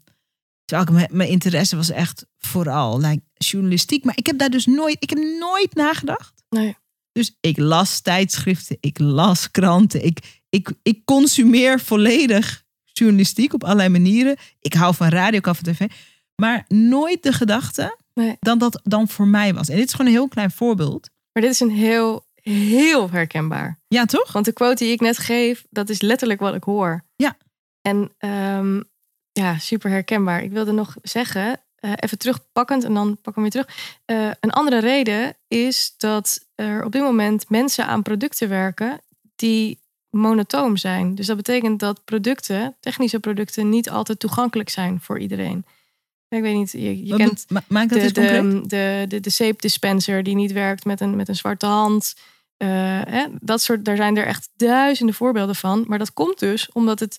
terwijl 0.64 0.88
ik 0.88 0.94
mijn- 0.94 1.16
mijn 1.16 1.28
interesse 1.30 1.76
was 1.76 1.90
echt 1.90 2.26
vooral 2.38 3.00
like, 3.00 3.22
journalistiek. 3.34 4.04
Maar 4.04 4.16
ik 4.16 4.26
heb 4.26 4.38
daar 4.38 4.50
dus 4.50 4.66
nooit, 4.66 4.96
ik 5.00 5.10
heb 5.10 5.18
nooit 5.40 5.74
nagedacht. 5.74 6.32
Nee. 6.48 6.76
Dus 7.12 7.36
ik 7.40 7.58
las 7.58 8.00
tijdschriften, 8.00 8.76
ik 8.80 8.98
las 8.98 9.50
kranten, 9.50 10.04
ik, 10.04 10.18
ik, 10.48 10.72
ik 10.82 11.04
consumeer 11.04 11.80
volledig 11.80 12.64
journalistiek 12.92 13.54
op 13.54 13.64
allerlei 13.64 13.88
manieren. 13.88 14.36
Ik 14.60 14.74
hou 14.74 14.94
van 14.94 15.08
radio, 15.08 15.38
ik 15.38 15.44
hou 15.44 15.56
van 15.62 15.72
tv. 15.74 15.86
Maar 16.40 16.64
nooit 16.68 17.22
de 17.22 17.32
gedachte 17.32 17.96
Nee. 18.14 18.36
dat 18.40 18.60
dat 18.60 18.80
dan 18.82 19.08
voor 19.08 19.26
mij 19.26 19.54
was. 19.54 19.68
En 19.68 19.76
dit 19.76 19.86
is 19.86 19.90
gewoon 19.92 20.06
een 20.06 20.18
heel 20.18 20.28
klein 20.28 20.50
voorbeeld. 20.50 21.10
Maar 21.32 21.42
dit 21.42 21.52
is 21.52 21.60
een 21.60 21.70
heel, 21.70 22.24
heel 22.42 23.10
herkenbaar. 23.10 23.78
Ja, 23.88 24.04
toch? 24.04 24.32
Want 24.32 24.44
de 24.44 24.52
quote 24.52 24.84
die 24.84 24.92
ik 24.92 25.00
net 25.00 25.18
geef, 25.18 25.64
dat 25.70 25.88
is 25.88 26.00
letterlijk 26.00 26.40
wat 26.40 26.54
ik 26.54 26.62
hoor. 26.62 27.04
Ja. 27.16 27.36
En 27.82 28.12
ehm, 28.18 28.80
ja, 29.32 29.58
super 29.58 29.90
herkenbaar. 29.90 30.42
Ik 30.42 30.50
wilde 30.50 30.72
nog 30.72 30.96
zeggen, 31.02 31.60
eh, 31.74 31.92
even 31.96 32.18
terugpakkend 32.18 32.84
en 32.84 32.94
dan 32.94 33.08
pak 33.08 33.26
ik 33.26 33.34
hem 33.34 33.42
weer 33.42 33.50
terug. 33.50 33.94
Eh, 34.04 34.30
een 34.40 34.50
andere 34.50 34.78
reden 34.78 35.36
is 35.48 35.94
dat 35.96 36.46
er 36.54 36.84
op 36.84 36.92
dit 36.92 37.02
moment 37.02 37.48
mensen 37.48 37.86
aan 37.86 38.02
producten 38.02 38.48
werken 38.48 39.00
die 39.36 39.78
monotoom 40.10 40.76
zijn. 40.76 41.14
Dus 41.14 41.26
dat 41.26 41.36
betekent 41.36 41.80
dat 41.80 42.04
producten, 42.04 42.76
technische 42.80 43.20
producten, 43.20 43.68
niet 43.68 43.90
altijd 43.90 44.18
toegankelijk 44.18 44.68
zijn 44.68 45.00
voor 45.00 45.18
iedereen. 45.18 45.64
Ik 46.36 46.42
weet 46.42 46.54
niet, 46.56 46.72
je, 46.72 47.06
je 47.06 47.16
kent 47.16 47.44
be- 47.48 47.54
ma- 47.54 47.62
Maak 47.68 47.88
dat 47.88 47.98
de, 48.00 48.04
concreet. 48.12 48.42
de, 48.42 48.66
de, 48.68 49.04
de, 49.08 49.20
de 49.20 49.30
zeepdispenser 49.30 50.22
die 50.22 50.34
niet 50.34 50.52
werkt 50.52 50.84
met 50.84 51.00
een, 51.00 51.16
met 51.16 51.28
een 51.28 51.34
zwarte 51.36 51.66
hand. 51.66 52.14
Eh, 52.56 52.68
hè, 53.04 53.26
dat 53.40 53.62
soort, 53.62 53.84
daar 53.84 53.96
zijn 53.96 54.16
er 54.16 54.26
echt 54.26 54.48
duizenden 54.56 55.14
voorbeelden 55.14 55.56
van. 55.56 55.84
Maar 55.88 55.98
dat 55.98 56.12
komt 56.12 56.38
dus 56.38 56.72
omdat 56.72 57.00
het 57.00 57.18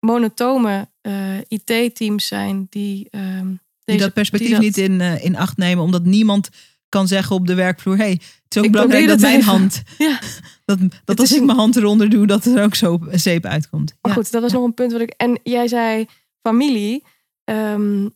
monotome 0.00 0.88
eh, 1.00 1.38
IT-teams 1.48 2.26
zijn 2.26 2.66
die. 2.70 3.08
ehm, 3.10 3.46
die 3.46 3.58
deze- 3.84 3.98
dat 3.98 4.12
perspectief 4.12 4.48
die 4.48 4.56
dat- 4.56 4.64
niet 4.64 4.76
in, 4.90 5.00
eh, 5.00 5.24
in 5.24 5.36
acht 5.36 5.56
nemen. 5.56 5.84
Omdat 5.84 6.04
niemand 6.04 6.48
kan 6.88 7.08
zeggen 7.08 7.36
op 7.36 7.46
de 7.46 7.54
werkvloer... 7.54 7.96
hey, 7.96 8.10
het 8.10 8.20
is 8.48 8.58
ook 8.58 8.64
Ik 8.64 8.72
belangrijk 8.72 9.06
dat 9.06 9.20
mijn 9.20 9.34
even. 9.38 9.50
hand... 9.50 9.82
Ja. 9.98 10.18
Dat, 10.64 10.78
dat 11.04 11.20
als 11.20 11.28
is 11.30 11.34
ik 11.34 11.40
een- 11.40 11.46
mijn 11.46 11.58
hand 11.58 11.76
eronder 11.76 12.10
doe, 12.10 12.26
dat 12.26 12.44
er 12.44 12.62
ook 12.62 12.74
zo 12.74 12.98
zeep 13.10 13.44
uitkomt. 13.44 13.94
Maar 14.00 14.12
Ja. 14.12 14.18
goed, 14.22 14.30
dat 14.32 14.42
was 14.42 14.52
nog 14.52 14.64
een 14.64 14.74
punt 14.74 14.92
wat 14.92 15.00
ik. 15.00 15.10
En 15.16 15.40
jij 15.42 15.68
zei 15.68 16.06
familie, 16.42 17.02
ehm, 17.44 18.08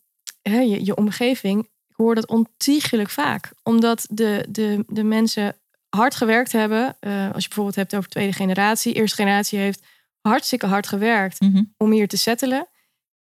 hè, 0.42 0.59
je, 0.61 0.85
je 0.85 0.96
omgeving. 0.96 1.61
Ik 1.88 1.96
hoor 1.96 2.14
dat 2.14 2.26
ontiegelijk 2.26 3.11
vaak. 3.11 3.52
Omdat 3.62 4.07
de, 4.11 4.46
de, 4.48 4.85
de 4.87 5.02
mensen 5.05 5.57
hard 5.88 6.14
gewerkt 6.14 6.52
hebben. 6.52 6.96
eh, 7.00 7.24
als 7.33 7.42
je 7.42 7.48
bijvoorbeeld 7.48 7.76
hebt 7.76 7.94
over 7.94 8.09
tweede 8.11 8.33
generatie. 8.33 8.92
Eerste 8.94 9.16
generatie 9.16 9.59
heeft 9.59 9.83
hartstikke 10.20 10.66
hard 10.66 10.87
gewerkt 10.87 11.40
Mhm. 11.40 11.62
om 11.76 11.90
hier 11.90 12.09
te 12.09 12.16
settelen. 12.16 12.68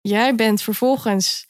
Jij 0.01 0.35
bent 0.35 0.61
vervolgens. 0.61 1.45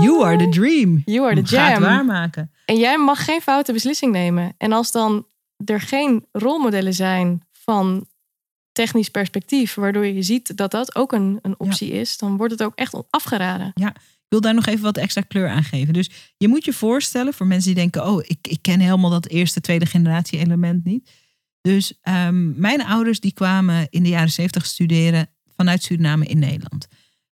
You 0.00 0.24
are 0.24 0.36
the 0.36 0.48
dream. 0.48 1.02
You 1.04 1.26
are 1.26 1.42
the 1.42 1.54
jam. 1.56 1.80
waarmaken. 1.80 2.52
En 2.64 2.76
jij 2.76 2.98
mag 2.98 3.24
geen 3.24 3.40
foute 3.40 3.72
beslissing 3.72 4.12
nemen. 4.12 4.54
En 4.58 4.72
als 4.72 4.90
dan 4.90 5.26
er 5.64 5.80
geen 5.80 6.26
rolmodellen 6.32 6.94
zijn 6.94 7.42
van 7.52 8.06
technisch 8.72 9.08
perspectief, 9.08 9.74
waardoor 9.74 10.06
je 10.06 10.22
ziet 10.22 10.56
dat 10.56 10.70
dat 10.70 10.94
ook 10.94 11.12
een, 11.12 11.38
een 11.42 11.54
optie 11.60 11.90
is, 11.90 12.18
dan 12.18 12.36
wordt 12.36 12.52
het 12.52 12.62
ook 12.62 12.74
echt 12.74 12.94
afgeraden. 13.10 13.72
Ik 13.74 13.92
wil 14.32 14.40
daar 14.40 14.54
nog 14.54 14.66
even 14.66 14.82
wat 14.82 14.96
extra 14.96 15.20
kleur 15.20 15.48
aan 15.48 15.64
geven. 15.64 15.92
Dus 15.92 16.10
je 16.36 16.48
moet 16.48 16.64
je 16.64 16.72
voorstellen 16.72 17.34
voor 17.34 17.46
mensen 17.46 17.74
die 17.74 17.80
denken: 17.80 18.06
oh, 18.06 18.22
ik, 18.26 18.38
ik 18.48 18.58
ken 18.62 18.80
helemaal 18.80 19.10
dat 19.10 19.28
eerste, 19.28 19.60
tweede 19.60 19.86
generatie 19.86 20.38
element 20.38 20.84
niet. 20.84 21.10
Dus 21.60 21.98
ehm, 22.00 22.60
mijn 22.60 22.84
ouders 22.84 23.20
die 23.20 23.32
kwamen 23.32 23.86
in 23.90 24.02
de 24.02 24.08
jaren 24.08 24.32
zeventig 24.32 24.66
studeren 24.66 25.30
vanuit 25.56 25.82
Suriname 25.82 26.24
in 26.24 26.38
Nederland. 26.38 26.86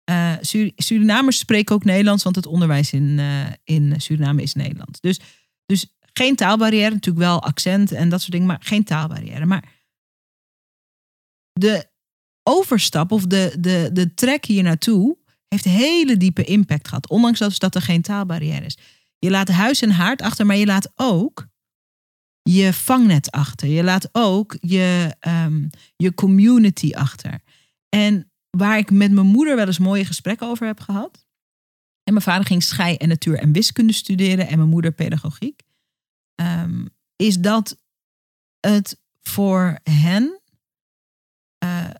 Eh, 0.04 0.32
Sur- 0.40 0.72
Surinamers 0.76 1.38
spreken 1.38 1.74
ook 1.74 1.84
Nederlands, 1.84 2.22
want 2.22 2.36
het 2.36 2.46
onderwijs 2.46 2.92
in, 2.92 3.18
eh, 3.18 3.46
in 3.64 4.00
Suriname 4.00 4.42
is 4.42 4.54
Nederlands. 4.54 5.00
Dus, 5.00 5.20
dus 5.66 5.86
geen 6.12 6.36
taalbarrière, 6.36 6.90
natuurlijk 6.90 7.24
wel 7.24 7.42
accent 7.42 7.92
en 7.92 8.08
dat 8.08 8.20
soort 8.20 8.32
dingen, 8.32 8.46
maar 8.46 8.60
geen 8.62 8.84
taalbarrière. 8.84 9.46
Maar 9.46 9.64
de 11.52 11.86
overstap 12.42 13.12
of 13.12 13.26
de, 13.26 13.56
de, 13.58 13.90
de 13.92 14.14
trek 14.14 14.44
hier 14.44 14.62
naartoe 14.62 15.22
heeft 15.54 15.76
hele 15.76 16.16
diepe 16.16 16.44
impact 16.44 16.88
gehad. 16.88 17.08
Ondanks 17.08 17.58
dat, 17.58 17.74
er 17.74 17.82
geen 17.82 18.02
taalbarrière 18.02 18.64
is. 18.64 18.78
Je 19.18 19.30
laat 19.30 19.48
huis 19.48 19.82
en 19.82 19.90
haard 19.90 20.22
achter, 20.22 20.46
maar 20.46 20.56
je 20.56 20.66
laat 20.66 20.92
ook 20.94 21.46
je 22.42 22.72
vangnet 22.72 23.30
achter. 23.30 23.68
Je 23.68 23.84
laat 23.84 24.08
ook 24.12 24.56
je, 24.60 25.16
ehm, 25.20 25.68
je 25.96 26.14
community 26.14 26.92
achter. 26.94 27.40
En 27.88 28.32
waar 28.50 28.78
ik 28.78 28.90
met 28.90 29.12
mijn 29.12 29.26
moeder 29.26 29.56
wel 29.56 29.66
eens 29.66 29.78
mooie 29.78 30.04
gesprekken 30.04 30.46
over 30.46 30.66
heb 30.66 30.80
gehad. 30.80 31.26
En 32.02 32.12
mijn 32.12 32.24
vader 32.24 32.46
ging 32.46 32.62
schei 32.62 32.96
en 32.96 33.08
natuur 33.08 33.38
en 33.38 33.52
wiskunde 33.52 33.92
studeren 33.92 34.46
en 34.48 34.58
mijn 34.58 34.68
moeder 34.68 34.92
pedagogiek. 34.92 35.62
ehm, 36.34 36.86
is 37.16 37.38
dat 37.38 37.76
het 38.60 39.00
voor 39.22 39.78
hen. 39.82 40.40
eh, 41.58 41.90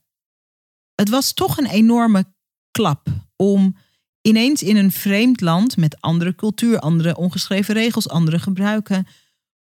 het 0.94 1.08
was 1.08 1.32
toch 1.32 1.58
een 1.58 1.66
enorme 1.66 2.34
klap 2.70 3.08
om 3.36 3.76
ineens 4.20 4.62
in 4.62 4.76
een 4.76 4.92
vreemd 4.92 5.40
land 5.40 5.76
met 5.76 6.00
andere 6.00 6.34
cultuur, 6.34 6.78
andere 6.78 7.16
ongeschreven 7.16 7.74
regels, 7.74 8.08
andere 8.08 8.38
gebruiken, 8.38 9.06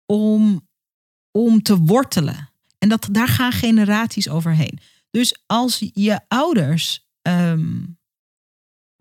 om, 0.05 0.67
om 1.31 1.61
te 1.61 1.77
wortelen. 1.77 2.49
En 2.77 2.89
dat, 2.89 3.07
daar 3.11 3.27
gaan 3.27 3.51
generaties 3.51 4.29
overheen. 4.29 4.79
Dus 5.11 5.41
als 5.45 5.89
je 5.93 6.19
ouders 6.27 7.07
ehm, 7.21 7.83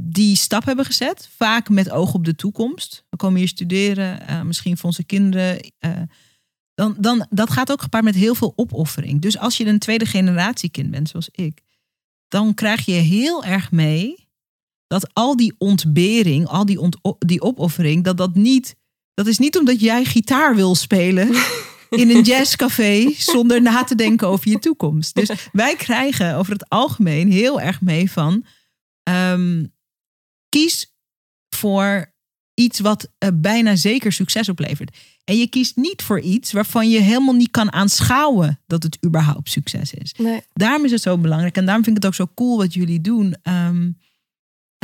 die 0.05 0.37
stap 0.37 0.65
hebben 0.65 0.85
gezet, 0.85 1.29
vaak 1.37 1.69
met 1.69 1.91
oog 1.91 2.15
op 2.15 2.25
de 2.25 2.35
toekomst. 2.35 3.05
We 3.09 3.17
komen 3.17 3.39
hier 3.39 3.49
studeren, 3.49 4.23
uh, 4.31 4.43
misschien 4.43 4.77
voor 4.77 4.89
onze 4.89 5.05
kinderen. 5.05 5.73
Uh, 5.81 6.03
dan, 6.75 6.97
dan, 6.99 7.27
dat 7.31 7.51
gaat 7.51 7.73
ook 7.73 7.83
gepaard 7.83 8.05
met 8.05 8.15
heel 8.15 8.35
veel 8.35 8.53
opoffering. 8.57 9.21
Dus 9.21 9.39
als 9.39 9.57
je 9.57 9.67
een 9.67 9.79
tweede 9.79 10.07
generatie 10.07 10.71
kind 10.71 10.91
bent, 10.91 11.09
zoals 11.09 11.29
ik, 11.33 11.63
dan 12.29 12.55
krijg 12.55 12.85
je 12.85 12.93
heel 12.93 13.45
erg 13.45 13.71
mee 13.71 14.29
dat 14.91 15.11
al 15.13 15.37
die 15.37 15.55
ontbering, 15.59 16.47
al 16.47 16.67
die, 16.67 16.81
ont, 16.81 16.97
die 17.19 17.41
opoffering, 17.41 18.05
dat 18.05 18.17
dat 18.17 18.35
niet, 18.35 18.77
dat 19.15 19.27
is 19.27 19.39
niet 19.39 19.59
omdat 19.59 19.81
jij 19.81 20.05
gitaar 20.05 20.55
wil 20.55 20.75
spelen 20.75 21.35
in 21.91 22.11
een 22.11 22.23
jazzcafé 22.33 23.13
zonder 23.17 23.63
na 23.63 23.85
te 23.85 23.95
denken 23.95 24.29
over 24.29 24.49
je 24.51 24.59
toekomst. 24.59 25.15
Dus 25.15 25.31
wij 25.53 25.77
krijgen 25.77 26.37
over 26.37 26.53
het 26.53 26.69
algemeen 26.69 27.31
heel 27.31 27.61
erg 27.61 27.81
mee 27.81 28.11
van 28.11 28.45
um, 29.11 29.73
kies 30.49 30.95
voor 31.49 32.15
iets 32.55 32.81
wat 32.81 33.09
uh, 33.19 33.31
bijna 33.35 33.77
zeker 33.77 34.13
succes 34.13 34.49
oplevert. 34.49 34.97
En 35.25 35.39
je 35.39 35.49
kiest 35.49 35.77
niet 35.77 36.03
voor 36.03 36.21
iets 36.21 36.53
waarvan 36.53 36.91
je 36.91 37.01
helemaal 37.01 37.35
niet 37.35 37.51
kan 37.51 37.73
aanschouwen 37.73 38.61
dat 38.67 38.83
het 38.83 38.99
überhaupt 39.07 39.51
succes 39.51 39.95
is. 39.95 40.15
Nee. 40.19 40.41
Daarom 40.53 40.85
is 40.85 40.91
het 40.91 41.03
zo 41.03 41.19
belangrijk. 41.19 41.57
En 41.57 41.65
daarom 41.65 41.85
vind 41.85 41.97
ik 41.97 42.03
het 42.03 42.13
ook 42.13 42.27
zo 42.27 42.33
cool 42.35 42.57
wat 42.57 42.75
jullie 42.75 43.01
doen. 43.01 43.37
Um, 43.43 43.97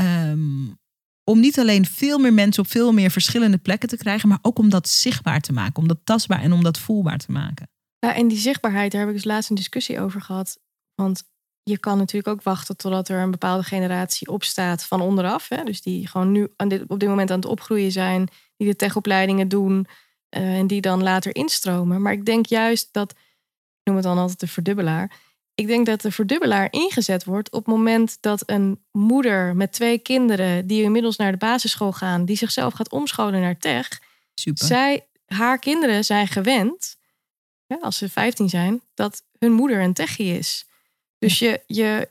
um, 0.00 0.78
om 1.24 1.40
niet 1.40 1.58
alleen 1.58 1.86
veel 1.86 2.18
meer 2.18 2.32
mensen 2.32 2.62
op 2.62 2.70
veel 2.70 2.92
meer 2.92 3.10
verschillende 3.10 3.58
plekken 3.58 3.88
te 3.88 3.96
krijgen, 3.96 4.28
maar 4.28 4.38
ook 4.42 4.58
om 4.58 4.68
dat 4.68 4.88
zichtbaar 4.88 5.40
te 5.40 5.52
maken, 5.52 5.82
om 5.82 5.88
dat 5.88 5.98
tastbaar 6.04 6.42
en 6.42 6.52
om 6.52 6.62
dat 6.62 6.78
voelbaar 6.78 7.18
te 7.18 7.32
maken. 7.32 7.68
Ja, 7.98 8.14
en 8.14 8.28
die 8.28 8.38
zichtbaarheid, 8.38 8.92
daar 8.92 9.00
heb 9.00 9.10
ik 9.10 9.16
dus 9.16 9.24
laatst 9.24 9.50
een 9.50 9.56
discussie 9.56 10.00
over 10.00 10.20
gehad. 10.20 10.58
Want 10.94 11.24
je 11.62 11.78
kan 11.78 11.98
natuurlijk 11.98 12.28
ook 12.28 12.42
wachten 12.42 12.76
totdat 12.76 13.08
er 13.08 13.20
een 13.20 13.30
bepaalde 13.30 13.62
generatie 13.62 14.28
opstaat 14.28 14.84
van 14.84 15.00
onderaf. 15.00 15.48
Hè? 15.48 15.64
Dus 15.64 15.82
die 15.82 16.06
gewoon 16.06 16.32
nu 16.32 16.48
aan 16.56 16.68
dit, 16.68 16.84
op 16.86 17.00
dit 17.00 17.08
moment 17.08 17.30
aan 17.30 17.36
het 17.36 17.48
opgroeien 17.48 17.92
zijn, 17.92 18.28
die 18.56 18.68
de 18.68 18.76
techopleidingen 18.76 19.48
doen 19.48 19.86
uh, 20.36 20.58
en 20.58 20.66
die 20.66 20.80
dan 20.80 21.02
later 21.02 21.34
instromen. 21.34 22.02
Maar 22.02 22.12
ik 22.12 22.24
denk 22.24 22.46
juist 22.46 22.88
dat, 22.92 23.10
ik 23.10 23.18
noem 23.84 23.96
het 23.96 24.04
dan 24.04 24.18
altijd 24.18 24.40
de 24.40 24.46
verdubbelaar. 24.46 25.12
Ik 25.56 25.66
denk 25.66 25.86
dat 25.86 26.00
de 26.00 26.12
verdubbelaar 26.12 26.68
ingezet 26.70 27.24
wordt 27.24 27.50
op 27.50 27.66
het 27.66 27.74
moment 27.74 28.18
dat 28.20 28.42
een 28.46 28.80
moeder 28.92 29.56
met 29.56 29.72
twee 29.72 29.98
kinderen, 29.98 30.66
die 30.66 30.82
inmiddels 30.82 31.16
naar 31.16 31.32
de 31.32 31.38
basisschool 31.38 31.92
gaan, 31.92 32.24
die 32.24 32.36
zichzelf 32.36 32.74
gaat 32.74 32.90
omscholen 32.90 33.40
naar 33.40 33.58
tech. 33.58 34.00
Super. 34.34 34.66
Zij, 34.66 35.06
haar 35.26 35.58
kinderen 35.58 36.04
zijn 36.04 36.28
gewend, 36.28 36.96
als 37.80 37.98
ze 37.98 38.08
15 38.08 38.48
zijn, 38.48 38.80
dat 38.94 39.22
hun 39.38 39.52
moeder 39.52 39.80
een 39.80 39.92
techie 39.92 40.38
is. 40.38 40.66
Dus 41.18 41.38
je, 41.38 41.60
je, 41.66 42.08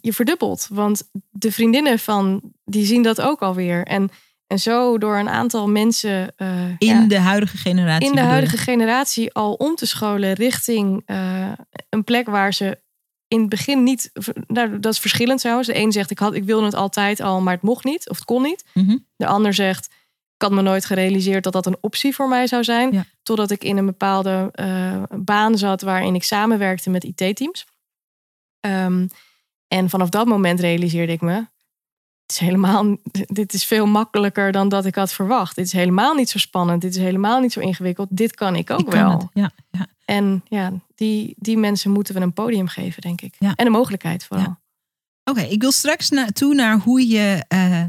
je 0.00 0.12
verdubbelt. 0.12 0.68
Want 0.70 1.10
de 1.30 1.52
vriendinnen 1.52 1.98
van 1.98 2.52
die 2.64 2.86
zien 2.86 3.02
dat 3.02 3.20
ook 3.20 3.42
alweer. 3.42 3.84
En, 3.84 4.10
en 4.46 4.58
zo 4.58 4.98
door 4.98 5.18
een 5.18 5.28
aantal 5.28 5.68
mensen. 5.68 6.34
Uh, 6.36 6.68
in 6.68 6.76
ja, 6.78 7.06
de 7.06 7.18
huidige 7.18 7.56
generatie. 7.56 8.08
In 8.08 8.14
de 8.14 8.20
huidige 8.20 8.56
generatie 8.56 9.32
al 9.32 9.52
om 9.52 9.74
te 9.74 9.86
scholen 9.86 10.32
richting 10.32 11.02
uh, 11.06 11.52
een 11.88 12.04
plek 12.04 12.26
waar 12.26 12.54
ze 12.54 12.84
in 13.28 13.40
het 13.40 13.48
begin 13.48 13.82
niet. 13.82 14.10
Nou, 14.46 14.80
dat 14.80 14.92
is 14.92 14.98
verschillend 14.98 15.40
trouwens. 15.40 15.68
De 15.68 15.76
een 15.76 15.92
zegt: 15.92 16.10
ik, 16.10 16.18
had, 16.18 16.34
ik 16.34 16.44
wilde 16.44 16.64
het 16.64 16.74
altijd 16.74 17.20
al, 17.20 17.40
maar 17.40 17.54
het 17.54 17.62
mocht 17.62 17.84
niet 17.84 18.08
of 18.08 18.16
het 18.16 18.24
kon 18.24 18.42
niet. 18.42 18.64
Mm 18.72 18.86
-hmm. 18.86 19.06
De 19.16 19.26
ander 19.26 19.54
zegt: 19.54 19.86
ik 20.36 20.42
had 20.42 20.50
me 20.50 20.62
nooit 20.62 20.84
gerealiseerd 20.84 21.44
dat 21.44 21.52
dat 21.52 21.66
een 21.66 21.78
optie 21.80 22.14
voor 22.14 22.28
mij 22.28 22.46
zou 22.46 22.64
zijn. 22.64 22.92
Ja. 22.92 23.04
Totdat 23.22 23.50
ik 23.50 23.64
in 23.64 23.76
een 23.76 23.86
bepaalde 23.86 24.52
uh, 24.54 25.02
baan 25.18 25.58
zat 25.58 25.82
waarin 25.82 26.14
ik 26.14 26.22
samenwerkte 26.22 26.90
met 26.90 27.04
IT-teams. 27.04 27.66
Um, 28.60 29.08
en 29.68 29.90
vanaf 29.90 30.08
dat 30.08 30.26
moment 30.26 30.60
realiseerde 30.60 31.12
ik 31.12 31.20
me, 31.20 31.46
is 32.26 32.38
helemaal, 32.38 32.96
dit 33.26 33.52
is 33.54 33.64
veel 33.64 33.86
makkelijker 33.86 34.52
dan 34.52 34.68
dat 34.68 34.84
ik 34.84 34.94
had 34.94 35.12
verwacht. 35.12 35.56
Dit 35.56 35.66
is 35.66 35.72
helemaal 35.72 36.14
niet 36.14 36.28
zo 36.28 36.38
spannend. 36.38 36.80
Dit 36.80 36.96
is 36.96 37.02
helemaal 37.02 37.40
niet 37.40 37.52
zo 37.52 37.60
ingewikkeld. 37.60 38.08
Dit 38.10 38.34
kan 38.34 38.56
ik 38.56 38.70
ook 38.70 38.80
ik 38.80 38.86
kan 38.86 39.02
wel. 39.02 39.18
Het. 39.18 39.28
Ja, 39.32 39.50
ja. 39.70 39.86
En 40.04 40.44
ja, 40.48 40.72
die, 40.94 41.34
die 41.38 41.56
mensen 41.56 41.90
moeten 41.90 42.14
we 42.14 42.20
een 42.20 42.32
podium 42.32 42.68
geven, 42.68 43.02
denk 43.02 43.20
ik. 43.20 43.34
Ja. 43.38 43.52
En 43.54 43.66
een 43.66 43.72
mogelijkheid 43.72 44.24
vooral. 44.24 44.58
Oké, 45.24 45.38
okay, 45.38 45.48
ik 45.48 45.60
wil 45.60 45.72
straks 45.72 46.10
naartoe 46.10 46.54
naar 46.54 46.78
hoe 46.78 47.08
je 47.08 47.44
uh, 47.54 47.84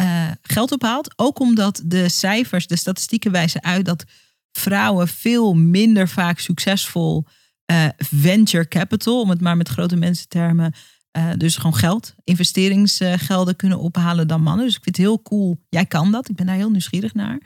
uh, 0.00 0.30
geld 0.42 0.72
ophaalt. 0.72 1.12
Ook 1.16 1.38
omdat 1.38 1.82
de 1.84 2.08
cijfers, 2.08 2.66
de 2.66 2.76
statistieken 2.76 3.32
wijzen 3.32 3.62
uit 3.62 3.84
dat 3.84 4.04
vrouwen 4.52 5.08
veel 5.08 5.54
minder 5.54 6.08
vaak 6.08 6.38
succesvol 6.38 7.24
uh, 7.72 7.86
venture 7.96 8.68
capital, 8.68 9.20
om 9.20 9.30
het 9.30 9.40
maar 9.40 9.56
met 9.56 9.68
grote 9.68 9.96
mensentermen, 9.96 10.74
uh, 11.16 11.32
dus 11.36 11.56
gewoon 11.56 11.74
geld, 11.74 12.14
investeringsgelden 12.24 13.56
kunnen 13.56 13.78
ophalen 13.78 14.28
dan 14.28 14.42
mannen. 14.42 14.66
Dus 14.66 14.76
ik 14.76 14.82
vind 14.82 14.96
het 14.96 15.06
heel 15.06 15.22
cool. 15.22 15.58
Jij 15.68 15.86
kan 15.86 16.12
dat. 16.12 16.28
Ik 16.28 16.36
ben 16.36 16.46
daar 16.46 16.56
heel 16.56 16.70
nieuwsgierig 16.70 17.14
naar. 17.14 17.40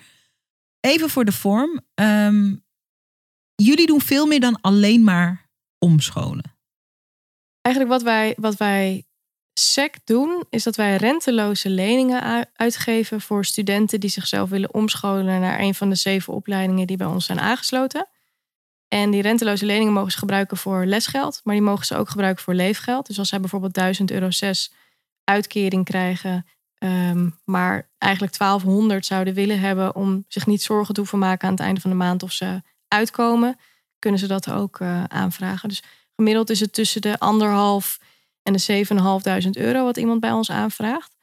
Even 0.81 1.11
voor 1.11 1.25
de 1.25 1.33
vorm. 1.33 1.81
Um, 1.95 2.65
jullie 3.55 3.87
doen 3.87 4.01
veel 4.01 4.27
meer 4.27 4.41
dan 4.41 4.61
alleen 4.61 5.05
maar 5.05 5.49
omscholen. 5.79 6.59
Eigenlijk 7.61 7.95
wat 7.95 8.03
wij, 8.03 8.35
wat 8.37 8.57
wij 8.57 9.05
SEC 9.53 9.97
doen, 10.05 10.45
is 10.51 10.63
dat 10.63 10.77
wij 10.77 10.97
renteloze 10.97 11.71
leningen 11.71 12.49
uitgeven 12.53 13.21
voor 13.21 13.45
studenten 13.45 14.01
die 14.01 14.11
zichzelf 14.11 14.51
willen 14.51 14.75
omscholen 14.75 15.41
naar 15.41 15.61
een 15.61 15.75
van 15.75 15.89
de 15.89 15.95
zeven 15.95 16.33
opleidingen 16.33 16.87
die 16.87 16.97
bij 16.97 17.07
ons 17.07 17.27
zijn 17.27 17.41
aangesloten. 17.41 18.09
En 18.95 19.11
die 19.11 19.23
renteloze 19.23 19.67
leningen 19.67 19.93
mogen 19.93 20.13
ze 20.13 20.19
gebruiken 20.19 20.57
voor 20.57 20.85
lesgeld, 20.85 21.41
maar 21.45 21.55
die 21.55 21.65
mogen 21.65 21.87
ze 21.87 21.97
ook 21.97 22.09
gebruiken 22.09 22.45
voor 22.45 22.55
leefgeld. 22.55 23.07
Dus 23.07 23.19
als 23.19 23.29
zij 23.29 23.41
bijvoorbeeld 23.41 23.75
1000 23.75 24.11
euro 24.11 24.31
6 24.31 24.73
uitkering 25.25 25.85
krijgen, 25.85 26.47
um, 26.79 27.39
maar 27.45 27.89
eigenlijk 27.99 28.37
1200 28.37 29.07
zouden 29.07 29.35
willen 29.35 29.61
hebben 29.61 29.95
om 29.95 30.25
zich 30.29 30.47
niet 30.47 30.63
zorgen 30.63 30.95
te 30.95 31.01
hoeven 31.01 31.19
maken 31.19 31.49
aan 31.49 31.55
het 31.55 31.63
einde 31.63 31.81
van 31.81 31.91
de 31.91 31.97
maand 31.97 32.23
of 32.23 32.33
ze 32.33 32.63
uitkomen, 32.89 33.59
kunnen 33.99 34.21
ze 34.21 34.27
dat 34.27 34.51
ook 34.51 34.81
uh, 34.81 35.05
aanvragen. 35.05 35.69
Dus 35.69 35.83
gemiddeld 36.17 36.51
is 36.51 36.61
het 36.61 36.73
tussen 36.73 37.01
de 37.01 37.19
anderhalf 37.19 37.99
en 38.43 38.53
de 38.53 38.85
7.500 39.45 39.51
euro 39.51 39.85
wat 39.85 39.97
iemand 39.97 40.21
bij 40.21 40.33
ons 40.33 40.51
aanvraagt. 40.51 41.17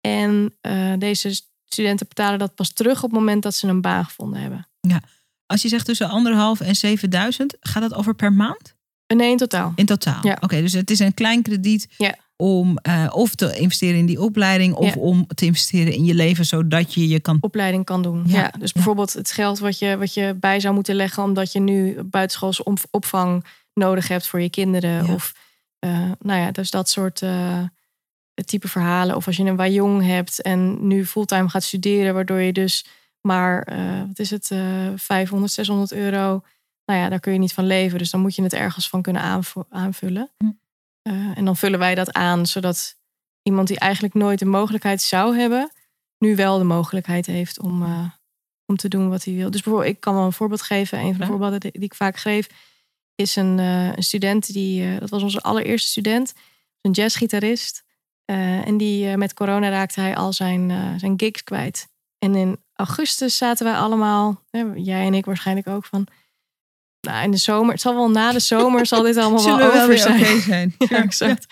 En 0.00 0.56
uh, 0.62 0.92
deze 0.98 1.42
studenten 1.64 2.08
betalen 2.08 2.38
dat 2.38 2.54
pas 2.54 2.72
terug 2.72 2.96
op 2.96 3.10
het 3.10 3.18
moment 3.18 3.42
dat 3.42 3.54
ze 3.54 3.68
een 3.68 3.80
baan 3.80 4.04
gevonden 4.04 4.40
hebben. 4.40 4.68
Ja. 4.80 5.02
Als 5.48 5.62
je 5.62 5.68
zegt 5.68 5.84
tussen 5.84 6.08
anderhalf 6.08 6.60
en 6.60 6.76
7000, 6.76 7.56
gaat 7.60 7.82
dat 7.82 7.94
over 7.94 8.14
per 8.14 8.32
maand? 8.32 8.74
Nee, 9.06 9.30
in 9.30 9.36
totaal. 9.36 9.72
In 9.74 9.86
totaal. 9.86 10.18
Ja. 10.22 10.32
Oké, 10.32 10.44
okay, 10.44 10.60
dus 10.60 10.72
het 10.72 10.90
is 10.90 10.98
een 10.98 11.14
klein 11.14 11.42
krediet 11.42 11.88
ja. 11.96 12.14
om 12.36 12.78
uh, 12.88 13.06
of 13.10 13.34
te 13.34 13.58
investeren 13.58 13.98
in 13.98 14.06
die 14.06 14.20
opleiding 14.20 14.74
of 14.74 14.94
Ja. 14.94 15.00
om 15.00 15.26
te 15.26 15.44
investeren 15.44 15.92
in 15.92 16.04
je 16.04 16.14
leven 16.14 16.44
zodat 16.44 16.94
je 16.94 17.08
je 17.08 17.20
kan. 17.20 17.38
opleiding 17.40 17.84
kan 17.84 18.02
doen. 18.02 18.24
Ja, 18.26 18.52
dus 18.58 18.72
bijvoorbeeld 18.72 19.12
het 19.12 19.30
geld 19.30 19.58
wat 19.58 19.78
je, 19.78 19.96
wat 19.96 20.14
je 20.14 20.36
bij 20.40 20.60
zou 20.60 20.74
moeten 20.74 20.94
leggen 20.94 21.22
omdat 21.22 21.52
je 21.52 21.60
nu 21.60 22.02
buitenschoolse 22.02 22.64
opvang 22.90 23.44
nodig 23.74 24.08
hebt 24.08 24.26
voor 24.26 24.40
je 24.40 24.50
kinderen. 24.50 25.08
Of 25.08 25.34
uh, 25.86 26.10
nou 26.20 26.40
ja, 26.40 26.50
dus 26.50 26.70
dat 26.70 26.88
soort 26.88 27.22
uh, 27.22 27.62
type 28.44 28.68
verhalen. 28.68 29.16
Of 29.16 29.26
als 29.26 29.36
je 29.36 29.44
een 29.44 29.56
wajong 29.56 30.06
hebt 30.06 30.42
en 30.42 30.86
nu 30.86 31.06
fulltime 31.06 31.48
gaat 31.48 31.62
studeren, 31.62 32.14
waardoor 32.14 32.40
je 32.40 32.52
dus 32.52 32.86
maar, 33.28 33.68
uh, 33.72 34.02
wat 34.06 34.18
is 34.18 34.30
het, 34.30 34.46
500, 34.96 35.52
600 35.52 35.92
euro. 35.92 36.42
Nou 36.84 37.00
ja, 37.00 37.08
daar 37.08 37.20
kun 37.20 37.32
je 37.32 37.38
niet 37.38 37.52
van 37.52 37.66
leven. 37.66 37.98
Dus 37.98 38.10
dan 38.10 38.20
moet 38.20 38.34
je 38.34 38.42
het 38.42 38.52
ergens 38.52 38.88
van 38.88 39.02
kunnen 39.02 39.22
aanv- 39.22 39.56
aanvullen. 39.70 40.30
Hm. 40.36 40.50
en 41.34 41.44
dan 41.44 41.56
vullen 41.56 41.78
wij 41.78 41.94
dat 41.94 42.12
aan, 42.12 42.46
zodat 42.46 42.96
iemand 43.42 43.68
die 43.68 43.78
eigenlijk 43.78 44.14
nooit 44.14 44.38
de 44.38 44.44
mogelijkheid 44.44 45.02
zou 45.02 45.36
hebben, 45.36 45.70
nu 46.18 46.36
wel 46.36 46.58
de 46.58 46.64
mogelijkheid 46.64 47.26
heeft 47.26 47.60
om, 47.60 47.82
om 48.66 48.76
te 48.76 48.88
doen 48.88 49.08
wat 49.08 49.24
hij 49.24 49.34
wil. 49.34 49.50
Dus 49.50 49.62
bijvoorbeeld, 49.62 49.94
ik 49.94 50.00
kan 50.00 50.14
wel 50.14 50.24
een 50.24 50.32
voorbeeld 50.32 50.62
geven. 50.62 50.98
Een 50.98 51.04
van 51.04 51.14
de 51.16 51.20
Ja. 51.20 51.26
voorbeelden 51.26 51.60
die, 51.60 51.70
die 51.72 51.82
ik 51.82 51.94
vaak 51.94 52.16
geef, 52.16 52.46
is 53.14 53.36
een, 53.36 53.58
een 53.58 54.02
student 54.02 54.52
die, 54.52 54.98
dat 54.98 55.10
was 55.10 55.22
onze 55.22 55.40
allereerste 55.40 55.88
student, 55.88 56.34
een 56.80 56.90
jazzgitarist. 56.90 57.84
en 58.24 58.76
die 58.76 59.16
met 59.16 59.34
corona 59.34 59.68
raakte 59.68 60.00
hij 60.00 60.16
al 60.16 60.32
zijn, 60.32 60.70
zijn 61.00 61.14
gigs 61.16 61.44
kwijt. 61.44 61.88
En 62.18 62.34
in 62.34 62.58
augustus 62.78 63.36
zaten 63.36 63.66
wij 63.66 63.74
allemaal, 63.74 64.42
hè, 64.50 64.64
jij 64.74 65.06
en 65.06 65.14
ik 65.14 65.24
waarschijnlijk 65.24 65.68
ook 65.68 65.84
van. 65.84 66.06
Nou, 67.00 67.24
in 67.24 67.30
de 67.30 67.36
zomer, 67.36 67.72
het 67.72 67.80
zal 67.80 67.94
wel 67.94 68.10
na 68.10 68.32
de 68.32 68.38
zomer, 68.38 68.86
zal 68.86 69.02
dit 69.02 69.16
allemaal 69.16 69.44
wel 69.44 69.56
we 69.56 69.72
wel 69.72 69.82
over 69.82 69.98
zijn. 69.98 70.40
zijn? 70.40 70.74
Ja, 70.88 71.02
exact. 71.02 71.46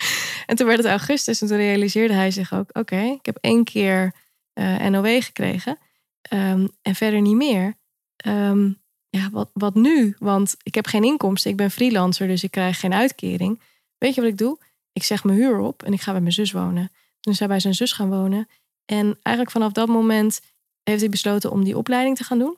En 0.45 0.55
toen 0.55 0.67
werd 0.67 0.79
het 0.79 0.87
augustus 0.87 1.41
en 1.41 1.47
toen 1.47 1.57
realiseerde 1.57 2.13
hij 2.13 2.31
zich 2.31 2.53
ook: 2.53 2.69
oké, 2.73 3.01
ik 3.01 3.25
heb 3.25 3.37
één 3.41 3.63
keer 3.63 4.13
uh, 4.59 4.87
NOW 4.87 5.23
gekregen 5.23 5.77
um, 6.33 6.69
en 6.81 6.95
verder 6.95 7.21
niet 7.21 7.35
meer. 7.35 7.75
Um, 8.25 8.81
ja, 9.09 9.29
wat, 9.31 9.49
wat 9.53 9.75
nu? 9.75 10.15
Want 10.19 10.55
ik 10.63 10.75
heb 10.75 10.87
geen 10.87 11.03
inkomsten, 11.03 11.51
ik 11.51 11.57
ben 11.57 11.71
freelancer, 11.71 12.27
dus 12.27 12.43
ik 12.43 12.51
krijg 12.51 12.79
geen 12.79 12.93
uitkering. 12.93 13.61
Weet 13.97 14.15
je 14.15 14.21
wat 14.21 14.29
ik 14.29 14.37
doe? 14.37 14.57
ik 14.97 15.03
zeg 15.03 15.23
mijn 15.23 15.37
huur 15.37 15.59
op 15.59 15.83
en 15.83 15.93
ik 15.93 16.01
ga 16.01 16.11
bij 16.11 16.21
mijn 16.21 16.33
zus 16.33 16.51
wonen. 16.51 16.91
Toen 17.19 17.33
is 17.33 17.39
hij 17.39 17.47
bij 17.47 17.59
zijn 17.59 17.73
zus 17.73 17.91
gaan 17.91 18.09
wonen. 18.09 18.47
En 18.85 19.05
eigenlijk 19.21 19.51
vanaf 19.51 19.71
dat 19.71 19.87
moment 19.87 20.41
heeft 20.89 21.01
hij 21.01 21.09
besloten 21.09 21.51
om 21.51 21.63
die 21.63 21.77
opleiding 21.77 22.17
te 22.17 22.23
gaan 22.23 22.39
doen. 22.39 22.57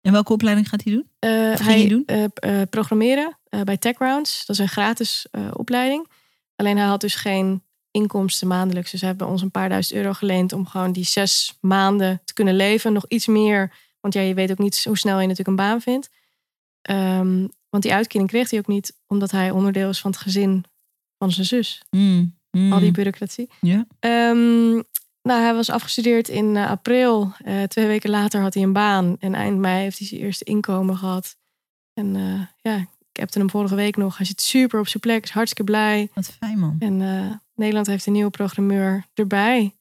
En 0.00 0.12
welke 0.12 0.32
opleiding 0.32 0.68
gaat 0.68 0.84
hij 0.84 0.92
doen? 0.92 1.10
Uh, 1.20 1.56
hij 1.56 1.88
doen? 1.88 2.02
eh, 2.06 2.62
programmeren 2.70 3.38
bij 3.64 3.76
TechRounds. 3.76 4.46
Dat 4.46 4.56
is 4.56 4.62
een 4.62 4.68
gratis 4.68 5.26
opleiding. 5.52 6.08
Alleen 6.56 6.76
hij 6.76 6.86
had 6.86 7.00
dus 7.00 7.14
geen 7.14 7.62
inkomsten 7.90 8.48
maandelijks. 8.48 8.90
Dus 8.90 9.00
hij 9.00 9.08
heeft 9.08 9.22
bij 9.22 9.30
ons 9.30 9.42
een 9.42 9.50
paar 9.50 9.68
duizend 9.68 9.98
euro 9.98 10.12
geleend 10.12 10.52
om 10.52 10.66
gewoon 10.66 10.92
die 10.92 11.04
zes 11.04 11.58
maanden 11.60 12.20
te 12.24 12.32
kunnen 12.32 12.56
leven. 12.56 12.92
Nog 12.92 13.04
iets 13.08 13.26
meer, 13.26 13.72
want 14.00 14.14
ja, 14.14 14.20
je 14.20 14.34
weet 14.34 14.50
ook 14.50 14.58
niet 14.58 14.84
hoe 14.84 14.98
snel 14.98 15.20
je 15.20 15.26
natuurlijk 15.26 15.48
een 15.48 15.66
baan 15.66 15.80
vindt. 15.80 16.10
Ehm, 16.82 17.46
want 17.68 17.82
die 17.82 17.92
uitkering 17.92 18.28
kreeg 18.28 18.50
hij 18.50 18.58
ook 18.58 18.66
niet, 18.66 18.96
omdat 19.06 19.30
hij 19.30 19.50
onderdeel 19.50 19.88
is 19.88 20.00
van 20.00 20.10
het 20.10 20.20
gezin 20.20 20.64
van 21.18 21.32
zijn 21.32 21.46
zus. 21.46 21.82
Mm, 21.90 22.36
mm. 22.50 22.72
Al 22.72 22.80
die 22.80 22.90
bureaucratie. 22.90 23.50
Ja. 23.60 23.86
Ehm, 23.98 24.82
nou, 25.22 25.42
hij 25.42 25.54
was 25.54 25.70
afgestudeerd 25.70 26.28
in 26.28 26.56
eh, 26.56 26.70
april. 26.70 27.32
Eh, 27.44 27.62
twee 27.62 27.86
weken 27.86 28.10
later 28.10 28.40
had 28.40 28.54
hij 28.54 28.62
een 28.62 28.72
baan. 28.72 29.16
En 29.18 29.34
eind 29.34 29.58
mei 29.58 29.82
heeft 29.82 29.98
hij 29.98 30.06
zijn 30.06 30.20
eerste 30.20 30.44
inkomen 30.44 30.96
gehad. 30.96 31.36
En 31.94 32.16
eh, 32.16 32.72
ja, 32.72 32.76
ik 33.12 33.16
heb 33.20 33.34
hem 33.34 33.50
vorige 33.50 33.74
week 33.74 33.96
nog. 33.96 34.16
Hij 34.16 34.26
zit 34.26 34.40
super 34.40 34.80
op 34.80 34.88
zijn 34.88 35.00
plek, 35.00 35.24
is 35.24 35.30
hartstikke 35.30 35.70
blij. 35.70 36.08
Wat 36.14 36.36
fijn 36.38 36.58
man. 36.58 36.76
En 36.78 36.96
Nederland 37.54 37.86
heeft 37.86 38.06
een 38.06 38.12
nieuwe 38.12 38.30
programmeur 38.30 39.04
erbij. 39.14 39.74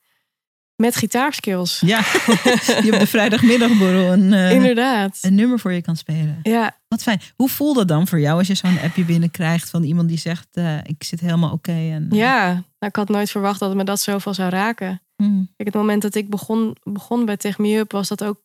Met 0.75 0.95
gitaarskills. 0.95 1.79
Ja, 1.79 1.97
je 2.83 2.89
op 2.93 2.99
de 2.99 3.07
vrijdagmiddagborrel 3.07 4.11
een, 4.11 4.33
Inderdaad. 4.33 5.17
een 5.21 5.35
nummer 5.35 5.59
voor 5.59 5.71
je 5.71 5.81
kan 5.81 5.95
spelen. 5.95 6.39
Ja, 6.43 6.77
Wat 6.87 7.01
fijn. 7.01 7.21
Hoe 7.35 7.49
voelt 7.49 7.75
dat 7.75 7.87
dan 7.87 8.07
voor 8.07 8.19
jou 8.19 8.37
als 8.37 8.47
je 8.47 8.55
zo'n 8.55 8.79
appje 8.79 9.05
binnenkrijgt 9.05 9.69
van 9.69 9.83
iemand 9.83 10.07
die 10.07 10.17
zegt: 10.17 10.47
Ik 10.83 11.03
zit 11.03 11.19
helemaal 11.19 11.51
oké? 11.51 11.71
en 11.71 12.07
ja. 12.11 12.53
Nou, 12.53 12.63
ik 12.79 12.95
had 12.95 13.09
nooit 13.09 13.31
verwacht 13.31 13.59
dat 13.59 13.69
het 13.69 13.77
me 13.77 13.83
dat 13.83 13.99
zoveel 14.01 14.33
zou 14.33 14.49
raken. 14.49 15.01
Mm, 15.21 15.49
Kijk, 15.55 15.69
het 15.69 15.77
moment 15.77 16.01
dat 16.01 16.15
ik 16.15 16.29
begon, 16.29 16.77
begon 16.83 17.25
bij 17.25 17.37
Tech 17.37 17.57
Me 17.57 17.77
Up 17.77 17.91
was 17.91 18.07
dat 18.07 18.23
ook 18.23 18.39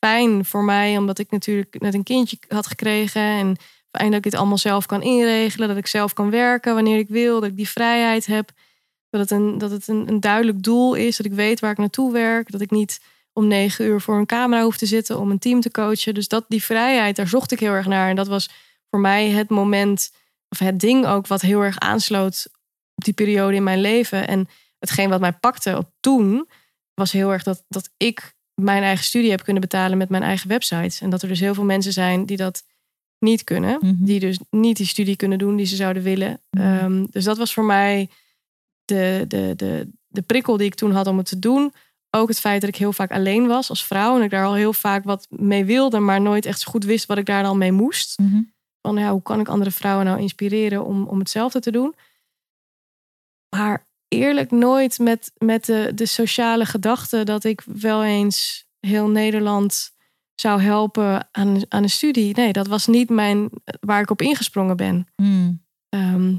fijn 0.00 0.44
voor 0.44 0.64
mij. 0.64 0.96
Omdat 0.96 1.18
ik 1.18 1.30
natuurlijk 1.30 1.80
net 1.80 1.94
een 1.94 2.02
kindje 2.02 2.38
had 2.48 2.66
gekregen. 2.66 3.22
En 3.22 3.56
fijn 3.90 4.08
dat 4.08 4.16
ik 4.16 4.22
dit 4.22 4.34
allemaal 4.34 4.58
zelf 4.58 4.86
kan 4.86 5.02
inregelen. 5.02 5.68
Dat 5.68 5.76
ik 5.76 5.86
zelf 5.86 6.12
kan 6.12 6.30
werken 6.30 6.74
wanneer 6.74 6.98
ik 6.98 7.08
wil. 7.08 7.40
Dat 7.40 7.50
ik 7.50 7.56
die 7.56 7.68
vrijheid 7.68 8.26
heb. 8.26 8.50
Dat 9.10 9.20
het, 9.20 9.30
een, 9.30 9.58
dat 9.58 9.70
het 9.70 9.88
een, 9.88 10.08
een 10.08 10.20
duidelijk 10.20 10.62
doel 10.62 10.94
is. 10.94 11.16
Dat 11.16 11.26
ik 11.26 11.32
weet 11.32 11.60
waar 11.60 11.70
ik 11.70 11.78
naartoe 11.78 12.12
werk. 12.12 12.50
Dat 12.50 12.60
ik 12.60 12.70
niet 12.70 13.00
om 13.32 13.46
negen 13.46 13.84
uur 13.84 14.00
voor 14.00 14.18
een 14.18 14.26
camera 14.26 14.62
hoef 14.62 14.76
te 14.76 14.86
zitten 14.86 15.18
om 15.18 15.30
een 15.30 15.38
team 15.38 15.60
te 15.60 15.70
coachen. 15.70 16.14
Dus 16.14 16.28
dat, 16.28 16.44
die 16.48 16.62
vrijheid, 16.62 17.16
daar 17.16 17.28
zocht 17.28 17.52
ik 17.52 17.60
heel 17.60 17.72
erg 17.72 17.86
naar. 17.86 18.08
En 18.08 18.16
dat 18.16 18.28
was 18.28 18.50
voor 18.90 19.00
mij 19.00 19.28
het 19.28 19.48
moment, 19.48 20.12
of 20.48 20.58
het 20.58 20.80
ding 20.80 21.06
ook, 21.06 21.26
wat 21.26 21.40
heel 21.40 21.60
erg 21.60 21.78
aansloot 21.78 22.48
op 22.94 23.04
die 23.04 23.14
periode 23.14 23.56
in 23.56 23.62
mijn 23.62 23.80
leven. 23.80 24.28
En 24.28 24.48
hetgeen 24.82 25.08
wat 25.08 25.20
mij 25.20 25.32
pakte 25.32 25.76
op 25.76 25.90
toen, 26.00 26.48
was 26.94 27.12
heel 27.12 27.32
erg 27.32 27.42
dat, 27.42 27.64
dat 27.68 27.90
ik 27.96 28.34
mijn 28.54 28.82
eigen 28.82 29.04
studie 29.04 29.30
heb 29.30 29.42
kunnen 29.42 29.62
betalen 29.62 29.98
met 29.98 30.08
mijn 30.08 30.22
eigen 30.22 30.48
websites. 30.48 31.00
En 31.00 31.10
dat 31.10 31.22
er 31.22 31.28
dus 31.28 31.40
heel 31.40 31.54
veel 31.54 31.64
mensen 31.64 31.92
zijn 31.92 32.26
die 32.26 32.36
dat 32.36 32.64
niet 33.18 33.44
kunnen. 33.44 33.78
Mhm. 33.80 34.04
Die 34.04 34.20
dus 34.20 34.38
niet 34.50 34.76
die 34.76 34.86
studie 34.86 35.16
kunnen 35.16 35.38
doen 35.38 35.56
die 35.56 35.66
ze 35.66 35.76
zouden 35.76 36.02
willen. 36.02 36.40
Mhm. 36.50 36.62
Ehm, 36.62 37.06
dus 37.10 37.24
dat 37.24 37.38
was 37.38 37.54
voor 37.54 37.64
mij 37.64 38.10
de, 38.84 39.24
de, 39.28 39.52
de, 39.56 39.90
de 40.06 40.22
prikkel 40.22 40.56
die 40.56 40.66
ik 40.66 40.74
toen 40.74 40.92
had 40.92 41.06
om 41.06 41.16
het 41.16 41.26
te 41.26 41.38
doen. 41.38 41.72
Ook 42.10 42.28
het 42.28 42.40
feit 42.40 42.60
dat 42.60 42.70
ik 42.70 42.76
heel 42.76 42.92
vaak 42.92 43.10
alleen 43.10 43.46
was 43.46 43.68
als 43.68 43.86
vrouw. 43.86 44.16
En 44.16 44.22
ik 44.22 44.30
daar 44.30 44.44
al 44.44 44.54
heel 44.54 44.72
vaak 44.72 45.04
wat 45.04 45.26
mee 45.30 45.64
wilde, 45.64 45.98
maar 45.98 46.20
nooit 46.20 46.46
echt 46.46 46.60
zo 46.60 46.70
goed 46.70 46.84
wist 46.84 47.06
wat 47.06 47.18
ik 47.18 47.26
daar 47.26 47.42
dan 47.42 47.58
mee 47.58 47.72
moest. 47.72 48.18
mhm. 48.18 48.40
Van 48.80 48.96
ja, 48.96 49.10
hoe 49.12 49.22
kan 49.22 49.40
ik 49.40 49.48
andere 49.48 49.70
vrouwen 49.70 50.06
nou 50.06 50.20
inspireren 50.20 50.84
om, 50.84 51.06
om 51.06 51.18
hetzelfde 51.18 51.60
te 51.60 51.70
doen? 51.70 51.94
Maar 53.56 53.86
eerlijk 54.12 54.50
nooit 54.50 54.98
met, 54.98 55.32
met 55.38 55.64
de, 55.64 55.92
de 55.94 56.06
sociale 56.06 56.64
gedachte 56.64 57.24
dat 57.24 57.44
ik 57.44 57.62
wel 57.66 58.04
eens 58.04 58.66
heel 58.80 59.08
Nederland 59.08 59.90
zou 60.34 60.60
helpen 60.60 61.28
aan, 61.30 61.62
aan 61.68 61.82
een 61.82 61.90
studie. 61.90 62.34
Nee, 62.36 62.52
dat 62.52 62.66
was 62.66 62.86
niet 62.86 63.10
mijn, 63.10 63.50
waar 63.80 64.00
ik 64.00 64.10
op 64.10 64.22
ingesprongen 64.22 64.76
ben. 64.76 65.06
Mm. 65.16 65.64
Ehm, 65.88 66.36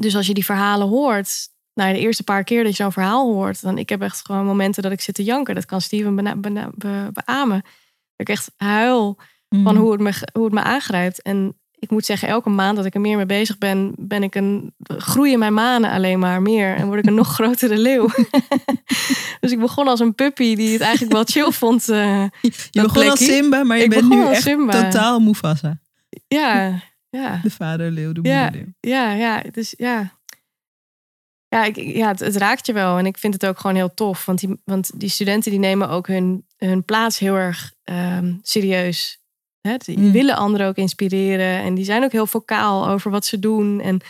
dus 0.00 0.16
als 0.16 0.26
je 0.26 0.34
die 0.34 0.44
verhalen 0.44 0.88
hoort, 0.88 1.48
nou, 1.74 1.92
de 1.92 1.98
eerste 1.98 2.22
paar 2.24 2.44
keer 2.44 2.62
dat 2.64 2.76
je 2.76 2.82
zo'n 2.82 2.92
verhaal 2.92 3.32
hoort, 3.32 3.62
dan 3.62 3.78
ik 3.78 3.88
heb 3.88 4.02
echt 4.02 4.24
gewoon 4.26 4.46
momenten 4.46 4.82
dat 4.82 4.92
ik 4.92 5.00
zit 5.00 5.14
te 5.14 5.24
janken. 5.24 5.54
Dat 5.54 5.64
kan 5.66 5.80
Steven 5.80 6.14
bena- 6.16 6.36
bena- 6.36 6.70
be- 6.74 7.10
beamen. 7.12 7.60
Dat 7.62 8.28
ik 8.28 8.28
echt 8.28 8.52
huil 8.56 9.18
Mm. 9.48 9.62
van 9.62 9.76
hoe 9.76 9.92
het, 9.92 10.00
me, 10.00 10.12
hoe 10.32 10.44
het 10.44 10.52
me 10.52 10.60
aangrijpt. 10.62 11.22
En 11.22 11.59
ik 11.80 11.90
moet 11.90 12.04
zeggen, 12.04 12.28
elke 12.28 12.48
maand 12.48 12.76
dat 12.76 12.84
ik 12.86 12.94
er 12.94 13.00
meer 13.00 13.16
mee 13.16 13.26
bezig 13.26 13.58
ben, 13.58 13.92
ben 13.98 14.22
ik 14.22 14.34
een, 14.34 14.74
groeien 14.86 15.38
mijn 15.38 15.54
manen 15.54 15.90
alleen 15.90 16.18
maar 16.18 16.42
meer. 16.42 16.74
En 16.76 16.86
word 16.86 16.98
ik 16.98 17.06
een 17.06 17.14
nog 17.22 17.28
grotere 17.34 17.78
leeuw. 17.78 18.08
dus 19.40 19.52
ik 19.52 19.58
begon 19.58 19.88
als 19.88 20.00
een 20.00 20.14
puppy 20.14 20.54
die 20.54 20.72
het 20.72 20.80
eigenlijk 20.80 21.12
wel 21.12 21.24
chill 21.24 21.50
vond. 21.50 21.88
eh, 21.88 22.24
Je 22.70 22.82
begon 22.82 23.10
als. 23.10 23.24
Simba, 23.24 23.62
maar 23.64 23.76
je 23.76 23.82
Ik 23.84 23.90
bent 23.90 24.08
nu 24.08 24.26
echt 24.26 24.42
Simba. 24.42 24.82
totaal 24.82 25.20
Mufasa. 25.20 25.78
ja, 26.28 26.80
ja. 27.10 27.40
De 27.42 27.50
vaderleeuw, 27.50 28.12
de 28.12 28.20
Ja. 28.22 28.42
moederleeuw. 28.42 28.72
Ja, 28.80 29.12
ja, 29.12 29.42
dus 29.52 29.74
ja. 29.76 30.18
Ja, 31.48 31.64
ik, 31.64 31.76
ja 31.76 32.08
het, 32.08 32.20
het 32.20 32.36
raakt 32.36 32.66
je 32.66 32.72
wel. 32.72 32.98
En 32.98 33.06
ik 33.06 33.18
vind 33.18 33.34
het 33.34 33.46
ook 33.46 33.58
gewoon 33.58 33.76
heel 33.76 33.94
tof. 33.94 34.24
Want 34.26 34.38
die, 34.38 34.60
want 34.64 35.00
die 35.00 35.08
studenten 35.08 35.50
die 35.50 35.60
nemen 35.60 35.88
ook 35.88 36.06
hun, 36.06 36.46
hun 36.56 36.84
plaats 36.84 37.18
heel 37.18 37.34
erg 37.34 37.72
ehm, 37.84 38.34
serieus. 38.42 39.19
Hè? 39.60 39.76
Die 39.76 39.98
Mm. 39.98 40.12
willen 40.12 40.36
anderen 40.36 40.66
ook 40.66 40.76
inspireren. 40.76 41.62
En 41.62 41.74
die 41.74 41.84
zijn 41.84 42.04
ook 42.04 42.12
heel 42.12 42.26
vocaal 42.26 42.88
over 42.88 43.10
wat 43.10 43.26
ze 43.26 43.38
doen. 43.38 43.80
En 43.80 44.00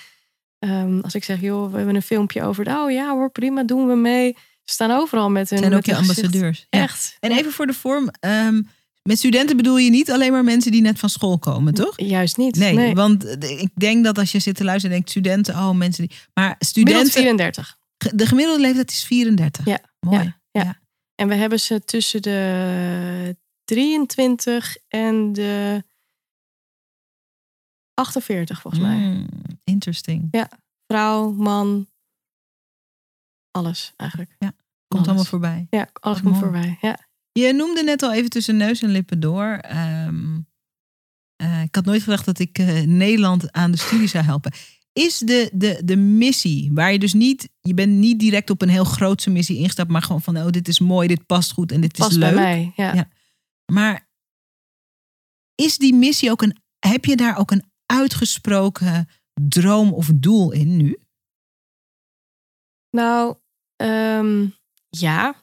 ehm, 0.58 1.00
als 1.00 1.14
ik 1.14 1.24
zeg, 1.24 1.40
joh, 1.40 1.70
we 1.70 1.76
hebben 1.76 1.94
een 1.94 2.02
filmpje 2.02 2.42
over. 2.42 2.66
Oh 2.66 2.90
ja 2.90 3.10
hoor, 3.12 3.30
prima, 3.30 3.62
doen 3.62 3.86
we 3.86 3.94
mee. 3.94 4.32
Ze 4.64 4.72
staan 4.74 4.90
overal 4.90 5.30
met 5.30 5.50
hun 5.50 5.58
zijn 5.58 5.74
ook 5.74 5.84
je 5.84 5.96
ambassadeurs. 5.96 6.66
Ja. 6.70 6.80
Echt. 6.82 7.16
En 7.20 7.30
even 7.32 7.52
voor 7.52 7.66
de 7.66 7.72
vorm. 7.72 8.08
ehm, 8.20 8.62
met 9.02 9.18
studenten 9.18 9.56
bedoel 9.56 9.78
je 9.78 9.90
niet 9.90 10.10
alleen 10.10 10.32
maar 10.32 10.44
mensen 10.44 10.72
die 10.72 10.80
net 10.80 10.98
van 10.98 11.08
school 11.08 11.38
komen, 11.38 11.74
toch? 11.74 11.92
Juist 11.96 12.36
niet. 12.36 12.56
Nee, 12.56 12.74
nee. 12.74 12.94
want 12.94 13.24
eh, 13.38 13.60
ik 13.60 13.70
denk 13.74 14.04
dat 14.04 14.18
als 14.18 14.32
je 14.32 14.38
zit 14.38 14.56
te 14.56 14.64
luisteren, 14.64 14.94
denkt 14.96 15.10
studenten, 15.10 15.54
oh 15.54 15.70
mensen 15.70 16.06
die. 16.08 16.16
Maar 16.34 16.54
studenten, 16.58 17.10
34. 17.12 17.76
de 18.14 18.26
gemiddelde 18.26 18.60
leeftijd 18.60 18.90
is 18.90 19.04
34. 19.04 19.64
Ja, 19.64 19.78
Mooi. 20.00 20.34
ja. 20.50 20.78
En 21.14 21.28
we 21.28 21.34
hebben 21.34 21.60
ze 21.60 21.84
tussen 21.84 22.22
de 22.22 23.36
23 23.74 24.76
en 24.88 25.32
de 25.32 25.84
48 27.94 28.60
volgens 28.60 28.82
mij. 28.82 28.96
Mm, 28.96 29.26
interesting. 29.64 30.46
Vrouw, 30.86 31.30
man, 31.32 31.88
alles 33.50 33.92
eigenlijk. 33.96 34.30
Komt 34.38 34.54
Alles. 34.88 35.06
allemaal 35.06 35.24
voorbij. 35.24 35.66
Ja, 35.70 35.88
alles 35.92 36.20
Wat 36.20 36.32
komt 36.32 36.40
mooi. 36.40 36.52
voorbij. 36.52 36.78
Ja. 36.80 36.98
Je 37.32 37.52
noemde 37.52 37.82
net 37.82 38.02
al 38.02 38.12
even 38.12 38.30
tussen 38.30 38.56
neus 38.56 38.82
en 38.82 38.90
lippen 38.90 39.20
door. 39.20 39.46
ehm, 39.62 40.40
eh, 41.36 41.62
ik 41.62 41.74
had 41.74 41.84
nooit 41.84 42.02
gedacht 42.02 42.24
dat 42.24 42.38
ik 42.38 42.58
eh, 42.58 42.80
Nederland 42.82 43.52
aan 43.52 43.70
de 43.70 43.78
studie 43.78 44.06
zou 44.08 44.24
helpen. 44.24 44.52
Is 44.92 45.18
de, 45.18 45.50
de, 45.54 45.80
de 45.84 45.96
missie, 45.96 46.70
waar 46.72 46.92
je 46.92 46.98
dus 46.98 47.12
niet, 47.12 47.48
je 47.60 47.74
bent 47.74 47.92
niet 47.92 48.18
direct 48.20 48.50
op 48.50 48.62
een 48.62 48.68
heel 48.68 48.84
grootse 48.84 49.30
missie 49.30 49.56
ingestapt, 49.58 49.90
maar 49.90 50.02
gewoon 50.02 50.22
van, 50.22 50.36
oh, 50.36 50.48
dit 50.50 50.68
is 50.68 50.78
mooi, 50.80 51.08
dit 51.08 51.26
past 51.26 51.52
goed 51.52 51.72
en 51.72 51.80
dit 51.80 51.92
Past 51.96 52.10
is 52.10 52.18
bij 52.18 52.28
leuk. 52.28 52.38
mij. 52.38 52.72
Ja. 52.76 52.94
Ja. 52.94 53.08
Maar 53.72 54.08
is 55.54 55.78
die 55.78 55.94
missie 55.94 56.30
ook 56.30 56.42
een, 56.42 56.62
heb 56.78 57.04
je 57.04 57.16
daar 57.16 57.38
ook 57.38 57.50
een 57.50 57.72
uitgesproken 57.86 59.08
droom 59.48 59.92
of 59.92 60.10
doel 60.14 60.52
in 60.52 60.76
nu? 60.76 60.98
Nou, 62.90 63.36
ehm, 63.76 64.48
ja. 64.88 65.34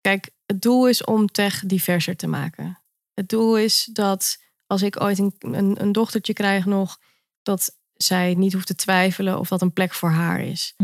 Kijk, 0.00 0.30
het 0.46 0.62
doel 0.62 0.88
is 0.88 1.04
om 1.04 1.26
tech 1.26 1.64
diverser 1.66 2.16
te 2.16 2.26
maken. 2.26 2.82
Het 3.14 3.28
doel 3.28 3.58
is 3.58 3.88
dat 3.92 4.44
als 4.66 4.82
ik 4.82 5.00
ooit 5.00 5.18
een, 5.18 5.34
een, 5.38 5.80
een 5.80 5.92
dochtertje 5.92 6.32
krijg 6.32 6.66
nog, 6.66 6.98
dat 7.42 7.78
zij 7.92 8.34
niet 8.34 8.52
hoeft 8.52 8.66
te 8.66 8.74
twijfelen 8.74 9.38
of 9.38 9.48
dat 9.48 9.62
een 9.62 9.72
plek 9.72 9.94
voor 9.94 10.10
haar 10.10 10.40
is. 10.40 10.74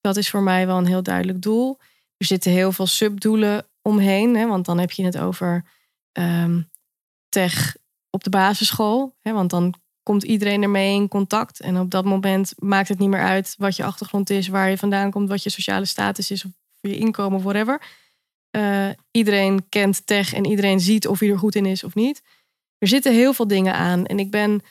Dat 0.00 0.16
is 0.16 0.30
voor 0.30 0.42
mij 0.42 0.66
wel 0.66 0.78
een 0.78 0.86
heel 0.86 1.02
duidelijk 1.02 1.42
doel. 1.42 1.78
Er 2.16 2.26
zitten 2.26 2.52
heel 2.52 2.72
veel 2.72 2.86
subdoelen 2.86 3.66
omheen, 3.82 4.36
hè, 4.36 4.46
want 4.46 4.64
dan 4.64 4.78
heb 4.78 4.90
je 4.90 5.04
het 5.04 5.18
over 5.18 5.64
ehm, 6.12 6.62
tech 7.28 7.76
op 8.10 8.24
de 8.24 8.30
basisschool. 8.30 9.16
Hè, 9.20 9.32
want 9.32 9.50
dan 9.50 9.74
komt 10.02 10.22
iedereen 10.22 10.62
ermee 10.62 10.94
in 10.94 11.08
contact. 11.08 11.60
En 11.60 11.78
op 11.78 11.90
dat 11.90 12.04
moment 12.04 12.52
maakt 12.56 12.88
het 12.88 12.98
niet 12.98 13.08
meer 13.08 13.22
uit 13.22 13.54
wat 13.58 13.76
je 13.76 13.84
achtergrond 13.84 14.30
is, 14.30 14.48
waar 14.48 14.70
je 14.70 14.78
vandaan 14.78 15.10
komt, 15.10 15.28
wat 15.28 15.42
je 15.42 15.50
sociale 15.50 15.84
status 15.84 16.30
is, 16.30 16.44
of 16.44 16.50
je 16.80 16.96
inkomen 16.96 17.42
whatever. 17.42 17.82
Eh, 18.50 18.88
iedereen 19.10 19.68
kent 19.68 20.06
tech 20.06 20.32
en 20.32 20.46
iedereen 20.46 20.80
ziet 20.80 21.06
of 21.06 21.18
hij 21.18 21.28
er 21.28 21.38
goed 21.38 21.54
in 21.54 21.66
is 21.66 21.84
of 21.84 21.94
niet. 21.94 22.22
Er 22.78 22.88
zitten 22.88 23.12
heel 23.12 23.32
veel 23.32 23.46
dingen 23.46 23.74
aan. 23.74 24.06
En 24.06 24.18
ik 24.18 24.30
ben 24.30 24.62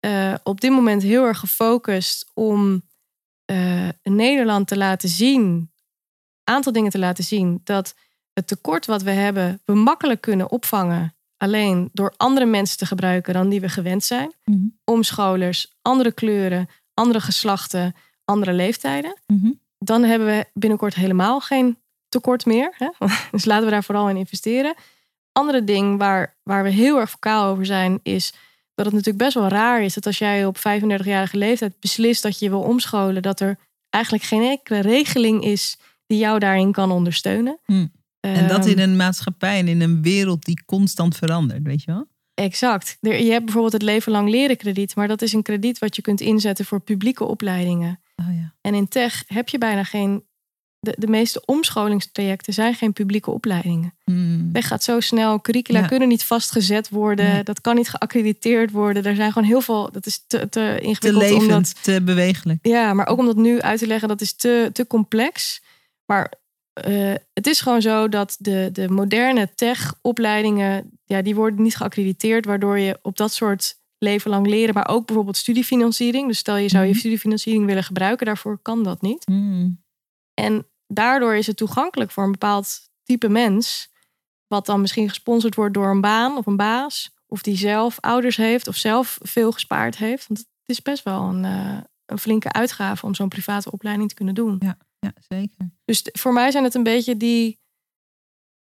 eh, 0.00 0.34
op 0.42 0.60
dit 0.60 0.70
moment 0.70 1.02
heel 1.02 1.24
erg 1.24 1.38
gefocust 1.38 2.30
om 2.34 2.82
eh, 3.44 3.88
Nederland 4.02 4.66
te 4.66 4.76
laten 4.76 5.08
zien, 5.08 5.42
een 5.42 5.70
aantal 6.54 6.72
dingen 6.72 6.90
te 6.90 6.98
laten 6.98 7.24
zien, 7.24 7.60
dat 7.64 7.94
het 8.38 8.46
tekort 8.46 8.86
wat 8.86 9.02
we 9.02 9.10
hebben, 9.10 9.60
we 9.64 9.74
makkelijk 9.74 10.20
kunnen 10.20 10.50
opvangen. 10.50 11.14
Alleen 11.36 11.88
door 11.92 12.14
andere 12.16 12.46
mensen 12.46 12.78
te 12.78 12.86
gebruiken 12.86 13.34
dan 13.34 13.48
die 13.48 13.60
we 13.60 13.68
gewend 13.68 14.04
zijn. 14.04 14.32
Mhm. 14.44 14.58
Omscholers, 14.84 15.72
andere 15.82 16.12
kleuren, 16.12 16.68
andere 16.94 17.20
geslachten, 17.20 17.94
andere 18.24 18.52
leeftijden. 18.52 19.18
Mhm. 19.26 19.50
Dan 19.78 20.02
hebben 20.02 20.28
we 20.28 20.46
binnenkort 20.54 20.94
helemaal 20.94 21.40
geen 21.40 21.78
tekort 22.08 22.46
meer. 22.46 22.74
Hè? 22.76 22.88
Dus 23.30 23.44
laten 23.44 23.64
we 23.64 23.70
daar 23.70 23.84
vooral 23.84 24.08
in 24.08 24.16
investeren. 24.16 24.74
Andere 25.32 25.64
ding 25.64 25.98
waar, 25.98 26.36
waar 26.42 26.62
we 26.62 26.70
heel 26.70 26.98
erg 26.98 27.10
vocaal 27.10 27.50
over 27.50 27.66
zijn, 27.66 28.00
is 28.02 28.32
dat 28.74 28.86
het 28.86 28.94
natuurlijk 28.94 29.24
best 29.24 29.34
wel 29.34 29.48
raar 29.48 29.82
is 29.82 29.94
dat 29.94 30.06
als 30.06 30.18
jij 30.18 30.46
op 30.46 30.56
35-jarige 30.56 31.36
leeftijd 31.36 31.80
beslist 31.80 32.22
dat 32.22 32.38
je 32.38 32.50
wil 32.50 32.62
omscholen, 32.62 33.22
dat 33.22 33.40
er 33.40 33.58
eigenlijk 33.90 34.24
geen 34.24 34.42
enkele 34.42 34.80
regeling 34.80 35.44
is 35.44 35.78
die 36.06 36.18
jou 36.18 36.38
daarin 36.38 36.72
kan 36.72 36.90
ondersteunen. 36.90 37.58
Hmm. 37.64 37.92
En 38.20 38.48
dat 38.48 38.58
Ehm, 38.66 38.68
in 38.68 38.78
een 38.78 38.96
maatschappij 38.96 39.58
en 39.58 39.68
in 39.68 39.80
een 39.80 40.02
wereld 40.02 40.44
die 40.44 40.62
constant 40.66 41.16
verandert, 41.16 41.62
weet 41.62 41.82
je 41.82 41.92
wel? 41.92 42.06
Exact. 42.34 42.96
Je 43.00 43.10
hebt 43.10 43.44
bijvoorbeeld 43.44 43.72
het 43.72 43.82
leven 43.82 44.12
lang 44.12 44.28
leren 44.30 44.56
krediet, 44.56 44.94
maar 44.94 45.08
dat 45.08 45.22
is 45.22 45.32
een 45.32 45.42
krediet 45.42 45.78
wat 45.78 45.96
je 45.96 46.02
kunt 46.02 46.20
inzetten 46.20 46.64
voor 46.64 46.80
publieke 46.80 47.24
opleidingen. 47.24 48.00
Oh 48.16 48.26
ja. 48.34 48.54
En 48.60 48.74
in 48.74 48.88
tech 48.88 49.24
heb 49.26 49.48
je 49.48 49.58
bijna 49.58 49.84
geen. 49.84 50.26
De, 50.80 50.94
de 50.98 51.06
meeste 51.06 51.42
omscholingstrajecten 51.44 52.52
zijn 52.52 52.74
geen 52.74 52.92
publieke 52.92 53.30
opleidingen. 53.30 53.94
Hmm. 54.04 54.52
Weg 54.52 54.66
gaat 54.66 54.82
zo 54.82 55.00
snel, 55.00 55.40
curricula 55.40 55.78
Ja. 55.78 55.86
kunnen 55.86 56.08
niet 56.08 56.24
vastgezet 56.24 56.88
worden, 56.88 57.32
Nee. 57.32 57.42
dat 57.42 57.60
kan 57.60 57.74
niet 57.76 57.88
geaccrediteerd 57.88 58.70
worden. 58.70 59.04
Er 59.04 59.16
zijn 59.16 59.32
gewoon 59.32 59.48
heel 59.48 59.60
veel. 59.60 59.92
Dat 59.92 60.06
is 60.06 60.24
te, 60.26 60.38
te 60.38 60.48
Te 60.48 60.78
ingewikkeld 60.80 61.30
dat 61.30 61.40
levend, 61.42 61.82
te 61.82 62.02
bewegelijk. 62.02 62.58
Ja, 62.66 62.94
maar 62.94 63.06
ook 63.06 63.18
om 63.18 63.26
dat 63.26 63.36
nu 63.36 63.60
uit 63.60 63.78
te 63.78 63.86
leggen, 63.86 64.08
dat 64.08 64.20
is 64.20 64.32
te, 64.32 64.70
te 64.72 64.86
complex. 64.86 65.62
Maar 66.06 66.32
eh, 66.84 67.14
het 67.32 67.46
is 67.46 67.60
gewoon 67.60 67.82
zo 67.82 68.08
dat 68.08 68.36
de, 68.38 68.68
de 68.72 68.88
moderne 68.88 69.54
tech-opleidingen, 69.54 71.00
ja, 71.04 71.22
die 71.22 71.34
worden 71.34 71.62
niet 71.62 71.76
geaccrediteerd, 71.76 72.44
waardoor 72.44 72.78
je 72.78 72.98
op 73.02 73.16
dat 73.16 73.32
soort 73.32 73.76
leven 73.98 74.30
lang 74.30 74.46
leren, 74.46 74.74
maar 74.74 74.88
ook 74.88 75.06
bijvoorbeeld 75.06 75.36
studiefinanciering. 75.36 76.26
Dus 76.28 76.38
stel 76.38 76.56
je 76.56 76.68
zou 76.68 76.84
je 76.84 76.90
Mhm. 76.90 76.98
studiefinanciering 76.98 77.66
willen 77.66 77.84
gebruiken, 77.84 78.26
daarvoor 78.26 78.58
kan 78.62 78.82
dat 78.82 79.02
niet. 79.02 79.24
Hmm. 79.24 79.82
En 80.34 80.66
daardoor 80.86 81.34
is 81.34 81.46
het 81.46 81.56
toegankelijk 81.56 82.10
voor 82.10 82.24
een 82.24 82.32
bepaald 82.32 82.80
type 83.02 83.28
mens, 83.28 83.92
wat 84.46 84.66
dan 84.66 84.80
misschien 84.80 85.08
gesponsord 85.08 85.54
wordt 85.54 85.74
door 85.74 85.90
een 85.90 86.00
baan 86.00 86.36
of 86.36 86.46
een 86.46 86.56
baas, 86.56 87.10
of 87.26 87.42
die 87.42 87.56
zelf 87.56 88.00
ouders 88.00 88.36
heeft 88.36 88.68
of 88.68 88.76
zelf 88.76 89.18
veel 89.22 89.52
gespaard 89.52 89.96
heeft. 89.96 90.26
Want 90.26 90.40
het 90.40 90.48
is 90.76 90.82
best 90.82 91.02
wel 91.04 91.22
een, 91.22 91.44
eh, 91.44 91.78
een 92.06 92.18
flinke 92.18 92.52
uitgave 92.52 93.06
om 93.06 93.14
zo'n 93.14 93.28
private 93.28 93.70
opleiding 93.70 94.08
te 94.08 94.14
kunnen 94.14 94.34
doen. 94.34 94.56
Ja, 94.58 94.78
zeker. 95.28 95.70
Dus 95.84 96.08
voor 96.12 96.32
mij 96.32 96.50
zijn 96.50 96.64
het 96.64 96.74
een 96.74 96.82
beetje 96.82 97.16
die, 97.16 97.58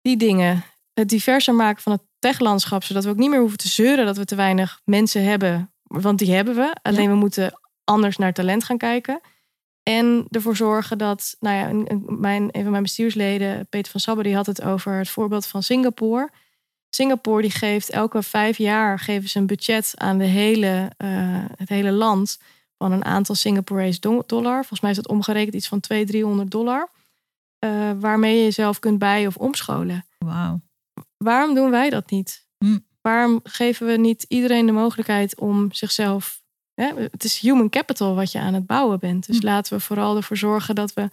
die 0.01 0.17
dingen. 0.17 0.63
Het 0.93 1.09
diverser 1.09 1.55
maken 1.55 1.81
van 1.81 1.91
het 1.91 2.01
techlandschap, 2.19 2.83
zodat 2.83 3.03
we 3.03 3.09
ook 3.09 3.17
niet 3.17 3.29
meer 3.29 3.39
hoeven 3.39 3.57
te 3.57 3.67
zeuren 3.67 4.05
dat 4.05 4.17
we 4.17 4.25
te 4.25 4.35
weinig 4.35 4.81
mensen 4.83 5.23
hebben. 5.23 5.73
Want 5.83 6.19
die 6.19 6.33
hebben 6.33 6.55
we. 6.55 6.75
Alleen 6.81 7.09
we 7.09 7.15
moeten 7.15 7.59
anders 7.83 8.17
naar 8.17 8.33
talent 8.33 8.63
gaan 8.63 8.77
kijken. 8.77 9.21
En 9.83 10.27
ervoor 10.29 10.55
zorgen 10.55 10.97
dat, 10.97 11.35
nou 11.39 11.55
ja, 11.55 11.95
mijn, 12.05 12.49
een 12.51 12.61
van 12.61 12.71
mijn 12.71 12.83
bestuursleden, 12.83 13.67
Peter 13.69 13.91
van 13.91 13.99
Sabber, 13.99 14.23
die 14.23 14.35
had 14.35 14.45
het 14.45 14.61
over 14.61 14.97
het 14.97 15.09
voorbeeld 15.09 15.47
van 15.47 15.63
Singapore. 15.63 16.29
Singapore 16.89 17.41
die 17.41 17.51
geeft 17.51 17.89
elke 17.89 18.23
vijf 18.23 18.57
jaar 18.57 18.99
geven 18.99 19.29
ze 19.29 19.39
een 19.39 19.47
budget 19.47 19.93
aan 19.95 20.17
de 20.17 20.25
hele, 20.25 20.91
eh, 20.97 21.45
het 21.55 21.69
hele 21.69 21.91
land 21.91 22.39
van 22.77 22.91
een 22.91 23.05
aantal 23.05 23.35
Singaporese 23.35 23.99
do- 23.99 24.23
dollar. 24.25 24.55
Volgens 24.57 24.79
mij 24.79 24.89
is 24.89 24.95
dat 24.95 25.07
omgerekend 25.07 25.55
iets 25.55 25.67
van 25.67 25.79
200, 25.79 26.17
300 26.17 26.51
dollar. 26.51 26.89
eh, 27.59 27.91
waarmee 27.99 28.35
je 28.37 28.43
jezelf 28.43 28.79
kunt 28.79 28.99
bij- 28.99 29.27
of 29.27 29.37
omscholen. 29.37 30.05
Wauw. 30.17 30.61
Waarom 31.17 31.55
doen 31.55 31.69
wij 31.69 31.89
dat 31.89 32.09
niet? 32.11 32.47
Hm. 32.57 32.77
Waarom 33.01 33.39
geven 33.43 33.87
we 33.87 33.93
niet 33.97 34.25
iedereen 34.27 34.65
de 34.65 34.71
mogelijkheid 34.71 35.39
om 35.39 35.71
zichzelf. 35.73 36.41
Hè? 36.73 36.91
Het 36.95 37.23
is 37.23 37.39
human 37.39 37.69
capital 37.69 38.15
wat 38.15 38.31
je 38.31 38.39
aan 38.39 38.53
het 38.53 38.65
bouwen 38.65 38.99
bent. 38.99 39.25
Dus 39.27 39.37
Hm. 39.39 39.45
laten 39.45 39.73
we 39.77 39.83
vooral 39.83 40.15
ervoor 40.15 40.37
zorgen 40.37 40.75
dat 40.75 40.93
we 40.93 41.09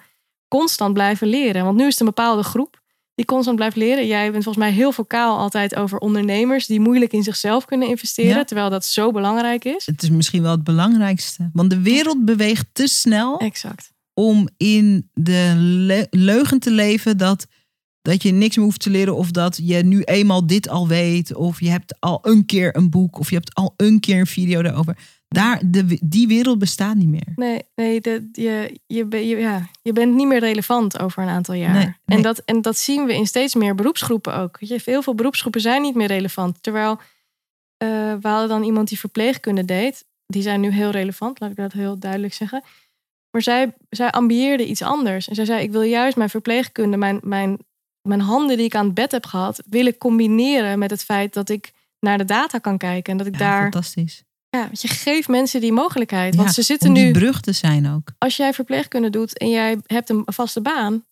constant 0.48 0.92
blijven 0.94 1.26
leren. 1.26 1.64
Want 1.64 1.76
nu 1.76 1.82
is 1.84 1.90
het 1.90 2.00
een 2.00 2.06
bepaalde 2.06 2.42
groep 2.42 2.82
die 3.14 3.24
constant 3.24 3.56
blijft 3.56 3.76
leren. 3.76 4.06
Jij 4.06 4.30
bent 4.30 4.44
volgens 4.44 4.64
mij 4.64 4.74
heel 4.74 4.92
vocaal 4.92 5.38
altijd 5.38 5.74
over 5.76 5.98
ondernemers 5.98 6.66
die 6.66 6.80
moeilijk 6.80 7.12
in 7.12 7.22
zichzelf 7.22 7.64
kunnen 7.64 7.88
investeren. 7.88 8.36
Ja. 8.36 8.44
Terwijl 8.44 8.70
dat 8.70 8.84
zo 8.84 9.10
belangrijk 9.10 9.64
is. 9.64 9.86
Het 9.86 10.02
is 10.02 10.10
misschien 10.10 10.42
wel 10.42 10.50
het 10.50 10.64
belangrijkste. 10.64 11.50
Want 11.52 11.70
de 11.70 11.80
wereld 11.80 12.24
beweegt 12.24 12.66
te 12.72 12.86
snel 12.86 13.38
Exact. 13.38 13.92
om 14.14 14.48
in 14.56 15.10
de 15.12 15.52
le- 15.56 16.06
leugen 16.10 16.58
te 16.58 16.70
leven 16.70 17.16
dat, 17.18 17.46
dat 18.02 18.22
je 18.22 18.32
niks 18.32 18.56
meer 18.56 18.64
hoeft 18.64 18.80
te 18.80 18.90
leren. 18.90 19.16
Of 19.16 19.30
dat 19.30 19.60
je 19.62 19.76
nu 19.84 20.00
eenmaal 20.02 20.46
dit 20.46 20.68
al 20.68 20.88
weet. 20.88 21.34
Of 21.34 21.60
je 21.60 21.68
hebt 21.70 22.00
al 22.00 22.18
een 22.22 22.46
keer 22.46 22.76
een 22.76 22.90
boek. 22.90 23.18
Of 23.18 23.28
je 23.28 23.34
hebt 23.36 23.54
al 23.54 23.74
een 23.76 24.00
keer 24.00 24.18
een 24.18 24.26
video 24.26 24.62
daarover. 24.62 24.96
Daar, 25.34 25.62
de, 25.64 25.98
die 26.02 26.26
wereld 26.26 26.58
bestaat 26.58 26.94
niet 26.94 27.08
meer. 27.08 27.32
Nee, 27.36 27.62
nee 27.74 28.00
de, 28.00 28.28
je, 28.32 28.80
je, 28.86 29.26
ja, 29.26 29.68
je 29.82 29.92
bent 29.92 30.14
niet 30.14 30.26
meer 30.26 30.40
relevant 30.40 30.98
over 30.98 31.22
een 31.22 31.28
aantal 31.28 31.54
jaar. 31.54 31.72
Nee, 31.72 31.84
nee. 31.84 32.16
En, 32.16 32.22
dat, 32.22 32.38
en 32.38 32.62
dat 32.62 32.76
zien 32.76 33.06
we 33.06 33.14
in 33.14 33.26
steeds 33.26 33.54
meer 33.54 33.74
beroepsgroepen 33.74 34.36
ook. 34.36 34.56
Je, 34.60 34.80
heel 34.84 35.02
veel 35.02 35.14
beroepsgroepen 35.14 35.60
zijn 35.60 35.82
niet 35.82 35.94
meer 35.94 36.06
relevant. 36.06 36.62
Terwijl 36.62 37.00
eh, 37.76 37.88
we 38.20 38.28
hadden 38.28 38.48
dan 38.48 38.62
iemand 38.62 38.88
die 38.88 38.98
verpleegkunde 38.98 39.64
deed. 39.64 40.04
Die 40.26 40.42
zijn 40.42 40.60
nu 40.60 40.70
heel 40.70 40.90
relevant, 40.90 41.40
laat 41.40 41.50
ik 41.50 41.56
dat 41.56 41.72
heel 41.72 41.98
duidelijk 41.98 42.34
zeggen. 42.34 42.62
Maar 43.30 43.42
zij, 43.42 43.74
zij 43.90 44.10
ambieerde 44.10 44.66
iets 44.66 44.82
anders. 44.82 45.28
En 45.28 45.34
zij 45.34 45.44
zei, 45.44 45.62
ik 45.62 45.70
wil 45.70 45.82
juist 45.82 46.16
mijn 46.16 46.30
verpleegkunde, 46.30 46.96
mijn, 46.96 47.20
mijn, 47.22 47.58
mijn 48.02 48.20
handen 48.20 48.56
die 48.56 48.66
ik 48.66 48.74
aan 48.74 48.84
het 48.84 48.94
bed 48.94 49.12
heb 49.12 49.26
gehad, 49.26 49.62
willen 49.66 49.98
combineren 49.98 50.78
met 50.78 50.90
het 50.90 51.04
feit 51.04 51.34
dat 51.34 51.48
ik 51.48 51.72
naar 52.00 52.18
de 52.18 52.24
data 52.24 52.58
kan 52.58 52.78
kijken. 52.78 53.12
En 53.12 53.18
dat 53.18 53.26
ik 53.26 53.32
Ja, 53.32 53.38
daar, 53.38 53.62
fantastisch. 53.62 54.24
Ja, 54.58 54.66
weet 54.68 54.82
je, 54.82 54.88
geef 54.88 55.28
mensen 55.28 55.60
die 55.60 55.72
mogelijkheid. 55.72 56.34
Want 56.34 56.48
Ja, 56.48 56.54
ze 56.54 56.62
zitten 56.62 56.92
nu 56.92 57.10
brug 57.12 57.40
te 57.40 57.52
zijn 57.52 57.88
ook. 57.90 58.08
als 58.18 58.36
jij 58.36 58.52
verpleegkunde 58.52 59.10
doet 59.10 59.38
en 59.38 59.48
jij 59.50 59.78
hebt 59.86 60.10
een 60.10 60.22
vaste 60.26 60.60
baan, 60.60 61.04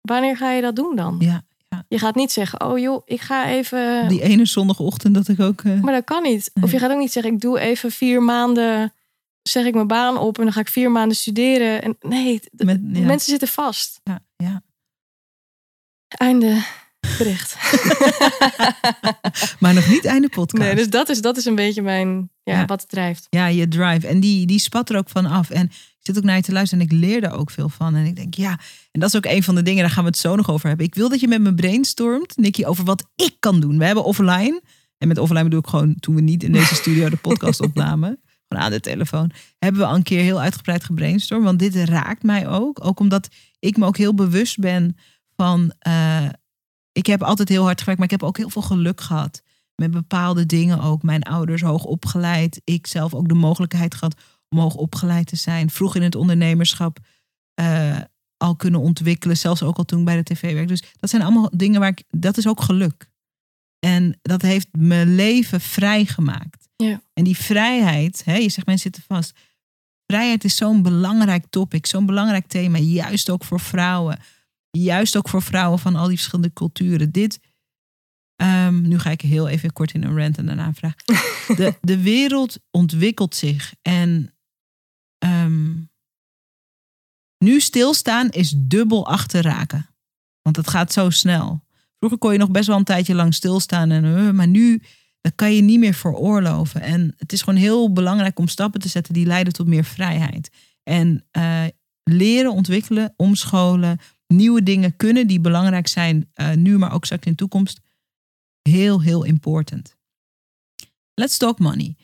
wanneer 0.00 0.36
ga 0.36 0.50
je 0.52 0.62
dat 0.62 0.76
doen 0.76 0.96
dan? 0.96 1.16
Ja, 1.18 1.42
Je 1.88 1.98
gaat 1.98 2.14
niet 2.14 2.32
zeggen, 2.32 2.60
oh 2.66 2.78
joh, 2.78 3.02
ik 3.04 3.20
ga 3.20 3.48
even. 3.48 4.08
die 4.08 4.22
ene 4.22 4.46
zondagochtend 4.46 5.14
dat 5.14 5.28
ik 5.28 5.40
ook... 5.40 5.60
eh, 5.60 5.80
Maar 5.80 5.92
dat 5.94 6.04
kan 6.04 6.22
niet. 6.22 6.50
Of 6.62 6.70
je 6.72 6.78
gaat 6.78 6.90
ook 6.90 6.98
niet 6.98 7.12
zeggen, 7.12 7.32
ik 7.32 7.40
doe 7.40 7.58
even 7.60 7.90
vier 7.90 8.22
maanden, 8.22 8.92
zeg 9.42 9.64
ik 9.66 9.74
mijn 9.74 9.86
baan 9.86 10.16
op 10.18 10.38
en 10.38 10.44
dan 10.44 10.52
ga 10.52 10.60
ik 10.60 10.68
vier 10.68 10.90
maanden 10.90 11.16
studeren. 11.16 11.82
En 11.82 11.96
nee, 12.00 12.38
d- 12.40 12.62
met, 12.64 12.80
ja, 12.92 13.00
mensen 13.06 13.30
zitten 13.30 13.48
vast. 13.48 14.00
ja, 14.02 14.20
ja. 14.36 14.62
Einde 16.08 16.62
bericht. 17.18 17.56
Maar 19.60 19.74
nog 19.74 19.88
niet 19.88 20.04
einde 20.04 20.28
podcast. 20.28 20.62
nee, 20.62 20.74
dus 20.74 20.90
dat 20.90 21.08
is, 21.08 21.20
dat 21.20 21.36
is 21.36 21.44
een 21.44 21.54
beetje 21.54 21.82
mijn, 21.82 22.30
ja, 22.42 22.58
Ja. 22.58 22.64
wat 22.64 22.88
drijft. 22.88 23.26
Ja, 23.30 23.46
je 23.46 23.68
drive. 23.68 24.06
En 24.06 24.20
die, 24.20 24.46
die 24.46 24.58
spat 24.58 24.90
er 24.90 24.96
ook 24.96 25.08
van 25.08 25.26
af. 25.26 25.50
En 25.50 25.64
ik 25.66 25.96
zit 26.00 26.16
ook 26.18 26.24
naar 26.24 26.36
je 26.36 26.42
te 26.42 26.52
luisteren 26.52 26.84
en 26.86 26.92
ik 26.92 27.00
leer 27.00 27.22
er 27.22 27.32
ook 27.32 27.50
veel 27.50 27.68
van. 27.68 27.94
En 27.94 28.04
ik 28.04 28.16
denk, 28.16 28.34
ja, 28.34 28.58
en 28.90 29.00
dat 29.00 29.08
is 29.08 29.16
ook 29.16 29.24
een 29.26 29.42
van 29.42 29.54
de 29.54 29.62
dingen, 29.62 29.80
daar 29.82 29.90
gaan 29.90 30.02
we 30.04 30.10
het 30.10 30.18
zo 30.18 30.36
nog 30.36 30.50
over 30.50 30.68
hebben. 30.68 30.86
Ik 30.86 30.94
wil 30.94 31.08
dat 31.08 31.20
je 31.20 31.28
met 31.28 31.40
me 31.40 31.54
brainstormt, 31.54 32.36
Nicky, 32.36 32.64
over 32.64 32.84
wat 32.84 33.04
ik 33.16 33.36
kan 33.38 33.60
doen. 33.60 33.78
We 33.78 33.84
hebben 33.84 34.04
offline, 34.04 34.62
en 34.98 35.08
met 35.08 35.18
offline 35.18 35.42
bedoel 35.42 35.60
ik 35.60 35.66
gewoon 35.66 35.94
toen 36.00 36.14
we 36.14 36.20
niet 36.20 36.42
in 36.42 36.52
deze 36.52 36.74
studio 36.74 37.08
de 37.08 37.16
podcast 37.16 37.60
opnamen, 37.68 38.20
gewoon 38.48 38.64
aan 38.64 38.70
de 38.70 38.80
telefoon, 38.80 39.30
hebben 39.58 39.80
we 39.80 39.86
al 39.86 39.94
een 39.94 40.02
keer 40.02 40.22
heel 40.22 40.40
uitgebreid 40.40 40.84
gebrainstormd. 40.84 41.44
Want 41.44 41.58
dit 41.58 41.74
raakt 41.74 42.22
mij 42.22 42.48
ook. 42.48 42.84
Ook 42.84 43.00
omdat 43.00 43.28
ik 43.58 43.76
me 43.76 43.86
ook 43.86 43.96
heel 43.96 44.14
bewust 44.14 44.58
ben 44.58 44.96
van, 45.36 45.72
eh, 45.78 46.26
ik 46.98 47.06
heb 47.06 47.22
altijd 47.22 47.48
heel 47.48 47.62
hard 47.62 47.78
gewerkt, 47.78 48.00
maar 48.00 48.10
ik 48.12 48.20
heb 48.20 48.28
ook 48.28 48.36
heel 48.36 48.50
veel 48.50 48.62
geluk 48.62 49.00
gehad 49.00 49.42
met 49.74 49.90
bepaalde 49.90 50.46
dingen 50.46 50.80
ook. 50.80 51.02
Mijn 51.02 51.22
ouders 51.22 51.62
hoog 51.62 51.84
opgeleid. 51.84 52.60
Ik 52.64 52.86
zelf 52.86 53.14
ook 53.14 53.28
de 53.28 53.34
mogelijkheid 53.34 53.94
gehad 53.94 54.20
om 54.48 54.58
hoog 54.58 54.74
opgeleid 54.74 55.26
te 55.26 55.36
zijn. 55.36 55.70
Vroeg 55.70 55.96
in 55.96 56.02
het 56.02 56.14
ondernemerschap 56.14 56.98
eh, 57.54 57.98
al 58.36 58.56
kunnen 58.56 58.80
ontwikkelen. 58.80 59.36
Zelfs 59.36 59.62
ook 59.62 59.76
al 59.76 59.84
toen 59.84 59.98
ik 59.98 60.04
bij 60.04 60.16
de 60.16 60.22
tv 60.22 60.40
werkte. 60.52 60.72
Dus 60.72 60.92
dat 60.96 61.10
zijn 61.10 61.22
allemaal 61.22 61.50
dingen 61.52 61.80
waar 61.80 61.88
ik... 61.88 62.04
Dat 62.08 62.36
is 62.36 62.46
ook 62.46 62.60
geluk. 62.60 63.10
En 63.78 64.18
dat 64.22 64.42
heeft 64.42 64.68
mijn 64.78 65.14
leven 65.14 65.60
vrijgemaakt. 65.60 66.68
Ja. 66.76 67.00
En 67.12 67.24
die 67.24 67.36
vrijheid, 67.36 68.22
hè, 68.24 68.34
je 68.34 68.50
zegt 68.50 68.66
mensen 68.66 68.92
zitten 68.92 69.16
vast. 69.16 69.38
Vrijheid 70.06 70.44
is 70.44 70.56
zo'n 70.56 70.82
belangrijk 70.82 71.44
topic, 71.50 71.86
zo'n 71.86 72.06
belangrijk 72.06 72.46
thema. 72.46 72.78
Juist 72.78 73.30
ook 73.30 73.44
voor 73.44 73.60
vrouwen. 73.60 74.18
Juist 74.70 75.16
ook 75.16 75.28
voor 75.28 75.42
vrouwen 75.42 75.78
van 75.78 75.96
al 75.96 76.06
die 76.06 76.16
verschillende 76.16 76.52
culturen. 76.52 77.12
Dit, 77.12 77.40
ehm, 78.36 78.82
nu 78.82 78.98
ga 78.98 79.10
ik 79.10 79.20
heel 79.20 79.48
even 79.48 79.72
kort 79.72 79.92
in 79.92 80.02
een 80.02 80.16
rant 80.16 80.38
en 80.38 80.46
daarna 80.46 80.66
een 80.66 80.74
vraag. 80.74 80.94
De, 81.56 81.74
de 81.80 82.02
wereld 82.02 82.58
ontwikkelt 82.70 83.34
zich. 83.34 83.74
En 83.82 84.34
ehm, 85.18 85.74
nu 87.38 87.60
stilstaan 87.60 88.30
is 88.30 88.54
dubbel 88.56 89.06
achterraken. 89.06 89.86
Want 90.42 90.56
het 90.56 90.68
gaat 90.68 90.92
zo 90.92 91.10
snel. 91.10 91.64
Vroeger 91.98 92.18
kon 92.18 92.32
je 92.32 92.38
nog 92.38 92.50
best 92.50 92.66
wel 92.66 92.76
een 92.76 92.84
tijdje 92.84 93.14
lang 93.14 93.34
stilstaan. 93.34 93.90
En, 93.90 94.04
eh, 94.04 94.30
maar 94.30 94.48
nu 94.48 94.82
dat 95.20 95.32
kan 95.34 95.54
je 95.54 95.62
niet 95.62 95.78
meer 95.78 95.94
veroorloven. 95.94 96.80
En 96.80 97.14
het 97.16 97.32
is 97.32 97.42
gewoon 97.42 97.58
heel 97.58 97.92
belangrijk 97.92 98.38
om 98.38 98.48
stappen 98.48 98.80
te 98.80 98.88
zetten 98.88 99.14
die 99.14 99.26
leiden 99.26 99.52
tot 99.52 99.66
meer 99.66 99.84
vrijheid. 99.84 100.50
En 100.82 101.26
eh, 101.30 101.64
leren, 102.02 102.52
ontwikkelen, 102.52 103.14
omscholen, 103.16 103.98
nieuwe 104.34 104.62
dingen 104.62 104.96
kunnen 104.96 105.26
die 105.26 105.40
belangrijk 105.40 105.88
zijn 105.88 106.30
eh, 106.34 106.52
nu, 106.52 106.78
maar 106.78 106.92
ook 106.92 107.04
straks 107.04 107.24
in 107.26 107.30
de 107.30 107.36
toekomst. 107.38 107.80
Heel, 108.62 109.02
heel 109.02 109.24
important. 109.24 109.96
Let's 111.14 111.36
talk 111.36 111.58
money. 111.58 111.96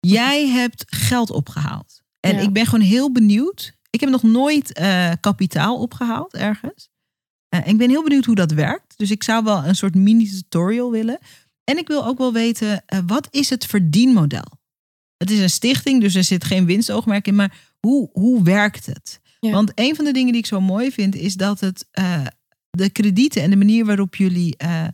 Jij 0.00 0.48
hebt 0.48 0.84
geld 0.86 1.30
opgehaald. 1.30 2.02
En 2.20 2.34
Ja. 2.36 2.40
ik 2.40 2.52
ben 2.52 2.64
gewoon 2.66 2.86
heel 2.86 3.12
benieuwd. 3.12 3.76
Ik 3.90 4.00
heb 4.00 4.10
nog 4.10 4.22
nooit 4.22 4.72
eh, 4.72 5.12
kapitaal 5.20 5.80
opgehaald 5.80 6.34
ergens. 6.34 6.88
Eh, 7.48 7.60
en 7.60 7.66
ik 7.66 7.78
ben 7.78 7.88
heel 7.90 8.02
benieuwd 8.02 8.24
hoe 8.24 8.34
dat 8.34 8.52
werkt. 8.52 8.98
Dus 8.98 9.10
ik 9.10 9.22
zou 9.22 9.44
wel 9.44 9.64
een 9.64 9.76
soort 9.76 9.94
mini-tutorial 9.94 10.90
willen. 10.90 11.18
En 11.64 11.78
ik 11.78 11.88
wil 11.88 12.06
ook 12.06 12.18
wel 12.18 12.32
weten, 12.32 12.82
eh, 12.86 12.98
wat 13.06 13.28
is 13.30 13.50
het 13.50 13.66
verdienmodel? 13.66 14.60
Het 15.16 15.30
is 15.30 15.38
een 15.38 15.50
stichting, 15.50 16.00
dus 16.00 16.14
er 16.14 16.24
zit 16.24 16.44
geen 16.44 16.66
winstoogmerk 16.66 17.26
in. 17.26 17.34
Maar 17.34 17.74
hoe, 17.80 18.10
hoe 18.12 18.42
werkt 18.42 18.86
het? 18.86 19.20
Ja. 19.44 19.52
Want 19.52 19.72
een 19.74 19.96
van 19.96 20.04
de 20.04 20.12
dingen 20.12 20.32
die 20.32 20.40
ik 20.40 20.46
zo 20.46 20.60
mooi 20.60 20.92
vind, 20.92 21.14
is 21.14 21.34
dat 21.34 21.60
het 21.60 21.88
eh, 21.90 22.26
de 22.70 22.90
kredieten 22.90 23.42
en 23.42 23.50
de 23.50 23.56
manier 23.56 23.84
waarop 23.84 24.14
jullie 24.14 24.56
eh, 24.56 24.86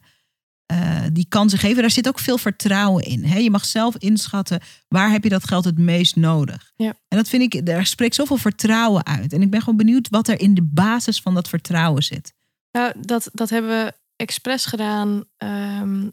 eh, 0.66 1.04
die 1.12 1.26
kansen 1.28 1.58
geven, 1.58 1.80
daar 1.80 1.90
zit 1.90 2.08
ook 2.08 2.18
veel 2.18 2.38
vertrouwen 2.38 3.04
in. 3.04 3.24
Hè? 3.24 3.38
Je 3.38 3.50
mag 3.50 3.64
zelf 3.64 3.96
inschatten 3.96 4.60
waar 4.88 5.10
heb 5.10 5.22
je 5.22 5.28
dat 5.28 5.48
geld 5.48 5.64
het 5.64 5.78
meest 5.78 6.16
nodig. 6.16 6.72
Ja. 6.76 6.94
En 7.08 7.18
dat 7.18 7.28
vind 7.28 7.54
ik, 7.54 7.66
daar 7.66 7.86
spreekt 7.86 8.14
zoveel 8.14 8.36
vertrouwen 8.36 9.06
uit. 9.06 9.32
En 9.32 9.42
ik 9.42 9.50
ben 9.50 9.60
gewoon 9.60 9.76
benieuwd 9.76 10.08
wat 10.08 10.28
er 10.28 10.40
in 10.40 10.54
de 10.54 10.62
basis 10.62 11.20
van 11.20 11.34
dat 11.34 11.48
vertrouwen 11.48 12.02
zit. 12.02 12.34
Nou, 12.70 12.92
dat, 13.00 13.30
dat 13.32 13.50
hebben 13.50 13.70
we 13.70 13.92
expres 14.16 14.64
gedaan. 14.64 15.24
Ehm, 15.36 16.08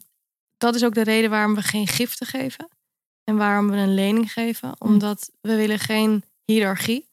dat 0.56 0.74
is 0.74 0.84
ook 0.84 0.94
de 0.94 1.04
reden 1.04 1.30
waarom 1.30 1.54
we 1.54 1.62
geen 1.62 1.86
giften 1.86 2.26
geven. 2.26 2.68
En 3.24 3.36
waarom 3.36 3.70
we 3.70 3.76
een 3.76 3.94
lening 3.94 4.32
geven. 4.32 4.80
Omdat 4.80 5.30
we 5.40 5.56
willen 5.56 5.78
geen 5.78 6.24
hiërarchie. 6.44 7.07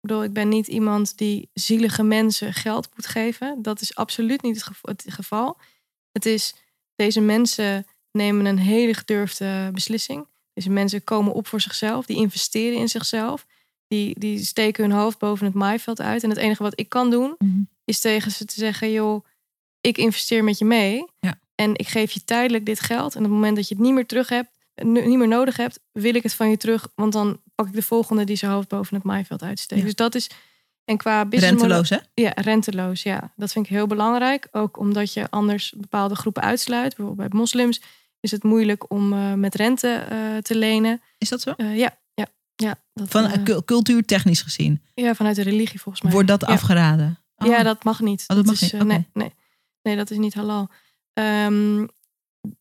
Ik 0.00 0.08
bedoel, 0.08 0.24
ik 0.24 0.32
ben 0.32 0.48
niet 0.48 0.66
iemand 0.66 1.18
die 1.18 1.50
zielige 1.54 2.02
mensen 2.02 2.52
geld 2.54 2.88
moet 2.94 3.06
geven. 3.06 3.62
Dat 3.62 3.80
is 3.80 3.94
absoluut 3.94 4.42
niet 4.42 4.54
het 4.54 4.64
gev- 4.64 4.82
het 4.86 5.04
geval. 5.08 5.56
Het 6.12 6.26
is, 6.26 6.54
deze 6.94 7.20
mensen 7.20 7.86
nemen 8.12 8.46
een 8.46 8.58
hele 8.58 8.94
gedurfde 8.94 9.70
beslissing. 9.72 10.26
Deze 10.52 10.70
mensen 10.70 11.04
komen 11.04 11.32
op 11.32 11.46
voor 11.46 11.60
zichzelf. 11.60 12.06
Die 12.06 12.16
investeren 12.16 12.78
in 12.78 12.88
zichzelf. 12.88 13.46
Die, 13.88 14.18
die 14.18 14.44
steken 14.44 14.84
hun 14.84 14.98
hoofd 14.98 15.18
boven 15.18 15.46
het 15.46 15.54
maaiveld 15.54 16.00
uit. 16.00 16.22
En 16.22 16.28
het 16.28 16.38
enige 16.38 16.62
wat 16.62 16.80
ik 16.80 16.88
kan 16.88 17.10
doen, 17.10 17.34
is 17.84 18.00
tegen 18.00 18.30
ze 18.30 18.44
te 18.44 18.54
zeggen: 18.54 18.90
joh, 18.92 19.24
ik 19.80 19.98
investeer 19.98 20.44
met 20.44 20.58
je 20.58 20.64
mee. 20.64 21.04
Ja. 21.20 21.38
En 21.54 21.76
ik 21.76 21.88
geef 21.88 22.12
je 22.12 22.24
tijdelijk 22.24 22.66
dit 22.66 22.80
geld. 22.80 23.12
En 23.12 23.18
op 23.18 23.24
het 23.24 23.34
moment 23.34 23.56
dat 23.56 23.68
je 23.68 23.74
het 23.74 23.84
niet 23.84 23.92
meer 23.94 24.06
terug 24.06 24.28
hebt, 24.28 24.50
nu- 24.74 25.06
niet 25.06 25.18
meer 25.18 25.28
nodig 25.28 25.56
hebt, 25.56 25.80
wil 25.92 26.14
ik 26.14 26.22
het 26.22 26.34
van 26.34 26.50
je 26.50 26.56
terug. 26.56 26.88
Want 26.94 27.12
dan 27.12 27.40
pak 27.58 27.68
ik 27.68 27.74
de 27.74 27.82
volgende 27.82 28.24
die 28.24 28.36
zijn 28.36 28.50
hoofd 28.50 28.68
boven 28.68 28.94
het 28.94 29.04
maaiveld 29.04 29.42
uitsteekt. 29.42 29.80
Ja. 29.80 29.86
Dus 29.86 29.96
dat 29.96 30.14
is. 30.14 30.30
En 30.84 30.96
qua 30.96 31.24
business 31.24 31.60
Renteloos, 31.60 31.88
hè? 31.88 31.96
ja, 32.14 32.32
renteloos, 32.34 33.02
ja. 33.02 33.32
Dat 33.36 33.52
vind 33.52 33.64
ik 33.64 33.70
heel 33.70 33.86
belangrijk. 33.86 34.48
Ook 34.52 34.78
omdat 34.78 35.12
je 35.12 35.30
anders 35.30 35.74
bepaalde 35.76 36.14
groepen 36.14 36.42
uitsluit. 36.42 36.96
Bijvoorbeeld 36.96 37.28
bij 37.28 37.38
moslims 37.38 37.80
is 38.20 38.30
het 38.30 38.42
moeilijk 38.42 38.90
om 38.90 39.12
eh, 39.12 39.32
met 39.32 39.54
rente 39.54 39.88
eh, 39.88 40.36
te 40.36 40.56
lenen. 40.56 41.02
Is 41.18 41.28
dat 41.28 41.40
zo? 41.40 41.50
Eh, 41.56 41.76
ja, 41.76 41.98
ja, 42.14 42.26
ja. 42.54 42.78
Dat, 42.94 43.08
Van 43.08 43.42
cul- 43.44 43.64
cultuurtechnisch 43.64 44.42
gezien. 44.42 44.82
ja, 44.94 45.14
vanuit 45.14 45.36
de 45.36 45.42
religie 45.42 45.80
volgens 45.80 46.04
mij. 46.04 46.12
Wordt 46.12 46.28
dat 46.28 46.40
ja. 46.40 46.46
afgeraden? 46.46 47.18
Oh. 47.36 47.48
Ja, 47.48 47.62
dat 47.62 47.84
mag 47.84 48.00
niet. 48.00 48.24
Oh, 48.26 48.36
dat 48.36 48.46
mag 48.46 48.54
is, 48.54 48.72
niet, 48.72 48.84
nee, 48.84 49.06
nee, 49.12 49.32
nee, 49.82 49.96
dat 49.96 50.10
is 50.10 50.16
niet 50.16 50.34
halal. 50.34 50.68
Ehm, 51.12 51.86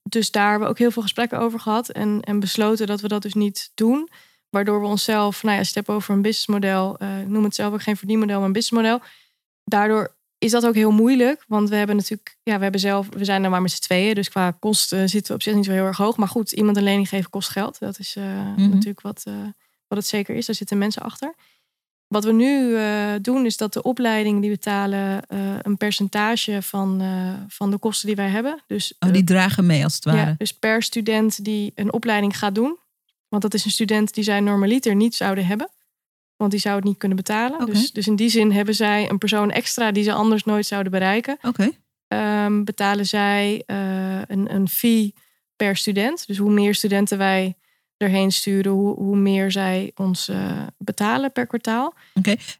dus 0.03 0.31
daar 0.31 0.49
hebben 0.49 0.67
we 0.67 0.73
ook 0.73 0.79
heel 0.79 0.91
veel 0.91 1.01
gesprekken 1.01 1.39
over 1.39 1.59
gehad. 1.59 1.89
En, 1.89 2.21
en 2.21 2.39
besloten 2.39 2.87
dat 2.87 3.01
we 3.01 3.07
dat 3.07 3.21
dus 3.21 3.33
niet 3.33 3.71
doen. 3.75 4.09
Waardoor 4.49 4.81
we 4.81 4.87
onszelf, 4.87 5.41
nou 5.43 5.53
ja, 5.53 5.59
als 5.59 5.69
je 5.69 5.75
het 5.79 5.87
hebt 5.87 5.97
over 5.97 6.13
een 6.13 6.21
businessmodel. 6.21 6.93
ik 7.21 7.27
noem 7.27 7.43
het 7.43 7.55
zelf 7.55 7.73
ook 7.73 7.81
geen 7.81 7.97
verdienmodel, 7.97 8.37
maar 8.37 8.45
een 8.45 8.51
businessmodel. 8.53 8.99
Daardoor 9.63 10.15
is 10.37 10.51
dat 10.51 10.65
ook 10.65 10.73
heel 10.75 10.91
moeilijk. 10.91 11.43
Want 11.47 11.69
we 11.69 11.75
hebben 11.75 11.95
natuurlijk, 11.95 12.37
ja, 12.43 12.55
we 12.57 12.63
hebben 12.63 12.81
zelf, 12.81 13.07
we 13.09 13.25
zijn 13.25 13.43
er 13.43 13.49
maar 13.49 13.61
met 13.61 13.71
z'n 13.71 13.81
tweeën. 13.81 14.15
Dus 14.15 14.29
qua 14.29 14.51
kosten 14.51 15.09
zitten 15.09 15.27
we 15.31 15.33
op 15.37 15.41
zich 15.43 15.53
niet 15.55 15.65
zo 15.65 15.71
heel 15.71 15.85
erg 15.85 15.97
hoog. 15.97 16.17
Maar 16.17 16.27
goed, 16.27 16.51
iemand 16.51 16.77
een 16.77 16.83
lening 16.83 17.09
geven 17.09 17.29
kost 17.29 17.49
geld. 17.49 17.79
Dat 17.79 17.99
is 17.99 18.15
eh, 18.15 18.23
Mhm. 18.23 18.69
natuurlijk 18.69 19.01
wat, 19.01 19.21
eh, 19.25 19.33
wat 19.87 19.97
het 19.97 20.07
zeker 20.07 20.35
is. 20.35 20.45
Daar 20.45 20.55
zitten 20.55 20.77
mensen 20.77 21.01
achter. 21.01 21.33
Wat 22.07 22.23
we 22.23 22.31
nu 22.31 22.77
doen 23.21 23.45
is 23.45 23.57
dat 23.57 23.73
de 23.73 23.81
opleiding 23.81 24.41
die 24.41 24.49
betalen 24.49 25.27
eh, 25.27 25.39
een 25.61 25.77
percentage 25.77 26.61
van, 26.61 27.01
van 27.47 27.71
de 27.71 27.77
kosten 27.77 28.07
die 28.07 28.15
wij 28.15 28.29
hebben. 28.29 28.63
Dus, 28.67 28.93
Oh, 28.99 29.13
die 29.13 29.23
dragen 29.23 29.65
mee 29.65 29.83
als 29.83 29.95
het 29.95 30.03
ware. 30.05 30.17
ja, 30.17 30.35
dus 30.37 30.53
per 30.53 30.83
student 30.83 31.43
die 31.43 31.71
een 31.75 31.93
opleiding 31.93 32.37
gaat 32.37 32.55
doen. 32.55 32.77
Want 33.29 33.41
dat 33.41 33.53
is 33.53 33.65
een 33.65 33.71
student 33.71 34.13
die 34.13 34.23
zij 34.23 34.39
normaliter 34.39 34.95
niet 34.95 35.15
zouden 35.15 35.45
hebben. 35.45 35.69
Want 36.35 36.51
die 36.51 36.59
zou 36.59 36.75
het 36.75 36.83
niet 36.83 36.97
kunnen 36.97 37.17
betalen. 37.17 37.61
Oké. 37.61 37.71
Dus, 37.71 37.91
dus 37.91 38.07
in 38.07 38.15
die 38.15 38.29
zin 38.29 38.51
hebben 38.51 38.75
zij 38.75 39.09
een 39.09 39.17
persoon 39.17 39.51
extra 39.51 39.91
die 39.91 40.03
ze 40.03 40.13
anders 40.13 40.43
nooit 40.43 40.65
zouden 40.65 40.91
bereiken. 40.91 41.37
Oké. 41.41 41.71
Ehm, 42.07 42.63
betalen 42.63 43.05
zij 43.05 43.63
eh, 43.65 44.21
een, 44.27 44.53
een 44.53 44.67
fee 44.67 45.13
per 45.55 45.77
student. 45.77 46.27
Dus 46.27 46.37
hoe 46.37 46.51
meer 46.51 46.75
studenten 46.75 47.17
wij 47.17 47.55
erheen 47.97 48.31
sturen, 48.31 48.71
hoe, 48.71 48.95
hoe 48.95 49.17
meer 49.17 49.51
zij 49.51 49.91
ons 49.95 50.27
eh, 50.27 50.61
betalen 50.77 51.31
per 51.31 51.47
kwartaal. 51.47 51.93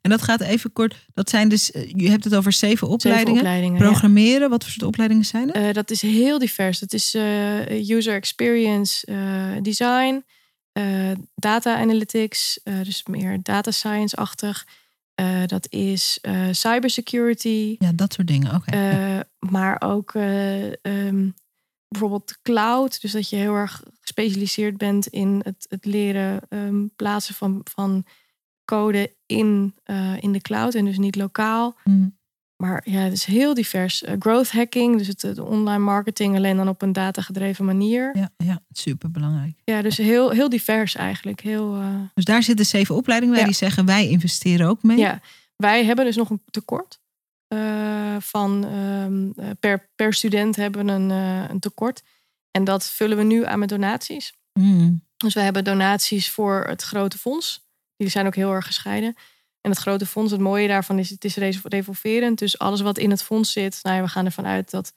En 0.01 0.09
dat 0.09 0.21
gaat 0.21 0.41
even 0.41 0.73
kort. 0.73 1.05
Dat 1.13 1.29
zijn 1.29 1.49
dus, 1.49 1.71
eh, 1.71 1.89
je 1.95 2.09
hebt 2.09 2.23
het 2.23 2.35
over 2.35 2.51
zeven 2.51 2.75
Zeven 2.77 2.87
opleidingen. 2.87 3.39
opleidingen 3.39 3.79
ja. 3.79 3.85
Programmeren, 3.85 4.49
wat 4.49 4.63
voor 4.63 4.71
soort 4.71 4.85
opleidingen 4.85 5.25
zijn 5.25 5.53
er? 5.53 5.73
Dat 5.73 5.91
is 5.91 6.01
heel 6.01 6.39
divers. 6.39 6.79
Dat 6.79 6.93
is 6.93 7.15
user 7.69 8.13
experience 8.13 9.07
design, 9.61 10.23
eh, 10.77 11.11
data 11.35 11.77
analytics, 11.77 12.59
eh, 12.63 12.81
dus 12.81 13.05
meer 13.05 13.39
data 13.43 13.71
science-achtig. 13.71 14.67
Eh, 15.15 15.45
dat 15.45 15.71
is 15.71 16.19
cybersecurity, 16.51 17.75
ja, 17.79 17.91
dat 17.91 18.13
soort 18.13 18.27
dingen. 18.27 18.55
Oké. 18.55 19.23
maar 19.39 19.81
ook 19.81 20.13
eh, 20.13 20.85
ehm, 20.85 21.29
bijvoorbeeld 21.87 22.37
cloud. 22.41 23.01
Dus 23.01 23.11
dat 23.11 23.29
je 23.29 23.35
heel 23.35 23.53
erg 23.53 23.83
gespecialiseerd 23.99 24.77
bent 24.77 25.07
in 25.07 25.41
het, 25.43 25.65
het 25.69 25.85
leren 25.85 26.41
ehm, 26.49 26.85
plaatsen 26.95 27.35
van, 27.35 27.61
van 27.63 28.05
code 28.65 29.15
in, 29.25 29.75
in 30.19 30.31
de 30.31 30.41
cloud 30.41 30.75
en 30.75 30.85
dus 30.85 30.97
niet 30.97 31.15
lokaal. 31.15 31.77
Hm. 31.83 32.07
Maar 32.57 32.81
ja, 32.85 32.99
het 32.99 33.13
is 33.13 33.25
heel 33.25 33.53
divers. 33.53 34.03
Eh, 34.03 34.15
growth 34.19 34.51
hacking, 34.51 34.97
dus 34.97 35.07
het, 35.07 35.21
het 35.21 35.39
online 35.39 35.83
marketing 35.83 36.35
alleen 36.35 36.57
dan 36.57 36.67
op 36.67 36.81
een 36.81 36.93
datagedreven 36.93 37.65
manier. 37.65 38.11
Ja, 38.17 38.31
Ja, 38.37 38.45
ja, 38.45 38.59
super 38.71 39.11
belangrijk. 39.11 39.55
dus 39.63 39.97
heel, 39.97 40.29
heel 40.29 40.49
divers 40.49 40.95
eigenlijk. 40.95 41.41
Heel, 41.41 41.75
eh, 41.75 41.95
Dus 42.13 42.25
daar 42.25 42.43
zitten 42.43 42.65
zeven 42.65 42.95
opleidingen 42.95 43.33
bij 43.35 43.43
Ja. 43.43 43.49
die 43.49 43.57
zeggen 43.59 43.85
wij 43.85 44.07
investeren 44.07 44.67
ook 44.67 44.83
mee. 44.83 44.97
ja. 44.97 45.21
Wij 45.55 45.85
hebben 45.85 46.05
dus 46.05 46.15
nog 46.15 46.29
een 46.29 46.41
tekort. 46.49 46.99
eh, 47.47 48.15
van 48.19 48.65
ehm, 48.65 49.29
eh, 49.35 49.49
per, 49.59 49.89
per 49.95 50.13
student 50.13 50.55
hebben 50.55 50.85
we 50.85 50.91
een, 50.91 51.09
een 51.49 51.59
tekort. 51.59 52.03
En 52.51 52.63
dat 52.63 52.85
vullen 52.89 53.17
we 53.17 53.23
nu 53.23 53.45
aan 53.45 53.59
met 53.59 53.69
donaties. 53.69 54.33
Hm. 54.59 54.93
Dus 55.17 55.33
we 55.33 55.39
hebben 55.39 55.63
donaties 55.63 56.29
voor 56.29 56.65
het 56.67 56.81
grote 56.81 57.17
fonds. 57.17 57.65
Die 57.97 58.09
zijn 58.09 58.25
ook 58.25 58.35
heel 58.35 58.51
erg 58.53 58.65
gescheiden. 58.65 59.15
En 59.61 59.69
het 59.71 59.79
grote 59.79 60.05
fonds, 60.05 60.31
het 60.31 60.41
mooie 60.41 60.67
daarvan 60.67 60.99
is, 60.99 61.09
het 61.09 61.23
is 61.25 61.35
revo- 61.35 61.67
revolverend. 61.67 62.39
Dus 62.39 62.59
alles 62.59 62.81
wat 62.81 62.97
in 62.97 63.09
het 63.09 63.23
fonds 63.23 63.51
zit, 63.51 63.79
nou 63.81 63.95
ja, 63.95 64.01
we 64.01 64.07
gaan 64.09 64.25
ervan 64.25 64.45
uit 64.45 64.71
dat 64.71 64.93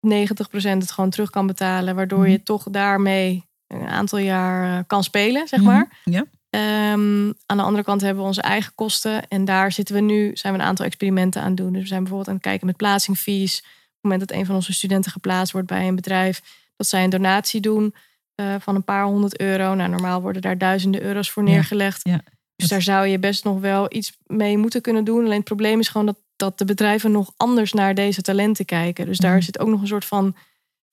90% 0.00 0.78
het 0.78 0.90
gewoon 0.90 1.10
terug 1.10 1.30
kan 1.30 1.46
betalen. 1.46 1.94
Waardoor 1.94 2.28
je 2.28 2.42
toch 2.42 2.64
daarmee 2.70 3.46
een 3.66 3.88
aantal 3.88 4.18
jaar 4.18 4.78
eh, 4.78 4.84
kan 4.86 5.04
spelen, 5.04 5.48
zeg 5.48 5.60
maar. 5.62 6.00
Mhm. 6.04 6.16
Ja. 6.16 6.24
Ehm, 6.50 7.32
aan 7.46 7.56
de 7.56 7.62
andere 7.62 7.84
kant 7.84 8.00
hebben 8.00 8.22
we 8.22 8.28
onze 8.28 8.42
eigen 8.42 8.72
kosten. 8.74 9.28
En 9.28 9.44
daar 9.44 9.72
zitten 9.72 9.94
we 9.94 10.00
nu, 10.00 10.30
zijn 10.36 10.52
we 10.52 10.58
een 10.58 10.64
aantal 10.64 10.84
experimenten 10.84 11.40
aan 11.42 11.48
het 11.48 11.56
doen. 11.56 11.72
Dus 11.72 11.82
we 11.82 11.88
zijn 11.88 12.00
bijvoorbeeld 12.00 12.28
aan 12.28 12.34
het 12.34 12.44
kijken 12.44 12.66
met 12.66 12.76
plaatsingfees. 12.76 13.58
Op 13.58 13.64
het 13.64 14.02
moment 14.10 14.28
dat 14.28 14.38
een 14.38 14.46
van 14.46 14.54
onze 14.54 14.72
studenten 14.72 15.10
geplaatst 15.12 15.52
wordt 15.52 15.68
bij 15.68 15.88
een 15.88 15.94
bedrijf, 15.94 16.42
dat 16.76 16.86
zij 16.86 17.04
een 17.04 17.10
donatie 17.10 17.60
doen 17.60 17.94
eh, 18.34 18.54
van 18.58 18.74
een 18.74 18.84
paar 18.84 19.04
honderd 19.04 19.40
euro. 19.40 19.74
Nou, 19.74 19.90
normaal 19.90 20.20
worden 20.20 20.42
daar 20.42 20.58
duizenden 20.58 21.02
euro's 21.02 21.30
voor 21.30 21.44
Ja, 21.46 21.50
neergelegd. 21.50 22.00
ja. 22.08 22.22
Dus 22.62 22.70
daar 22.70 22.82
zou 22.82 23.06
je 23.06 23.18
best 23.18 23.44
nog 23.44 23.60
wel 23.60 23.94
iets 23.94 24.12
mee 24.26 24.58
moeten 24.58 24.80
kunnen 24.80 25.04
doen. 25.04 25.24
Alleen 25.24 25.36
het 25.36 25.44
probleem 25.44 25.78
is 25.80 25.88
gewoon 25.88 26.06
dat, 26.06 26.16
dat 26.36 26.58
de 26.58 26.64
bedrijven 26.64 27.12
nog 27.12 27.32
anders 27.36 27.72
naar 27.72 27.94
deze 27.94 28.22
talenten 28.22 28.64
kijken. 28.64 29.06
Dus 29.06 29.18
daar 29.18 29.34
Mhm. 29.34 29.42
zit 29.42 29.58
ook 29.58 29.68
nog 29.68 29.80
een 29.80 29.86
soort 29.86 30.04
van 30.04 30.36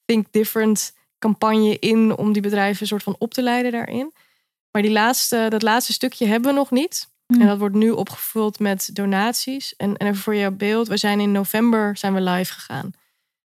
think 0.05 0.27
different 0.31 0.93
campagne 1.19 1.79
in 1.79 2.17
om 2.17 2.33
die 2.33 2.41
bedrijven 2.41 2.81
een 2.81 2.87
soort 2.87 3.03
van 3.03 3.15
op 3.19 3.33
te 3.33 3.41
leiden 3.41 3.71
daarin. 3.71 4.13
Maar 4.71 4.81
die 4.81 4.91
laatste, 4.91 5.45
dat 5.49 5.61
laatste 5.61 5.93
stukje 5.93 6.25
hebben 6.25 6.49
we 6.51 6.57
nog 6.57 6.71
niet. 6.71 7.09
Mhm. 7.27 7.41
En 7.41 7.47
dat 7.47 7.57
wordt 7.57 7.75
nu 7.75 7.89
opgevuld 7.91 8.59
met 8.59 8.89
donaties. 8.93 9.75
En, 9.75 9.97
en 9.97 10.07
even 10.07 10.19
voor 10.21 10.35
jouw 10.35 10.51
beeld, 10.51 10.87
we 10.87 10.97
zijn 10.97 11.19
in 11.19 11.31
november 11.31 11.97
zijn 11.97 12.13
we 12.13 12.21
live 12.21 12.53
gegaan. 12.53 12.91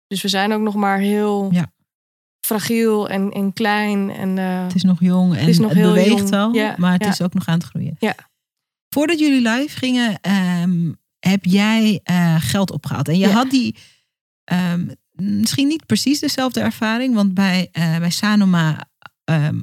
Dus 0.06 0.22
we 0.22 0.28
zijn 0.28 0.52
ook 0.52 0.61
nog 0.61 0.74
maar 0.74 0.98
heel 0.98 1.48
Ja. 1.52 1.72
Fragiel 2.57 3.09
en, 3.09 3.30
en 3.30 3.53
klein. 3.53 4.11
En, 4.11 4.38
eh, 4.38 4.62
Het 4.62 4.74
is 4.74 4.82
nog 4.82 5.01
jong 5.01 5.36
en 5.36 5.48
is 5.48 5.59
nog 5.59 5.68
het 5.68 5.78
heel 5.78 5.88
beweegt 5.88 6.09
jong. 6.18 6.30
wel, 6.30 6.55
Ja, 6.55 6.74
maar 6.78 6.92
het 6.92 7.05
ja. 7.05 7.11
is 7.11 7.22
ook 7.22 7.34
nog 7.34 7.46
aan 7.46 7.55
het 7.59 7.64
groeien. 7.64 7.96
Ja. 7.98 8.14
Voordat 8.88 9.18
jullie 9.18 9.48
live 9.48 9.76
gingen, 9.78 10.20
ehm, 10.20 10.92
heb 11.18 11.44
jij 11.44 12.01
eh, 12.03 12.36
geld 12.38 12.70
opgehaald. 12.70 13.09
En 13.09 13.18
je 13.18 13.26
Ja. 13.26 13.32
had 13.32 13.51
die 13.51 13.76
ehm, 14.44 14.86
misschien 15.12 15.68
niet 15.68 15.86
precies 15.86 16.20
dezelfde 16.20 16.61
ervaring, 16.61 17.14
want 17.14 17.34
bij, 17.34 17.68
eh, 17.72 17.98
bij 17.98 18.11
Sanoma 18.11 18.88
ehm, 19.24 19.61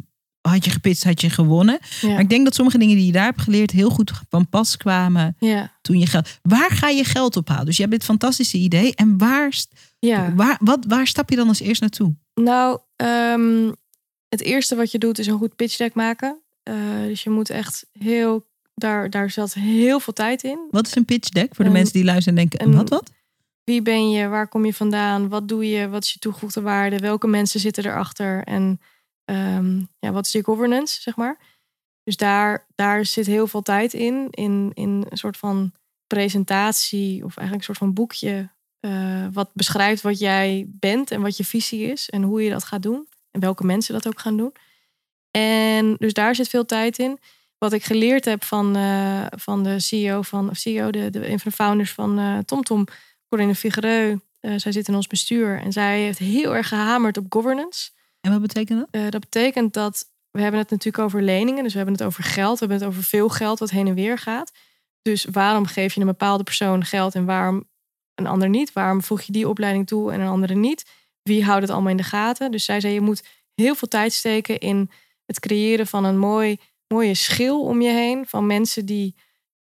had 0.52 0.66
je 0.66 0.72
gepitst, 0.72 1.04
had 1.04 1.22
je 1.22 1.30
gewonnen. 1.30 1.80
ja, 2.02 2.10
Maar 2.10 2.20
ik 2.20 2.30
denk 2.30 2.44
dat 2.44 2.56
sommige 2.56 2.78
dingen 2.78 2.96
die 2.96 3.06
je 3.06 3.12
daar 3.12 3.26
hebt 3.26 3.42
geleerd 3.42 3.72
heel 3.72 3.90
goed 3.90 4.12
van 4.30 4.50
pas 4.50 4.78
kwamen 4.78 5.36
ja, 5.40 5.72
toen 5.82 6.00
je 6.00 6.06
geld. 6.06 6.40
Waar 6.42 6.72
ga 6.72 6.90
je 6.90 7.04
geld 7.04 7.38
ophalen? 7.38 7.66
Dus 7.66 7.76
je 7.76 7.82
hebt 7.82 7.94
dit 7.94 8.04
fantastische 8.04 8.58
idee. 8.58 8.96
En 8.96 9.18
waar, 9.18 9.54
ja. 10.00 10.34
waar, 10.36 10.58
wat, 10.64 10.86
waar 10.88 11.08
stap 11.08 11.30
je 11.30 11.36
dan 11.36 11.48
als 11.48 11.60
eerst 11.60 11.82
naartoe? 11.82 12.16
Nou, 12.34 12.80
ehm, 12.96 13.72
het 14.30 14.42
eerste 14.42 14.76
wat 14.76 14.92
je 14.92 14.98
doet 14.98 15.20
is 15.20 15.28
een 15.28 15.38
goed 15.38 15.56
pitch 15.56 15.78
deck 15.78 15.94
maken. 15.94 16.42
Eh, 16.64 16.76
dus 17.08 17.24
je 17.24 17.30
moet 17.30 17.50
echt 17.50 17.86
heel 17.92 18.46
Daar, 18.76 19.10
daar 19.10 19.30
zat 19.30 19.54
heel 19.54 20.00
veel 20.00 20.14
tijd 20.14 20.44
in. 20.44 20.60
Wat 20.72 20.88
is 20.88 20.96
een 20.96 21.06
pitch 21.06 21.30
deck 21.30 21.56
voor 21.56 21.66
de 21.66 21.72
mensen 21.72 21.94
die 21.94 22.04
luisteren 22.04 22.40
en 22.40 22.48
denken: 22.50 22.74
wat, 22.76 22.90
wat? 22.90 23.12
Wie 23.64 23.82
ben 23.82 24.12
je? 24.12 24.28
Waar 24.28 24.48
kom 24.48 24.66
je 24.66 24.74
vandaan? 24.74 25.30
Wat 25.30 25.48
doe 25.48 25.70
je? 25.70 25.90
Wat 25.90 26.04
is 26.04 26.14
je 26.14 26.20
toegevoegde 26.20 26.62
waarde? 26.62 26.98
Welke 26.98 27.28
mensen 27.28 27.60
zitten 27.60 27.86
erachter? 27.86 28.44
En 28.44 28.80
ehm, 29.28 29.80
ja, 30.00 30.12
wat 30.12 30.26
is 30.26 30.32
je 30.32 30.44
governance, 30.44 31.02
zeg 31.02 31.16
maar? 31.16 31.38
Dus 32.04 32.18
daar, 32.18 32.66
daar 32.76 33.06
zit 33.06 33.26
heel 33.26 33.48
veel 33.48 33.62
tijd 33.62 33.94
in. 33.94 34.28
In, 34.32 34.72
in 34.74 35.06
een 35.10 35.18
soort 35.18 35.38
van 35.38 35.72
presentatie 36.08 37.24
of 37.26 37.38
eigenlijk 37.38 37.58
een 37.68 37.76
soort 37.76 37.78
van 37.78 37.94
boekje. 37.94 38.50
eh, 38.80 39.28
wat 39.34 39.50
beschrijft 39.54 40.02
wat 40.02 40.20
jij 40.20 40.66
bent 40.68 41.12
en 41.12 41.22
wat 41.22 41.38
je 41.38 41.46
visie 41.46 41.92
is. 41.92 42.10
En 42.10 42.24
hoe 42.24 42.44
je 42.44 42.50
dat 42.50 42.64
gaat 42.64 42.82
doen. 42.84 43.08
En 43.32 43.40
welke 43.40 43.66
mensen 43.66 43.94
dat 43.94 44.08
ook 44.08 44.20
gaan 44.20 44.38
doen. 44.38 44.54
En 45.32 45.96
dus 45.98 46.14
daar 46.14 46.36
zit 46.36 46.48
veel 46.50 46.66
tijd 46.66 46.98
in. 47.00 47.20
Wat 47.58 47.74
ik 47.74 47.84
geleerd 47.84 48.26
heb 48.26 48.44
van, 48.44 48.76
eh, 48.76 49.26
van 49.30 49.64
de 49.64 49.80
CEO 49.80 50.22
van, 50.22 50.50
of 50.50 50.58
CEO, 50.58 50.92
de, 50.92 51.10
de, 51.10 51.30
een 51.30 51.40
van 51.40 51.52
de 51.52 51.58
founders 51.58 51.92
van 51.92 52.20
eh, 52.20 52.38
TomTom, 52.38 52.86
Corinne 53.30 53.56
Figuereux. 53.56 54.22
eh, 54.40 54.54
zij 54.58 54.72
zit 54.72 54.88
in 54.88 54.96
ons 54.96 55.08
bestuur 55.08 55.62
en 55.62 55.72
zij 55.72 56.02
heeft 56.02 56.20
heel 56.20 56.56
erg 56.56 56.68
gehamerd 56.68 57.18
op 57.18 57.26
governance. 57.30 57.90
En 58.22 58.32
wat 58.32 58.42
betekent 58.42 58.80
dat? 58.80 58.88
Eh, 58.92 59.10
dat 59.10 59.22
betekent 59.22 59.74
dat 59.74 60.06
we 60.32 60.42
hebben 60.42 60.60
het 60.62 60.70
natuurlijk 60.70 61.04
over 61.04 61.22
leningen, 61.22 61.64
dus 61.64 61.72
we 61.72 61.78
hebben 61.78 61.96
het 61.96 62.06
over 62.06 62.24
geld, 62.24 62.60
we 62.60 62.66
hebben 62.66 62.78
het 62.78 62.96
over 62.96 63.04
veel 63.04 63.30
geld 63.30 63.60
wat 63.60 63.70
heen 63.70 63.88
en 63.88 63.94
weer 63.94 64.18
gaat. 64.18 64.52
Dus 65.02 65.26
waarom 65.26 65.66
geef 65.66 65.94
je 65.94 66.00
een 66.00 66.06
bepaalde 66.06 66.44
persoon 66.44 66.86
geld 66.86 67.16
en 67.16 67.26
waarom 67.26 67.68
een 68.16 68.28
ander 68.28 68.50
niet? 68.50 68.74
Waarom 68.74 69.04
voeg 69.04 69.22
je 69.22 69.32
die 69.32 69.50
opleiding 69.50 69.88
toe 69.88 70.12
en 70.12 70.20
een 70.20 70.28
andere 70.28 70.56
niet? 70.56 70.86
Wie 71.22 71.44
houdt 71.44 71.62
het 71.62 71.72
allemaal 71.72 71.92
in 71.92 71.98
de 71.98 72.04
gaten? 72.04 72.52
Dus 72.52 72.66
zij 72.66 72.80
zei 72.80 72.94
je 72.94 73.02
moet 73.02 73.24
heel 73.56 73.76
veel 73.76 73.88
tijd 73.88 74.14
steken 74.14 74.60
in 74.60 74.92
het 75.26 75.40
creëren 75.40 75.88
van 75.88 76.04
een 76.04 76.18
mooi, 76.18 76.58
mooie 76.88 77.14
schil 77.14 77.62
om 77.62 77.82
je 77.82 77.90
heen 77.90 78.26
van 78.28 78.46
mensen 78.46 78.86
die 78.86 79.16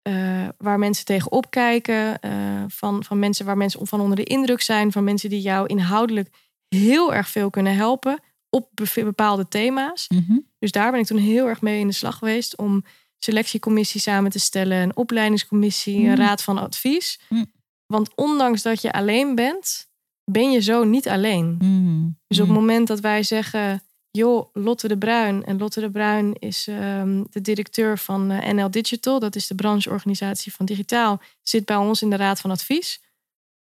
eh, 0.03 0.49
waar 0.59 0.79
mensen 0.79 1.05
tegenop 1.05 1.51
kijken, 1.51 2.21
eh, 2.21 2.65
van, 2.69 3.05
van 3.05 3.19
mensen 3.19 3.47
waar 3.47 3.57
mensen 3.57 3.87
van 3.87 4.01
onder 4.01 4.17
de 4.17 4.25
indruk 4.25 4.61
zijn, 4.61 4.93
van 4.93 5.05
mensen 5.05 5.31
die 5.31 5.41
jou 5.41 5.67
inhoudelijk 5.67 6.29
heel 6.69 7.15
erg 7.15 7.29
veel 7.29 7.51
kunnen 7.51 7.75
helpen 7.75 8.21
op 8.55 8.69
be- 8.75 9.05
bepaalde 9.05 9.49
thema's. 9.49 10.07
Mhm. 10.09 10.39
Dus 10.59 10.71
daar 10.73 10.91
ben 10.91 11.01
ik 11.01 11.07
toen 11.07 11.19
heel 11.19 11.47
erg 11.47 11.61
mee 11.61 11.81
in 11.81 11.87
de 11.87 11.93
slag 11.95 12.19
geweest 12.19 12.57
om 12.57 12.85
selectiecommissie 13.19 14.01
samen 14.01 14.31
te 14.31 14.39
stellen, 14.39 14.77
een 14.79 14.97
opleidingscommissie, 14.97 15.97
een 16.05 16.11
Mm. 16.11 16.15
raad 16.17 16.43
van 16.43 16.59
advies. 16.59 17.21
Mm. 17.29 17.53
Want 17.87 18.15
ondanks 18.15 18.63
dat 18.63 18.83
je 18.83 18.93
alleen 18.93 19.35
bent, 19.35 19.89
ben 20.31 20.51
je 20.51 20.61
zo 20.61 20.85
niet 20.85 21.09
alleen. 21.09 21.57
Mm. 21.61 22.19
Dus 22.27 22.41
op 22.41 22.47
het 22.47 22.57
moment 22.57 22.87
dat 22.89 23.01
wij 23.01 23.23
zeggen, 23.23 23.83
joh, 24.11 24.49
Lotte 24.53 24.89
de 24.89 24.99
Bruin. 24.99 25.45
En 25.45 25.59
Lotte 25.59 25.81
de 25.81 25.91
Bruin 25.91 26.35
is 26.39 26.67
ehm, 26.69 27.25
de 27.31 27.41
directeur 27.41 27.99
van 27.99 28.31
eh, 28.31 28.53
NL 28.53 28.71
Digital. 28.71 29.19
Dat 29.19 29.37
is 29.37 29.47
de 29.47 29.55
brancheorganisatie 29.55 30.53
van 30.55 30.67
digitaal. 30.67 31.21
Zit 31.43 31.65
bij 31.65 31.77
ons 31.77 32.03
in 32.03 32.11
de 32.11 32.17
raad 32.17 32.41
van 32.41 32.51
advies. 32.51 33.01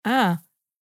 Ah, 0.02 0.38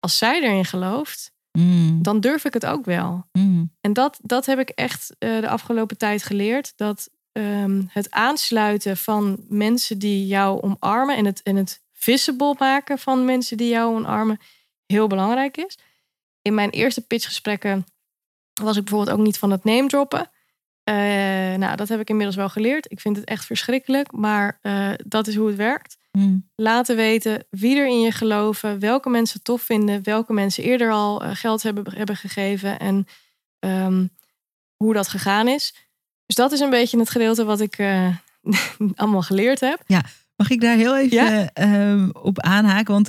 als 0.00 0.18
zij 0.18 0.42
erin 0.42 0.64
gelooft, 0.64 1.32
Mm. 1.56 2.02
dan 2.02 2.20
durf 2.20 2.44
ik 2.44 2.54
het 2.54 2.66
ook 2.66 2.84
wel. 2.84 3.26
Mm. 3.32 3.74
En 3.80 3.92
dat, 3.92 4.18
dat 4.22 4.46
heb 4.46 4.58
ik 4.58 4.68
echt 4.68 5.14
eh, 5.18 5.40
de 5.40 5.48
afgelopen 5.48 5.98
tijd 5.98 6.22
geleerd. 6.22 6.72
Dat 6.76 7.10
ehm, 7.32 7.82
het 7.88 8.10
aansluiten 8.10 8.96
van 8.96 9.44
mensen 9.48 9.98
die 9.98 10.26
jou 10.26 10.62
omarmen 10.62 11.16
en 11.16 11.24
het, 11.24 11.42
en 11.42 11.56
het 11.56 11.82
visible 11.92 12.54
maken 12.58 12.98
van 12.98 13.24
mensen 13.24 13.56
die 13.56 13.68
jou 13.68 13.96
omarmen 13.96 14.38
heel 14.86 15.06
belangrijk 15.06 15.56
is. 15.56 15.78
In 16.42 16.54
mijn 16.54 16.70
eerste 16.70 17.06
pitchgesprekken 17.06 17.84
was 18.62 18.76
ik 18.76 18.84
bijvoorbeeld 18.84 19.18
ook 19.18 19.24
niet 19.24 19.38
van 19.38 19.50
het 19.50 19.64
name 19.64 19.88
droppen. 19.88 20.30
Eh, 20.82 20.94
nou, 21.54 21.76
dat 21.76 21.88
heb 21.88 22.00
ik 22.00 22.08
inmiddels 22.08 22.36
wel 22.36 22.48
geleerd. 22.48 22.90
Ik 22.92 23.00
vind 23.00 23.16
het 23.16 23.24
echt 23.24 23.44
verschrikkelijk, 23.44 24.12
maar 24.12 24.58
eh, 24.62 24.92
dat 25.04 25.26
is 25.26 25.34
hoe 25.34 25.46
het 25.46 25.56
werkt. 25.56 25.96
Mm. 26.16 26.48
Laten 26.54 26.96
weten 26.96 27.46
wie 27.50 27.76
er 27.76 27.86
in 27.86 28.00
je 28.00 28.12
geloven, 28.12 28.78
welke 28.78 29.08
mensen 29.10 29.36
het 29.36 29.44
tof 29.44 29.62
vinden, 29.62 30.02
welke 30.02 30.32
mensen 30.32 30.64
eerder 30.64 30.90
al 30.90 31.22
eh, 31.22 31.30
geld 31.34 31.62
hebben, 31.62 31.84
hebben 31.96 32.16
gegeven 32.16 32.78
en 32.78 33.06
ehm, 33.58 34.06
hoe 34.76 34.94
dat 34.94 35.08
gegaan 35.08 35.48
is. 35.48 35.74
Dus 36.26 36.36
dat 36.36 36.52
is 36.52 36.60
een 36.60 36.70
beetje 36.70 36.98
het 36.98 37.10
gedeelte 37.10 37.44
wat 37.44 37.60
ik 37.60 37.78
eh, 37.78 38.08
allemaal 38.94 39.22
geleerd 39.22 39.60
heb. 39.60 39.82
Mag 40.36 40.50
ik 40.50 40.60
daar 40.60 40.76
heel 40.76 40.96
even 40.98 41.16
Ja. 41.16 41.50
ehm, 41.52 42.08
op 42.12 42.40
aanhaken? 42.40 42.92
Want 42.92 43.08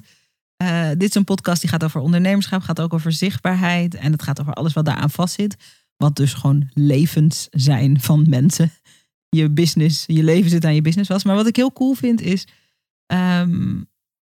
eh, 0.58 0.89
dit 0.89 1.10
is 1.10 1.16
een 1.16 1.24
podcast 1.24 1.62
die 1.62 1.70
gaat 1.70 1.84
over 1.84 2.01
ondernemerschap, 2.01 2.62
gaat 2.62 2.82
ook 2.82 2.93
over 2.93 3.12
zichtbaarheid. 3.12 3.95
En 3.95 4.12
het 4.12 4.24
gaat 4.24 4.39
over 4.41 4.53
alles 4.53 4.74
wat 4.74 4.86
daaraan 4.86 5.10
vastzit. 5.10 5.55
Wat 5.97 6.16
dus 6.16 6.34
gewoon 6.34 6.70
levens 6.74 7.47
zijn 7.51 8.01
van 8.01 8.26
mensen. 8.30 8.72
Je 9.30 9.49
business, 9.49 10.03
je 10.08 10.24
leven 10.24 10.49
zit 10.49 10.66
aan 10.66 10.76
je 10.76 10.82
business 10.82 11.10
vast. 11.10 11.26
Maar 11.26 11.36
wat 11.36 11.47
ik 11.47 11.55
heel 11.55 11.74
cool 11.74 11.93
vind 11.93 12.22
is 12.22 12.47
ehm, 13.08 13.82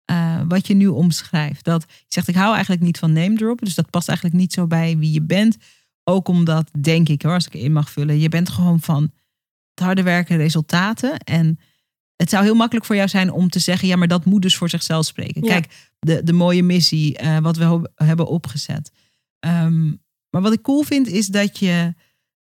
eh, 0.05 0.41
wat 0.47 0.67
je 0.67 0.73
nu 0.73 0.87
omschrijft. 0.87 1.63
Dat 1.63 1.85
je 1.87 2.05
zegt, 2.07 2.27
ik 2.27 2.35
hou 2.35 2.51
eigenlijk 2.53 2.81
niet 2.81 2.97
van 2.99 3.13
name 3.13 3.35
droppen. 3.35 3.65
Dus 3.65 3.75
dat 3.75 3.89
past 3.89 4.07
eigenlijk 4.07 4.37
niet 4.37 4.53
zo 4.53 4.67
bij 4.67 4.97
wie 4.97 5.11
je 5.11 5.21
bent. 5.21 5.57
Ook 6.03 6.27
omdat, 6.27 6.69
denk 6.79 7.09
ik 7.09 7.21
hoor, 7.21 7.33
als 7.33 7.47
ik 7.47 7.53
in 7.53 7.73
mag 7.73 7.91
vullen. 7.91 8.19
Je 8.19 8.29
bent 8.29 8.49
gewoon 8.49 8.79
van 8.79 9.11
het 9.73 9.85
harde 9.85 10.03
werken, 10.03 10.37
resultaten. 10.37 11.17
En 11.17 11.59
het 12.15 12.29
zou 12.29 12.43
heel 12.43 12.55
makkelijk 12.55 12.85
voor 12.85 12.95
jou 12.95 13.07
zijn 13.07 13.31
om 13.31 13.49
te 13.49 13.59
zeggen: 13.59 13.87
ja, 13.87 13.95
maar 13.95 14.07
dat 14.07 14.25
moet 14.25 14.41
dus 14.41 14.57
voor 14.57 14.69
zichzelf 14.69 15.05
spreken. 15.05 15.43
Ja. 15.43 15.47
Kijk, 15.49 15.91
de, 15.99 16.23
de 16.23 16.33
mooie 16.33 16.63
missie, 16.63 17.17
eh, 17.17 17.37
wat 17.39 17.57
we 17.57 17.89
hebben 17.95 18.27
opgezet. 18.27 18.91
Ehm, 19.39 19.87
maar 20.29 20.41
wat 20.41 20.53
ik 20.53 20.61
cool 20.61 20.83
vind, 20.83 21.07
is 21.07 21.27
dat 21.27 21.59
je. 21.59 21.93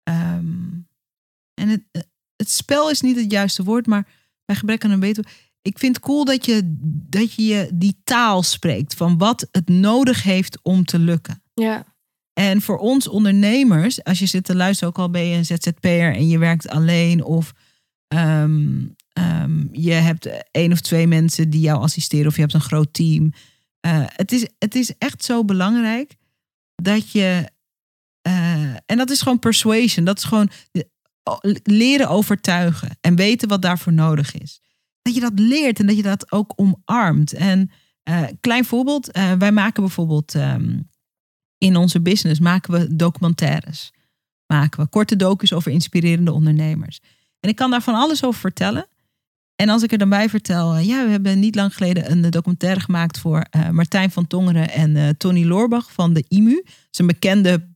ehm, 0.03 0.47
en 1.55 1.69
het, 1.69 2.09
het 2.37 2.51
spel 2.51 2.91
is 2.91 3.01
niet 3.01 3.17
het 3.17 3.31
juiste 3.31 3.65
woord, 3.65 3.87
maar 3.87 4.09
bij 4.45 4.57
gebrek 4.57 4.85
aan 4.85 4.91
een 4.91 5.01
beter. 5.01 5.27
Ik 5.65 5.79
vind 5.79 5.97
het 5.97 6.05
cool 6.05 6.25
dat 6.25 6.47
je, 6.47 6.61
dat 7.09 7.35
je 7.35 7.71
die 7.75 8.01
taal 8.05 8.43
spreekt 8.43 8.95
van 8.95 9.19
wat 9.19 9.49
het 9.51 9.69
nodig 9.69 10.23
heeft 10.23 10.59
om 10.63 10.85
te 10.85 10.99
lukken. 10.99 11.43
Ja, 11.55 11.85
En 12.33 12.61
voor 12.63 12.79
ons 12.79 13.09
ondernemers, 13.09 14.05
als 14.05 14.19
je 14.19 14.27
zit 14.27 14.45
te 14.45 14.57
luisteren, 14.57 14.89
ook 14.89 14.99
al 14.99 15.11
ben 15.11 15.25
je 15.27 15.37
een 15.37 15.45
ZZP'er 15.45 16.15
en 16.15 16.29
je 16.29 16.39
werkt 16.39 16.69
alleen 16.69 17.25
of 17.25 17.53
ehm, 18.09 18.85
ehm, 19.13 19.67
je 19.73 19.93
hebt 19.93 20.29
één 20.51 20.73
of 20.73 20.81
twee 20.81 21.07
mensen 21.07 21.51
die 21.51 21.61
jou 21.61 21.81
assisteren 21.83 22.27
of 22.27 22.35
je 22.35 22.41
hebt 22.41 22.55
een 22.55 22.61
groot 22.61 22.93
team. 22.93 23.33
Eh, 23.81 24.03
het, 24.07 24.33
is, 24.33 24.47
het 24.59 24.75
is 24.75 24.93
echt 24.99 25.25
zo 25.25 25.45
belangrijk 25.45 26.17
dat 26.75 27.11
je, 27.13 27.51
eh, 28.23 28.63
en 28.87 28.97
dat 28.97 29.11
is 29.11 29.23
gewoon 29.23 29.39
persuasion, 29.39 30.05
dat 30.05 30.19
is 30.19 30.25
gewoon 30.25 30.51
de- 30.71 30.89
leren 31.63 32.09
overtuigen 32.09 32.99
en 33.01 33.17
weten 33.17 33.49
wat 33.49 33.63
daarvoor 33.63 33.93
nodig 33.93 34.35
is. 34.35 34.61
Dat 35.05 35.15
je 35.15 35.21
dat 35.21 35.39
leert 35.39 35.79
en 35.79 35.87
dat 35.87 35.97
je 35.97 36.03
dat 36.03 36.33
ook 36.33 36.53
omarmt. 36.57 37.33
En 37.33 37.71
eh, 38.03 38.23
klein 38.41 38.65
voorbeeld, 38.65 39.11
eh, 39.11 39.33
wij 39.33 39.53
maken 39.53 39.83
bijvoorbeeld 39.83 40.35
ehm, 40.35 40.81
in 41.59 41.77
onze 41.77 42.01
business 42.01 42.41
maken 42.41 42.73
we 42.73 42.97
documentaires. 42.97 43.93
Maken 44.47 44.81
we 44.81 44.89
korte 44.89 45.17
docus 45.17 45.53
over 45.53 45.73
inspirerende 45.73 46.33
ondernemers. 46.33 47.01
En 47.41 47.49
ik 47.49 47.57
kan 47.57 47.71
daar 47.71 47.83
van 47.83 47.95
alles 47.95 48.25
over 48.25 48.41
vertellen. 48.41 48.87
En 49.57 49.69
als 49.69 49.83
ik 49.83 49.93
er 49.93 49.99
dan 49.99 50.09
bij 50.09 50.29
vertel, 50.29 50.75
eh, 50.75 50.87
ja, 50.87 51.05
we 51.05 51.11
hebben 51.11 51.39
niet 51.39 51.55
lang 51.55 51.75
geleden 51.75 52.11
een 52.11 52.31
documentaire 52.31 52.81
gemaakt 52.81 53.19
voor 53.19 53.47
Martijn 53.71 54.11
van 54.11 54.27
Tongeren 54.27 54.71
en 54.71 55.17
Tony 55.17 55.45
Loorbach 55.45 55.93
van 55.93 56.13
de 56.13 56.25
IMU. 56.29 56.63
Dat 56.65 56.75
is 56.91 56.99
een 56.99 57.07
bekende, 57.07 57.69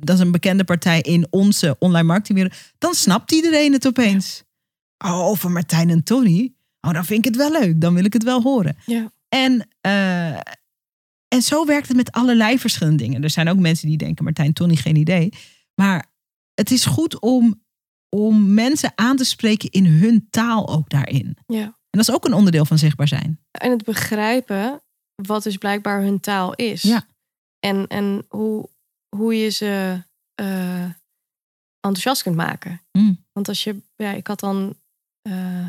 dat 0.00 0.16
is 0.16 0.20
een 0.20 0.32
bekende 0.32 0.64
partij 0.64 1.00
in 1.00 1.26
onze 1.30 1.76
online 1.78 2.06
marketingwereld. 2.06 2.54
Dan 2.78 2.94
snapt 2.94 3.32
iedereen 3.32 3.72
het 3.72 3.86
opeens. 3.86 4.45
Oh, 5.04 5.18
over 5.18 5.50
Martijn 5.50 5.90
en 5.90 6.02
Tony. 6.02 6.54
Oh, 6.80 6.92
dan 6.92 7.04
vind 7.04 7.18
ik 7.18 7.24
het 7.34 7.36
wel 7.36 7.60
leuk. 7.60 7.80
Dan 7.80 7.94
wil 7.94 8.04
ik 8.04 8.12
het 8.12 8.22
wel 8.22 8.42
horen. 8.42 8.76
ja, 8.86 9.12
En, 9.28 9.68
eh, 9.80 10.34
en 11.28 11.42
zo 11.42 11.66
werkt 11.66 11.88
het 11.88 11.96
met 11.96 12.12
allerlei 12.12 12.58
verschillende 12.58 13.02
dingen. 13.02 13.22
Er 13.22 13.30
zijn 13.30 13.48
ook 13.48 13.58
mensen 13.58 13.88
die 13.88 13.96
denken, 13.96 14.24
Martijn, 14.24 14.52
Tony, 14.52 14.76
geen 14.76 14.96
idee. 14.96 15.32
Maar 15.74 16.06
het 16.54 16.70
is 16.70 16.84
goed 16.84 17.20
om, 17.20 17.62
om 18.08 18.54
mensen 18.54 18.92
aan 18.94 19.16
te 19.16 19.24
spreken 19.24 19.70
in 19.70 19.86
hun 19.86 20.26
taal 20.30 20.68
ook 20.68 20.88
daarin. 20.88 21.36
ja. 21.46 21.74
En 21.90 22.02
dat 22.02 22.08
is 22.08 22.14
ook 22.20 22.24
een 22.24 22.34
onderdeel 22.38 22.64
van 22.64 22.78
zichtbaar 22.78 23.08
zijn. 23.08 23.40
En 23.50 23.70
het 23.70 23.84
begrijpen 23.84 24.82
wat 25.14 25.42
dus 25.42 25.56
blijkbaar 25.56 26.00
hun 26.02 26.20
taal 26.20 26.54
is. 26.54 26.82
Ja. 26.82 27.06
En, 27.58 27.86
en 27.86 28.24
hoe, 28.28 28.68
hoe 29.16 29.34
je 29.34 29.48
ze 29.50 30.02
eh, 30.34 30.84
enthousiast 31.80 32.22
kunt 32.22 32.36
maken. 32.36 32.82
Mm. 32.92 33.24
Want 33.32 33.48
als 33.48 33.64
je, 33.64 33.82
ja, 33.96 34.10
ik 34.12 34.26
had 34.26 34.40
dan. 34.40 34.76
Eh, 35.26 35.66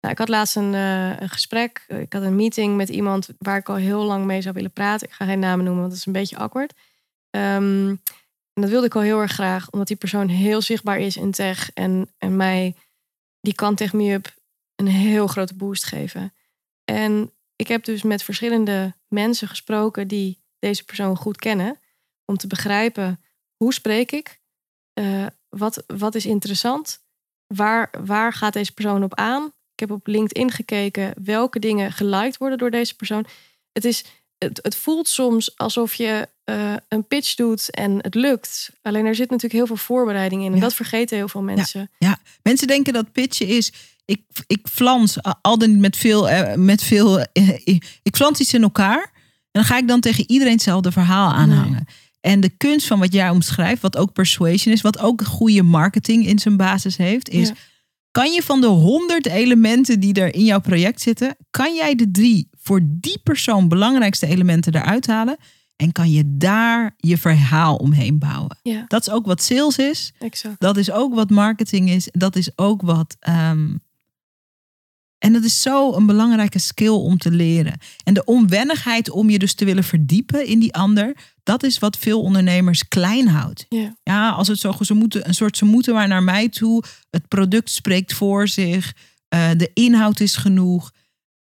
nou, 0.00 0.12
ik 0.12 0.18
had 0.18 0.28
laatst 0.28 0.56
een, 0.56 0.74
eh, 0.74 1.20
een 1.20 1.28
gesprek. 1.28 1.84
Ik 1.88 2.12
had 2.12 2.22
een 2.22 2.36
meeting 2.36 2.76
met 2.76 2.88
iemand 2.88 3.28
waar 3.38 3.58
ik 3.58 3.68
al 3.68 3.74
heel 3.74 4.02
lang 4.04 4.24
mee 4.24 4.40
zou 4.40 4.54
willen 4.54 4.72
praten. 4.72 5.08
Ik 5.08 5.14
ga 5.14 5.24
geen 5.24 5.38
namen 5.38 5.64
noemen, 5.64 5.80
want 5.80 5.90
dat 5.90 6.00
is 6.00 6.06
een 6.06 6.12
beetje 6.12 6.36
awkward. 6.36 6.72
Ehm, 7.30 7.88
en 8.52 8.62
dat 8.62 8.70
wilde 8.70 8.86
ik 8.86 8.94
al 8.94 9.00
heel 9.00 9.20
erg 9.20 9.32
graag, 9.32 9.70
omdat 9.70 9.88
die 9.88 9.96
persoon 9.96 10.28
heel 10.28 10.60
zichtbaar 10.62 10.98
is 10.98 11.16
in 11.16 11.30
tech. 11.30 11.70
En, 11.72 12.12
en 12.18 12.36
mij, 12.36 12.74
die 13.40 13.54
kan 13.54 13.74
Tech 13.74 13.92
Me 13.92 14.12
Up 14.12 14.34
een 14.76 14.86
heel 14.86 15.26
grote 15.26 15.54
boost 15.54 15.84
geven. 15.84 16.34
En 16.84 17.32
ik 17.56 17.68
heb 17.68 17.84
dus 17.84 18.02
met 18.02 18.22
verschillende 18.22 18.94
mensen 19.08 19.48
gesproken 19.48 20.08
die 20.08 20.42
deze 20.58 20.84
persoon 20.84 21.16
goed 21.16 21.36
kennen. 21.36 21.80
Om 22.24 22.36
te 22.36 22.46
begrijpen 22.46 23.20
hoe 23.56 23.72
spreek 23.72 24.12
ik, 24.12 24.40
Eh, 24.92 25.26
wat, 25.48 25.84
wat 25.86 26.14
is 26.14 26.26
interessant 26.26 27.02
waar, 27.54 27.90
waar 28.04 28.32
gaat 28.32 28.52
deze 28.52 28.72
persoon 28.72 29.02
op 29.02 29.14
aan? 29.14 29.44
Ik 29.74 29.88
heb 29.88 29.90
op 29.90 30.06
LinkedIn 30.06 30.50
gekeken 30.50 31.12
welke 31.24 31.58
dingen 31.58 31.92
geliked 31.92 32.36
worden 32.38 32.58
door 32.58 32.70
deze 32.70 32.96
persoon. 32.96 33.26
Het, 33.72 33.84
is, 33.84 34.04
het, 34.38 34.58
het 34.62 34.76
voelt 34.76 35.08
soms 35.08 35.56
alsof 35.58 35.94
je 35.94 36.28
eh, 36.44 36.74
een 36.88 37.06
pitch 37.06 37.34
doet 37.34 37.70
en 37.70 37.98
het 38.02 38.14
lukt. 38.14 38.70
Alleen 38.82 39.06
er 39.06 39.14
zit 39.14 39.30
natuurlijk 39.30 39.54
heel 39.54 39.66
veel 39.66 39.84
voorbereiding 39.84 40.42
in. 40.42 40.48
En 40.48 40.54
Ja. 40.54 40.60
dat 40.60 40.74
vergeten 40.74 41.16
heel 41.16 41.28
veel 41.28 41.42
mensen. 41.42 41.90
Ja, 41.98 42.18
mensen 42.42 42.66
denken 42.66 42.92
dat 42.92 43.12
pitchen 43.12 43.46
is. 43.46 43.72
Ik, 44.04 44.22
ik 44.46 44.66
flans 44.72 45.16
al 45.40 45.58
dan 45.58 45.70
niet 45.70 45.78
met 45.80 45.96
veel. 45.96 46.28
eh, 46.28 46.54
met 46.54 46.82
veel 46.82 47.20
eh, 47.20 47.48
ik 48.02 48.16
flans 48.16 48.40
iets 48.40 48.54
in 48.54 48.62
elkaar. 48.62 49.02
En 49.52 49.60
dan 49.60 49.64
ga 49.64 49.76
ik 49.78 49.88
dan 49.88 50.00
tegen 50.00 50.24
iedereen 50.30 50.52
hetzelfde 50.54 50.92
verhaal 50.92 51.32
aanhangen. 51.32 51.86
En 52.20 52.40
de 52.40 52.48
kunst 52.48 52.86
van 52.86 52.98
wat 52.98 53.12
jij 53.12 53.30
omschrijft, 53.30 53.82
wat 53.82 53.96
ook 53.96 54.12
persuasion 54.12 54.74
is, 54.74 54.80
wat 54.80 54.98
ook 54.98 55.22
goede 55.24 55.62
marketing 55.62 56.26
in 56.26 56.38
zijn 56.38 56.56
basis 56.56 56.96
heeft, 56.96 57.28
is. 57.28 57.48
Ja. 57.48 57.54
Kan 58.10 58.32
je 58.32 58.42
van 58.42 58.60
de 58.60 58.66
honderd 58.66 59.26
elementen 59.26 60.00
die 60.00 60.14
er 60.14 60.34
in 60.34 60.44
jouw 60.44 60.60
project 60.60 61.00
zitten, 61.00 61.36
kan 61.50 61.74
jij 61.74 61.94
de 61.94 62.10
drie 62.10 62.48
voor 62.62 62.80
die 62.84 63.20
persoon 63.22 63.68
belangrijkste 63.68 64.26
elementen 64.26 64.74
eruit 64.74 65.06
halen? 65.06 65.36
En 65.76 65.92
kan 65.92 66.10
je 66.10 66.24
daar 66.26 66.94
je 66.96 67.18
verhaal 67.18 67.76
omheen 67.76 68.18
bouwen? 68.18 68.58
Ja, 68.62 68.84
Dat 68.88 69.00
is 69.00 69.10
ook 69.10 69.26
wat 69.26 69.42
sales 69.42 69.78
is. 69.78 70.12
exact. 70.18 70.60
Dat 70.60 70.76
is 70.76 70.90
ook 70.90 71.14
wat 71.14 71.30
marketing 71.30 71.90
is. 71.90 72.08
Dat 72.12 72.36
is 72.36 72.50
ook 72.56 72.82
wat. 72.82 73.16
ehm, 73.20 73.68
en 75.20 75.32
dat 75.32 75.44
is 75.44 75.62
zo 75.62 75.92
een 75.92 76.06
belangrijke 76.06 76.58
skill 76.58 76.88
om 76.88 77.18
te 77.18 77.30
leren. 77.30 77.78
En 78.04 78.14
de 78.14 78.24
onwennigheid 78.24 79.10
om 79.10 79.30
je 79.30 79.38
dus 79.38 79.54
te 79.54 79.64
willen 79.64 79.84
verdiepen 79.84 80.46
in 80.46 80.58
die 80.58 80.74
ander, 80.74 81.16
dat 81.42 81.62
is 81.62 81.78
wat 81.78 81.98
veel 81.98 82.22
ondernemers 82.22 82.88
klein 82.88 83.28
houdt. 83.28 83.66
Ja. 83.68 83.96
Ja, 84.02 84.30
als 84.30 84.48
het 84.48 84.58
zo 84.58 84.76
ze 84.80 84.94
moeten 84.94 85.28
een 85.28 85.34
soort 85.34 85.56
ze 85.56 85.64
moeten 85.64 85.94
maar 85.94 86.08
naar 86.08 86.22
mij 86.22 86.48
toe. 86.48 86.84
Het 87.10 87.28
product 87.28 87.70
spreekt 87.70 88.12
voor 88.12 88.48
zich. 88.48 88.94
eh, 89.28 89.50
de 89.56 89.70
inhoud 89.74 90.20
is 90.20 90.36
genoeg. 90.36 90.90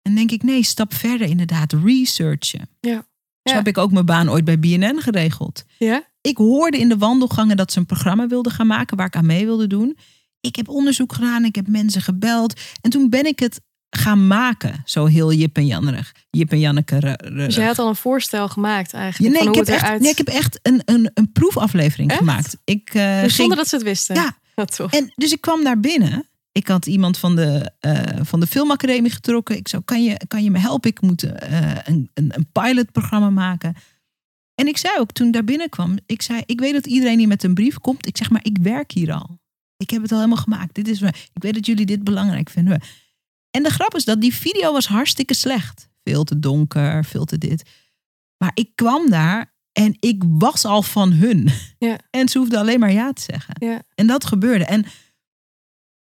En 0.02 0.14
denk 0.14 0.30
ik, 0.30 0.42
nee, 0.42 0.62
stap 0.62 0.94
verder 0.94 1.28
inderdaad. 1.28 1.72
Researchen. 1.72 2.68
Ja. 2.80 3.06
Zo 3.42 3.54
heb 3.54 3.66
ik 3.66 3.78
ook 3.78 3.92
mijn 3.92 4.06
baan 4.06 4.30
ooit 4.30 4.44
bij 4.44 4.58
BNN 4.58 5.00
geregeld. 5.00 5.64
Ja? 5.78 6.08
Ik 6.20 6.36
hoorde 6.36 6.78
in 6.78 6.88
de 6.88 6.96
wandelgangen 6.98 7.56
dat 7.56 7.72
ze 7.72 7.78
een 7.78 7.86
programma 7.86 8.26
wilden 8.26 8.52
gaan 8.52 8.66
maken 8.66 8.96
waar 8.96 9.06
ik 9.06 9.16
aan 9.16 9.26
mee 9.26 9.44
wilde 9.44 9.66
doen. 9.66 9.96
Ik 10.43 10.57
heb 10.57 10.68
onderzoek 10.68 11.12
gedaan, 11.12 11.45
ik 11.45 11.55
heb 11.55 11.68
mensen 11.68 12.03
gebeld. 12.03 12.61
En 12.80 12.90
toen 12.90 13.11
ben 13.11 13.26
ik 13.26 13.38
het 13.38 13.61
gaan 13.90 14.26
maken. 14.26 14.82
Zo 14.84 15.07
heel 15.07 15.32
Jip 15.32 15.57
en 15.57 15.66
Jannerig. 15.66 16.12
Jip 16.30 16.51
en 16.53 16.59
Janneke. 16.59 17.18
Dus 17.34 17.55
jij 17.55 17.66
had 17.66 17.78
al 17.78 17.88
een 17.88 17.97
voorstel 17.97 18.49
gemaakt 18.49 18.90
Ja, 18.90 18.99
eigenlijk. 18.99 19.34
nee, 19.34 19.43
van 19.43 19.53
ik 19.53 19.59
hoe 19.59 19.64
heb 19.64 19.80
het 19.80 19.90
echt, 19.90 20.01
nee, 20.01 20.11
ik 20.11 20.18
heb 20.18 20.28
echt 20.28 20.59
een, 20.62 20.82
een, 20.84 21.11
een 21.14 21.32
proefaflevering 21.32 22.11
Echt? 22.11 22.18
gemaakt. 22.18 22.57
Ik, 22.64 22.93
dus 22.93 23.03
ging, 23.03 23.30
zonder 23.30 23.57
dat 23.57 23.68
ze 23.68 23.74
het 23.74 23.84
wisten. 23.84 24.14
Ja. 24.14 24.36
Wat 24.55 24.76
tof. 24.76 24.93
en, 24.93 25.12
dus 25.14 25.32
ik 25.32 25.40
kwam 25.40 25.64
daar 25.64 25.80
binnen. 25.80 26.26
Ik 26.53 26.68
had 26.68 26.86
iemand 26.86 27.18
van 27.18 27.36
de, 27.36 27.72
eh, 27.80 28.03
van 28.22 28.40
de 28.40 28.47
filmacademie 28.47 29.11
getrokken. 29.11 29.57
Ik 29.57 29.68
zou, 29.68 29.82
kan 29.82 30.05
je, 30.05 30.20
kan 30.28 30.45
je 30.45 30.51
me 30.51 30.59
helpen? 30.59 30.90
Ik 30.90 31.01
moet 31.01 31.22
eh, 31.22 31.76
een, 31.84 32.11
een, 32.14 32.32
een 32.34 32.47
pilotprogramma 32.53 33.30
maken. 33.30 33.74
En 34.55 34.66
ik 34.66 34.76
zei 34.76 34.99
ook 34.99 35.12
toen 35.12 35.26
ik 35.26 35.32
daar 35.32 35.45
binnenkwam, 35.45 35.99
ik 36.07 36.22
zei, 36.22 36.43
ik 36.47 36.61
weet 36.61 36.72
dat 36.72 36.86
iedereen 36.86 37.18
hier 37.18 37.28
met 37.28 37.43
een 37.43 37.55
brief 37.55 37.78
komt. 37.78 38.07
Ik 38.07 38.16
zeg 38.16 38.30
maar, 38.30 38.45
ik 38.45 38.59
werk 38.61 38.93
hier 38.93 39.12
al. 39.12 39.40
Ik 39.82 39.90
heb 39.90 40.02
het 40.02 40.12
al 40.12 40.18
helemaal 40.18 40.42
gemaakt. 40.42 40.74
Dit 40.74 40.88
is, 40.88 41.00
waar- 41.00 41.28
ik 41.34 41.42
weet 41.42 41.54
dat 41.54 41.66
jullie 41.66 41.86
dit 41.86 42.04
belangrijk 42.04 42.50
vinden. 42.50 42.80
En 43.50 43.62
de 43.62 43.70
grap 43.70 43.94
is 43.94 44.04
dat 44.04 44.20
die 44.20 44.34
video 44.34 44.72
was 44.72 44.86
hartstikke 44.86 45.34
slecht. 45.34 45.88
Veel 46.04 46.24
te 46.24 46.38
donker, 46.38 47.04
veel 47.04 47.24
te 47.24 47.38
dit. 47.38 47.62
Maar 48.36 48.50
ik 48.54 48.70
kwam 48.74 49.10
daar 49.10 49.54
en 49.72 49.96
ik 50.00 50.22
was 50.26 50.64
al 50.64 50.82
van 50.82 51.12
hun. 51.12 51.48
Ja. 51.78 51.98
En 52.10 52.28
ze 52.28 52.38
hoefde 52.38 52.58
alleen 52.58 52.80
maar 52.80 52.92
ja 52.92 53.12
te 53.12 53.22
zeggen. 53.22 53.54
Ja. 53.58 53.82
En 53.94 54.06
dat 54.06 54.24
gebeurde. 54.24 54.64
En 54.64 54.84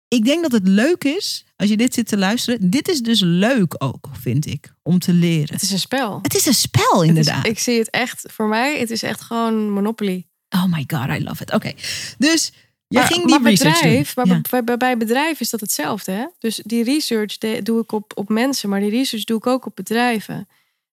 ik 0.08 0.24
denk 0.24 0.42
dat 0.42 0.52
het 0.52 0.68
leuk 0.68 1.04
is, 1.04 1.44
als 1.56 1.68
je 1.68 1.76
dit 1.76 1.94
zit 1.94 2.08
te 2.08 2.16
luisteren. 2.18 2.70
Dit 2.70 2.88
is 2.88 3.00
dus 3.00 3.20
leuk 3.20 3.74
ook, 3.78 4.08
vind 4.12 4.46
ik, 4.46 4.72
om 4.82 4.98
te 4.98 5.12
leren. 5.12 5.54
Het 5.54 5.62
is 5.62 5.70
een 5.70 5.78
spel. 5.78 6.18
Het 6.22 6.34
is 6.34 6.46
een 6.46 6.54
spel, 6.54 7.02
is- 7.02 7.08
inderdaad. 7.08 7.46
ik 7.46 7.58
zie 7.58 7.78
het 7.78 7.90
echt, 7.90 8.24
voor 8.32 8.48
mij, 8.48 8.78
het 8.78 8.90
is 8.90 9.02
echt 9.02 9.20
gewoon 9.20 9.70
Monopoly. 9.70 10.26
Oh 10.48 10.64
my 10.64 10.84
god, 10.86 11.08
I 11.20 11.22
love 11.24 11.42
it. 11.42 11.52
Oké, 11.54 11.72
dus 12.18 12.52
je 12.88 12.98
maar, 12.98 13.06
ging 13.06 13.20
die 13.26 13.30
maar 13.40 13.50
bedrijf, 13.52 14.16
maar 14.16 14.26
Ja. 14.26 14.40
bij, 14.64 14.76
bij, 14.76 14.96
bedrijf 14.96 15.40
is 15.40 15.50
dat 15.50 15.60
hetzelfde. 15.60 16.12
Hè? 16.12 16.26
Dus 16.38 16.60
die 16.64 16.84
research 16.84 17.38
de- 17.38 17.62
doe 17.62 17.80
ik 17.82 17.92
op, 17.92 18.12
op 18.14 18.28
mensen, 18.28 18.68
maar 18.68 18.80
die 18.80 18.90
research 18.90 19.24
doe 19.24 19.38
ik 19.38 19.46
ook 19.46 19.66
op 19.66 19.76
bedrijven. 19.76 20.48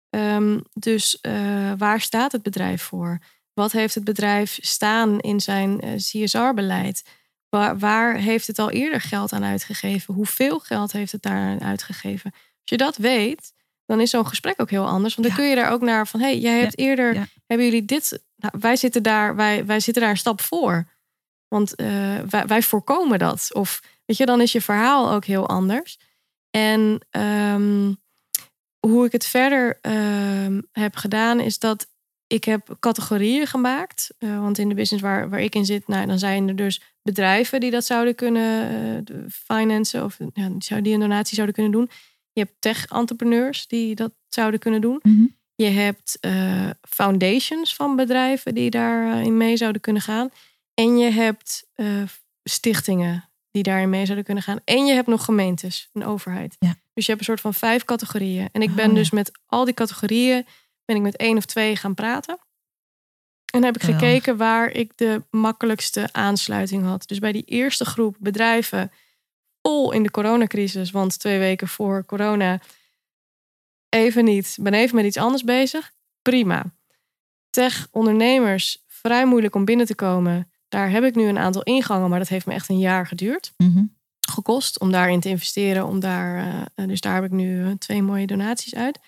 Ehm, 0.09 0.59
dus 0.73 1.21
eh, 1.21 1.71
waar 1.77 2.01
staat 2.01 2.31
het 2.31 2.43
bedrijf 2.43 2.81
voor? 2.81 3.19
Wat 3.53 3.71
heeft 3.71 3.95
het 3.95 4.03
bedrijf 4.03 4.57
staan 4.61 5.19
in 5.19 5.39
zijn 5.39 5.81
eh, 5.81 5.93
CSR-beleid? 5.95 7.03
Waar, 7.49 7.79
waar 7.79 8.15
heeft 8.15 8.47
het 8.47 8.59
al 8.59 8.71
eerder 8.71 9.01
geld 9.01 9.33
aan 9.33 9.43
uitgegeven? 9.43 10.13
Hoeveel 10.13 10.59
geld 10.59 10.91
heeft 10.91 11.11
het 11.11 11.21
daar 11.21 11.37
aan 11.37 11.61
uitgegeven? 11.61 12.31
Als 12.33 12.41
je 12.63 12.77
dat 12.77 12.97
weet, 12.97 13.53
dan 13.85 13.99
is 14.01 14.09
zo'n 14.09 14.27
gesprek 14.27 14.61
ook 14.61 14.69
heel 14.69 14.87
anders. 14.87 15.15
Want 15.15 15.27
dan 15.27 15.35
Ja. 15.37 15.41
kun 15.43 15.49
je 15.49 15.61
daar 15.63 15.71
ook 15.71 15.81
naar 15.81 16.07
van... 16.07 16.19
hé, 16.19 16.25
hey, 16.25 16.37
jij 16.39 16.59
hebt 16.59 16.77
eerder... 16.77 17.13
ja. 17.13 17.27
hebben 17.47 17.65
jullie 17.65 17.85
dit... 17.85 18.19
Nou, 18.35 18.53
wij, 18.59 18.75
zitten 18.75 19.03
daar, 19.03 19.35
wij, 19.35 19.65
wij 19.65 19.79
zitten 19.79 20.01
daar 20.03 20.11
een 20.11 20.17
stap 20.17 20.41
voor. 20.41 20.87
Want 21.47 21.75
eh, 21.75 22.19
wij, 22.29 22.45
wij 22.45 22.61
voorkomen 22.61 23.19
dat. 23.19 23.49
Of 23.53 23.81
weet 24.05 24.17
je, 24.17 24.25
dan 24.25 24.41
is 24.41 24.51
je 24.51 24.61
verhaal 24.61 25.11
ook 25.11 25.25
heel 25.25 25.47
anders. 25.47 25.99
En 26.49 26.99
ehm, 27.09 27.93
hoe 28.79 29.05
ik 29.05 29.11
het 29.11 29.25
verder 29.25 29.77
ehm, 29.81 30.61
heb 30.71 30.95
gedaan, 30.95 31.39
is 31.39 31.59
dat 31.59 31.87
ik 32.27 32.43
heb 32.43 32.75
categorieën 32.79 33.47
gemaakt. 33.47 34.13
Eh, 34.17 34.39
want 34.39 34.57
in 34.57 34.69
de 34.69 34.75
business 34.75 35.03
waar, 35.03 35.29
waar 35.29 35.41
ik 35.41 35.55
in 35.55 35.65
zit, 35.65 35.87
nou, 35.87 36.07
dan 36.07 36.19
zijn 36.19 36.47
er 36.47 36.55
dus 36.55 36.81
bedrijven 37.01 37.59
die 37.59 37.71
dat 37.71 37.85
zouden 37.85 38.15
kunnen 38.15 39.05
de 39.05 39.25
financen 39.29 40.03
of 40.03 40.17
ja, 40.33 40.81
die 40.81 40.93
een 40.93 40.99
donatie 40.99 41.35
zouden 41.35 41.55
kunnen 41.55 41.71
doen. 41.71 41.89
Je 42.31 42.41
hebt 42.41 42.55
tech-entrepreneurs 42.59 43.67
die 43.67 43.95
dat 43.95 44.11
zouden 44.27 44.59
kunnen 44.59 44.81
doen. 44.81 44.99
Mhm. 45.03 45.25
Je 45.55 45.65
hebt 45.65 46.17
foundations 46.81 47.75
van 47.75 47.95
bedrijven 47.95 48.53
die 48.53 48.69
daarin 48.69 49.37
mee 49.37 49.57
zouden 49.57 49.81
kunnen 49.81 50.01
gaan. 50.01 50.29
En 50.75 50.97
je 50.97 51.09
hebt 51.09 51.67
eh, 51.73 52.03
stichtingen 52.43 53.29
die 53.51 53.63
daarin 53.63 53.89
mee 53.89 54.03
zouden 54.05 54.25
kunnen 54.25 54.43
gaan. 54.43 54.59
En 54.65 54.85
je 54.85 54.93
hebt 54.93 55.07
nog 55.07 55.25
gemeentes, 55.25 55.89
een 55.93 56.05
overheid. 56.05 56.55
Ja. 56.59 56.75
Dus 56.93 57.05
je 57.05 57.11
hebt 57.11 57.19
een 57.19 57.25
soort 57.35 57.41
van 57.41 57.53
vijf 57.53 57.83
categorieën. 57.85 58.49
En 58.51 58.61
ik 58.61 58.69
Oh, 58.69 58.75
ben 58.75 58.89
ja. 58.89 58.95
dus 58.95 59.09
met 59.11 59.31
al 59.45 59.65
die 59.65 59.73
categorieën 59.73 60.45
ben 60.85 60.95
ik 60.95 61.01
met 61.01 61.15
één 61.15 61.37
of 61.37 61.45
twee 61.45 61.75
gaan 61.75 61.93
praten. 61.93 62.37
En 63.53 63.63
heb 63.63 63.75
ik 63.75 63.81
Geweldig. 63.81 64.07
gekeken 64.07 64.37
waar 64.37 64.71
ik 64.71 64.91
de 64.95 65.23
makkelijkste 65.29 66.09
aansluiting 66.11 66.83
had. 66.83 67.07
Dus 67.07 67.19
bij 67.19 67.31
die 67.31 67.43
eerste 67.45 67.85
groep 67.85 68.15
bedrijven 68.19 68.91
vol 69.61 69.91
in 69.91 70.03
de 70.03 70.11
coronacrisis. 70.11 70.91
Want 70.91 71.19
twee 71.19 71.39
weken 71.39 71.67
voor 71.67 72.05
corona 72.05 72.59
even 73.89 74.25
niet. 74.25 74.57
Ben 74.61 74.73
even 74.73 74.95
met 74.95 75.05
iets 75.05 75.17
anders 75.17 75.43
bezig. 75.43 75.91
Prima. 76.21 76.65
Tech-ondernemers, 77.49 78.83
vrij 78.87 79.25
moeilijk 79.25 79.55
om 79.55 79.65
binnen 79.65 79.85
te 79.85 79.95
komen. 79.95 80.51
Daar 80.69 80.89
heb 80.89 81.03
ik 81.03 81.15
nu 81.15 81.27
een 81.27 81.37
aantal 81.37 81.63
ingangen, 81.63 82.09
maar 82.09 82.19
dat 82.19 82.27
heeft 82.27 82.45
me 82.45 82.53
echt 82.53 82.69
een 82.69 82.79
jaar 82.79 83.07
geduurd. 83.07 83.53
Mhm. 83.57 83.83
Gekost 84.29 84.79
om 84.79 84.91
daarin 84.91 85.19
te 85.19 85.29
investeren. 85.29 85.85
Om 85.85 85.99
daar, 85.99 86.65
eh, 86.75 86.87
dus 86.87 87.01
daar 87.01 87.15
heb 87.15 87.23
ik 87.23 87.31
nu 87.31 87.65
eh, 87.65 87.71
twee 87.71 88.01
mooie 88.01 88.27
donaties 88.27 88.75
uit. 88.75 88.99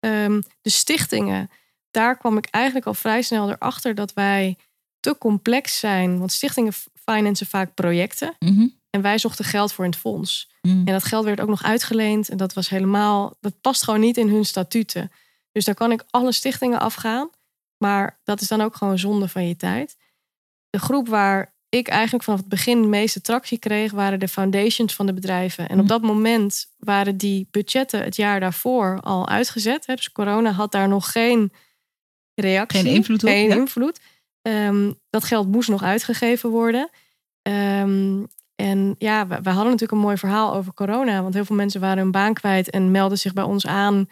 Ehm, 0.00 0.40
de 0.60 0.70
stichtingen, 0.70 1.50
daar 1.90 2.18
kwam 2.18 2.36
ik 2.36 2.46
eigenlijk 2.46 2.86
al 2.86 2.94
vrij 2.94 3.22
snel 3.22 3.50
erachter 3.50 3.94
dat 3.94 4.12
wij 4.12 4.56
te 5.00 5.18
complex 5.18 5.78
zijn. 5.78 6.18
Want 6.18 6.32
stichtingen 6.32 6.72
financen 7.04 7.46
vaak 7.46 7.74
projecten. 7.74 8.34
Mhm. 8.38 8.66
En 8.90 9.02
wij 9.02 9.18
zochten 9.18 9.44
geld 9.44 9.72
voor 9.72 9.84
in 9.84 9.90
het 9.90 10.00
fonds. 10.00 10.50
Mhm. 10.62 10.76
En 10.76 10.84
dat 10.92 11.04
geld 11.04 11.24
werd 11.24 11.40
ook 11.40 11.48
nog 11.48 11.62
uitgeleend. 11.62 12.28
En 12.28 12.36
dat 12.36 12.52
was 12.52 12.68
helemaal, 12.68 13.36
dat 13.40 13.60
past 13.60 13.82
gewoon 13.82 14.00
niet 14.00 14.16
in 14.16 14.28
hun 14.28 14.44
statuten. 14.44 15.10
Dus 15.52 15.64
daar 15.64 15.74
kan 15.74 15.92
ik 15.92 16.04
alle 16.10 16.32
stichtingen 16.32 16.80
afgaan. 16.80 17.30
Maar 17.78 18.20
dat 18.24 18.40
is 18.40 18.48
dan 18.48 18.60
ook 18.60 18.76
gewoon 18.76 18.98
zonde 18.98 19.28
van 19.28 19.48
je 19.48 19.56
tijd. 19.56 19.96
De 20.70 20.78
groep 20.78 21.08
waar 21.08 21.54
ik 21.68 21.88
eigenlijk 21.88 22.24
vanaf 22.24 22.40
het 22.40 22.48
begin 22.48 22.82
de 22.82 22.88
meeste 22.88 23.20
tractie 23.20 23.58
kreeg, 23.58 23.92
waren 23.92 24.18
de 24.20 24.28
foundations 24.28 24.94
van 24.94 25.06
de 25.06 25.12
bedrijven. 25.14 25.64
En 25.68 25.74
op 25.74 25.78
Mhm. 25.84 25.86
dat 25.86 26.02
moment 26.02 26.66
waren 26.78 27.16
die 27.16 27.48
budgetten 27.50 28.02
het 28.04 28.16
jaar 28.16 28.40
daarvoor 28.40 28.98
al 29.00 29.28
uitgezet. 29.28 29.86
Hè. 29.86 29.94
Dus 29.94 30.12
corona 30.12 30.50
had 30.50 30.72
daar 30.72 30.88
nog 30.88 31.12
geen 31.12 31.52
reactie. 32.34 32.80
Geen 32.82 32.94
invloed 32.94 33.22
op, 33.22 33.28
Geen 33.28 33.48
ja. 33.48 33.54
invloed. 33.54 34.00
Ehm, 34.42 34.92
dat 35.10 35.24
geld 35.24 35.48
moest 35.48 35.68
nog 35.68 35.82
uitgegeven 35.82 36.50
worden. 36.50 36.90
Ehm, 37.42 38.24
en 38.56 38.94
ja, 38.98 39.26
we, 39.26 39.34
we 39.42 39.48
hadden 39.50 39.64
natuurlijk 39.70 39.92
een 39.92 39.98
mooi 39.98 40.16
verhaal 40.16 40.54
over 40.54 40.74
corona. 40.74 41.22
Want 41.22 41.34
heel 41.34 41.44
veel 41.44 41.56
mensen 41.56 41.80
waren 41.80 42.02
hun 42.02 42.10
baan 42.10 42.34
kwijt 42.34 42.70
en 42.70 42.90
melden 42.90 43.18
zich 43.18 43.32
bij 43.32 43.44
ons 43.44 43.66
aan. 43.66 44.08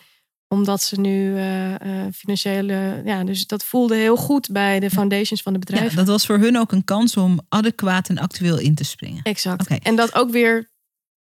Omdat 0.49 0.83
ze 0.83 1.01
nu 1.01 1.37
eh, 1.37 1.75
eh, 1.75 2.13
financiële. 2.15 3.03
Ja, 3.05 3.25
dus 3.25 3.47
dat 3.47 3.65
voelde 3.65 3.97
heel 3.97 4.17
goed 4.17 4.49
bij 4.53 4.81
de 4.81 4.91
foundations 4.91 5.43
van 5.43 5.53
de 5.53 5.59
Ja, 5.59 5.65
bedrijven. 5.65 5.97
dat 5.97 6.07
was 6.07 6.27
voor 6.27 6.39
hun 6.39 6.59
ook 6.59 6.73
een 6.73 6.85
kans 6.85 7.17
om 7.17 7.41
adequaat 7.49 8.09
en 8.09 8.19
actueel 8.19 8.59
in 8.59 8.75
te 8.75 8.85
springen. 8.85 9.23
Exact. 9.23 9.63
Oké. 9.63 9.75
En 9.83 9.97
dat 9.97 10.15
ook 10.15 10.31
weer 10.31 10.71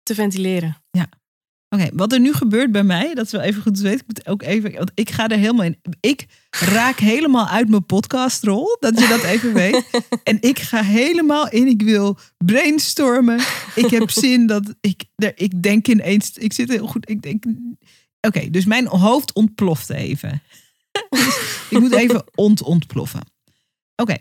te 0.03 0.15
ventileren. 0.15 0.77
Oké, 1.77 1.89
wat 1.93 2.13
er 2.13 2.21
nu 2.21 2.33
gebeurt 2.33 2.73
bij 2.73 2.83
mij, 2.83 3.15
dat 3.15 3.25
is 3.25 3.33
wel 3.33 3.41
even 3.41 3.63
goed 3.63 3.77
te 3.77 3.83
weten. 3.83 3.99
Ik 3.99 4.07
moet 4.07 4.27
ook 4.27 4.43
even, 4.43 4.73
want 4.73 4.91
ik 4.95 5.11
ga 5.11 5.29
er 5.29 5.39
helemaal 5.39 5.65
in. 5.65 5.77
Ik 6.01 6.27
raak 6.51 6.99
helemaal 6.99 7.47
uit 7.47 7.69
mijn 7.69 7.87
podcastrol, 7.87 8.77
dat 8.81 9.01
je 9.01 9.09
dat 9.09 9.23
even 9.23 9.53
weet. 9.53 9.83
En 10.25 10.39
ik 10.41 10.59
ga 10.59 10.83
helemaal 10.83 11.49
in. 11.49 11.67
Ik 11.67 11.83
wil 11.83 12.19
brainstormen. 12.39 13.41
Ik 13.75 13.91
heb 13.91 14.11
zin 14.11 14.47
dat 14.47 14.75
ik, 14.81 15.05
ik 15.35 15.63
denk 15.63 15.89
ineens, 15.89 16.33
ik 16.39 16.53
zit 16.53 16.69
heel 16.69 16.87
goed. 16.87 17.09
Ik 17.11 17.23
denk, 17.23 17.45
oké, 18.21 18.51
dus 18.51 18.65
mijn 18.65 18.87
hoofd 18.87 19.33
ontploft 19.33 19.91
even. 19.91 20.43
ik 21.71 21.79
moet 21.81 21.93
even 21.93 22.25
ont 22.35 22.63
ontploffen. 22.63 23.23
Oké. 23.97 24.17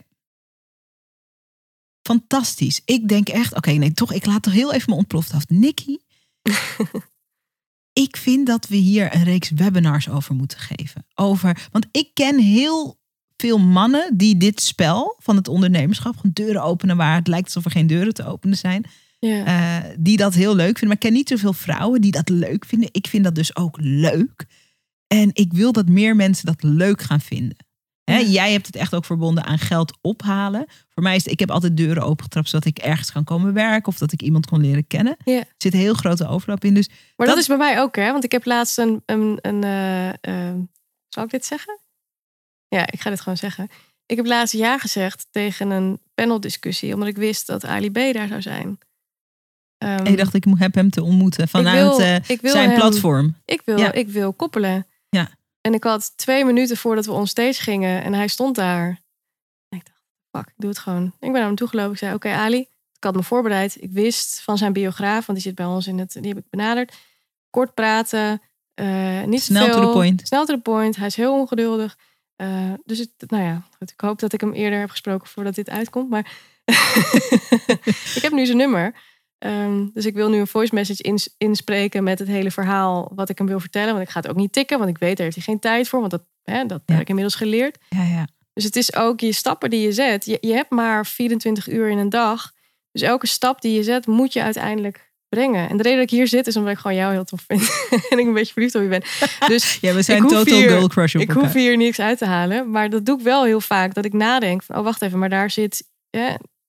Fantastisch. 2.01 2.81
Ik 2.85 3.07
denk 3.07 3.29
echt, 3.29 3.55
oké, 3.55 3.71
nee, 3.71 3.91
toch, 3.91 4.13
ik 4.13 4.25
laat 4.25 4.43
toch 4.43 4.53
heel 4.53 4.73
even 4.73 4.85
mijn 4.85 4.99
ontploft 4.99 5.33
af. 5.33 5.47
Nicky, 5.47 5.97
ik 8.05 8.17
vind 8.17 8.47
dat 8.47 8.67
we 8.67 8.75
hier 8.75 9.15
een 9.15 9.23
reeks 9.23 9.49
webinars 9.49 10.09
over 10.09 10.35
moeten 10.35 10.59
geven. 10.59 11.05
Over, 11.15 11.67
want 11.71 11.87
ik 11.91 12.09
ken 12.13 12.39
heel 12.39 12.99
veel 13.37 13.57
mannen 13.57 14.17
die 14.17 14.37
dit 14.37 14.61
spel 14.61 15.15
van 15.19 15.35
het 15.35 15.47
ondernemerschap, 15.47 16.15
gewoon 16.15 16.31
deuren 16.33 16.63
openen 16.63 16.97
waar 16.97 17.15
het 17.15 17.27
lijkt 17.27 17.45
alsof 17.45 17.65
er 17.65 17.71
geen 17.71 17.87
deuren 17.87 18.13
te 18.13 18.25
openen 18.25 18.57
zijn, 18.57 18.85
Ja. 19.19 19.45
eh, 19.45 19.89
die 19.99 20.17
dat 20.17 20.33
heel 20.33 20.55
leuk 20.55 20.65
vinden. 20.77 20.87
Maar 20.87 20.95
ik 20.95 20.99
ken 21.01 21.13
niet 21.13 21.29
zoveel 21.29 21.53
vrouwen 21.53 22.01
die 22.01 22.11
dat 22.11 22.29
leuk 22.29 22.65
vinden. 22.65 22.89
Ik 22.91 23.07
vind 23.07 23.23
dat 23.23 23.35
dus 23.35 23.55
ook 23.55 23.77
leuk. 23.81 24.45
En 25.07 25.29
ik 25.33 25.53
wil 25.53 25.71
dat 25.71 25.87
meer 25.89 26.15
mensen 26.15 26.45
dat 26.45 26.63
leuk 26.63 27.01
gaan 27.01 27.21
vinden. 27.21 27.57
Jij 28.27 28.51
hebt 28.51 28.65
het 28.65 28.75
echt 28.75 28.95
ook 28.95 29.05
verbonden 29.05 29.43
aan 29.43 29.57
geld 29.59 29.97
ophalen. 30.01 30.65
Voor 30.89 31.03
mij 31.03 31.15
is 31.15 31.23
het, 31.23 31.31
ik 31.31 31.39
heb 31.39 31.51
altijd 31.51 31.77
deuren 31.77 32.03
opengetrapt 32.03 32.49
zodat 32.49 32.65
ik 32.65 32.77
ergens 32.77 33.11
kan 33.11 33.23
komen 33.23 33.53
werken 33.53 33.87
of 33.87 33.97
dat 33.97 34.11
ik 34.11 34.21
iemand 34.21 34.45
kon 34.45 34.61
leren 34.61 34.87
kennen. 34.87 35.17
Ja. 35.23 35.37
Er 35.39 35.45
zit 35.57 35.73
een 35.73 35.79
heel 35.79 35.93
grote 35.93 36.27
overlap 36.27 36.63
in. 36.63 36.73
Dus 36.73 36.87
Maar 36.87 36.97
dat, 37.15 37.27
Dat- 37.27 37.37
is 37.37 37.47
bij 37.47 37.57
mij 37.57 37.81
ook, 37.81 37.95
hè? 37.95 38.11
Want 38.11 38.23
ik 38.23 38.31
heb 38.31 38.45
laatst 38.45 38.77
een. 38.77 39.01
een, 39.05 39.37
een 39.41 39.63
eh, 39.63 40.09
eh, 40.09 40.55
zal 41.09 41.23
ik 41.23 41.29
dit 41.29 41.45
zeggen? 41.45 41.79
Ja, 42.67 42.91
ik 42.91 43.01
ga 43.01 43.09
dit 43.09 43.21
gewoon 43.21 43.37
zeggen. 43.37 43.67
Ik 44.05 44.15
heb 44.17 44.25
laatst 44.25 44.53
ja 44.53 44.77
gezegd 44.77 45.27
tegen 45.31 45.69
een 45.69 45.99
paneldiscussie, 46.13 46.93
omdat 46.93 47.07
ik 47.09 47.17
wist 47.17 47.47
dat 47.47 47.65
Ali 47.65 47.91
B 47.91 47.95
daar 48.13 48.27
zou 48.27 48.41
zijn. 48.41 48.77
Ehm, 49.79 50.05
en 50.05 50.11
je 50.11 50.17
dacht, 50.17 50.33
ik 50.33 50.45
moet- 50.45 50.59
heb 50.59 50.75
hem 50.75 50.89
te 50.89 51.03
ontmoeten 51.03 51.47
vanuit 51.47 51.79
wil- 51.97 52.01
eh, 52.01 52.15
ik 52.27 52.41
wil 52.41 52.51
zijn 52.51 52.69
hem- 52.69 52.79
platform. 52.79 53.35
ik 53.45 53.61
wil, 53.65 53.77
Ja. 53.77 53.91
ik 53.91 54.07
wil 54.07 54.33
koppelen. 54.33 54.87
Ja. 55.09 55.29
En 55.61 55.73
ik 55.73 55.83
had 55.83 56.17
twee 56.17 56.45
minuten 56.45 56.77
voordat 56.77 57.05
we 57.05 57.11
onstage 57.11 57.61
gingen 57.61 58.03
en 58.03 58.13
hij 58.13 58.27
stond 58.27 58.55
daar. 58.55 58.87
En 59.69 59.77
ik 59.77 59.85
dacht, 59.85 60.01
fuck, 60.31 60.47
ik 60.47 60.61
doe 60.61 60.69
het 60.69 60.79
gewoon. 60.79 61.05
Ik 61.05 61.13
ben 61.19 61.31
naar 61.31 61.41
hem 61.45 61.55
toegelopen. 61.55 61.91
Ik 61.91 61.97
zei, 61.97 62.13
oké 62.13 62.29
Ali, 62.29 62.59
ik 62.95 63.03
had 63.03 63.15
me 63.15 63.23
voorbereid. 63.23 63.77
Ik 63.81 63.91
wist 63.91 64.41
van 64.41 64.57
zijn 64.57 64.73
biograaf, 64.73 65.25
want 65.25 65.37
die 65.39 65.47
zit 65.47 65.55
bij 65.55 65.65
ons 65.65 65.87
in 65.87 65.99
het, 65.99 66.11
die 66.13 66.27
heb 66.27 66.37
ik 66.37 66.49
benaderd. 66.49 66.93
Kort 67.49 67.73
praten, 67.73 68.41
eh, 68.73 69.23
niet 69.23 69.41
Snel 69.41 69.65
te 69.65 69.71
to 69.71 69.75
the 69.77 69.81
veel. 69.83 69.91
point. 69.93 70.21
Snel 70.27 70.45
to 70.45 70.53
the 70.53 70.61
point. 70.61 70.95
Hij 70.95 71.07
is 71.07 71.15
heel 71.15 71.39
ongeduldig. 71.39 71.97
Eh, 72.35 72.73
dus 72.85 72.97
het, 72.99 73.09
nou 73.27 73.43
ja, 73.43 73.63
goed, 73.77 73.91
ik 73.91 74.01
hoop 74.01 74.19
dat 74.19 74.33
ik 74.33 74.41
hem 74.41 74.53
eerder 74.53 74.79
heb 74.79 74.89
gesproken 74.89 75.27
voordat 75.27 75.55
dit 75.55 75.69
uitkomt. 75.69 76.09
Maar 76.09 76.31
ik 78.15 78.19
heb 78.21 78.31
nu 78.31 78.45
zijn 78.45 78.57
nummer. 78.57 78.93
Ehm, 79.39 79.85
dus 79.93 80.05
ik 80.05 80.13
wil 80.13 80.29
nu 80.29 80.37
een 80.39 80.47
voice 80.47 80.75
message 80.75 81.03
ins- 81.03 81.35
inspreken 81.37 82.03
met 82.03 82.19
het 82.19 82.27
hele 82.27 82.51
verhaal 82.51 83.11
wat 83.15 83.29
ik 83.29 83.37
hem 83.37 83.47
wil 83.47 83.59
vertellen. 83.59 83.93
Want 83.93 84.05
ik 84.05 84.09
ga 84.09 84.19
het 84.19 84.29
ook 84.29 84.35
niet 84.35 84.53
tikken, 84.53 84.77
want 84.77 84.89
ik 84.89 84.97
weet 84.97 85.15
daar 85.15 85.23
heeft 85.25 85.35
hij 85.37 85.45
geen 85.45 85.59
tijd 85.59 85.87
voor. 85.87 85.99
Want 85.99 86.11
dat, 86.11 86.23
hè, 86.43 86.65
dat 86.65 86.81
Ja. 86.85 86.93
heb 86.93 87.01
ik 87.01 87.07
inmiddels 87.07 87.35
geleerd. 87.35 87.77
Ja, 87.89 88.03
ja. 88.03 88.27
Dus 88.53 88.63
het 88.63 88.75
is 88.75 88.95
ook 88.95 89.19
je 89.19 89.31
stappen 89.33 89.69
die 89.69 89.81
je 89.81 89.91
zet. 89.91 90.25
Je, 90.25 90.37
je 90.41 90.53
hebt 90.53 90.69
maar 90.69 91.05
24 91.05 91.69
uur 91.69 91.89
in 91.89 91.97
een 91.97 92.09
dag. 92.09 92.51
Dus 92.91 93.01
elke 93.01 93.27
stap 93.27 93.61
die 93.61 93.73
je 93.75 93.83
zet, 93.83 94.07
moet 94.07 94.33
je 94.33 94.41
uiteindelijk 94.43 95.11
brengen. 95.29 95.69
En 95.69 95.77
de 95.77 95.83
reden 95.83 95.99
dat 95.99 96.11
ik 96.11 96.17
hier 96.17 96.27
zit, 96.27 96.47
is 96.47 96.55
omdat 96.57 96.73
ik 96.73 96.79
gewoon 96.79 96.97
jou 96.97 97.11
heel 97.13 97.23
tof 97.23 97.41
vind. 97.47 97.61
en 98.09 98.19
ik 98.19 98.25
een 98.27 98.33
beetje 98.33 98.53
verliefd 98.53 98.75
op 98.75 98.81
je 98.81 98.87
ben. 98.87 99.03
Dus 99.47 99.77
ja, 99.81 99.93
we 99.93 100.01
zijn 100.01 100.27
total 100.27 100.55
hier- 100.55 100.69
girl 100.69 100.87
crush 100.87 101.15
op 101.15 101.21
ik 101.21 101.27
elkaar. 101.29 101.43
hoef 101.43 101.53
hier 101.53 101.77
niks 101.77 101.99
uit 101.99 102.17
te 102.17 102.25
halen. 102.25 102.71
Maar 102.71 102.89
dat 102.89 103.05
doe 103.05 103.17
ik 103.17 103.23
wel 103.23 103.43
heel 103.43 103.61
vaak. 103.61 103.93
Dat 103.93 104.05
ik 104.05 104.13
nadenk 104.13 104.63
van, 104.63 104.75
oh 104.77 104.83
wacht 104.83 105.01
even, 105.01 105.19
maar 105.19 105.29
daar 105.29 105.51
zit... 105.51 105.83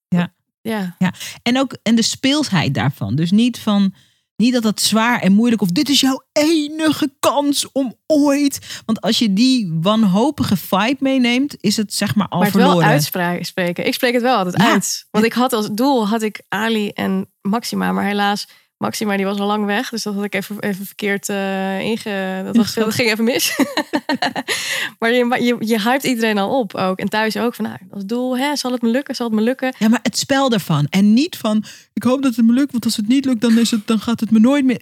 Ja. 0.09 0.33
Ja. 0.63 0.97
Ja. 0.99 1.13
En 1.43 1.59
ook 1.59 1.77
en 1.83 1.95
de 1.95 2.03
speelsheid 2.03 2.75
daarvan. 2.75 3.15
Dus 3.15 3.31
niet 3.31 3.59
van 3.59 3.95
niet 4.37 4.53
dat 4.53 4.63
dat 4.63 4.81
zwaar 4.81 5.21
en 5.21 5.33
moeilijk 5.33 5.63
of 5.63 5.69
dit 5.69 5.89
is 5.89 6.01
jouw 6.01 6.23
enige 6.33 7.13
kans 7.21 7.73
om 7.73 7.95
ooit. 8.07 8.83
Want 8.87 9.01
als 9.01 9.19
je 9.19 9.33
die 9.33 9.73
wanhopige 9.81 10.57
vibe 10.57 10.97
meeneemt, 10.99 11.57
is 11.61 11.77
het 11.77 11.95
zeg 11.95 12.15
maar 12.15 12.29
al 12.29 12.39
Maar 12.39 12.47
het 12.47 12.57
verloren. 12.57 12.79
wel 13.09 13.19
uitspreken. 13.27 13.87
Ik 13.87 13.95
spreek 13.95 14.13
het 14.13 14.23
wel 14.23 14.37
altijd 14.37 14.63
Ja. 14.63 14.71
uit. 14.73 15.07
Want 15.11 15.25
ik 15.25 15.33
had 15.33 15.53
als 15.53 15.69
doel 15.73 16.09
had 16.09 16.23
ik 16.23 16.43
Ali 16.49 16.89
en 16.89 17.31
Maxima. 17.43 17.93
Maar 17.93 18.05
helaas, 18.05 18.49
Maxima 18.81 19.17
die 19.17 19.27
was 19.27 19.39
al 19.39 19.47
lang 19.47 19.65
weg. 19.65 19.91
Dus 19.91 20.03
dat 20.03 20.15
had 20.15 20.25
ik 20.25 20.35
even, 20.35 20.61
even 20.61 20.87
verkeerd 20.87 21.29
eh 21.29 21.81
inge... 21.81 22.43
Dat, 22.45 22.57
was, 22.57 22.75
dat 22.85 22.95
ging 22.95 23.11
even 23.11 23.25
mis. 23.25 23.57
maar 24.99 25.13
je, 25.13 25.37
je, 25.41 25.57
je 25.59 25.81
hypt 25.81 26.05
iedereen 26.05 26.39
al 26.39 26.59
op 26.59 26.75
ook. 26.75 26.99
En 26.99 27.09
thuis 27.09 27.37
ook. 27.37 27.55
Van 27.55 27.65
nou, 27.65 27.79
als 27.91 28.05
doel, 28.07 28.39
hè, 28.39 28.57
zal 28.57 28.73
het 28.73 28.83
me 28.83 28.89
lukken? 28.89 29.15
Zal 29.15 29.27
het 29.27 29.35
me 29.35 29.43
lukken? 29.43 29.75
Ja, 29.79 29.89
maar 29.89 30.01
het 30.03 30.19
spel 30.19 30.49
daarvan. 30.49 30.87
En 30.91 31.15
niet 31.15 31.37
van, 31.37 31.65
ik 31.93 32.03
hoop 32.03 32.23
dat 32.23 32.37
het 32.37 32.47
me 32.47 32.53
lukt, 32.53 32.73
want 32.73 32.85
als 32.85 32.97
het 32.97 33.09
niet 33.09 33.25
lukt, 33.25 33.41
dan, 33.41 33.59
is 33.59 33.71
het, 33.71 33.87
dan 33.87 34.01
gaat 34.01 34.21
het 34.21 34.31
me 34.31 34.39
nooit 34.39 34.65
meer. 34.65 34.81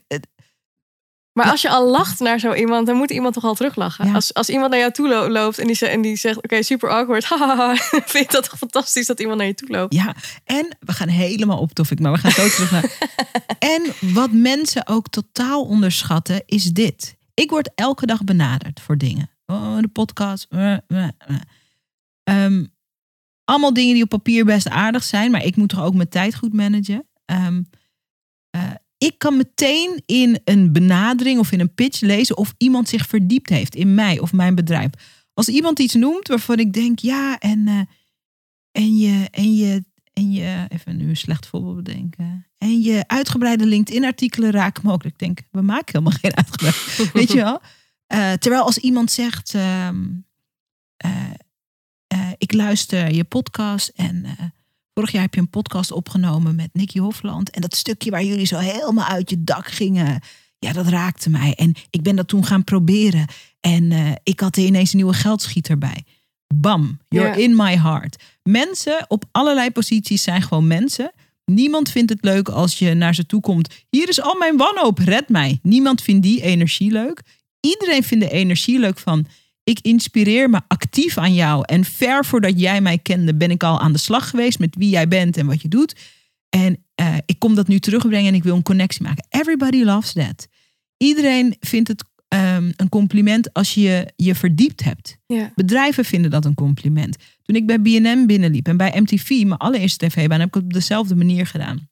Maar 1.39 1.51
als 1.51 1.63
je 1.63 1.69
al 1.69 1.91
lacht 1.91 2.21
naar 2.21 2.39
zo 2.39 2.53
iemand, 2.55 2.87
dan 2.87 2.97
moet 2.97 3.11
iemand 3.11 3.35
toch 3.35 3.45
al 3.45 3.55
teruglachen. 3.55 4.07
Ja. 4.07 4.13
Als, 4.15 4.35
als 4.35 4.49
iemand 4.49 4.71
naar 4.71 4.79
jou 4.81 4.93
toe 4.93 5.09
lo- 5.09 5.29
loopt 5.29 5.59
en 5.59 5.67
die, 5.67 5.89
en 5.89 6.03
die 6.03 6.17
zegt: 6.17 6.37
Oké, 6.37 6.63
super 6.63 6.91
awkward. 6.91 7.27
Vind 8.13 8.25
je 8.25 8.27
dat 8.29 8.45
toch 8.45 8.59
fantastisch 8.59 9.07
dat 9.07 9.21
iemand 9.21 9.39
naar 9.39 9.47
je 9.47 9.55
toe 9.55 9.69
loopt? 9.69 9.95
Ja, 9.95 10.15
en 10.45 10.77
we 10.81 10.93
gaan 10.93 11.09
helemaal 11.09 11.59
op 11.59 11.73
topic, 11.73 12.01
maar 12.01 12.13
we 12.13 12.19
gaan 12.19 12.31
zo 12.31 12.49
terug 12.49 12.71
naar. 12.71 12.97
En 13.59 13.83
wat 14.01 14.33
mensen 14.33 14.87
ook 14.87 15.09
totaal 15.09 15.65
onderschatten, 15.65 16.43
is 16.47 16.65
dit. 16.65 17.17
Ik 17.35 17.51
word 17.51 17.71
elke 17.75 18.07
dag 18.07 18.25
benaderd 18.25 18.81
voor 18.81 18.99
dingen. 18.99 19.31
Oh, 19.47 19.79
de 19.79 19.89
podcast. 19.89 20.47
eh, 20.49 20.73
eh, 20.73 20.81
eh. 20.89 21.09
Ehm, 22.25 22.65
allemaal 23.45 23.73
dingen 23.73 23.95
die 23.95 24.03
op 24.03 24.09
papier 24.09 24.45
best 24.45 24.69
aardig 24.69 25.05
zijn, 25.05 25.31
maar 25.31 25.45
ik 25.45 25.57
moet 25.57 25.69
toch 25.69 25.83
ook 25.83 25.95
mijn 25.95 26.09
tijd 26.09 26.35
goed 26.37 26.53
managen. 26.53 27.07
Eh, 27.25 27.47
ik 28.99 29.19
kan 29.19 29.37
meteen 29.37 30.03
in 30.07 30.41
een 30.45 30.73
benadering 30.73 31.39
of 31.39 31.53
in 31.53 31.61
een 31.61 31.75
pitch 31.75 32.01
lezen 32.01 32.37
of 32.37 32.55
iemand 32.57 32.89
zich 32.89 33.07
verdiept 33.07 33.49
heeft 33.49 33.75
in 33.75 33.95
mij 33.95 34.19
of 34.19 34.33
mijn 34.33 34.55
bedrijf. 34.55 34.91
Als 35.35 35.49
iemand 35.49 35.79
iets 35.79 35.95
noemt 35.95 36.29
waarvan 36.29 36.59
ik 36.59 36.73
denk, 36.73 36.99
ja, 36.99 37.39
en, 37.39 37.69
eh, 37.69 37.81
en 38.73 38.97
je, 38.97 39.29
en 39.31 39.55
je, 39.55 39.85
en 40.13 40.33
je, 40.33 40.67
even 40.69 40.97
nu 40.97 41.09
een 41.09 41.17
slecht 41.17 41.47
voorbeeld 41.47 41.77
bedenken. 41.85 42.47
En 42.59 42.81
je 42.81 43.05
uitgebreide 43.07 43.67
LinkedIn-artikelen 43.67 44.51
raken 44.51 44.87
me 44.87 44.93
ook. 44.93 45.05
Ik 45.05 45.19
denk, 45.19 45.41
we 45.51 45.63
maken 45.63 45.99
helemaal 45.99 46.19
geen 46.21 46.37
uitgebreid. 46.37 47.13
Weet 47.13 47.33
je 47.33 47.37
wel? 47.37 47.61
Eh, 48.07 48.33
terwijl 48.33 48.63
als 48.63 48.79
iemand 48.79 49.11
zegt, 49.11 49.55
ehm, 49.55 50.07
eh, 50.97 51.33
ik 52.39 52.53
luister 52.53 53.15
je 53.15 53.25
podcast 53.25 53.89
en 53.89 54.27
vorig 54.99 55.13
jaar 55.13 55.23
heb 55.23 55.35
je 55.35 55.41
een 55.41 55.51
podcast 55.51 55.93
opgenomen 55.93 56.55
met 56.55 56.69
Nicky 56.73 56.99
Hofland. 56.99 57.51
En 57.51 57.61
dat 57.61 57.77
stukje 57.77 58.11
waar 58.11 58.25
jullie 58.25 58.47
zo 58.47 58.59
helemaal 58.59 59.05
uit 59.05 59.31
je 59.31 59.45
dak 59.45 59.67
gingen, 59.67 60.21
ja, 60.59 60.73
dat 60.73 60.87
raakte 60.87 61.31
mij. 61.31 61.55
En 61.55 61.75
ik 61.91 62.03
ben 62.03 62.17
dat 62.17 62.29
toen 62.29 62.45
gaan 62.45 62.65
proberen. 62.65 63.27
En 63.61 63.93
eh, 63.93 64.11
ik 64.23 64.41
had 64.41 64.57
er 64.57 64.63
ineens 64.63 64.91
een 64.91 64.97
nieuwe 64.97 65.13
geldschieter 65.13 65.79
bij. 65.79 66.05
Bam, 66.55 66.99
you're 67.09 67.43
in 67.43 67.57
my 67.57 67.77
heart. 67.77 68.23
Mensen 68.43 69.05
op 69.09 69.25
allerlei 69.33 69.71
posities 69.71 70.23
zijn 70.23 70.43
gewoon 70.43 70.67
mensen. 70.67 71.13
Niemand 71.45 71.91
vindt 71.91 72.11
het 72.11 72.25
leuk 72.25 72.49
als 72.49 72.79
je 72.79 72.95
naar 72.95 73.15
ze 73.15 73.27
toe 73.27 73.41
komt. 73.41 73.85
Hier 73.91 74.09
is 74.09 74.21
al 74.21 74.35
mijn 74.39 74.57
wanhoop, 74.57 74.99
red 74.99 75.29
mij. 75.29 75.59
Niemand 75.63 76.03
vindt 76.03 76.23
die 76.23 76.43
energie 76.43 76.91
leuk. 76.91 77.23
Iedereen 77.61 78.03
vindt 78.03 78.25
de 78.25 78.31
energie 78.31 78.79
leuk 78.79 78.99
van... 78.99 79.27
ik 79.69 79.79
inspireer 79.81 80.51
me 80.51 80.61
actief 80.69 81.19
aan 81.19 81.35
jou. 81.35 81.63
En 81.67 81.85
ver 81.85 82.25
voordat 82.25 82.61
jij 82.61 82.81
mij 82.81 82.99
kende 82.99 83.35
ben 83.35 83.51
ik 83.51 83.63
al 83.63 83.81
aan 83.81 83.93
de 83.93 83.99
slag 83.99 84.31
geweest... 84.31 84.59
met 84.59 84.75
wie 84.79 84.89
jij 84.89 85.09
bent 85.09 85.37
en 85.37 85.47
wat 85.47 85.63
je 85.63 85.69
doet. 85.69 85.95
En 86.49 86.85
eh, 86.95 87.17
ik 87.27 87.39
kom 87.39 87.55
dat 87.55 87.69
nu 87.69 87.79
terugbrengen 87.79 88.29
en 88.29 88.35
ik 88.35 88.43
wil 88.43 88.57
een 88.57 88.63
connectie 88.63 89.03
maken. 89.03 89.27
Everybody 89.29 89.83
loves 89.83 90.13
that. 90.13 90.49
Iedereen 90.97 91.57
vindt 91.61 91.89
het 91.89 92.05
ehm, 92.29 92.73
een 92.77 92.89
compliment 92.89 93.53
als 93.53 93.75
je 93.75 94.13
je 94.17 94.35
verdiept 94.35 94.85
hebt. 94.85 95.19
Ja. 95.27 95.53
Bedrijven 95.55 96.05
vinden 96.05 96.31
dat 96.31 96.45
een 96.45 96.55
compliment. 96.55 97.17
Toen 97.43 97.57
ik 97.57 97.67
bij 97.67 97.81
BNM 97.81 98.27
binnenliep 98.27 98.69
en 98.69 98.77
bij 98.77 99.01
MTV, 99.01 99.29
mijn 99.29 99.57
allereerste 99.57 100.07
tv-baan, 100.07 100.41
heb 100.41 100.49
ik 100.49 100.55
het 100.55 100.63
op 100.63 100.73
dezelfde 100.73 101.15
manier 101.17 101.47
gedaan. 101.47 101.89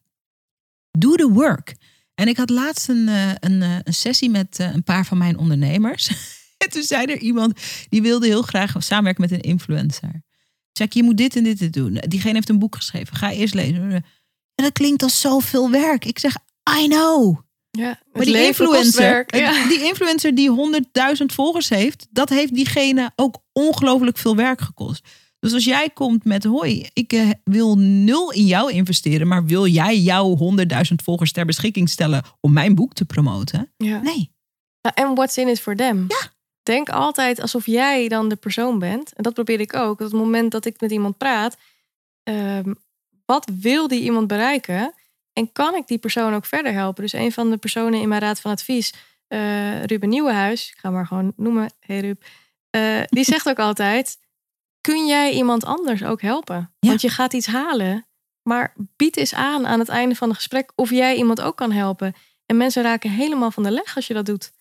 Do 0.99 1.14
the 1.14 1.31
work. 1.33 1.77
En 2.14 2.29
ik 2.29 2.37
had 2.37 2.51
laatst 2.51 2.89
een, 2.89 3.09
eh, 3.09 3.31
een, 3.41 3.62
eh, 3.62 3.77
een 3.83 3.95
sessie 3.95 4.31
met 4.31 4.59
een 4.59 4.85
paar 4.85 5.07
van 5.07 5.18
mijn 5.18 5.39
ondernemers. 5.39 6.11
en 6.64 6.70
toen 6.70 6.82
zei 6.82 7.07
er 7.07 7.18
iemand, 7.18 7.61
die 7.88 8.02
wilde 8.02 8.26
heel 8.26 8.42
graag 8.42 8.74
samenwerken 8.78 9.22
met 9.22 9.32
een 9.32 9.50
influencer. 9.50 10.22
Zeg, 10.72 10.94
je 10.94 11.02
moet 11.02 11.16
dit 11.16 11.36
en 11.36 11.44
dit 11.44 11.61
en 11.61 11.70
doen. 11.70 12.00
Diegene 12.09 12.34
heeft 12.34 12.48
een 12.48 12.59
boek 12.59 12.74
geschreven. 12.74 13.16
Ga 13.16 13.32
eerst 13.32 13.54
lezen. 13.54 13.92
En 14.54 14.64
dat 14.64 14.72
klinkt 14.72 15.02
als 15.02 15.20
zoveel 15.20 15.70
werk. 15.70 16.04
Ik 16.04 16.18
zeg, 16.18 16.36
I 16.80 16.88
know. 16.88 17.44
Ja, 17.70 17.84
Maar 17.84 18.22
het 18.22 18.24
die 18.24 18.46
influencer. 18.46 19.24
Ja. 19.26 19.68
die 19.68 19.82
influencer 19.82 20.34
die 20.34 20.80
100.000 21.18 21.24
volgers 21.26 21.68
heeft, 21.68 22.07
dat 22.11 22.28
heeft 22.28 22.54
diegene 22.54 23.12
ook 23.16 23.38
ongelooflijk 23.52 24.18
veel 24.18 24.36
werk 24.36 24.61
gekost. 24.61 25.09
Dus 25.38 25.52
als 25.52 25.64
jij 25.64 25.90
komt 25.90 26.24
met, 26.24 26.44
hoi, 26.44 26.88
ik 26.92 27.12
eh, 27.12 27.30
wil 27.44 27.78
nul 27.78 28.32
in 28.32 28.46
jou 28.46 28.72
investeren, 28.72 29.28
maar 29.28 29.44
wil 29.44 29.66
jij 29.66 29.98
jouw 29.98 30.36
100.000 30.36 30.94
volgers 31.04 31.32
ter 31.32 31.44
beschikking 31.44 31.88
stellen 31.88 32.22
om 32.40 32.52
mijn 32.52 32.74
boek 32.74 32.92
te 32.92 33.04
promoten? 33.04 33.72
Ja. 33.76 34.00
Nee. 34.00 34.34
Nou, 34.82 34.94
En 34.94 35.14
what's 35.14 35.36
in 35.36 35.48
it 35.48 35.61
for 35.61 35.76
them? 35.76 36.04
Ja. 36.09 36.34
Denk 36.67 36.89
altijd 36.89 37.41
alsof 37.41 37.67
jij 37.67 38.09
dan 38.09 38.29
de 38.29 38.37
persoon 38.37 38.79
bent. 38.79 39.12
En 39.12 39.23
dat 39.23 39.35
probeer 39.35 39.61
ik 39.61 39.75
ook. 39.75 39.93
Op 39.93 39.99
het 39.99 40.12
moment 40.12 40.51
dat 40.51 40.64
ik 40.64 40.81
met 40.81 40.91
iemand 40.91 41.19
praat, 41.19 41.57
ehm, 42.23 42.75
wat 43.25 43.51
wil 43.61 43.89
die 43.89 44.03
iemand 44.03 44.27
bereiken? 44.27 44.95
En 45.33 45.53
kan 45.53 45.75
ik 45.75 45.87
die 45.87 45.99
persoon 45.99 46.35
ook 46.35 46.45
verder 46.45 46.73
helpen? 46.73 47.03
Dus 47.03 47.12
een 47.12 47.33
van 47.33 47.51
de 47.51 47.57
personen 47.57 48.01
in 48.01 48.09
mijn 48.09 48.21
raad 48.21 48.41
van 48.41 48.51
advies, 48.51 48.93
eh, 49.29 49.85
Ruben 49.85 50.09
Nieuwenhuis, 50.09 50.71
ik 50.71 50.79
ga 50.79 50.89
hem 50.89 50.93
maar 50.93 51.07
gewoon 51.07 51.33
noemen, 51.37 51.71
hey 51.81 52.01
Rub, 52.01 52.25
eh, 52.71 53.03
die 53.07 53.25
zegt 53.35 53.49
ook 53.49 53.59
altijd: 53.59 54.19
kun 54.81 55.07
jij 55.07 55.33
iemand 55.33 55.64
anders 55.64 56.05
ook 56.05 56.21
helpen? 56.21 56.75
Ja. 56.79 56.89
Want 56.89 57.01
je 57.01 57.09
gaat 57.09 57.33
iets 57.33 57.47
halen, 57.47 58.07
maar 58.43 58.75
bied 58.97 59.17
eens 59.17 59.35
aan 59.35 59.67
aan 59.67 59.79
het 59.79 59.89
einde 59.89 60.14
van 60.14 60.29
het 60.29 60.37
gesprek 60.37 60.73
of 60.75 60.91
jij 60.91 61.17
iemand 61.17 61.41
ook 61.41 61.57
kan 61.57 61.73
helpen. 61.73 62.14
En 62.47 62.57
mensen 62.57 62.83
raken 62.83 63.11
helemaal 63.11 63.51
van 63.51 63.62
de 63.62 63.71
leg 63.71 63.97
als 63.97 64.07
je 64.07 64.14
dat 64.14 64.27
doet. 64.27 64.53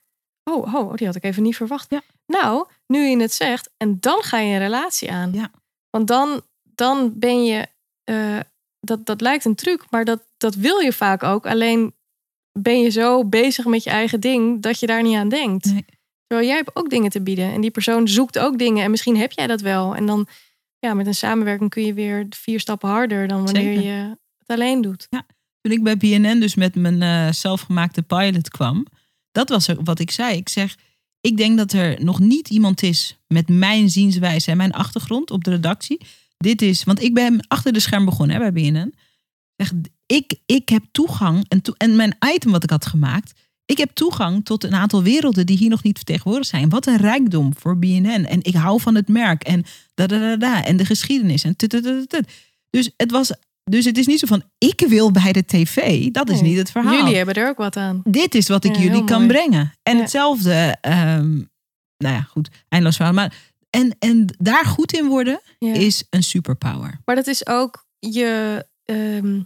Oh, 0.51 0.73
oh, 0.75 0.93
die 0.93 1.07
had 1.07 1.15
ik 1.15 1.23
even 1.23 1.43
niet 1.43 1.55
verwacht. 1.55 1.89
Ja. 1.89 2.01
Nou, 2.27 2.67
nu 2.87 2.99
je 2.99 3.17
het 3.17 3.33
zegt, 3.33 3.69
en 3.77 3.97
dan 3.99 4.21
ga 4.21 4.39
je 4.39 4.53
een 4.53 4.59
relatie 4.59 5.11
aan. 5.11 5.33
Ja. 5.33 5.51
Want 5.89 6.07
dan, 6.07 6.41
dan 6.63 7.19
ben 7.19 7.45
je, 7.45 7.67
eh, 8.03 8.39
dat, 8.79 9.05
dat 9.05 9.21
lijkt 9.21 9.45
een 9.45 9.55
truc, 9.55 9.85
maar 9.89 10.05
dat, 10.05 10.27
dat 10.37 10.55
wil 10.55 10.79
je 10.79 10.93
vaak 10.93 11.23
ook. 11.23 11.45
Alleen 11.45 11.93
ben 12.59 12.81
je 12.81 12.89
zo 12.89 13.25
bezig 13.25 13.65
met 13.65 13.83
je 13.83 13.89
eigen 13.89 14.19
ding 14.19 14.61
dat 14.61 14.79
je 14.79 14.87
daar 14.87 15.03
niet 15.03 15.15
aan 15.15 15.29
denkt. 15.29 15.65
Nee. 15.65 15.85
Terwijl 16.27 16.49
jij 16.49 16.57
hebt 16.57 16.75
ook 16.75 16.89
dingen 16.89 17.09
te 17.09 17.21
bieden. 17.21 17.53
En 17.53 17.61
die 17.61 17.71
persoon 17.71 18.07
zoekt 18.07 18.39
ook 18.39 18.57
dingen. 18.57 18.83
En 18.83 18.91
misschien 18.91 19.17
heb 19.17 19.31
jij 19.31 19.47
dat 19.47 19.61
wel. 19.61 19.95
En 19.95 20.05
dan, 20.05 20.27
ja, 20.79 20.93
met 20.93 21.07
een 21.07 21.15
samenwerking 21.15 21.69
kun 21.69 21.85
je 21.85 21.93
weer 21.93 22.25
vier 22.29 22.59
stappen 22.59 22.89
harder 22.89 23.27
dan 23.27 23.43
wanneer 23.43 23.75
Zeker. 23.75 23.83
je 23.83 24.17
het 24.37 24.49
alleen 24.49 24.81
doet. 24.81 25.07
Toen 25.61 25.71
ik 25.71 25.83
bij 25.83 25.97
BNN 25.97 26.39
dus 26.39 26.55
met 26.55 26.75
mijn 26.75 27.01
eh, 27.01 27.31
zelfgemaakte 27.31 28.01
pilot 28.01 28.49
kwam, 28.49 28.85
dat 29.35 29.49
was 29.49 29.67
wat 29.83 29.99
ik 29.99 30.11
zei. 30.11 30.37
Ik 30.37 30.49
zeg, 30.49 30.75
ik 31.21 31.37
denk 31.37 31.57
dat 31.57 31.73
er 31.73 32.03
nog 32.03 32.19
niet 32.19 32.49
iemand 32.49 32.83
is 32.83 33.17
met 33.27 33.49
mijn 33.49 33.89
zienswijze 33.89 34.51
en 34.51 34.57
mijn 34.57 34.73
achtergrond 34.73 35.31
op 35.31 35.43
de 35.43 35.49
redactie. 35.49 36.01
Dit 36.37 36.61
is, 36.61 36.83
want 36.83 37.01
ik 37.01 37.13
ben 37.13 37.45
achter 37.47 37.73
de 37.73 37.79
scherm 37.79 38.05
begonnen 38.05 38.35
hè, 38.35 38.51
bij 38.51 38.71
BNN. 38.71 38.93
Zeg, 39.55 39.71
ik, 40.05 40.35
ik 40.45 40.69
heb 40.69 40.83
toegang 40.91 41.45
en, 41.47 41.61
en 41.77 41.95
mijn 41.95 42.17
item 42.35 42.51
wat 42.51 42.63
ik 42.63 42.69
had 42.69 42.85
gemaakt. 42.85 43.33
Ik 43.65 43.77
heb 43.77 43.91
toegang 43.93 44.45
tot 44.45 44.63
een 44.63 44.75
aantal 44.75 45.03
werelden 45.03 45.45
die 45.45 45.57
hier 45.57 45.69
nog 45.69 45.83
niet 45.83 45.97
vertegenwoordigd 45.97 46.49
zijn. 46.49 46.69
Wat 46.69 46.87
een 46.87 46.97
rijkdom 46.97 47.53
voor 47.57 47.77
BNN. 47.77 48.25
En 48.25 48.43
ik 48.43 48.55
hou 48.55 48.81
van 48.81 48.95
het 48.95 49.07
merk 49.07 49.43
en 49.43 49.63
da 49.93 50.07
da 50.07 50.19
da 50.19 50.35
da 50.35 50.65
en 50.65 50.77
de 50.77 50.85
geschiedenis 50.85 51.43
en. 51.43 51.55
Dus 52.69 52.89
het 52.97 53.11
was, 53.11 53.31
dus 53.69 53.85
het 53.85 53.97
is 53.97 54.05
niet 54.07 54.19
zo 54.19 54.27
van 54.27 54.43
ik 54.57 54.83
wil 54.87 55.11
bij 55.11 55.31
de 55.31 55.45
tv. 55.45 56.07
Dat 56.11 56.29
is 56.29 56.41
Nee. 56.41 56.49
niet 56.49 56.57
het 56.57 56.71
verhaal. 56.71 56.93
Jullie 56.95 57.15
hebben 57.15 57.35
er 57.35 57.47
ook 57.49 57.57
wat 57.57 57.77
aan. 57.77 58.01
Dit 58.03 58.35
is 58.35 58.47
wat 58.47 58.63
ik 58.63 58.75
Ja, 58.75 58.81
jullie 58.81 59.03
kan 59.03 59.17
mooi. 59.25 59.27
brengen. 59.33 59.73
En 59.83 59.95
Ja. 59.95 60.01
hetzelfde, 60.01 60.77
ehm, 60.81 61.33
nou 61.97 62.15
ja, 62.15 62.21
goed, 62.21 62.49
eindeloos 62.69 62.95
verhaal. 62.95 63.13
Maar 63.15 63.33
en, 63.69 63.95
en 63.99 64.35
daar 64.37 64.65
goed 64.65 64.93
in 64.93 65.07
worden 65.07 65.41
Ja. 65.59 65.73
is 65.73 66.03
een 66.09 66.23
superpower. 66.23 66.99
Maar 67.05 67.15
dat 67.15 67.27
is 67.27 67.47
ook 67.47 67.85
je. 67.99 68.65
ehm, 68.85 69.41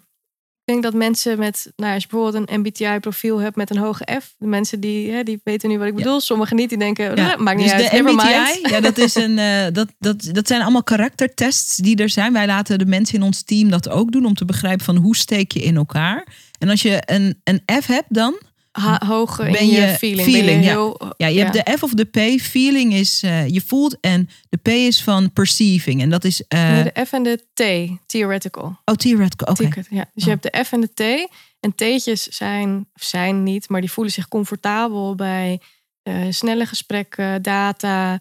ik 0.69 0.81
denk 0.81 0.93
dat 0.93 1.01
mensen 1.01 1.37
met, 1.39 1.71
nou, 1.75 1.93
als 1.93 2.03
je 2.03 2.09
bijvoorbeeld 2.09 2.49
een 2.49 2.59
MBTI-profiel 2.59 3.37
hebt 3.37 3.55
met 3.55 3.69
een 3.69 3.77
hoge 3.77 4.07
F, 4.21 4.33
de 4.37 4.47
mensen 4.47 4.79
die, 4.79 5.11
hè, 5.11 5.23
die 5.23 5.41
weten 5.43 5.69
nu 5.69 5.77
wat 5.77 5.87
ik 5.87 5.93
Ja. 5.93 5.97
bedoel. 6.03 6.19
Sommigen 6.19 6.55
niet, 6.55 6.69
die 6.69 6.77
denken, 6.77 7.15
Ja, 7.15 7.31
"Eh, 7.33 7.37
maakt 7.37 7.57
niet 7.57 7.65
dus 7.69 7.75
uit, 7.81 7.91
de 7.91 8.01
MBTI, 8.01 8.69
ja, 8.69 8.79
dat, 8.79 8.97
is 8.97 9.15
een, 9.15 9.37
eh, 9.49 9.65
dat, 9.73 9.87
dat, 9.99 10.29
dat 10.31 10.47
zijn 10.47 10.61
allemaal 10.61 10.83
karaktertests 10.83 11.75
die 11.77 11.95
er 11.97 12.09
zijn. 12.09 12.33
Wij 12.33 12.45
laten 12.45 12.79
de 12.79 12.85
mensen 12.85 13.15
in 13.15 13.23
ons 13.23 13.43
team 13.43 13.69
dat 13.69 13.89
ook 13.89 14.11
doen 14.11 14.25
om 14.25 14.33
te 14.33 14.45
begrijpen 14.45 14.85
van 14.85 14.95
hoe 14.95 15.15
steek 15.15 15.51
je 15.51 15.59
in 15.61 15.75
elkaar. 15.75 16.27
En 16.59 16.69
als 16.69 16.81
je 16.81 17.01
een, 17.05 17.41
een 17.43 17.61
F 17.81 17.85
hebt 17.85 18.13
dan, 18.13 18.39
Ha- 18.71 19.01
hoog 19.05 19.39
in 19.39 19.67
je, 19.67 19.81
je 19.81 19.87
feeling. 19.87 20.27
feeling, 20.27 20.45
ben 20.45 20.55
je 20.57 20.61
ja. 20.63 20.69
heel, 20.69 21.13
ja, 21.17 21.27
je 21.27 21.39
hebt 21.39 21.53
de 21.53 21.77
F 21.77 21.83
of 21.83 21.93
de 21.93 22.05
P. 22.05 22.41
Feeling 22.41 22.93
is 22.93 23.23
eh, 23.23 23.47
je 23.47 23.61
voelt 23.65 23.97
en 23.99 24.29
de 24.49 24.57
P 24.57 24.67
is 24.67 25.03
van 25.03 25.33
perceiving. 25.33 26.01
En 26.01 26.09
dat 26.09 26.23
is, 26.23 26.43
eh 26.47 26.83
de 26.83 27.05
F 27.05 27.11
en 27.13 27.23
de 27.23 27.45
T, 27.53 27.61
theoretical. 28.05 28.79
oh, 28.85 28.95
theoretical, 28.95 29.47
oké. 29.47 29.63
Ja. 29.89 30.09
Dus 30.13 30.23
je 30.23 30.31
Oh. 30.31 30.37
hebt 30.39 30.43
de 30.43 30.63
F 30.65 30.71
en 30.71 30.81
de 30.81 30.93
T. 30.93 31.29
En 31.59 31.75
T'tjes 31.75 32.23
zijn, 32.23 32.89
of 32.93 33.03
zijn 33.03 33.43
niet, 33.43 33.69
maar 33.69 33.81
die 33.81 33.91
voelen 33.91 34.13
zich 34.13 34.27
comfortabel 34.27 35.15
bij 35.15 35.61
eh, 36.03 36.25
snelle 36.29 36.65
gesprekken, 36.65 37.41
data. 37.41 38.19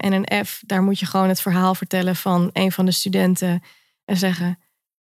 en 0.00 0.12
een 0.12 0.44
F, 0.46 0.62
daar 0.66 0.82
moet 0.82 0.98
je 0.98 1.06
gewoon 1.06 1.28
het 1.28 1.40
verhaal 1.40 1.74
vertellen 1.74 2.16
van 2.16 2.50
een 2.52 2.72
van 2.72 2.84
de 2.84 2.90
studenten. 2.90 3.62
En 4.04 4.16
zeggen, 4.16 4.58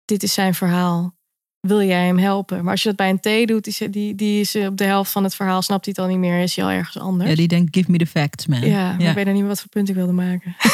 dit 0.06 0.24
is 0.24 0.34
zijn 0.34 0.54
verhaal. 0.54 1.16
Wil 1.60 1.82
jij 1.82 2.06
hem 2.06 2.18
helpen? 2.18 2.64
Maar 2.64 2.72
als 2.72 2.84
je 2.84 2.94
dat 2.94 2.98
bij 2.98 3.10
een 3.10 3.46
T 3.46 3.48
doet, 3.48 3.68
is, 3.68 3.82
die, 3.90 4.16
die 4.16 4.40
is 4.40 4.56
op 4.56 4.78
de 4.78 4.84
helft 4.84 5.12
van 5.12 5.24
het 5.24 5.36
verhaal, 5.36 5.62
snapt 5.62 5.86
hij 5.86 5.94
het 5.98 6.06
al 6.06 6.12
niet 6.12 6.22
meer, 6.22 6.42
is 6.42 6.56
hij 6.56 6.66
al 6.66 6.72
ergens 6.72 7.00
anders. 7.00 7.30
Ja, 7.30 7.36
die 7.36 7.48
denkt, 7.48 7.76
give 7.76 7.92
me 7.92 7.98
the 7.98 8.06
facts, 8.06 8.48
man. 8.48 8.62
Ja, 8.62 8.96
maar 8.98 9.08
ik 9.08 9.16
weet 9.16 9.26
nog 9.26 9.34
niet 9.34 9.42
meer 9.42 9.48
wat 9.48 9.60
voor 9.60 9.70
punt 9.70 9.90
ik 9.90 9.96
wilde 9.96 10.12
maken. 10.12 10.56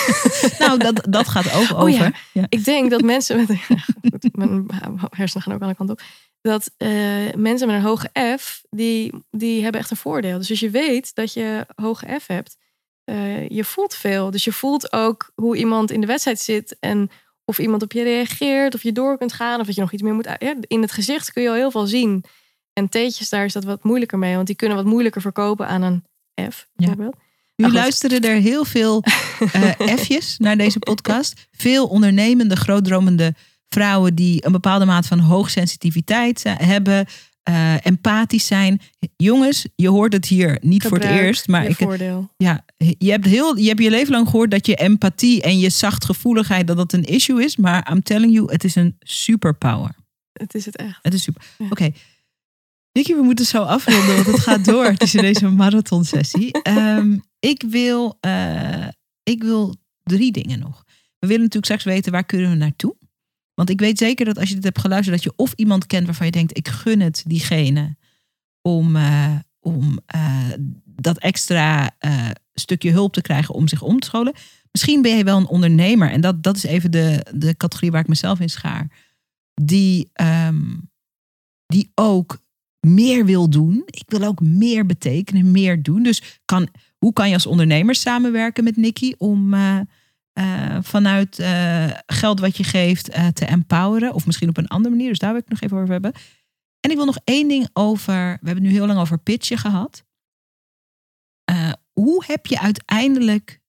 Nou, 0.60 0.78
dat, 0.78 1.06
dat 1.10 1.28
gaat 1.28 1.54
ook 1.54 1.78
Oh 1.82 1.90
ja. 1.90 1.96
over. 1.96 2.20
Ja. 2.34 2.46
Ik 2.50 2.64
denk 2.66 2.90
dat 2.90 3.02
mensen 3.02 3.38
met 3.38 3.48
goed, 4.12 4.36
mijn 4.36 4.66
hersenen 5.10 5.44
gaan 5.44 5.54
ook 5.54 5.62
alle 5.62 5.76
kanten 5.76 5.96
op. 5.96 6.04
Dat 6.42 6.72
eh, 6.78 6.90
mensen 7.36 7.68
met 7.68 7.76
een 7.76 7.82
hoge 7.82 8.10
F, 8.40 8.64
die, 8.70 9.14
die 9.32 9.64
hebben 9.64 9.82
echt 9.82 9.92
een 9.92 9.98
voordeel. 9.98 10.38
Dus 10.38 10.50
als 10.50 10.60
je 10.60 10.70
weet 10.70 11.16
dat 11.16 11.34
je 11.34 11.66
hoge 11.76 12.18
F 12.22 12.28
hebt, 12.28 12.58
eh, 13.04 13.50
je 13.50 13.64
voelt 13.64 13.96
veel. 13.96 14.32
Dus 14.32 14.44
je 14.44 14.52
voelt 14.52 14.94
ook 14.94 15.32
hoe 15.36 15.58
iemand 15.58 15.92
in 15.92 16.02
de 16.02 16.08
wedstrijd 16.08 16.40
zit 16.40 16.78
en 16.80 17.10
of 17.46 17.60
iemand 17.60 17.82
op 17.84 17.92
je 17.92 18.04
reageert, 18.04 18.74
of 18.76 18.84
je 18.84 18.92
door 18.92 19.18
kunt 19.18 19.34
gaan, 19.34 19.60
of 19.60 19.66
dat 19.66 19.76
je 19.76 19.82
nog 19.82 19.92
iets 19.92 20.02
meer 20.02 20.14
moet. 20.14 20.30
Ja, 20.40 20.56
in 20.68 20.82
het 20.82 20.92
gezicht 20.92 21.32
kun 21.34 21.44
je 21.44 21.50
al 21.50 21.56
heel 21.56 21.72
veel 21.72 21.88
zien. 21.88 22.24
En 22.74 22.90
T'tjes, 22.90 23.30
daar 23.30 23.46
is 23.46 23.54
dat 23.54 23.64
wat 23.64 23.84
moeilijker 23.84 24.18
mee, 24.20 24.36
want 24.36 24.48
die 24.48 24.56
kunnen 24.56 24.78
wat 24.78 24.86
moeilijker 24.86 25.22
verkopen 25.22 25.68
aan 25.68 25.82
een 25.82 26.04
F, 26.52 26.68
bijvoorbeeld. 26.76 27.16
Nu 27.16 27.22
Maar 27.56 27.70
goed. 27.70 27.80
luisteren 27.80 28.22
er 28.22 28.36
heel 28.42 28.66
veel 28.66 29.04
eh 29.52 29.96
F'jes 29.98 30.36
naar 30.38 30.58
deze 30.58 30.80
podcast. 30.80 31.48
Veel 31.52 31.88
ondernemende, 31.88 32.56
grootdromende 32.56 33.34
vrouwen 33.70 34.16
die 34.16 34.46
een 34.46 34.52
bepaalde 34.52 34.86
maat 34.86 35.08
van 35.08 35.20
hoogsensitiviteit 35.20 36.40
zijn- 36.40 36.58
hebben. 36.58 37.06
Eh, 37.44 37.86
empathisch 37.86 38.46
zijn. 38.46 38.82
Jongens, 39.18 39.68
je 39.76 39.90
hoort 39.90 40.14
het 40.14 40.26
hier 40.26 40.58
niet 40.62 40.84
voor 40.84 40.98
het 40.98 41.10
eerst. 41.10 41.48
Maar 41.48 41.64
je 41.64 41.70
ik, 41.70 41.76
voordeel. 41.76 42.30
ja, 42.38 42.66
je, 42.98 43.12
hebt 43.12 43.26
heel, 43.26 43.58
je 43.58 43.68
hebt 43.68 43.82
je 43.82 43.90
leven 43.90 44.14
lang 44.14 44.30
gehoord 44.30 44.52
dat 44.52 44.66
je 44.66 44.76
empathie 44.76 45.42
en 45.42 45.60
je 45.60 45.70
zachtgevoeligheid 45.70 46.68
dat 46.68 46.78
dat 46.78 46.94
een 46.94 47.04
issue 47.04 47.44
is. 47.44 47.58
Maar 47.58 47.92
I'm 47.92 48.04
telling 48.04 48.34
you, 48.34 48.52
het 48.52 48.64
is 48.64 48.76
een 48.76 48.96
superpower. 49.00 49.96
Het 50.34 50.56
is 50.56 50.66
het 50.66 50.76
echt. 50.76 51.00
Het 51.02 51.14
is 51.14 51.24
super. 51.24 51.42
Ja. 51.58 51.66
Oké. 51.70 51.92
Nicky, 52.92 53.16
we 53.16 53.22
moeten 53.22 53.46
zo 53.46 53.64
afronden, 53.64 54.16
want 54.16 54.28
het 54.28 54.40
gaat 54.40 54.66
door. 54.66 54.86
In 54.86 55.22
deze 55.22 55.50
marathonsessie. 55.50 56.52
Ehm 56.62 57.16
ik, 57.50 57.64
wil, 57.68 58.18
eh, 58.20 58.88
ik 59.24 59.44
wil 59.44 59.76
drie 60.04 60.32
dingen 60.32 60.60
nog. 60.60 60.84
We 61.20 61.28
willen 61.28 61.44
natuurlijk 61.44 61.66
straks 61.66 61.84
weten 61.84 62.12
waar 62.12 62.26
kunnen 62.26 62.50
we 62.50 62.56
naartoe. 62.56 62.96
Want 63.54 63.70
ik 63.70 63.80
weet 63.80 63.98
zeker 63.98 64.26
dat 64.26 64.38
als 64.38 64.50
je 64.50 64.56
dit 64.56 64.64
hebt 64.64 64.80
geluisterd, 64.80 65.16
dat 65.16 65.26
je 65.26 65.34
of 65.36 65.54
iemand 65.54 65.86
kent 65.86 66.06
waarvan 66.06 66.26
je 66.26 66.32
denkt, 66.32 66.58
ik 66.58 66.68
gun 66.68 67.00
het 67.00 67.24
diegene 67.28 67.96
om, 68.62 68.96
eh, 68.96 69.36
om 69.60 70.00
eh, 70.06 70.50
dat 70.86 71.18
extra 71.18 71.96
eh, 71.98 72.30
stukje 72.54 72.92
hulp 72.92 73.14
te 73.14 73.22
krijgen 73.22 73.54
om 73.54 73.68
zich 73.68 73.82
om 73.82 74.00
te 74.00 74.08
scholen. 74.08 74.34
Misschien 74.72 75.02
ben 75.02 75.18
je 75.18 75.24
wel 75.24 75.38
een 75.38 75.48
ondernemer 75.48 76.12
en 76.12 76.22
dat, 76.22 76.44
dat 76.44 76.56
is 76.56 76.64
even 76.64 76.92
de, 76.92 77.26
de 77.36 77.58
categorie 77.58 77.92
waar 77.92 78.02
ik 78.02 78.08
mezelf 78.08 78.40
in 78.40 78.50
schaar. 78.50 79.12
Die, 79.54 80.10
ehm, 80.14 80.62
die 81.66 81.92
ook 81.96 82.42
meer 82.80 83.26
wil 83.26 83.50
doen. 83.50 83.84
Ik 83.86 84.04
wil 84.08 84.24
ook 84.24 84.42
meer 84.42 84.86
betekenen, 84.86 85.52
meer 85.52 85.84
doen. 85.84 86.04
Dus 86.04 86.40
kan, 86.46 86.68
hoe 86.98 87.14
kan 87.14 87.28
je 87.28 87.34
als 87.34 87.46
ondernemer 87.46 87.96
samenwerken 87.96 88.64
met 88.64 88.78
Nicky 88.78 89.14
om 89.18 89.54
eh, 90.34 90.78
vanuit 90.82 91.40
eh, 91.40 91.90
geld 92.06 92.40
wat 92.40 92.58
je 92.58 92.64
geeft 92.64 93.10
eh, 93.10 93.28
te 93.28 93.46
empoweren? 93.46 94.14
Of 94.14 94.26
misschien 94.26 94.50
op 94.50 94.58
een 94.58 94.68
andere 94.68 94.96
manier. 94.96 95.10
Dus 95.10 95.20
daar 95.20 95.32
wil 95.32 95.42
ik 95.42 95.50
nog 95.50 95.62
even 95.62 95.78
over 95.78 95.92
hebben. 95.92 96.14
En 96.80 96.92
ik 96.92 96.96
wil 96.96 97.06
nog 97.06 97.20
één 97.24 97.48
ding 97.48 97.70
over. 97.74 98.14
We 98.14 98.46
hebben 98.46 98.56
het 98.56 98.64
nu 98.64 98.72
heel 98.72 98.88
lang 98.88 99.00
over 99.00 99.18
pitchen 99.18 99.58
gehad. 99.58 100.04
Eh, 101.44 101.72
hoe 101.92 102.24
heb 102.28 102.46
je 102.46 102.60
uiteindelijk 102.60 103.62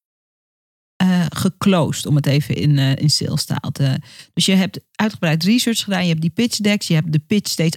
geclosed, 1.28 2.06
om 2.06 2.16
het 2.16 2.26
even 2.26 2.54
in, 2.54 2.78
in 2.78 3.10
salestaal 3.10 3.70
te. 3.72 4.00
Dus 4.32 4.46
je 4.46 4.54
hebt 4.54 4.80
uitgebreid 4.92 5.44
research 5.44 5.82
gedaan, 5.82 6.02
je 6.02 6.08
hebt 6.08 6.20
die 6.20 6.30
pitch 6.30 6.58
decks, 6.58 6.86
je 6.86 6.94
hebt 6.94 7.12
de 7.12 7.18
pitch 7.18 7.50
steeds 7.50 7.76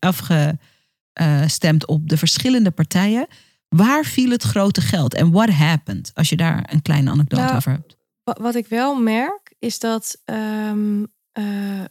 afgestemd 0.00 1.86
op 1.86 2.08
de 2.08 2.16
verschillende 2.16 2.70
partijen. 2.70 3.26
Waar 3.68 4.04
viel 4.04 4.30
het 4.30 4.42
grote 4.42 4.80
geld 4.80 5.14
en 5.14 5.30
what 5.30 5.48
happened? 5.48 6.10
Als 6.14 6.28
je 6.28 6.36
daar 6.36 6.72
een 6.72 6.82
kleine 6.82 7.10
anekdote 7.10 7.42
Nou, 7.42 7.56
over 7.56 7.72
hebt. 7.72 7.96
Wa- 8.24 8.36
Wat 8.40 8.54
ik 8.54 8.66
wel 8.66 8.94
merk 8.94 9.54
is 9.58 9.78
dat 9.78 10.20
ehm, 10.24 11.04
eh, 11.32 11.84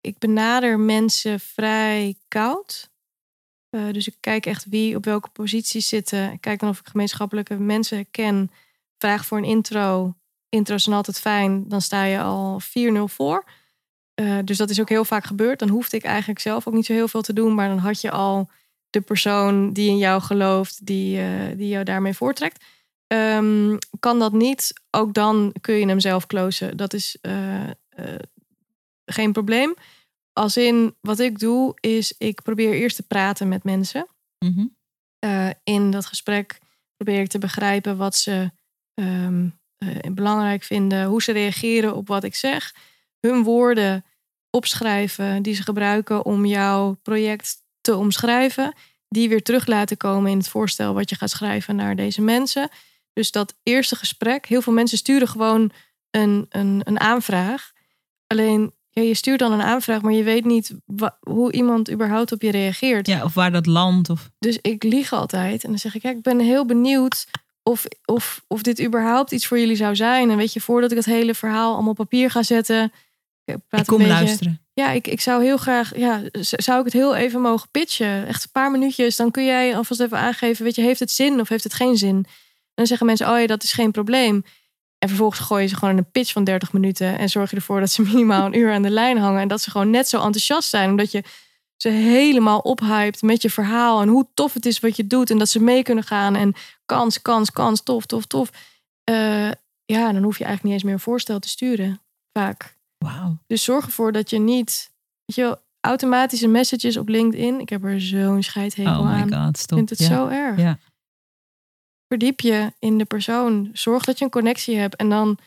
ik 0.00 0.18
benader 0.18 0.78
mensen 0.78 1.40
vrij 1.40 2.16
koud. 2.28 2.90
Eh, 3.70 3.90
dus 3.92 4.06
ik 4.08 4.16
kijk 4.20 4.46
echt 4.46 4.64
wie 4.68 4.96
op 4.96 5.04
welke 5.04 5.28
positie 5.30 5.80
zitten. 5.80 6.32
Ik 6.32 6.40
kijk 6.40 6.60
dan 6.60 6.68
of 6.68 6.78
ik 6.80 6.86
gemeenschappelijke 6.86 7.54
mensen 7.54 8.10
ken. 8.10 8.50
Vraag 8.98 9.26
voor 9.26 9.38
een 9.38 9.44
intro. 9.44 10.12
intro's 10.48 10.82
zijn 10.82 10.96
altijd 10.96 11.18
fijn. 11.20 11.68
Dan 11.68 11.80
sta 11.82 12.04
je 12.04 12.20
al 12.20 12.60
4-0 12.60 13.08
voor. 13.08 13.44
Uh, 14.20 14.38
dus 14.44 14.56
dat 14.56 14.70
is 14.70 14.80
ook 14.80 14.88
heel 14.88 15.04
vaak 15.04 15.24
gebeurd. 15.24 15.58
Dan 15.58 15.68
hoefde 15.68 15.96
ik 15.96 16.04
eigenlijk 16.04 16.40
zelf 16.40 16.66
ook 16.66 16.74
niet 16.74 16.86
zo 16.86 16.92
heel 16.92 17.08
veel 17.08 17.22
te 17.22 17.32
doen. 17.32 17.54
Maar 17.54 17.68
dan 17.68 17.78
had 17.78 18.00
je 18.00 18.10
al 18.10 18.50
de 18.90 19.00
persoon 19.00 19.72
die 19.72 19.88
in 19.88 19.98
jou 19.98 20.20
gelooft, 20.22 20.86
die, 20.86 21.18
uh, 21.18 21.56
die 21.56 21.68
jou 21.68 21.84
daarmee 21.84 22.14
voortrekt. 22.14 22.64
Um, 23.12 23.78
kan 24.00 24.18
dat 24.18 24.32
niet, 24.32 24.72
ook 24.90 25.14
dan 25.14 25.54
kun 25.60 25.74
je 25.74 25.86
hem 25.86 26.00
zelf 26.00 26.26
closen. 26.26 26.76
Dat 26.76 26.92
is 26.92 27.16
uh, 27.22 27.64
geen 29.04 29.32
probleem. 29.32 29.74
Als 30.32 30.56
in, 30.56 30.96
wat 31.00 31.18
ik 31.18 31.38
doe, 31.38 31.76
is 31.80 32.14
ik 32.18 32.42
probeer 32.42 32.72
eerst 32.72 32.96
te 32.96 33.02
praten 33.02 33.48
met 33.48 33.64
mensen. 33.64 34.06
Mm 34.38 34.54
-hmm. 34.54 35.54
in 35.64 35.90
dat 35.90 36.06
gesprek 36.06 36.58
probeer 36.96 37.20
ik 37.20 37.28
te 37.28 37.38
begrijpen 37.38 37.96
wat 37.96 38.16
ze 38.16 38.50
um, 38.94 39.58
belangrijk 40.12 40.62
vinden, 40.62 41.06
hoe 41.06 41.22
ze 41.22 41.32
reageren 41.32 41.96
op 41.96 42.08
wat 42.08 42.24
ik 42.24 42.34
zeg. 42.34 42.74
Hun 43.20 43.42
woorden 43.42 44.04
opschrijven 44.50 45.42
die 45.42 45.54
ze 45.54 45.62
gebruiken 45.62 46.24
om 46.24 46.46
jouw 46.46 46.94
project 47.02 47.62
te 47.80 47.96
omschrijven. 47.96 48.74
Die 49.08 49.28
weer 49.28 49.42
terug 49.42 49.66
laten 49.66 49.96
komen 49.96 50.30
in 50.30 50.38
het 50.38 50.48
voorstel 50.48 50.94
wat 50.94 51.10
je 51.10 51.16
gaat 51.16 51.30
schrijven 51.30 51.76
naar 51.76 51.96
deze 51.96 52.22
mensen. 52.22 52.70
Dus 53.18 53.30
dat 53.30 53.54
eerste 53.62 53.96
gesprek, 53.96 54.46
heel 54.46 54.62
veel 54.62 54.72
mensen 54.72 54.98
sturen 54.98 55.28
gewoon 55.28 55.70
een, 56.10 56.46
een, 56.48 56.80
een 56.84 57.00
aanvraag. 57.00 57.72
Alleen 58.26 58.72
ja, 58.90 59.02
je 59.02 59.14
stuurt 59.14 59.38
dan 59.38 59.52
een 59.52 59.62
aanvraag, 59.62 60.02
maar 60.02 60.12
je 60.12 60.22
weet 60.22 60.44
niet 60.44 60.74
hoe 61.20 61.52
iemand 61.52 61.90
überhaupt 61.90 62.32
op 62.32 62.42
je 62.42 62.50
reageert. 62.50 63.06
Ja, 63.06 63.24
of 63.24 63.34
waar 63.34 63.52
dat 63.52 63.66
landt. 63.66 64.10
Of... 64.10 64.30
Dus 64.38 64.58
ik 64.62 64.82
lieg 64.82 65.12
altijd 65.12 65.64
en 65.64 65.68
dan 65.68 65.78
zeg 65.78 65.94
ik, 65.94 66.02
ja, 66.02 66.10
ik 66.10 66.22
ben 66.22 66.38
heel 66.38 66.66
benieuwd 66.66 67.26
of, 67.62 67.84
of, 68.04 68.44
of 68.46 68.62
dit 68.62 68.82
überhaupt 68.82 69.32
iets 69.32 69.46
voor 69.46 69.58
jullie 69.58 69.76
zou 69.76 69.96
zijn. 69.96 70.30
En 70.30 70.36
weet 70.36 70.52
je, 70.52 70.60
voordat 70.60 70.90
ik 70.90 70.96
het 70.96 71.06
hele 71.06 71.34
verhaal 71.34 71.72
allemaal 71.72 71.90
op 71.90 71.96
papier 71.96 72.30
ga 72.30 72.42
zetten, 72.42 72.92
ik, 73.44 73.56
ik 73.70 73.86
kom 73.86 73.98
beetje, 73.98 74.12
luisteren. 74.12 74.60
Ja, 74.74 74.90
ik, 74.90 75.06
ik 75.06 75.20
zou 75.20 75.42
heel 75.42 75.56
graag, 75.56 75.96
ja, 75.96 76.22
zou 76.40 76.78
ik 76.78 76.84
het 76.84 76.94
heel 76.94 77.16
even 77.16 77.40
mogen 77.40 77.70
pitchen? 77.70 78.26
Echt 78.26 78.44
een 78.44 78.52
paar 78.52 78.70
minuutjes, 78.70 79.16
dan 79.16 79.30
kun 79.30 79.44
jij 79.44 79.76
alvast 79.76 80.00
even 80.00 80.18
aangeven, 80.18 80.64
weet 80.64 80.74
je, 80.74 80.82
heeft 80.82 81.00
het 81.00 81.10
zin 81.10 81.40
of 81.40 81.48
heeft 81.48 81.64
het 81.64 81.74
geen 81.74 81.96
zin? 81.96 82.26
Dan 82.78 82.86
zeggen 82.86 83.06
mensen, 83.06 83.30
oh 83.30 83.40
ja, 83.40 83.46
dat 83.46 83.62
is 83.62 83.72
geen 83.72 83.90
probleem. 83.90 84.44
En 84.98 85.08
vervolgens 85.08 85.40
gooi 85.40 85.62
je 85.62 85.68
ze 85.68 85.74
gewoon 85.74 85.90
in 85.90 85.98
een 85.98 86.10
pitch 86.10 86.32
van 86.32 86.44
30 86.44 86.72
minuten 86.72 87.18
en 87.18 87.28
zorg 87.28 87.50
je 87.50 87.56
ervoor 87.56 87.80
dat 87.80 87.90
ze 87.90 88.02
minimaal 88.12 88.46
een 88.46 88.58
uur 88.58 88.72
aan 88.72 88.82
de 88.82 88.90
lijn 88.90 89.18
hangen 89.18 89.40
en 89.40 89.48
dat 89.48 89.60
ze 89.60 89.70
gewoon 89.70 89.90
net 89.90 90.08
zo 90.08 90.16
enthousiast 90.16 90.68
zijn, 90.68 90.90
omdat 90.90 91.12
je 91.12 91.24
ze 91.76 91.88
helemaal 91.88 92.58
ophypt 92.58 93.22
met 93.22 93.42
je 93.42 93.50
verhaal 93.50 94.00
en 94.00 94.08
hoe 94.08 94.26
tof 94.34 94.54
het 94.54 94.66
is 94.66 94.80
wat 94.80 94.96
je 94.96 95.06
doet 95.06 95.30
en 95.30 95.38
dat 95.38 95.48
ze 95.48 95.60
mee 95.60 95.82
kunnen 95.82 96.04
gaan 96.04 96.36
en 96.36 96.54
kans, 96.84 97.22
kans, 97.22 97.50
kans, 97.50 97.82
tof, 97.82 98.06
tof, 98.06 98.26
tof. 98.26 98.50
Uh, 99.10 99.50
ja, 99.84 100.12
dan 100.12 100.22
hoef 100.22 100.38
je 100.38 100.44
eigenlijk 100.44 100.62
niet 100.62 100.72
eens 100.72 100.82
meer 100.82 100.92
een 100.92 101.00
voorstel 101.00 101.38
te 101.38 101.48
sturen, 101.48 102.00
vaak. 102.32 102.76
Wow. 102.98 103.36
Dus 103.46 103.64
zorg 103.64 103.86
ervoor 103.86 104.12
dat 104.12 104.30
je 104.30 104.38
niet, 104.38 104.90
weet 105.24 105.36
je, 105.36 105.58
automatische 105.80 106.48
messages 106.48 106.96
op 106.96 107.08
LinkedIn. 107.08 107.60
Ik 107.60 107.68
heb 107.68 107.84
er 107.84 108.00
zo'n 108.00 108.42
scheidhekel 108.42 109.00
oh 109.00 109.12
aan. 109.12 109.34
God, 109.34 109.58
stop. 109.58 109.78
Ik 109.78 109.88
vind 109.88 109.98
het 109.98 110.08
zo 110.08 110.26
erg. 110.26 110.58
Ja. 110.58 110.78
Verdiep 112.08 112.40
je 112.40 112.72
in 112.78 112.98
de 112.98 113.04
persoon. 113.04 113.70
Zorg 113.72 114.04
dat 114.04 114.18
je 114.18 114.24
een 114.24 114.30
connectie 114.30 114.76
hebt. 114.76 114.96
En 114.96 115.08
dan 115.08 115.38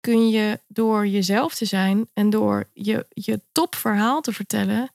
kun 0.00 0.28
je 0.28 0.60
door 0.66 1.06
jezelf 1.06 1.54
te 1.54 1.64
zijn 1.64 2.08
en 2.12 2.30
door 2.30 2.70
je, 2.72 3.06
je 3.08 3.40
topverhaal 3.52 4.20
te 4.20 4.32
vertellen, 4.32 4.92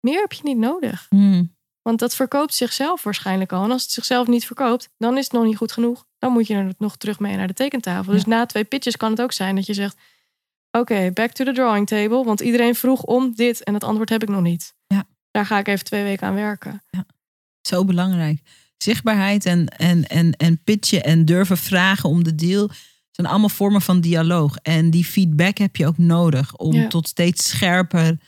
meer 0.00 0.20
heb 0.20 0.32
je 0.32 0.42
niet 0.42 0.56
nodig. 0.56 1.06
Mm. 1.10 1.56
Want 1.82 1.98
dat 1.98 2.14
verkoopt 2.14 2.54
zichzelf 2.54 3.02
waarschijnlijk 3.02 3.52
al. 3.52 3.64
En 3.64 3.70
als 3.70 3.82
het 3.82 3.90
zichzelf 3.90 4.26
niet 4.26 4.46
verkoopt, 4.46 4.88
dan 4.98 5.16
is 5.16 5.24
het 5.24 5.32
nog 5.32 5.44
niet 5.44 5.56
goed 5.56 5.72
genoeg. 5.72 6.06
Dan 6.18 6.32
moet 6.32 6.46
je 6.46 6.54
er 6.54 6.74
nog 6.78 6.96
terug 6.96 7.18
mee 7.18 7.36
naar 7.36 7.46
de 7.46 7.52
tekentafel. 7.52 8.12
Dus 8.12 8.24
na 8.24 8.46
twee 8.46 8.64
pitches 8.64 8.96
kan 8.96 9.10
het 9.10 9.20
ook 9.20 9.32
zijn 9.32 9.54
dat 9.54 9.66
je 9.66 9.74
zegt: 9.74 9.96
Oké, 10.70 11.10
back 11.12 11.30
to 11.30 11.44
the 11.44 11.52
drawing 11.52 11.86
table. 11.86 12.24
Want 12.24 12.40
iedereen 12.40 12.74
vroeg 12.74 13.02
om 13.02 13.34
dit 13.34 13.62
en 13.62 13.74
het 13.74 13.84
antwoord 13.84 14.08
heb 14.08 14.22
ik 14.22 14.28
nog 14.28 14.42
niet. 14.42 14.74
Ja. 14.86 15.04
Daar 15.30 15.46
ga 15.46 15.58
ik 15.58 15.68
even 15.68 15.84
twee 15.84 16.02
weken 16.02 16.26
aan 16.26 16.34
werken. 16.34 16.82
Ja. 16.90 17.06
Zo 17.60 17.84
belangrijk. 17.84 18.40
Zichtbaarheid 18.82 19.46
en, 19.46 19.68
en, 19.68 20.06
en, 20.06 20.32
en 20.36 20.62
pitchen 20.62 21.04
en 21.04 21.24
durven 21.24 21.56
vragen 21.56 22.08
om 22.08 22.24
de 22.24 22.34
deal 22.34 22.70
zijn 23.10 23.26
allemaal 23.26 23.48
vormen 23.48 23.82
van 23.82 24.00
dialoog. 24.00 24.56
En 24.56 24.90
die 24.90 25.04
feedback 25.04 25.58
heb 25.58 25.76
je 25.76 25.86
ook 25.86 25.98
nodig 25.98 26.56
om 26.56 26.88
tot 26.88 27.08
steeds 27.08 27.48
scherper, 27.48 28.18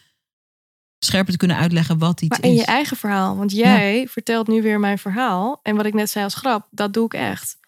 scherper 0.99 1.33
te 1.33 1.39
kunnen 1.39 1.57
uitleggen 1.57 1.99
wat 1.99 2.21
iets 2.21 2.39
maar 2.39 2.51
in 2.51 2.55
je 2.55 2.65
eigen 2.65 2.97
verhaal. 2.97 3.37
Want 3.37 3.53
jij 3.53 4.07
vertelt 4.09 4.49
nu 4.49 4.63
weer 4.63 4.81
mijn 4.81 4.99
verhaal. 4.99 5.61
En 5.63 5.77
wat 5.77 5.87
ik 5.87 5.95
net 5.95 6.11
zei 6.11 6.25
als 6.25 6.35
grap, 6.35 6.69
dat 6.71 6.93
doe 6.93 7.05
ik 7.05 7.15
echt. 7.15 7.59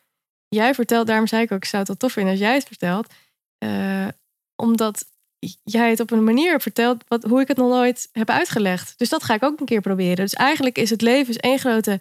Jij 0.49 0.75
vertelt, 0.75 1.07
daarom 1.07 1.27
zei 1.27 1.43
ik 1.43 1.53
ook, 1.53 1.59
ik 1.59 1.65
zou 1.65 1.79
het 1.79 1.89
wel 1.89 1.97
tof 1.97 2.13
vinden 2.13 2.33
als 2.33 2.41
jij 2.41 2.55
het 2.55 2.67
vertelt. 2.67 3.13
Uh, 3.59 4.09
omdat 4.57 5.05
jij 5.65 5.91
het 5.91 6.01
op 6.01 6.11
een 6.11 6.25
manier 6.25 6.61
vertelt 6.61 7.05
wat, 7.09 7.23
hoe 7.23 7.41
ik 7.41 7.49
het 7.49 7.57
nog 7.57 7.69
nooit 7.69 8.09
heb 8.13 8.31
uitgelegd. 8.31 8.95
Dus 8.99 9.09
dat 9.09 9.25
ga 9.25 9.35
ik 9.35 9.43
ook 9.43 9.61
een 9.61 9.67
keer 9.67 9.81
proberen. 9.81 10.17
Dus 10.17 10.35
eigenlijk 10.35 10.79
is 10.79 10.91
het 10.91 11.03
leven 11.03 11.37
één 11.37 11.59
grote 11.59 12.01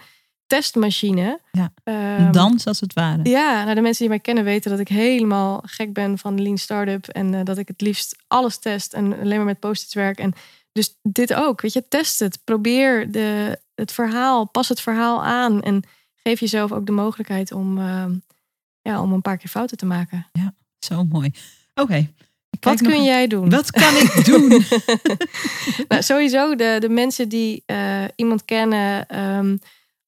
testmachine. 0.53 1.39
Ja, 1.51 1.73
ehm, 1.83 2.31
dans 2.31 2.67
als 2.67 2.79
het 2.79 2.93
ware. 2.93 3.29
Ja, 3.29 3.63
nou 3.63 3.75
de 3.75 3.81
mensen 3.81 3.99
die 3.99 4.09
mij 4.09 4.19
kennen 4.19 4.43
weten 4.43 4.71
dat 4.71 4.79
ik 4.79 4.87
helemaal 4.87 5.61
gek 5.65 5.93
ben 5.93 6.17
van 6.17 6.41
Lean 6.41 6.57
Startup. 6.57 7.07
En 7.07 7.33
uh, 7.33 7.43
dat 7.43 7.57
ik 7.57 7.67
het 7.67 7.81
liefst 7.81 8.15
alles 8.27 8.57
test 8.57 8.93
en 8.93 9.19
alleen 9.19 9.37
maar 9.37 9.45
met 9.45 9.59
post-its 9.59 9.93
werk. 9.93 10.19
En 10.19 10.33
dus 10.71 10.95
dit 11.01 11.33
ook, 11.33 11.61
weet 11.61 11.73
je, 11.73 11.87
test 11.87 12.19
het. 12.19 12.39
Probeer 12.43 13.11
de, 13.11 13.59
het 13.75 13.91
verhaal, 13.91 14.45
pas 14.45 14.69
het 14.69 14.81
verhaal 14.81 15.23
aan. 15.23 15.61
En 15.61 15.83
geef 16.15 16.39
jezelf 16.39 16.71
ook 16.71 16.85
de 16.85 16.91
mogelijkheid 16.91 17.51
om, 17.51 17.77
uh, 17.77 18.05
ja, 18.81 19.01
om 19.01 19.13
een 19.13 19.21
paar 19.21 19.37
keer 19.37 19.49
fouten 19.49 19.77
te 19.77 19.85
maken. 19.85 20.27
Ja, 20.31 20.53
zo 20.79 21.03
mooi. 21.03 21.31
Oké, 21.73 22.09
wat 22.59 22.81
kun 22.81 23.03
jij 23.03 23.27
doen? 23.27 23.49
Wat 23.49 23.71
kan 23.71 23.95
ik 23.95 24.25
doen? 24.31 24.63
nou, 25.87 26.01
sowieso 26.03 26.55
de, 26.55 26.77
de 26.79 26.89
mensen 26.89 27.29
die 27.29 27.63
uh, 27.65 28.03
iemand 28.15 28.45
kennen. 28.45 29.19
Um, 29.19 29.59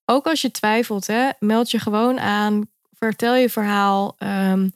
ook 0.05 0.25
als 0.27 0.41
je 0.41 0.51
twijfelt, 0.51 1.07
hè, 1.07 1.29
meld 1.39 1.71
je 1.71 1.79
gewoon 1.79 2.19
aan. 2.19 2.67
Vertel 2.91 3.35
je 3.35 3.49
verhaal. 3.49 4.15
Um, 4.19 4.73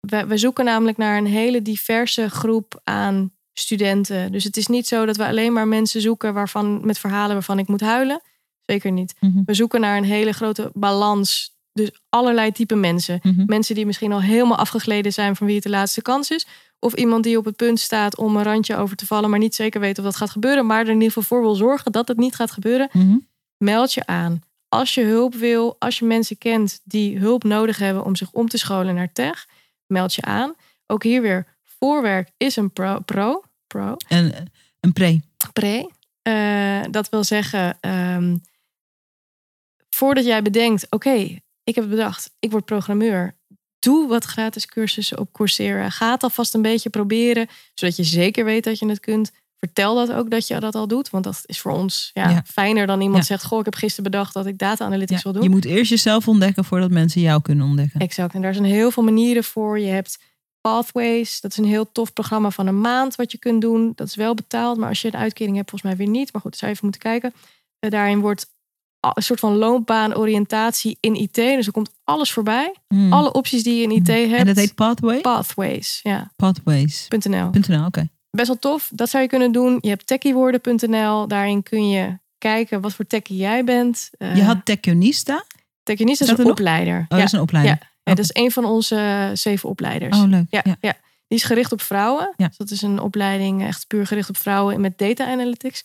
we, 0.00 0.26
we 0.26 0.36
zoeken 0.36 0.64
namelijk 0.64 0.96
naar 0.96 1.16
een 1.16 1.26
hele 1.26 1.62
diverse 1.62 2.30
groep 2.30 2.80
aan 2.84 3.32
studenten. 3.52 4.32
Dus 4.32 4.44
het 4.44 4.56
is 4.56 4.66
niet 4.66 4.86
zo 4.86 5.06
dat 5.06 5.16
we 5.16 5.26
alleen 5.26 5.52
maar 5.52 5.68
mensen 5.68 6.00
zoeken 6.00 6.34
waarvan, 6.34 6.86
met 6.86 6.98
verhalen 6.98 7.32
waarvan 7.32 7.58
ik 7.58 7.68
moet 7.68 7.80
huilen. 7.80 8.20
Zeker 8.66 8.92
niet. 8.92 9.14
Mhm. 9.20 9.42
We 9.44 9.54
zoeken 9.54 9.80
naar 9.80 9.96
een 9.96 10.04
hele 10.04 10.32
grote 10.32 10.70
balans. 10.74 11.54
Dus 11.72 11.90
allerlei 12.08 12.52
type 12.52 12.74
mensen. 12.74 13.20
Mhm. 13.22 13.42
Mensen 13.46 13.74
die 13.74 13.86
misschien 13.86 14.12
al 14.12 14.20
helemaal 14.20 14.56
afgegleden 14.56 15.12
zijn 15.12 15.36
van 15.36 15.46
wie 15.46 15.54
het 15.54 15.64
de 15.64 15.70
laatste 15.70 16.02
kans 16.02 16.30
is. 16.30 16.46
Of 16.78 16.94
iemand 16.94 17.24
die 17.24 17.38
op 17.38 17.44
het 17.44 17.56
punt 17.56 17.80
staat 17.80 18.16
om 18.16 18.36
een 18.36 18.42
randje 18.42 18.76
over 18.76 18.96
te 18.96 19.06
vallen, 19.06 19.30
maar 19.30 19.38
niet 19.38 19.54
zeker 19.54 19.80
weet 19.80 19.98
of 19.98 20.04
dat 20.04 20.16
gaat 20.16 20.30
gebeuren, 20.30 20.66
maar 20.66 20.80
er 20.80 20.86
in 20.86 20.92
ieder 20.92 21.06
geval 21.06 21.22
voor 21.22 21.40
wil 21.40 21.54
zorgen 21.54 21.92
dat 21.92 22.08
het 22.08 22.16
niet 22.16 22.34
gaat 22.34 22.50
gebeuren. 22.50 22.88
Mhm. 22.92 23.16
Meld 23.58 23.92
je 23.92 24.06
aan. 24.06 24.40
Als 24.68 24.94
je 24.94 25.02
hulp 25.02 25.34
wil, 25.34 25.76
als 25.78 25.98
je 25.98 26.04
mensen 26.04 26.38
kent 26.38 26.80
die 26.84 27.18
hulp 27.18 27.44
nodig 27.44 27.78
hebben 27.78 28.04
om 28.04 28.16
zich 28.16 28.32
om 28.32 28.48
te 28.48 28.58
scholen 28.58 28.94
naar 28.94 29.12
tech, 29.12 29.46
meld 29.86 30.14
je 30.14 30.22
aan. 30.22 30.54
Ook 30.86 31.02
hier 31.02 31.22
weer, 31.22 31.56
voorwerk 31.62 32.30
is 32.36 32.56
een 32.56 32.72
pro. 32.72 32.98
pro, 32.98 33.42
pro. 33.66 33.96
Een, 34.08 34.50
een 34.80 34.92
pre. 34.92 35.20
Pre. 35.52 35.90
Uh, 36.28 36.90
dat 36.90 37.08
wil 37.08 37.24
zeggen, 37.24 37.78
um, 37.80 38.42
voordat 39.90 40.24
jij 40.24 40.42
bedenkt, 40.42 40.84
oké, 40.84 40.94
okay, 40.94 41.42
ik 41.64 41.74
heb 41.74 41.84
het 41.84 41.92
bedacht, 41.92 42.34
ik 42.38 42.50
word 42.50 42.64
programmeur 42.64 43.36
doe 43.86 44.08
wat 44.08 44.24
gratis 44.24 44.66
cursussen 44.66 45.18
op 45.18 45.32
Coursera. 45.32 45.90
Ga 45.90 46.10
het 46.10 46.22
alvast 46.22 46.54
een 46.54 46.62
beetje 46.62 46.90
proberen, 46.90 47.48
zodat 47.74 47.96
je 47.96 48.04
zeker 48.04 48.44
weet 48.44 48.64
dat 48.64 48.78
je 48.78 48.88
het 48.88 49.00
kunt. 49.00 49.32
Vertel 49.58 49.94
dat 49.94 50.12
ook 50.12 50.30
dat 50.30 50.46
je 50.46 50.60
dat 50.60 50.74
al 50.74 50.88
doet, 50.88 51.10
want 51.10 51.24
dat 51.24 51.42
is 51.46 51.60
voor 51.60 51.72
ons 51.72 52.10
ja, 52.12 52.42
fijner 52.46 52.86
dan 52.86 53.00
iemand 53.00 53.26
zegt: 53.26 53.44
Goh, 53.44 53.58
ik 53.58 53.64
heb 53.64 53.74
gisteren 53.74 54.10
bedacht 54.10 54.34
dat 54.34 54.46
ik 54.46 54.58
data 54.58 54.84
analytics 54.84 55.22
wil 55.22 55.32
doen. 55.32 55.42
Je 55.42 55.48
moet 55.48 55.64
eerst 55.64 55.90
jezelf 55.90 56.28
ontdekken 56.28 56.64
voordat 56.64 56.90
mensen 56.90 57.20
jou 57.20 57.42
kunnen 57.42 57.66
ontdekken. 57.66 58.00
Exact. 58.00 58.34
En 58.34 58.42
daar 58.42 58.54
zijn 58.54 58.66
heel 58.66 58.90
veel 58.90 59.02
manieren 59.02 59.44
voor. 59.44 59.78
Je 59.78 59.86
hebt 59.86 60.18
Pathways, 60.60 61.40
dat 61.40 61.50
is 61.50 61.56
een 61.56 61.64
heel 61.64 61.92
tof 61.92 62.12
programma 62.12 62.50
van 62.50 62.66
een 62.66 62.80
maand 62.80 63.16
wat 63.16 63.32
je 63.32 63.38
kunt 63.38 63.60
doen. 63.60 63.92
Dat 63.94 64.06
is 64.06 64.14
wel 64.14 64.34
betaald, 64.34 64.78
maar 64.78 64.88
als 64.88 65.02
je 65.02 65.08
een 65.08 65.20
uitkering 65.20 65.56
hebt, 65.56 65.70
volgens 65.70 65.90
mij 65.90 66.06
weer 66.06 66.14
niet. 66.16 66.32
Maar 66.32 66.42
goed, 66.42 66.56
zou 66.56 66.70
je 66.70 66.76
even 66.76 66.88
moeten 66.88 67.10
kijken. 67.10 67.32
Uh, 67.80 67.90
daarin 67.90 68.20
wordt 68.20 68.54
een 69.00 69.22
soort 69.22 69.40
van 69.40 69.56
loopbaanoriëntatie 69.56 70.96
in 71.00 71.14
IT. 71.14 71.34
Dus 71.34 71.66
er 71.66 71.72
komt 71.72 71.90
alles 72.04 72.32
voorbij. 72.32 72.74
Hmm. 72.88 73.12
Alle 73.12 73.32
opties 73.32 73.62
die 73.62 73.76
je 73.76 73.82
in 73.82 73.90
IT 73.90 74.06
hebt. 74.06 74.32
En 74.32 74.46
dat 74.46 74.56
heet 74.56 74.74
Pathway? 74.74 75.20
Pathways, 75.20 76.00
ja. 76.02 76.32
Pathways.nl. 76.36 77.50
.nl, 77.68 77.84
oké. 77.84 78.08
Best 78.36 78.48
wel 78.48 78.58
tof. 78.58 78.90
Dat 78.94 79.08
zou 79.10 79.22
je 79.22 79.28
kunnen 79.28 79.52
doen. 79.52 79.78
Je 79.80 79.88
hebt 79.88 80.06
techiewoorden.nl. 80.06 81.28
Daarin 81.28 81.62
kun 81.62 81.88
je 81.88 82.18
kijken 82.38 82.80
wat 82.80 82.94
voor 82.94 83.06
techie 83.06 83.36
jij 83.36 83.64
bent. 83.64 84.10
Uh, 84.18 84.36
je 84.36 84.42
had 84.42 84.64
Techionista? 84.64 85.44
Techionista 85.82 86.24
is 86.24 86.38
een 86.38 86.46
opleider. 86.46 86.98
Oh, 87.08 87.18
dat 87.18 87.26
is 87.26 87.32
een 87.32 87.40
opleider. 87.40 87.72
Ja. 87.72 87.88
ja. 88.02 88.14
dat 88.14 88.24
is 88.24 88.42
een 88.42 88.50
van 88.50 88.64
onze 88.64 89.30
zeven 89.34 89.68
opleiders. 89.68 90.18
Oh, 90.18 90.28
leuk. 90.28 90.46
Ja, 90.50 90.62
ja. 90.80 90.96
Die 91.28 91.38
is 91.38 91.44
gericht 91.44 91.72
op 91.72 91.80
vrouwen. 91.80 92.34
Ja. 92.36 92.46
Dus 92.46 92.56
dat 92.56 92.70
is 92.70 92.82
een 92.82 93.00
opleiding 93.00 93.62
echt 93.62 93.86
puur 93.86 94.06
gericht 94.06 94.28
op 94.28 94.36
vrouwen 94.36 94.80
met 94.80 94.98
data 94.98 95.26
analytics. 95.26 95.84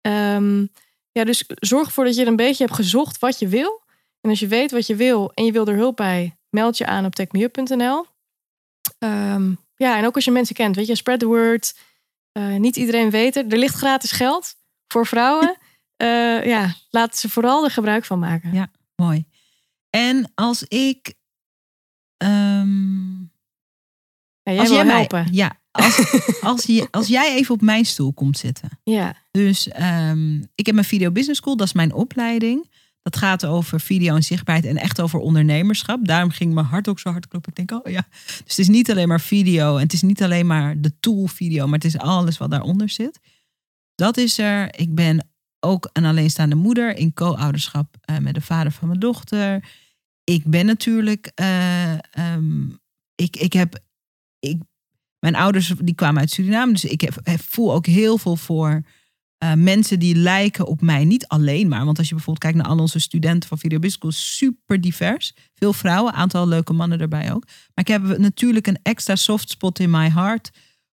Um, 0.00 0.70
ja, 1.12 1.24
dus 1.24 1.44
zorg 1.46 1.86
ervoor 1.86 2.04
dat 2.04 2.16
je 2.16 2.26
een 2.26 2.36
beetje 2.36 2.64
hebt 2.64 2.76
gezocht 2.76 3.18
wat 3.18 3.38
je 3.38 3.48
wil. 3.48 3.82
En 4.20 4.30
als 4.30 4.40
je 4.40 4.46
weet 4.46 4.70
wat 4.70 4.86
je 4.86 4.96
wil 4.96 5.32
en 5.34 5.44
je 5.44 5.52
wil 5.52 5.66
er 5.66 5.74
hulp 5.74 5.96
bij, 5.96 6.36
meld 6.50 6.78
je 6.78 6.86
aan 6.86 7.04
op 7.04 7.14
techmeup.nl. 7.14 8.06
Ehm, 8.98 9.52
ja, 9.76 9.98
en 9.98 10.04
ook 10.04 10.14
als 10.14 10.24
je 10.24 10.30
mensen 10.30 10.54
kent, 10.54 10.76
weet 10.76 10.86
je, 10.86 10.94
spread 10.94 11.18
the 11.18 11.26
word. 11.26 11.74
Eh, 12.32 12.56
niet 12.56 12.76
iedereen 12.76 13.10
weet 13.10 13.34
het. 13.34 13.52
Er 13.52 13.58
ligt 13.58 13.74
gratis 13.74 14.10
geld 14.10 14.54
voor 14.88 15.06
vrouwen. 15.06 15.56
Uh, 16.02 16.44
ja, 16.54 16.74
laat 16.90 17.16
ze 17.16 17.28
vooral 17.28 17.64
er 17.64 17.70
gebruik 17.70 18.04
van 18.04 18.18
maken. 18.18 18.52
Ja, 18.52 18.70
mooi. 18.96 19.24
En 19.90 20.32
als 20.34 20.62
ik. 20.62 21.14
Um, 22.24 23.32
ja, 24.42 24.52
jij 24.52 24.58
als 24.58 24.68
jij 24.68 24.86
helpen. 24.86 25.24
Mij, 25.24 25.32
ja, 25.32 25.60
als, 25.70 26.22
als, 26.40 26.64
je, 26.64 26.88
als 26.90 27.06
jij 27.06 27.34
even 27.34 27.54
op 27.54 27.60
mijn 27.60 27.84
stoel 27.84 28.12
komt 28.12 28.38
zitten. 28.38 28.80
Ja. 28.84 29.16
Dus 29.30 29.68
um, 29.80 30.48
ik 30.54 30.66
heb 30.66 30.74
mijn 30.74 30.86
Video 30.86 31.10
Business 31.10 31.40
School, 31.40 31.56
dat 31.56 31.66
is 31.66 31.72
mijn 31.72 31.92
opleiding. 31.92 32.70
Dat 33.06 33.16
gaat 33.16 33.44
over 33.44 33.80
video 33.80 34.14
en 34.14 34.22
zichtbaarheid 34.22 34.66
en 34.66 34.76
echt 34.76 35.00
over 35.00 35.18
ondernemerschap. 35.18 36.06
Daarom 36.06 36.30
ging 36.30 36.54
mijn 36.54 36.66
hart 36.66 36.88
ook 36.88 36.98
zo 36.98 37.10
hard 37.10 37.28
kloppen. 37.28 37.52
Ik 37.54 37.66
denk, 37.66 37.86
oh 37.86 37.92
ja. 37.92 38.06
Dus 38.26 38.38
het 38.38 38.58
is 38.58 38.68
niet 38.68 38.90
alleen 38.90 39.08
maar 39.08 39.20
video 39.20 39.76
en 39.76 39.82
het 39.82 39.92
is 39.92 40.02
niet 40.02 40.22
alleen 40.22 40.46
maar 40.46 40.80
de 40.80 40.92
tool 41.00 41.26
video, 41.26 41.64
maar 41.64 41.78
het 41.78 41.84
is 41.84 41.98
alles 41.98 42.38
wat 42.38 42.50
daaronder 42.50 42.88
zit. 42.88 43.20
Dat 43.94 44.16
is 44.16 44.38
er. 44.38 44.78
Ik 44.78 44.94
ben 44.94 45.28
ook 45.60 45.90
een 45.92 46.04
alleenstaande 46.04 46.54
moeder 46.54 46.96
in 46.96 47.14
co-ouderschap 47.14 47.96
uh, 48.10 48.18
met 48.18 48.34
de 48.34 48.40
vader 48.40 48.72
van 48.72 48.88
mijn 48.88 49.00
dochter. 49.00 49.68
Ik 50.24 50.44
ben 50.44 50.66
natuurlijk, 50.66 51.32
uh, 51.40 51.92
um, 52.34 52.78
ik, 53.14 53.36
ik 53.36 53.52
heb, 53.52 53.78
ik, 54.38 54.58
mijn 55.18 55.36
ouders 55.36 55.72
die 55.78 55.94
kwamen 55.94 56.20
uit 56.20 56.30
Suriname, 56.30 56.72
dus 56.72 56.84
ik 56.84 57.00
heb, 57.00 57.40
voel 57.48 57.72
ook 57.72 57.86
heel 57.86 58.18
veel 58.18 58.36
voor 58.36 58.82
uh, 59.44 59.52
mensen 59.52 59.98
die 59.98 60.14
lijken 60.14 60.66
op 60.66 60.80
mij. 60.80 61.04
Niet 61.04 61.26
alleen 61.26 61.68
maar, 61.68 61.84
want 61.84 61.98
als 61.98 62.08
je 62.08 62.14
bijvoorbeeld 62.14 62.44
kijkt 62.44 62.58
naar 62.58 62.76
al 62.76 62.82
onze 62.82 62.98
studenten 62.98 63.48
van 63.48 63.58
Video 63.58 63.80
super 64.08 64.80
divers. 64.80 65.34
Veel 65.54 65.72
vrouwen, 65.72 66.12
aantal 66.12 66.48
leuke 66.48 66.72
mannen 66.72 67.00
erbij 67.00 67.32
ook. 67.32 67.44
Maar 67.46 67.84
ik 67.84 67.88
heb 67.88 68.18
natuurlijk 68.18 68.66
een 68.66 68.78
extra 68.82 69.16
soft 69.16 69.50
spot 69.50 69.78
in 69.78 69.90
my 69.90 70.10
heart 70.10 70.50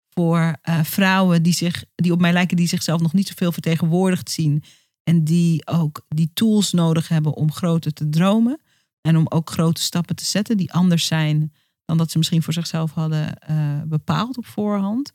voor 0.09 0.55
uh, 0.69 0.83
vrouwen 0.83 1.43
die, 1.43 1.53
zich, 1.53 1.85
die 1.95 2.11
op 2.11 2.19
mij 2.19 2.33
lijken, 2.33 2.57
die 2.57 2.67
zichzelf 2.67 3.01
nog 3.01 3.13
niet 3.13 3.27
zoveel 3.27 3.51
vertegenwoordigd 3.51 4.31
zien. 4.31 4.63
En 5.03 5.23
die 5.23 5.67
ook 5.67 6.05
die 6.07 6.31
tools 6.33 6.71
nodig 6.71 7.07
hebben 7.07 7.33
om 7.33 7.51
groter 7.51 7.93
te 7.93 8.09
dromen. 8.09 8.61
En 9.01 9.17
om 9.17 9.25
ook 9.29 9.49
grote 9.49 9.81
stappen 9.81 10.15
te 10.15 10.25
zetten 10.25 10.57
die 10.57 10.73
anders 10.73 11.05
zijn 11.05 11.53
dan 11.85 11.97
dat 11.97 12.11
ze 12.11 12.17
misschien 12.17 12.43
voor 12.43 12.53
zichzelf 12.53 12.91
hadden 12.91 13.37
uh, 13.49 13.81
bepaald 13.85 14.37
op 14.37 14.45
voorhand. 14.45 15.11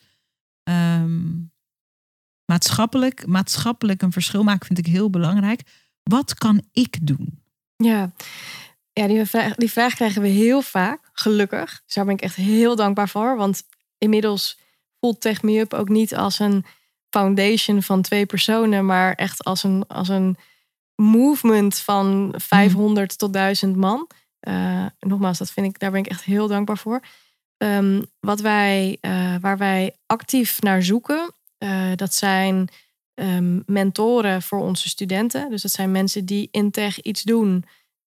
Um, 0.71 1.53
maatschappelijk, 2.47 3.27
maatschappelijk 3.27 4.03
een 4.03 4.13
verschil 4.13 4.43
maken 4.43 4.67
vind 4.67 4.79
ik 4.79 4.87
heel 4.87 5.11
belangrijk. 5.11 5.63
Wat 6.03 6.35
kan 6.35 6.63
ik 6.73 6.99
doen? 7.03 7.43
Ja, 7.77 8.13
ja 8.93 9.07
die, 9.07 9.25
vraag, 9.25 9.55
die 9.55 9.71
krijgen 9.71 10.23
we 10.23 10.29
heel 10.29 10.63
vaak, 10.63 11.11
gelukkig. 11.13 11.83
Dus 11.85 11.95
daar 11.95 12.05
ben 12.05 12.15
ik 12.15 12.21
echt 12.21 12.37
heel 12.37 12.77
dankbaar 12.77 13.09
voor. 13.09 13.37
Want 13.37 13.63
inmiddels 13.99 14.59
voelt 15.01 15.21
Tech 15.21 15.43
Me 15.43 15.59
Up 15.59 15.75
ook 15.75 15.89
niet 15.89 16.17
als 16.17 16.39
een 16.39 16.65
foundation 17.11 17.83
van 17.83 18.03
twee 18.03 18.27
personen, 18.27 18.87
maar 18.87 19.13
echt 19.13 19.45
als 19.45 19.63
een, 19.63 19.85
als 19.87 20.09
een 20.09 20.37
movement 20.95 21.79
van 21.79 22.35
500 22.37 23.11
mm. 23.11 23.17
tot 23.17 23.33
1000 23.33 23.77
man. 23.77 24.09
Uh, 24.49 24.87
nogmaals, 25.01 25.39
dat 25.39 25.51
vind 25.51 25.67
ik, 25.67 25.79
daar 25.79 25.91
ben 25.91 26.01
ik 26.01 26.07
echt 26.07 26.25
heel 26.25 26.49
dankbaar 26.49 26.79
voor. 26.79 27.01
Um, 27.57 28.07
wat 28.21 28.41
wij, 28.41 28.99
uh, 29.01 29.35
waar 29.41 29.59
wij 29.59 29.97
actief 30.07 30.61
naar 30.61 30.83
zoeken, 30.83 31.33
uh, 31.59 31.93
dat 31.95 32.15
zijn 32.15 32.69
um, 33.15 33.63
mentoren 33.67 34.43
voor 34.43 34.61
onze 34.61 34.89
studenten. 34.89 35.51
Dus 35.51 35.63
dat 35.63 35.71
zijn 35.71 35.91
mensen 35.91 36.25
die 36.25 36.49
in 36.51 36.71
tech 36.71 37.01
iets 37.01 37.23
doen 37.23 37.65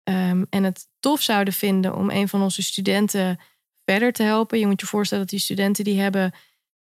um, 0.05 0.47
en 0.51 0.65
het 0.65 0.89
tof 1.01 1.21
zouden 1.23 1.55
vinden 1.55 1.97
om 1.97 2.11
een 2.11 2.29
van 2.29 2.43
onze 2.43 2.63
studenten 2.63 3.41
verder 3.85 4.13
te 4.13 4.23
helpen. 4.23 4.59
Je 4.59 4.67
moet 4.67 4.81
je 4.81 4.87
voorstellen 4.87 5.25
dat 5.25 5.33
die 5.33 5.43
studenten 5.43 5.85
die 5.85 6.01
hebben 6.01 6.33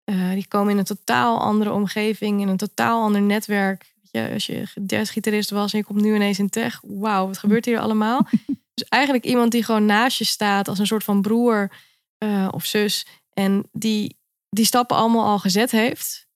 uh, 0.06 0.32
die 0.32 0.48
komen 0.48 0.72
in 0.72 0.78
een 0.78 0.84
totaal 0.84 1.40
andere 1.40 1.72
omgeving, 1.72 2.42
in 2.42 2.48
een 2.48 2.58
totaal 2.58 3.04
ander 3.04 3.22
netwerk. 3.22 3.94
Je, 4.12 4.30
als 4.34 4.46
je 4.46 4.64
jazzgitarist 4.86 5.50
was 5.50 5.72
en 5.74 5.78
je 5.78 5.86
komt 5.86 6.02
nu 6.02 6.16
ineens 6.16 6.40
in 6.40 6.50
tech, 6.50 6.82
wauw, 6.88 7.28
wat 7.28 7.38
gebeurt 7.38 7.66
hier 7.66 7.80
allemaal? 7.80 8.28
dus 8.74 8.88
eigenlijk 8.90 9.26
iemand 9.26 9.52
die 9.52 9.64
gewoon 9.64 9.86
naast 9.86 10.18
je 10.18 10.26
staat 10.26 10.68
als 10.68 10.80
een 10.80 10.88
soort 10.88 11.04
van 11.04 11.22
broer 11.22 11.72
uh, 12.24 12.48
of 12.52 12.66
zus 12.66 13.06
en 13.34 13.70
die 13.72 14.22
die 14.50 14.66
stappen 14.66 14.98
allemaal 14.98 15.26
al 15.26 15.40
gezet 15.40 15.72
heeft. 15.72 16.28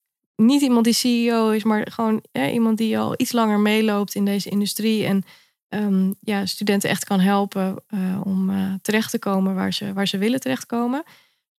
Niet 0.41 0.61
iemand 0.61 0.85
die 0.85 0.93
CEO 0.93 1.49
is, 1.49 1.63
maar 1.63 1.91
gewoon 1.91 2.23
ja, 2.31 2.49
iemand 2.49 2.77
die 2.77 2.97
al 2.97 3.13
iets 3.17 3.31
langer 3.31 3.59
meeloopt 3.59 4.15
in 4.15 4.25
deze 4.25 4.49
industrie 4.49 5.05
en 5.05 5.23
um, 5.69 6.15
ja, 6.19 6.45
studenten 6.45 6.89
echt 6.89 7.05
kan 7.05 7.19
helpen 7.19 7.83
uh, 7.89 8.21
om 8.23 8.49
uh, 8.49 8.73
terecht 8.81 9.11
te 9.11 9.19
komen 9.19 9.55
waar 9.55 9.73
ze, 9.73 9.93
waar 9.93 10.07
ze 10.07 10.17
willen 10.17 10.39
terechtkomen 10.39 11.03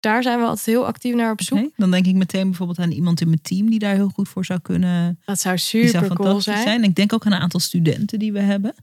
daar 0.00 0.22
zijn 0.22 0.38
we 0.38 0.44
altijd 0.44 0.66
heel 0.66 0.86
actief 0.86 1.14
naar 1.14 1.30
op 1.30 1.42
zoek. 1.42 1.70
dan 1.76 1.90
denk 1.90 2.06
ik 2.06 2.14
meteen 2.14 2.48
bijvoorbeeld 2.48 2.78
aan 2.78 2.90
iemand 2.90 3.20
in 3.20 3.26
mijn 3.26 3.42
team 3.42 3.70
die 3.70 3.78
daar 3.78 3.94
heel 3.94 4.08
goed 4.14 4.28
voor 4.28 4.44
zou 4.44 4.60
kunnen. 4.60 5.20
Dat 5.24 5.40
zou 5.40 5.58
super 5.58 5.88
zou 5.88 6.14
cool 6.14 6.40
zijn. 6.40 6.62
zijn. 6.62 6.84
Ik 6.84 6.94
denk 6.94 7.12
ook 7.12 7.26
aan 7.26 7.32
een 7.32 7.40
aantal 7.40 7.60
studenten 7.60 8.18
die 8.18 8.32
we 8.32 8.40
hebben. 8.40 8.74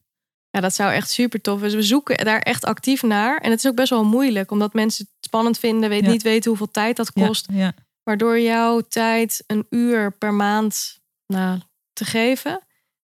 Ja, 0.50 0.62
dat 0.62 0.76
zou 0.76 0.94
echt 0.94 1.10
super 1.10 1.42
tof. 1.42 1.62
Dus 1.62 1.74
we 1.74 1.82
zoeken 1.82 2.26
daar 2.26 2.40
echt 2.40 2.66
actief 2.66 3.04
naar. 3.04 3.38
En 3.38 3.50
het 3.50 3.60
is 3.60 3.70
ook 3.70 3.76
best 3.76 3.90
wel 3.90 4.06
moeilijk, 4.06 4.52
omdat 4.52 4.74
mensen 4.74 5.06
het 5.06 5.26
spannend 5.26 5.60
vinden, 5.60 5.90
weet 5.90 6.08
niet 6.08 6.24
weten 6.24 6.50
hoeveel 6.50 6.72
tijd 6.72 6.96
dat 6.96 7.12
kost. 7.12 7.48
Ja, 7.52 7.74
Waardoor 8.06 8.40
jouw 8.40 8.82
tijd 8.82 9.44
een 9.48 9.66
uur 9.70 10.12
per 10.12 10.34
maand 10.34 11.02
nou, 11.28 11.60
te 11.94 12.06
geven, 12.06 12.62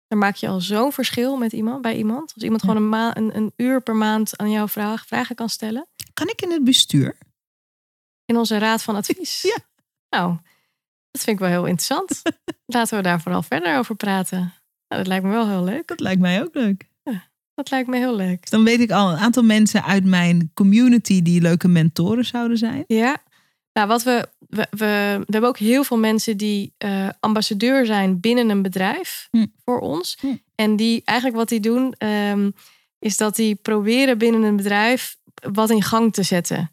dan 0.08 0.18
maak 0.18 0.36
je 0.36 0.48
al 0.48 0.62
zo'n 0.62 0.92
verschil 0.92 1.38
met 1.38 1.52
iemand, 1.52 1.82
bij 1.82 1.98
iemand. 1.98 2.34
Als 2.34 2.44
iemand 2.44 2.62
gewoon 2.62 2.76
een, 2.76 2.90
ma 2.90 3.18
een, 3.18 3.36
een 3.36 3.54
uur 3.56 3.82
per 3.82 3.96
maand 3.96 4.38
aan 4.38 4.52
jou 4.52 4.70
vraag, 4.70 5.06
vragen 5.06 5.36
kan 5.36 5.50
stellen. 5.50 5.88
Kan 6.14 6.30
ik 6.30 6.42
in 6.42 6.52
het 6.52 6.64
bestuur? 6.64 7.18
in 8.32 8.38
onze 8.38 8.58
raad 8.58 8.84
van 8.84 8.96
advies. 8.96 9.42
Ja. 9.52 9.58
Nou, 10.18 10.38
dat 11.12 11.22
vind 11.22 11.40
ik 11.40 11.40
wel 11.40 11.50
heel 11.50 11.66
interessant. 11.66 12.22
Laten 12.76 12.98
we 12.98 13.04
daar 13.04 13.22
vooral 13.22 13.42
verder 13.42 13.78
over 13.78 13.96
praten. 13.96 14.40
Nou, 14.88 15.02
dat 15.02 15.08
lijkt 15.08 15.26
me 15.26 15.32
wel 15.32 15.50
heel 15.50 15.64
leuk. 15.64 15.88
Dat 15.88 16.00
lijkt 16.00 16.22
mij 16.22 16.42
ook 16.42 16.54
leuk. 16.54 16.90
Ja, 17.04 17.24
dat 17.54 17.70
lijkt 17.70 17.90
me 17.90 17.98
heel 17.98 18.16
leuk. 18.16 18.50
Dan 18.50 18.64
weet 18.64 18.80
ik 18.80 18.92
al 18.92 19.12
een 19.12 19.18
aantal 19.18 19.44
mensen 19.44 19.84
uit 19.84 20.06
mijn 20.06 20.52
community 20.54 21.22
die 21.22 21.42
leuke 21.42 21.68
mentoren 21.68 22.26
zouden 22.26 22.58
zijn. 22.58 22.84
Ja, 22.88 23.18
nou, 23.74 23.88
wat 23.88 24.04
we, 24.04 24.30
we, 24.52 24.68
we, 24.70 25.16
we 25.18 25.32
hebben 25.32 25.50
ook 25.50 25.58
heel 25.58 25.84
veel 25.84 25.98
mensen 25.98 26.38
die 26.38 26.74
uh, 26.86 27.10
ambassadeur 27.20 27.86
zijn 27.86 28.20
binnen 28.20 28.50
een 28.50 28.62
bedrijf 28.62 29.28
hm. 29.32 29.46
voor 29.66 29.80
ons. 29.80 30.18
Hm. 30.20 30.28
En 30.56 30.76
die 30.76 31.02
eigenlijk 31.06 31.38
wat 31.38 31.50
die 31.50 31.60
doen, 31.60 31.96
um, 31.98 32.54
is 33.00 33.18
dat 33.18 33.36
die 33.36 33.56
proberen 33.56 34.18
binnen 34.18 34.44
een 34.44 34.56
bedrijf 34.56 35.18
wat 35.52 35.70
in 35.70 35.84
gang 35.84 36.14
te 36.14 36.24
zetten. 36.24 36.72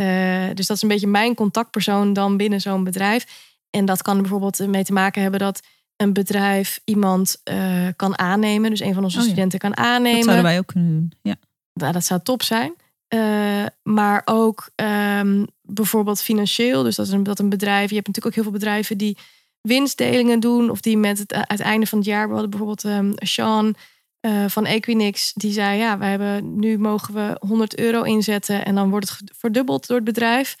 Uh, 0.00 0.46
dus 0.54 0.66
dat 0.66 0.76
is 0.76 0.82
een 0.82 0.88
beetje 0.88 1.06
mijn 1.06 1.34
contactpersoon 1.34 2.12
dan 2.12 2.36
binnen 2.36 2.60
zo'n 2.60 2.84
bedrijf. 2.84 3.48
En 3.70 3.84
dat 3.84 4.02
kan 4.02 4.14
er 4.14 4.20
bijvoorbeeld 4.20 4.66
mee 4.66 4.84
te 4.84 4.92
maken 4.92 5.22
hebben 5.22 5.40
dat 5.40 5.60
een 5.96 6.12
bedrijf 6.12 6.80
iemand 6.84 7.40
uh, 7.44 7.88
kan 7.96 8.18
aannemen. 8.18 8.70
Dus 8.70 8.80
een 8.80 8.94
van 8.94 9.04
onze 9.04 9.18
oh, 9.18 9.24
studenten 9.24 9.58
kan 9.58 9.76
aannemen. 9.76 10.14
Dat 10.14 10.24
zouden 10.24 10.44
wij 10.44 10.58
ook 10.58 10.66
kunnen 10.66 10.90
doen. 10.90 11.12
Ja. 11.22 11.36
Nou, 11.72 11.92
dat 11.92 12.04
zou 12.04 12.20
top 12.22 12.42
zijn. 12.42 12.74
Uh, 13.14 13.66
maar 13.82 14.22
ook 14.24 14.70
um, 14.76 15.46
bijvoorbeeld 15.62 16.22
financieel. 16.22 16.82
Dus 16.82 16.96
dat, 16.96 17.06
is 17.06 17.12
een, 17.12 17.22
dat 17.22 17.38
een 17.38 17.48
bedrijf. 17.48 17.88
Je 17.88 17.94
hebt 17.94 18.06
natuurlijk 18.06 18.26
ook 18.26 18.34
heel 18.34 18.42
veel 18.42 18.60
bedrijven 18.60 18.98
die 18.98 19.18
winstdelingen 19.60 20.40
doen. 20.40 20.70
Of 20.70 20.80
die 20.80 20.96
met 20.96 21.18
het, 21.18 21.34
het 21.46 21.60
einde 21.60 21.86
van 21.86 21.98
het 21.98 22.06
jaar. 22.06 22.26
We 22.26 22.32
hadden 22.32 22.50
bijvoorbeeld 22.50 22.84
um, 22.84 23.12
Sean 23.16 23.74
uh, 24.20 24.44
van 24.48 24.66
Equinix, 24.66 25.32
die 25.32 25.52
zei: 25.52 25.78
Ja, 25.78 25.98
we 25.98 26.04
hebben, 26.04 26.58
nu 26.58 26.78
mogen 26.78 27.14
we 27.14 27.36
100 27.46 27.78
euro 27.78 28.02
inzetten 28.02 28.64
en 28.64 28.74
dan 28.74 28.90
wordt 28.90 29.08
het 29.08 29.32
verdubbeld 29.38 29.86
door 29.86 29.96
het 29.96 30.04
bedrijf. 30.04 30.56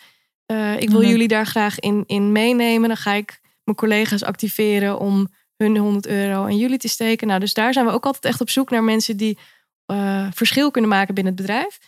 Ik 0.78 0.90
wil 0.90 1.04
jullie 1.04 1.28
daar 1.28 1.46
graag 1.46 1.78
in, 1.78 2.04
in 2.06 2.32
meenemen. 2.32 2.88
Dan 2.88 2.96
ga 2.96 3.12
ik 3.12 3.40
mijn 3.64 3.76
collega's 3.76 4.22
activeren 4.22 4.98
om 4.98 5.28
hun 5.56 5.76
100 5.76 6.06
euro 6.06 6.46
en 6.46 6.56
jullie 6.56 6.78
te 6.78 6.88
steken. 6.88 7.26
Nou, 7.26 7.40
dus 7.40 7.54
daar 7.54 7.72
zijn 7.72 7.86
we 7.86 7.92
ook 7.92 8.06
altijd 8.06 8.24
echt 8.24 8.40
op 8.40 8.50
zoek 8.50 8.70
naar 8.70 8.84
mensen 8.84 9.16
die 9.16 9.38
verschil 10.30 10.70
kunnen 10.70 10.90
maken 10.90 11.14
binnen 11.14 11.32
het 11.32 11.42
bedrijf. 11.42 11.78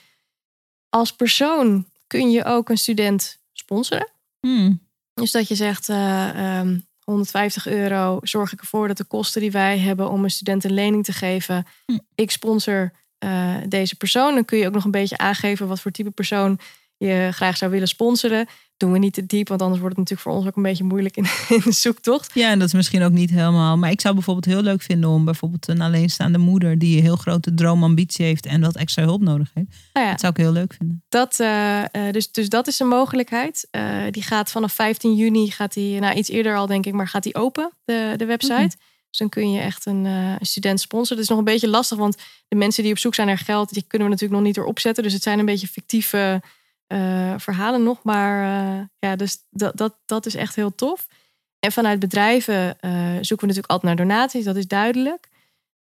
Als 0.94 1.12
persoon 1.12 1.86
kun 2.06 2.30
je 2.30 2.44
ook 2.44 2.68
een 2.68 2.78
student 2.78 3.38
sponsoren. 3.52 4.08
Hmm. 4.40 4.80
Dus 5.14 5.30
dat 5.30 5.48
je 5.48 5.54
zegt, 5.54 5.88
um, 5.88 6.86
150 7.04 7.66
euro 7.66 8.18
zorg 8.22 8.52
ik 8.52 8.60
ervoor 8.60 8.88
dat 8.88 8.96
de 8.96 9.04
kosten 9.04 9.40
die 9.40 9.50
wij 9.50 9.78
hebben 9.78 10.10
om 10.10 10.24
een 10.24 10.30
student 10.30 10.64
een 10.64 10.74
lening 10.74 11.04
te 11.04 11.12
geven, 11.12 11.66
hm. 11.86 11.98
ik 12.14 12.30
sponsor 12.30 12.92
uh, 13.24 13.56
deze 13.68 13.96
persoon. 13.96 14.34
Dan 14.34 14.44
kun 14.44 14.58
je 14.58 14.66
ook 14.66 14.72
nog 14.72 14.84
een 14.84 14.90
beetje 14.90 15.18
aangeven 15.18 15.68
wat 15.68 15.80
voor 15.80 15.90
type 15.90 16.10
persoon 16.10 16.58
je 16.96 17.28
graag 17.32 17.56
zou 17.56 17.70
willen 17.70 17.88
sponsoren. 17.88 18.46
Doen 18.82 18.92
we 18.92 18.98
niet 18.98 19.14
te 19.14 19.26
diep, 19.26 19.48
want 19.48 19.62
anders 19.62 19.80
wordt 19.80 19.96
het 19.96 20.08
natuurlijk 20.08 20.28
voor 20.28 20.38
ons 20.38 20.48
ook 20.50 20.56
een 20.56 20.70
beetje 20.70 20.84
moeilijk 20.84 21.16
in, 21.16 21.24
in 21.56 21.60
de 21.64 21.72
zoektocht. 21.72 22.30
Ja, 22.34 22.50
en 22.50 22.58
dat 22.58 22.68
is 22.68 22.74
misschien 22.74 23.02
ook 23.02 23.12
niet 23.12 23.30
helemaal. 23.30 23.76
Maar 23.78 23.90
ik 23.90 24.00
zou 24.00 24.14
bijvoorbeeld 24.14 24.54
heel 24.54 24.62
leuk 24.62 24.82
vinden 24.82 25.10
om 25.10 25.24
bijvoorbeeld 25.24 25.68
een 25.68 25.80
alleenstaande 25.80 26.38
moeder 26.38 26.78
die 26.78 26.96
een 26.96 27.02
heel 27.02 27.16
grote 27.16 27.54
droomambitie 27.54 28.24
heeft 28.24 28.46
en 28.46 28.60
wat 28.60 28.76
extra 28.76 29.02
hulp 29.02 29.20
nodig 29.20 29.50
heeft. 29.54 29.68
Nou 29.92 30.06
ja, 30.06 30.12
dat 30.12 30.20
zou 30.20 30.32
ik 30.32 30.38
heel 30.38 30.52
leuk 30.52 30.74
vinden. 30.78 31.02
Dat, 31.08 31.38
uh, 31.40 31.82
dus, 32.10 32.32
dus 32.32 32.48
dat 32.48 32.66
is 32.66 32.78
een 32.78 32.88
mogelijkheid. 32.88 33.68
Uh, 33.70 34.02
die 34.10 34.22
gaat 34.22 34.50
vanaf 34.50 34.72
15 34.72 35.14
juni, 35.14 35.50
gaat 35.50 35.72
die, 35.72 36.00
nou 36.00 36.16
iets 36.16 36.28
eerder 36.28 36.56
al 36.56 36.66
denk 36.66 36.86
ik, 36.86 36.92
maar 36.92 37.08
gaat 37.08 37.22
die 37.22 37.34
open, 37.34 37.72
de, 37.84 38.14
de 38.16 38.24
website. 38.24 38.52
Okay. 38.52 38.66
Dus 39.10 39.18
dan 39.18 39.28
kun 39.28 39.52
je 39.52 39.60
echt 39.60 39.86
een, 39.86 40.04
uh, 40.04 40.30
een 40.38 40.46
student 40.46 40.80
sponsoren. 40.80 41.16
Het 41.16 41.24
is 41.24 41.28
nog 41.28 41.38
een 41.38 41.52
beetje 41.52 41.68
lastig, 41.68 41.98
want 41.98 42.16
de 42.48 42.56
mensen 42.56 42.82
die 42.82 42.92
op 42.92 42.98
zoek 42.98 43.14
zijn 43.14 43.26
naar 43.26 43.38
geld, 43.38 43.72
die 43.72 43.84
kunnen 43.86 44.08
we 44.08 44.14
natuurlijk 44.14 44.40
nog 44.40 44.48
niet 44.48 44.56
erop 44.56 44.78
zetten. 44.78 45.02
Dus 45.02 45.12
het 45.12 45.22
zijn 45.22 45.38
een 45.38 45.44
beetje 45.44 45.66
fictieve 45.66 46.42
eh, 46.92 47.34
verhalen 47.38 47.82
nog 47.82 48.02
maar. 48.02 48.42
eh, 48.78 48.84
ja, 48.98 49.16
dus 49.16 49.38
dat, 49.50 49.76
dat, 49.76 49.98
dat 50.04 50.26
is 50.26 50.34
echt 50.34 50.54
heel 50.54 50.74
tof. 50.74 51.06
En 51.58 51.72
vanuit 51.72 51.98
bedrijven 51.98 52.80
eh, 52.80 52.92
zoeken 53.20 53.46
we 53.46 53.46
natuurlijk 53.46 53.70
altijd 53.70 53.82
naar 53.82 54.06
donaties, 54.06 54.44
dat 54.44 54.56
is 54.56 54.66
duidelijk. 54.66 55.28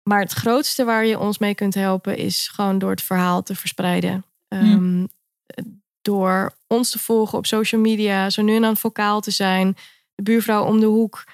Maar 0.02 0.20
het 0.20 0.32
grootste 0.32 0.84
waar 0.84 1.06
je 1.06 1.18
ons 1.18 1.38
mee 1.38 1.54
kunt 1.54 1.74
helpen 1.74 2.16
is 2.16 2.48
gewoon 2.48 2.78
door 2.78 2.90
het 2.90 3.02
verhaal 3.02 3.42
te 3.42 3.54
verspreiden. 3.54 4.24
Ehm, 4.48 5.06
Door 6.02 6.56
ons 6.66 6.90
te 6.90 6.98
volgen 6.98 7.38
op 7.38 7.46
social 7.46 7.80
media, 7.80 8.30
zo 8.30 8.42
nu 8.42 8.54
en 8.54 8.62
dan 8.62 8.76
vocaal 8.76 9.20
te 9.20 9.30
zijn, 9.30 9.76
de 10.14 10.22
buurvrouw 10.22 10.64
om 10.64 10.80
de 10.80 10.86
hoek 10.86 11.24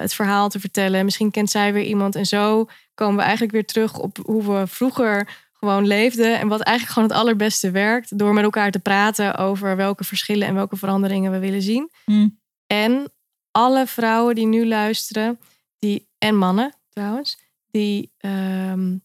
het 0.00 0.14
verhaal 0.14 0.48
te 0.48 0.60
vertellen. 0.60 1.04
Misschien 1.04 1.30
kent 1.30 1.50
zij 1.50 1.72
weer 1.72 1.84
iemand 1.84 2.14
en 2.14 2.26
zo 2.26 2.66
komen 2.94 3.16
we 3.16 3.22
eigenlijk 3.22 3.52
weer 3.52 3.66
terug 3.66 3.98
op 3.98 4.18
hoe 4.24 4.58
we 4.58 4.66
vroeger 4.66 5.28
gewoon 5.66 5.86
leefden 5.86 6.38
en 6.38 6.48
wat 6.48 6.60
eigenlijk 6.60 6.94
gewoon 6.94 7.08
het 7.08 7.18
allerbeste 7.18 7.70
werkt 7.70 8.18
door 8.18 8.34
met 8.34 8.44
elkaar 8.44 8.70
te 8.70 8.78
praten 8.78 9.36
over 9.36 9.76
welke 9.76 10.04
verschillen 10.04 10.46
en 10.46 10.54
welke 10.54 10.76
veranderingen 10.76 11.32
we 11.32 11.38
willen 11.38 11.62
zien. 11.62 11.90
Hm. 12.04 12.28
En 12.66 13.12
alle 13.50 13.86
vrouwen 13.86 14.34
die 14.34 14.46
nu 14.46 14.66
luisteren, 14.66 15.38
die, 15.78 16.08
en 16.18 16.36
mannen 16.36 16.74
trouwens, 16.88 17.38
die 17.70 18.12
ehm, 18.16 18.96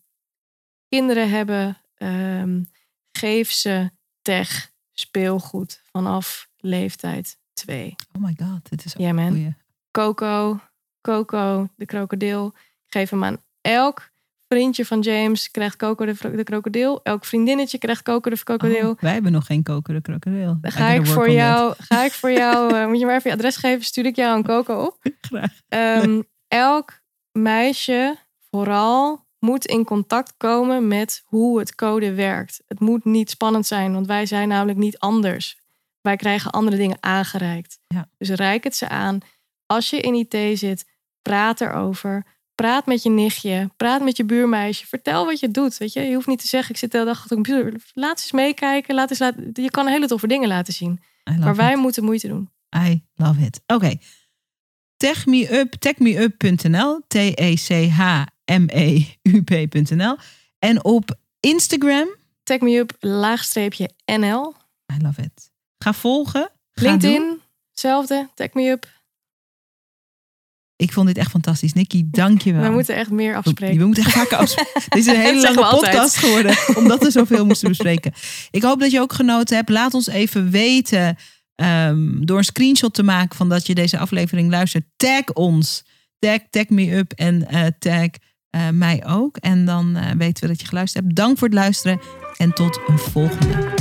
kinderen 0.90 1.30
hebben, 1.30 1.78
ehm, 1.96 2.64
geef 3.12 3.52
ze 3.52 3.92
tech 4.22 4.72
speelgoed 4.94 5.82
vanaf 5.92 6.48
leeftijd 6.58 7.40
2. 7.54 7.96
Oh 8.16 8.22
my 8.22 8.36
god, 8.38 8.70
dit 8.70 8.86
is 8.86 8.98
ook 8.98 9.14
man. 9.14 9.56
Coco, 9.92 10.60
Coco, 11.02 11.68
de 11.76 11.86
krokodil. 11.86 12.54
Geef 12.86 13.10
hem 13.10 13.24
aan 13.24 13.38
elk 13.62 14.11
vriendje 14.56 14.86
van 14.86 15.00
James 15.00 15.52
krijgt 15.52 15.76
Coco 15.76 16.06
de, 16.06 16.36
de 16.36 16.44
krokodil. 16.44 17.00
Elk 17.04 17.26
vriendinnetje 17.26 17.78
krijgt 17.78 18.02
Coco 18.02 18.30
de 18.30 18.44
krokodil. 18.44 18.90
Oh, 18.90 19.00
wij 19.00 19.14
hebben 19.14 19.32
nog 19.32 19.46
geen 19.46 19.64
kokere 19.64 20.02
krokodil. 20.02 20.58
Dan 20.62 20.72
ga 20.72 20.90
ik, 20.90 21.06
voor 21.06 21.30
jou, 21.30 21.74
ga 21.78 22.04
ik 22.04 22.12
voor 22.12 22.32
jou, 22.32 22.70
eh, 22.76 22.88
moet 22.88 23.00
je 23.00 23.06
maar 23.06 23.16
even 23.16 23.30
je 23.30 23.36
adres 23.36 23.56
geven, 23.56 23.86
stuur 23.86 24.06
ik 24.06 24.16
jou 24.16 24.38
een 24.38 24.44
Coco 24.44 24.74
op. 24.84 24.98
Graag. 25.22 25.52
Ehm, 25.68 26.22
elk 26.48 27.02
meisje 27.32 28.18
vooral 28.50 29.26
moet 29.40 29.66
in 29.66 29.84
contact 29.84 30.34
komen 30.38 30.88
met 30.88 31.24
hoe 31.26 31.60
het 31.60 31.76
code 31.76 32.14
werkt. 32.14 32.62
Het 32.68 32.80
moet 32.80 33.06
niet 33.06 33.30
spannend 33.30 33.68
zijn, 33.68 33.94
want 33.94 34.08
wij 34.08 34.26
zijn 34.26 34.48
namelijk 34.48 34.78
niet 34.78 35.00
anders. 35.00 35.60
Wij 36.02 36.16
krijgen 36.16 36.52
andere 36.52 36.78
dingen 36.78 36.98
aangereikt. 37.00 37.80
Ja. 37.88 38.10
Dus 38.18 38.30
reik 38.30 38.64
het 38.64 38.76
ze 38.76 38.90
aan. 38.90 39.20
Als 39.66 39.90
je 39.90 40.00
in 40.00 40.14
IT 40.14 40.60
zit, 40.60 40.86
praat 41.22 41.62
erover. 41.62 42.26
Praat 42.62 42.86
met 42.86 43.04
je 43.04 43.10
nichtje, 43.10 43.70
praat 43.78 44.02
met 44.02 44.18
je 44.18 44.26
buurmeisje. 44.26 44.88
Vertel 44.88 45.26
wat 45.26 45.40
je 45.40 45.52
doet. 45.52 45.78
Weet 45.78 45.94
je? 45.94 46.02
je 46.02 46.14
hoeft 46.14 46.28
niet 46.28 46.42
te 46.42 46.48
zeggen, 46.48 46.74
ik 46.74 46.78
zit 46.80 46.92
de 46.92 46.98
hele 46.98 47.10
dag 47.10 47.20
achter 47.20 47.38
de 47.38 47.44
computer. 47.44 47.82
Laat 47.94 48.20
eens 48.20 48.32
meekijken. 48.32 48.96
Laat 48.96 49.10
eens 49.10 49.20
laten, 49.20 49.50
je 49.54 49.70
kan 49.70 49.88
hele 49.88 50.08
toffe 50.08 50.28
dingen 50.28 50.48
laten 50.48 50.74
zien. 50.74 51.00
Maar 51.40 51.56
wij 51.56 51.72
it. 51.72 51.78
moeten 51.78 52.04
moeite 52.04 52.28
doen. 52.28 52.50
I 52.88 53.04
love 53.16 53.42
it. 53.42 53.62
Oké. 53.68 53.98
Techmeup, 54.98 55.74
techmeup.nl. 55.74 57.02
T-E-C-H-M-E-U-P.nl. 57.08 58.18
En 60.60 60.84
op 60.84 61.18
Instagram. 61.40 62.16
Tag 62.44 62.60
me 62.60 62.78
up, 62.78 62.96
laagstreepje 63.00 63.90
NL. 64.06 64.56
I 64.94 64.98
love 65.02 65.22
it. 65.22 65.52
Ga 65.78 65.94
volgen. 65.94 66.50
Ga 66.72 66.82
doen. 66.82 66.92
LinkedIn, 66.92 67.42
hetzelfde. 67.70 68.30
Tag 68.34 68.54
me 68.54 68.70
up. 68.70 69.01
Ik 70.82 70.94
vond 70.94 71.08
dit 71.08 71.18
echt 71.18 71.30
fantastisch. 71.32 71.74
Nicky, 71.74 72.04
dank 72.06 72.42
je 72.42 72.54
wel. 72.54 72.62
We 72.62 72.70
moeten 72.70 72.96
echt 72.96 73.12
meer 73.12 73.36
afspreken. 73.36 73.78
we 73.78 73.86
moeten 73.86 74.04
echt 74.04 74.14
vaker 74.14 74.38
afspreken. 74.38 74.82
Dit 74.90 74.98
is 74.98 75.06
een 75.08 75.20
hele 75.20 75.42
lange 75.42 75.64
altijd. 75.64 75.96
podcast 75.96 76.18
geworden. 76.18 76.56
Omdat 76.76 77.04
we 77.04 77.12
zoveel 77.12 77.46
moesten 77.46 77.68
bespreken. 77.68 78.14
Ik 78.52 78.64
hoop 78.64 78.80
dat 78.80 78.92
je 78.92 79.00
ook 79.00 79.14
genoten 79.14 79.56
hebt. 79.56 79.70
Laat 79.70 79.94
ons 79.94 80.08
even 80.08 80.50
weten. 80.50 81.18
ehm, 81.56 82.26
door 82.26 82.38
een 82.38 82.44
screenshot 82.44 82.94
te 82.94 83.04
maken 83.04 83.38
van 83.38 83.50
dat 83.50 83.68
je 83.68 83.76
deze 83.76 83.98
aflevering 83.98 84.50
luistert. 84.50 84.84
Tag 84.98 85.34
ons. 85.34 85.84
Tag, 86.20 86.40
tag 86.50 86.70
me 86.70 86.96
up 86.96 87.12
en 87.12 87.48
eh, 87.48 87.66
tag 87.80 88.08
eh, 88.50 88.70
mij 88.70 89.06
ook. 89.06 89.38
En 89.38 89.66
dan 89.66 89.96
eh, 89.96 90.12
weten 90.18 90.44
we 90.44 90.50
dat 90.50 90.62
je 90.62 90.68
geluisterd 90.68 91.04
hebt. 91.04 91.16
Dank 91.16 91.38
voor 91.38 91.48
het 91.48 91.58
luisteren. 91.58 92.00
En 92.38 92.54
tot 92.54 92.80
een 92.88 92.98
volgende. 92.98 93.81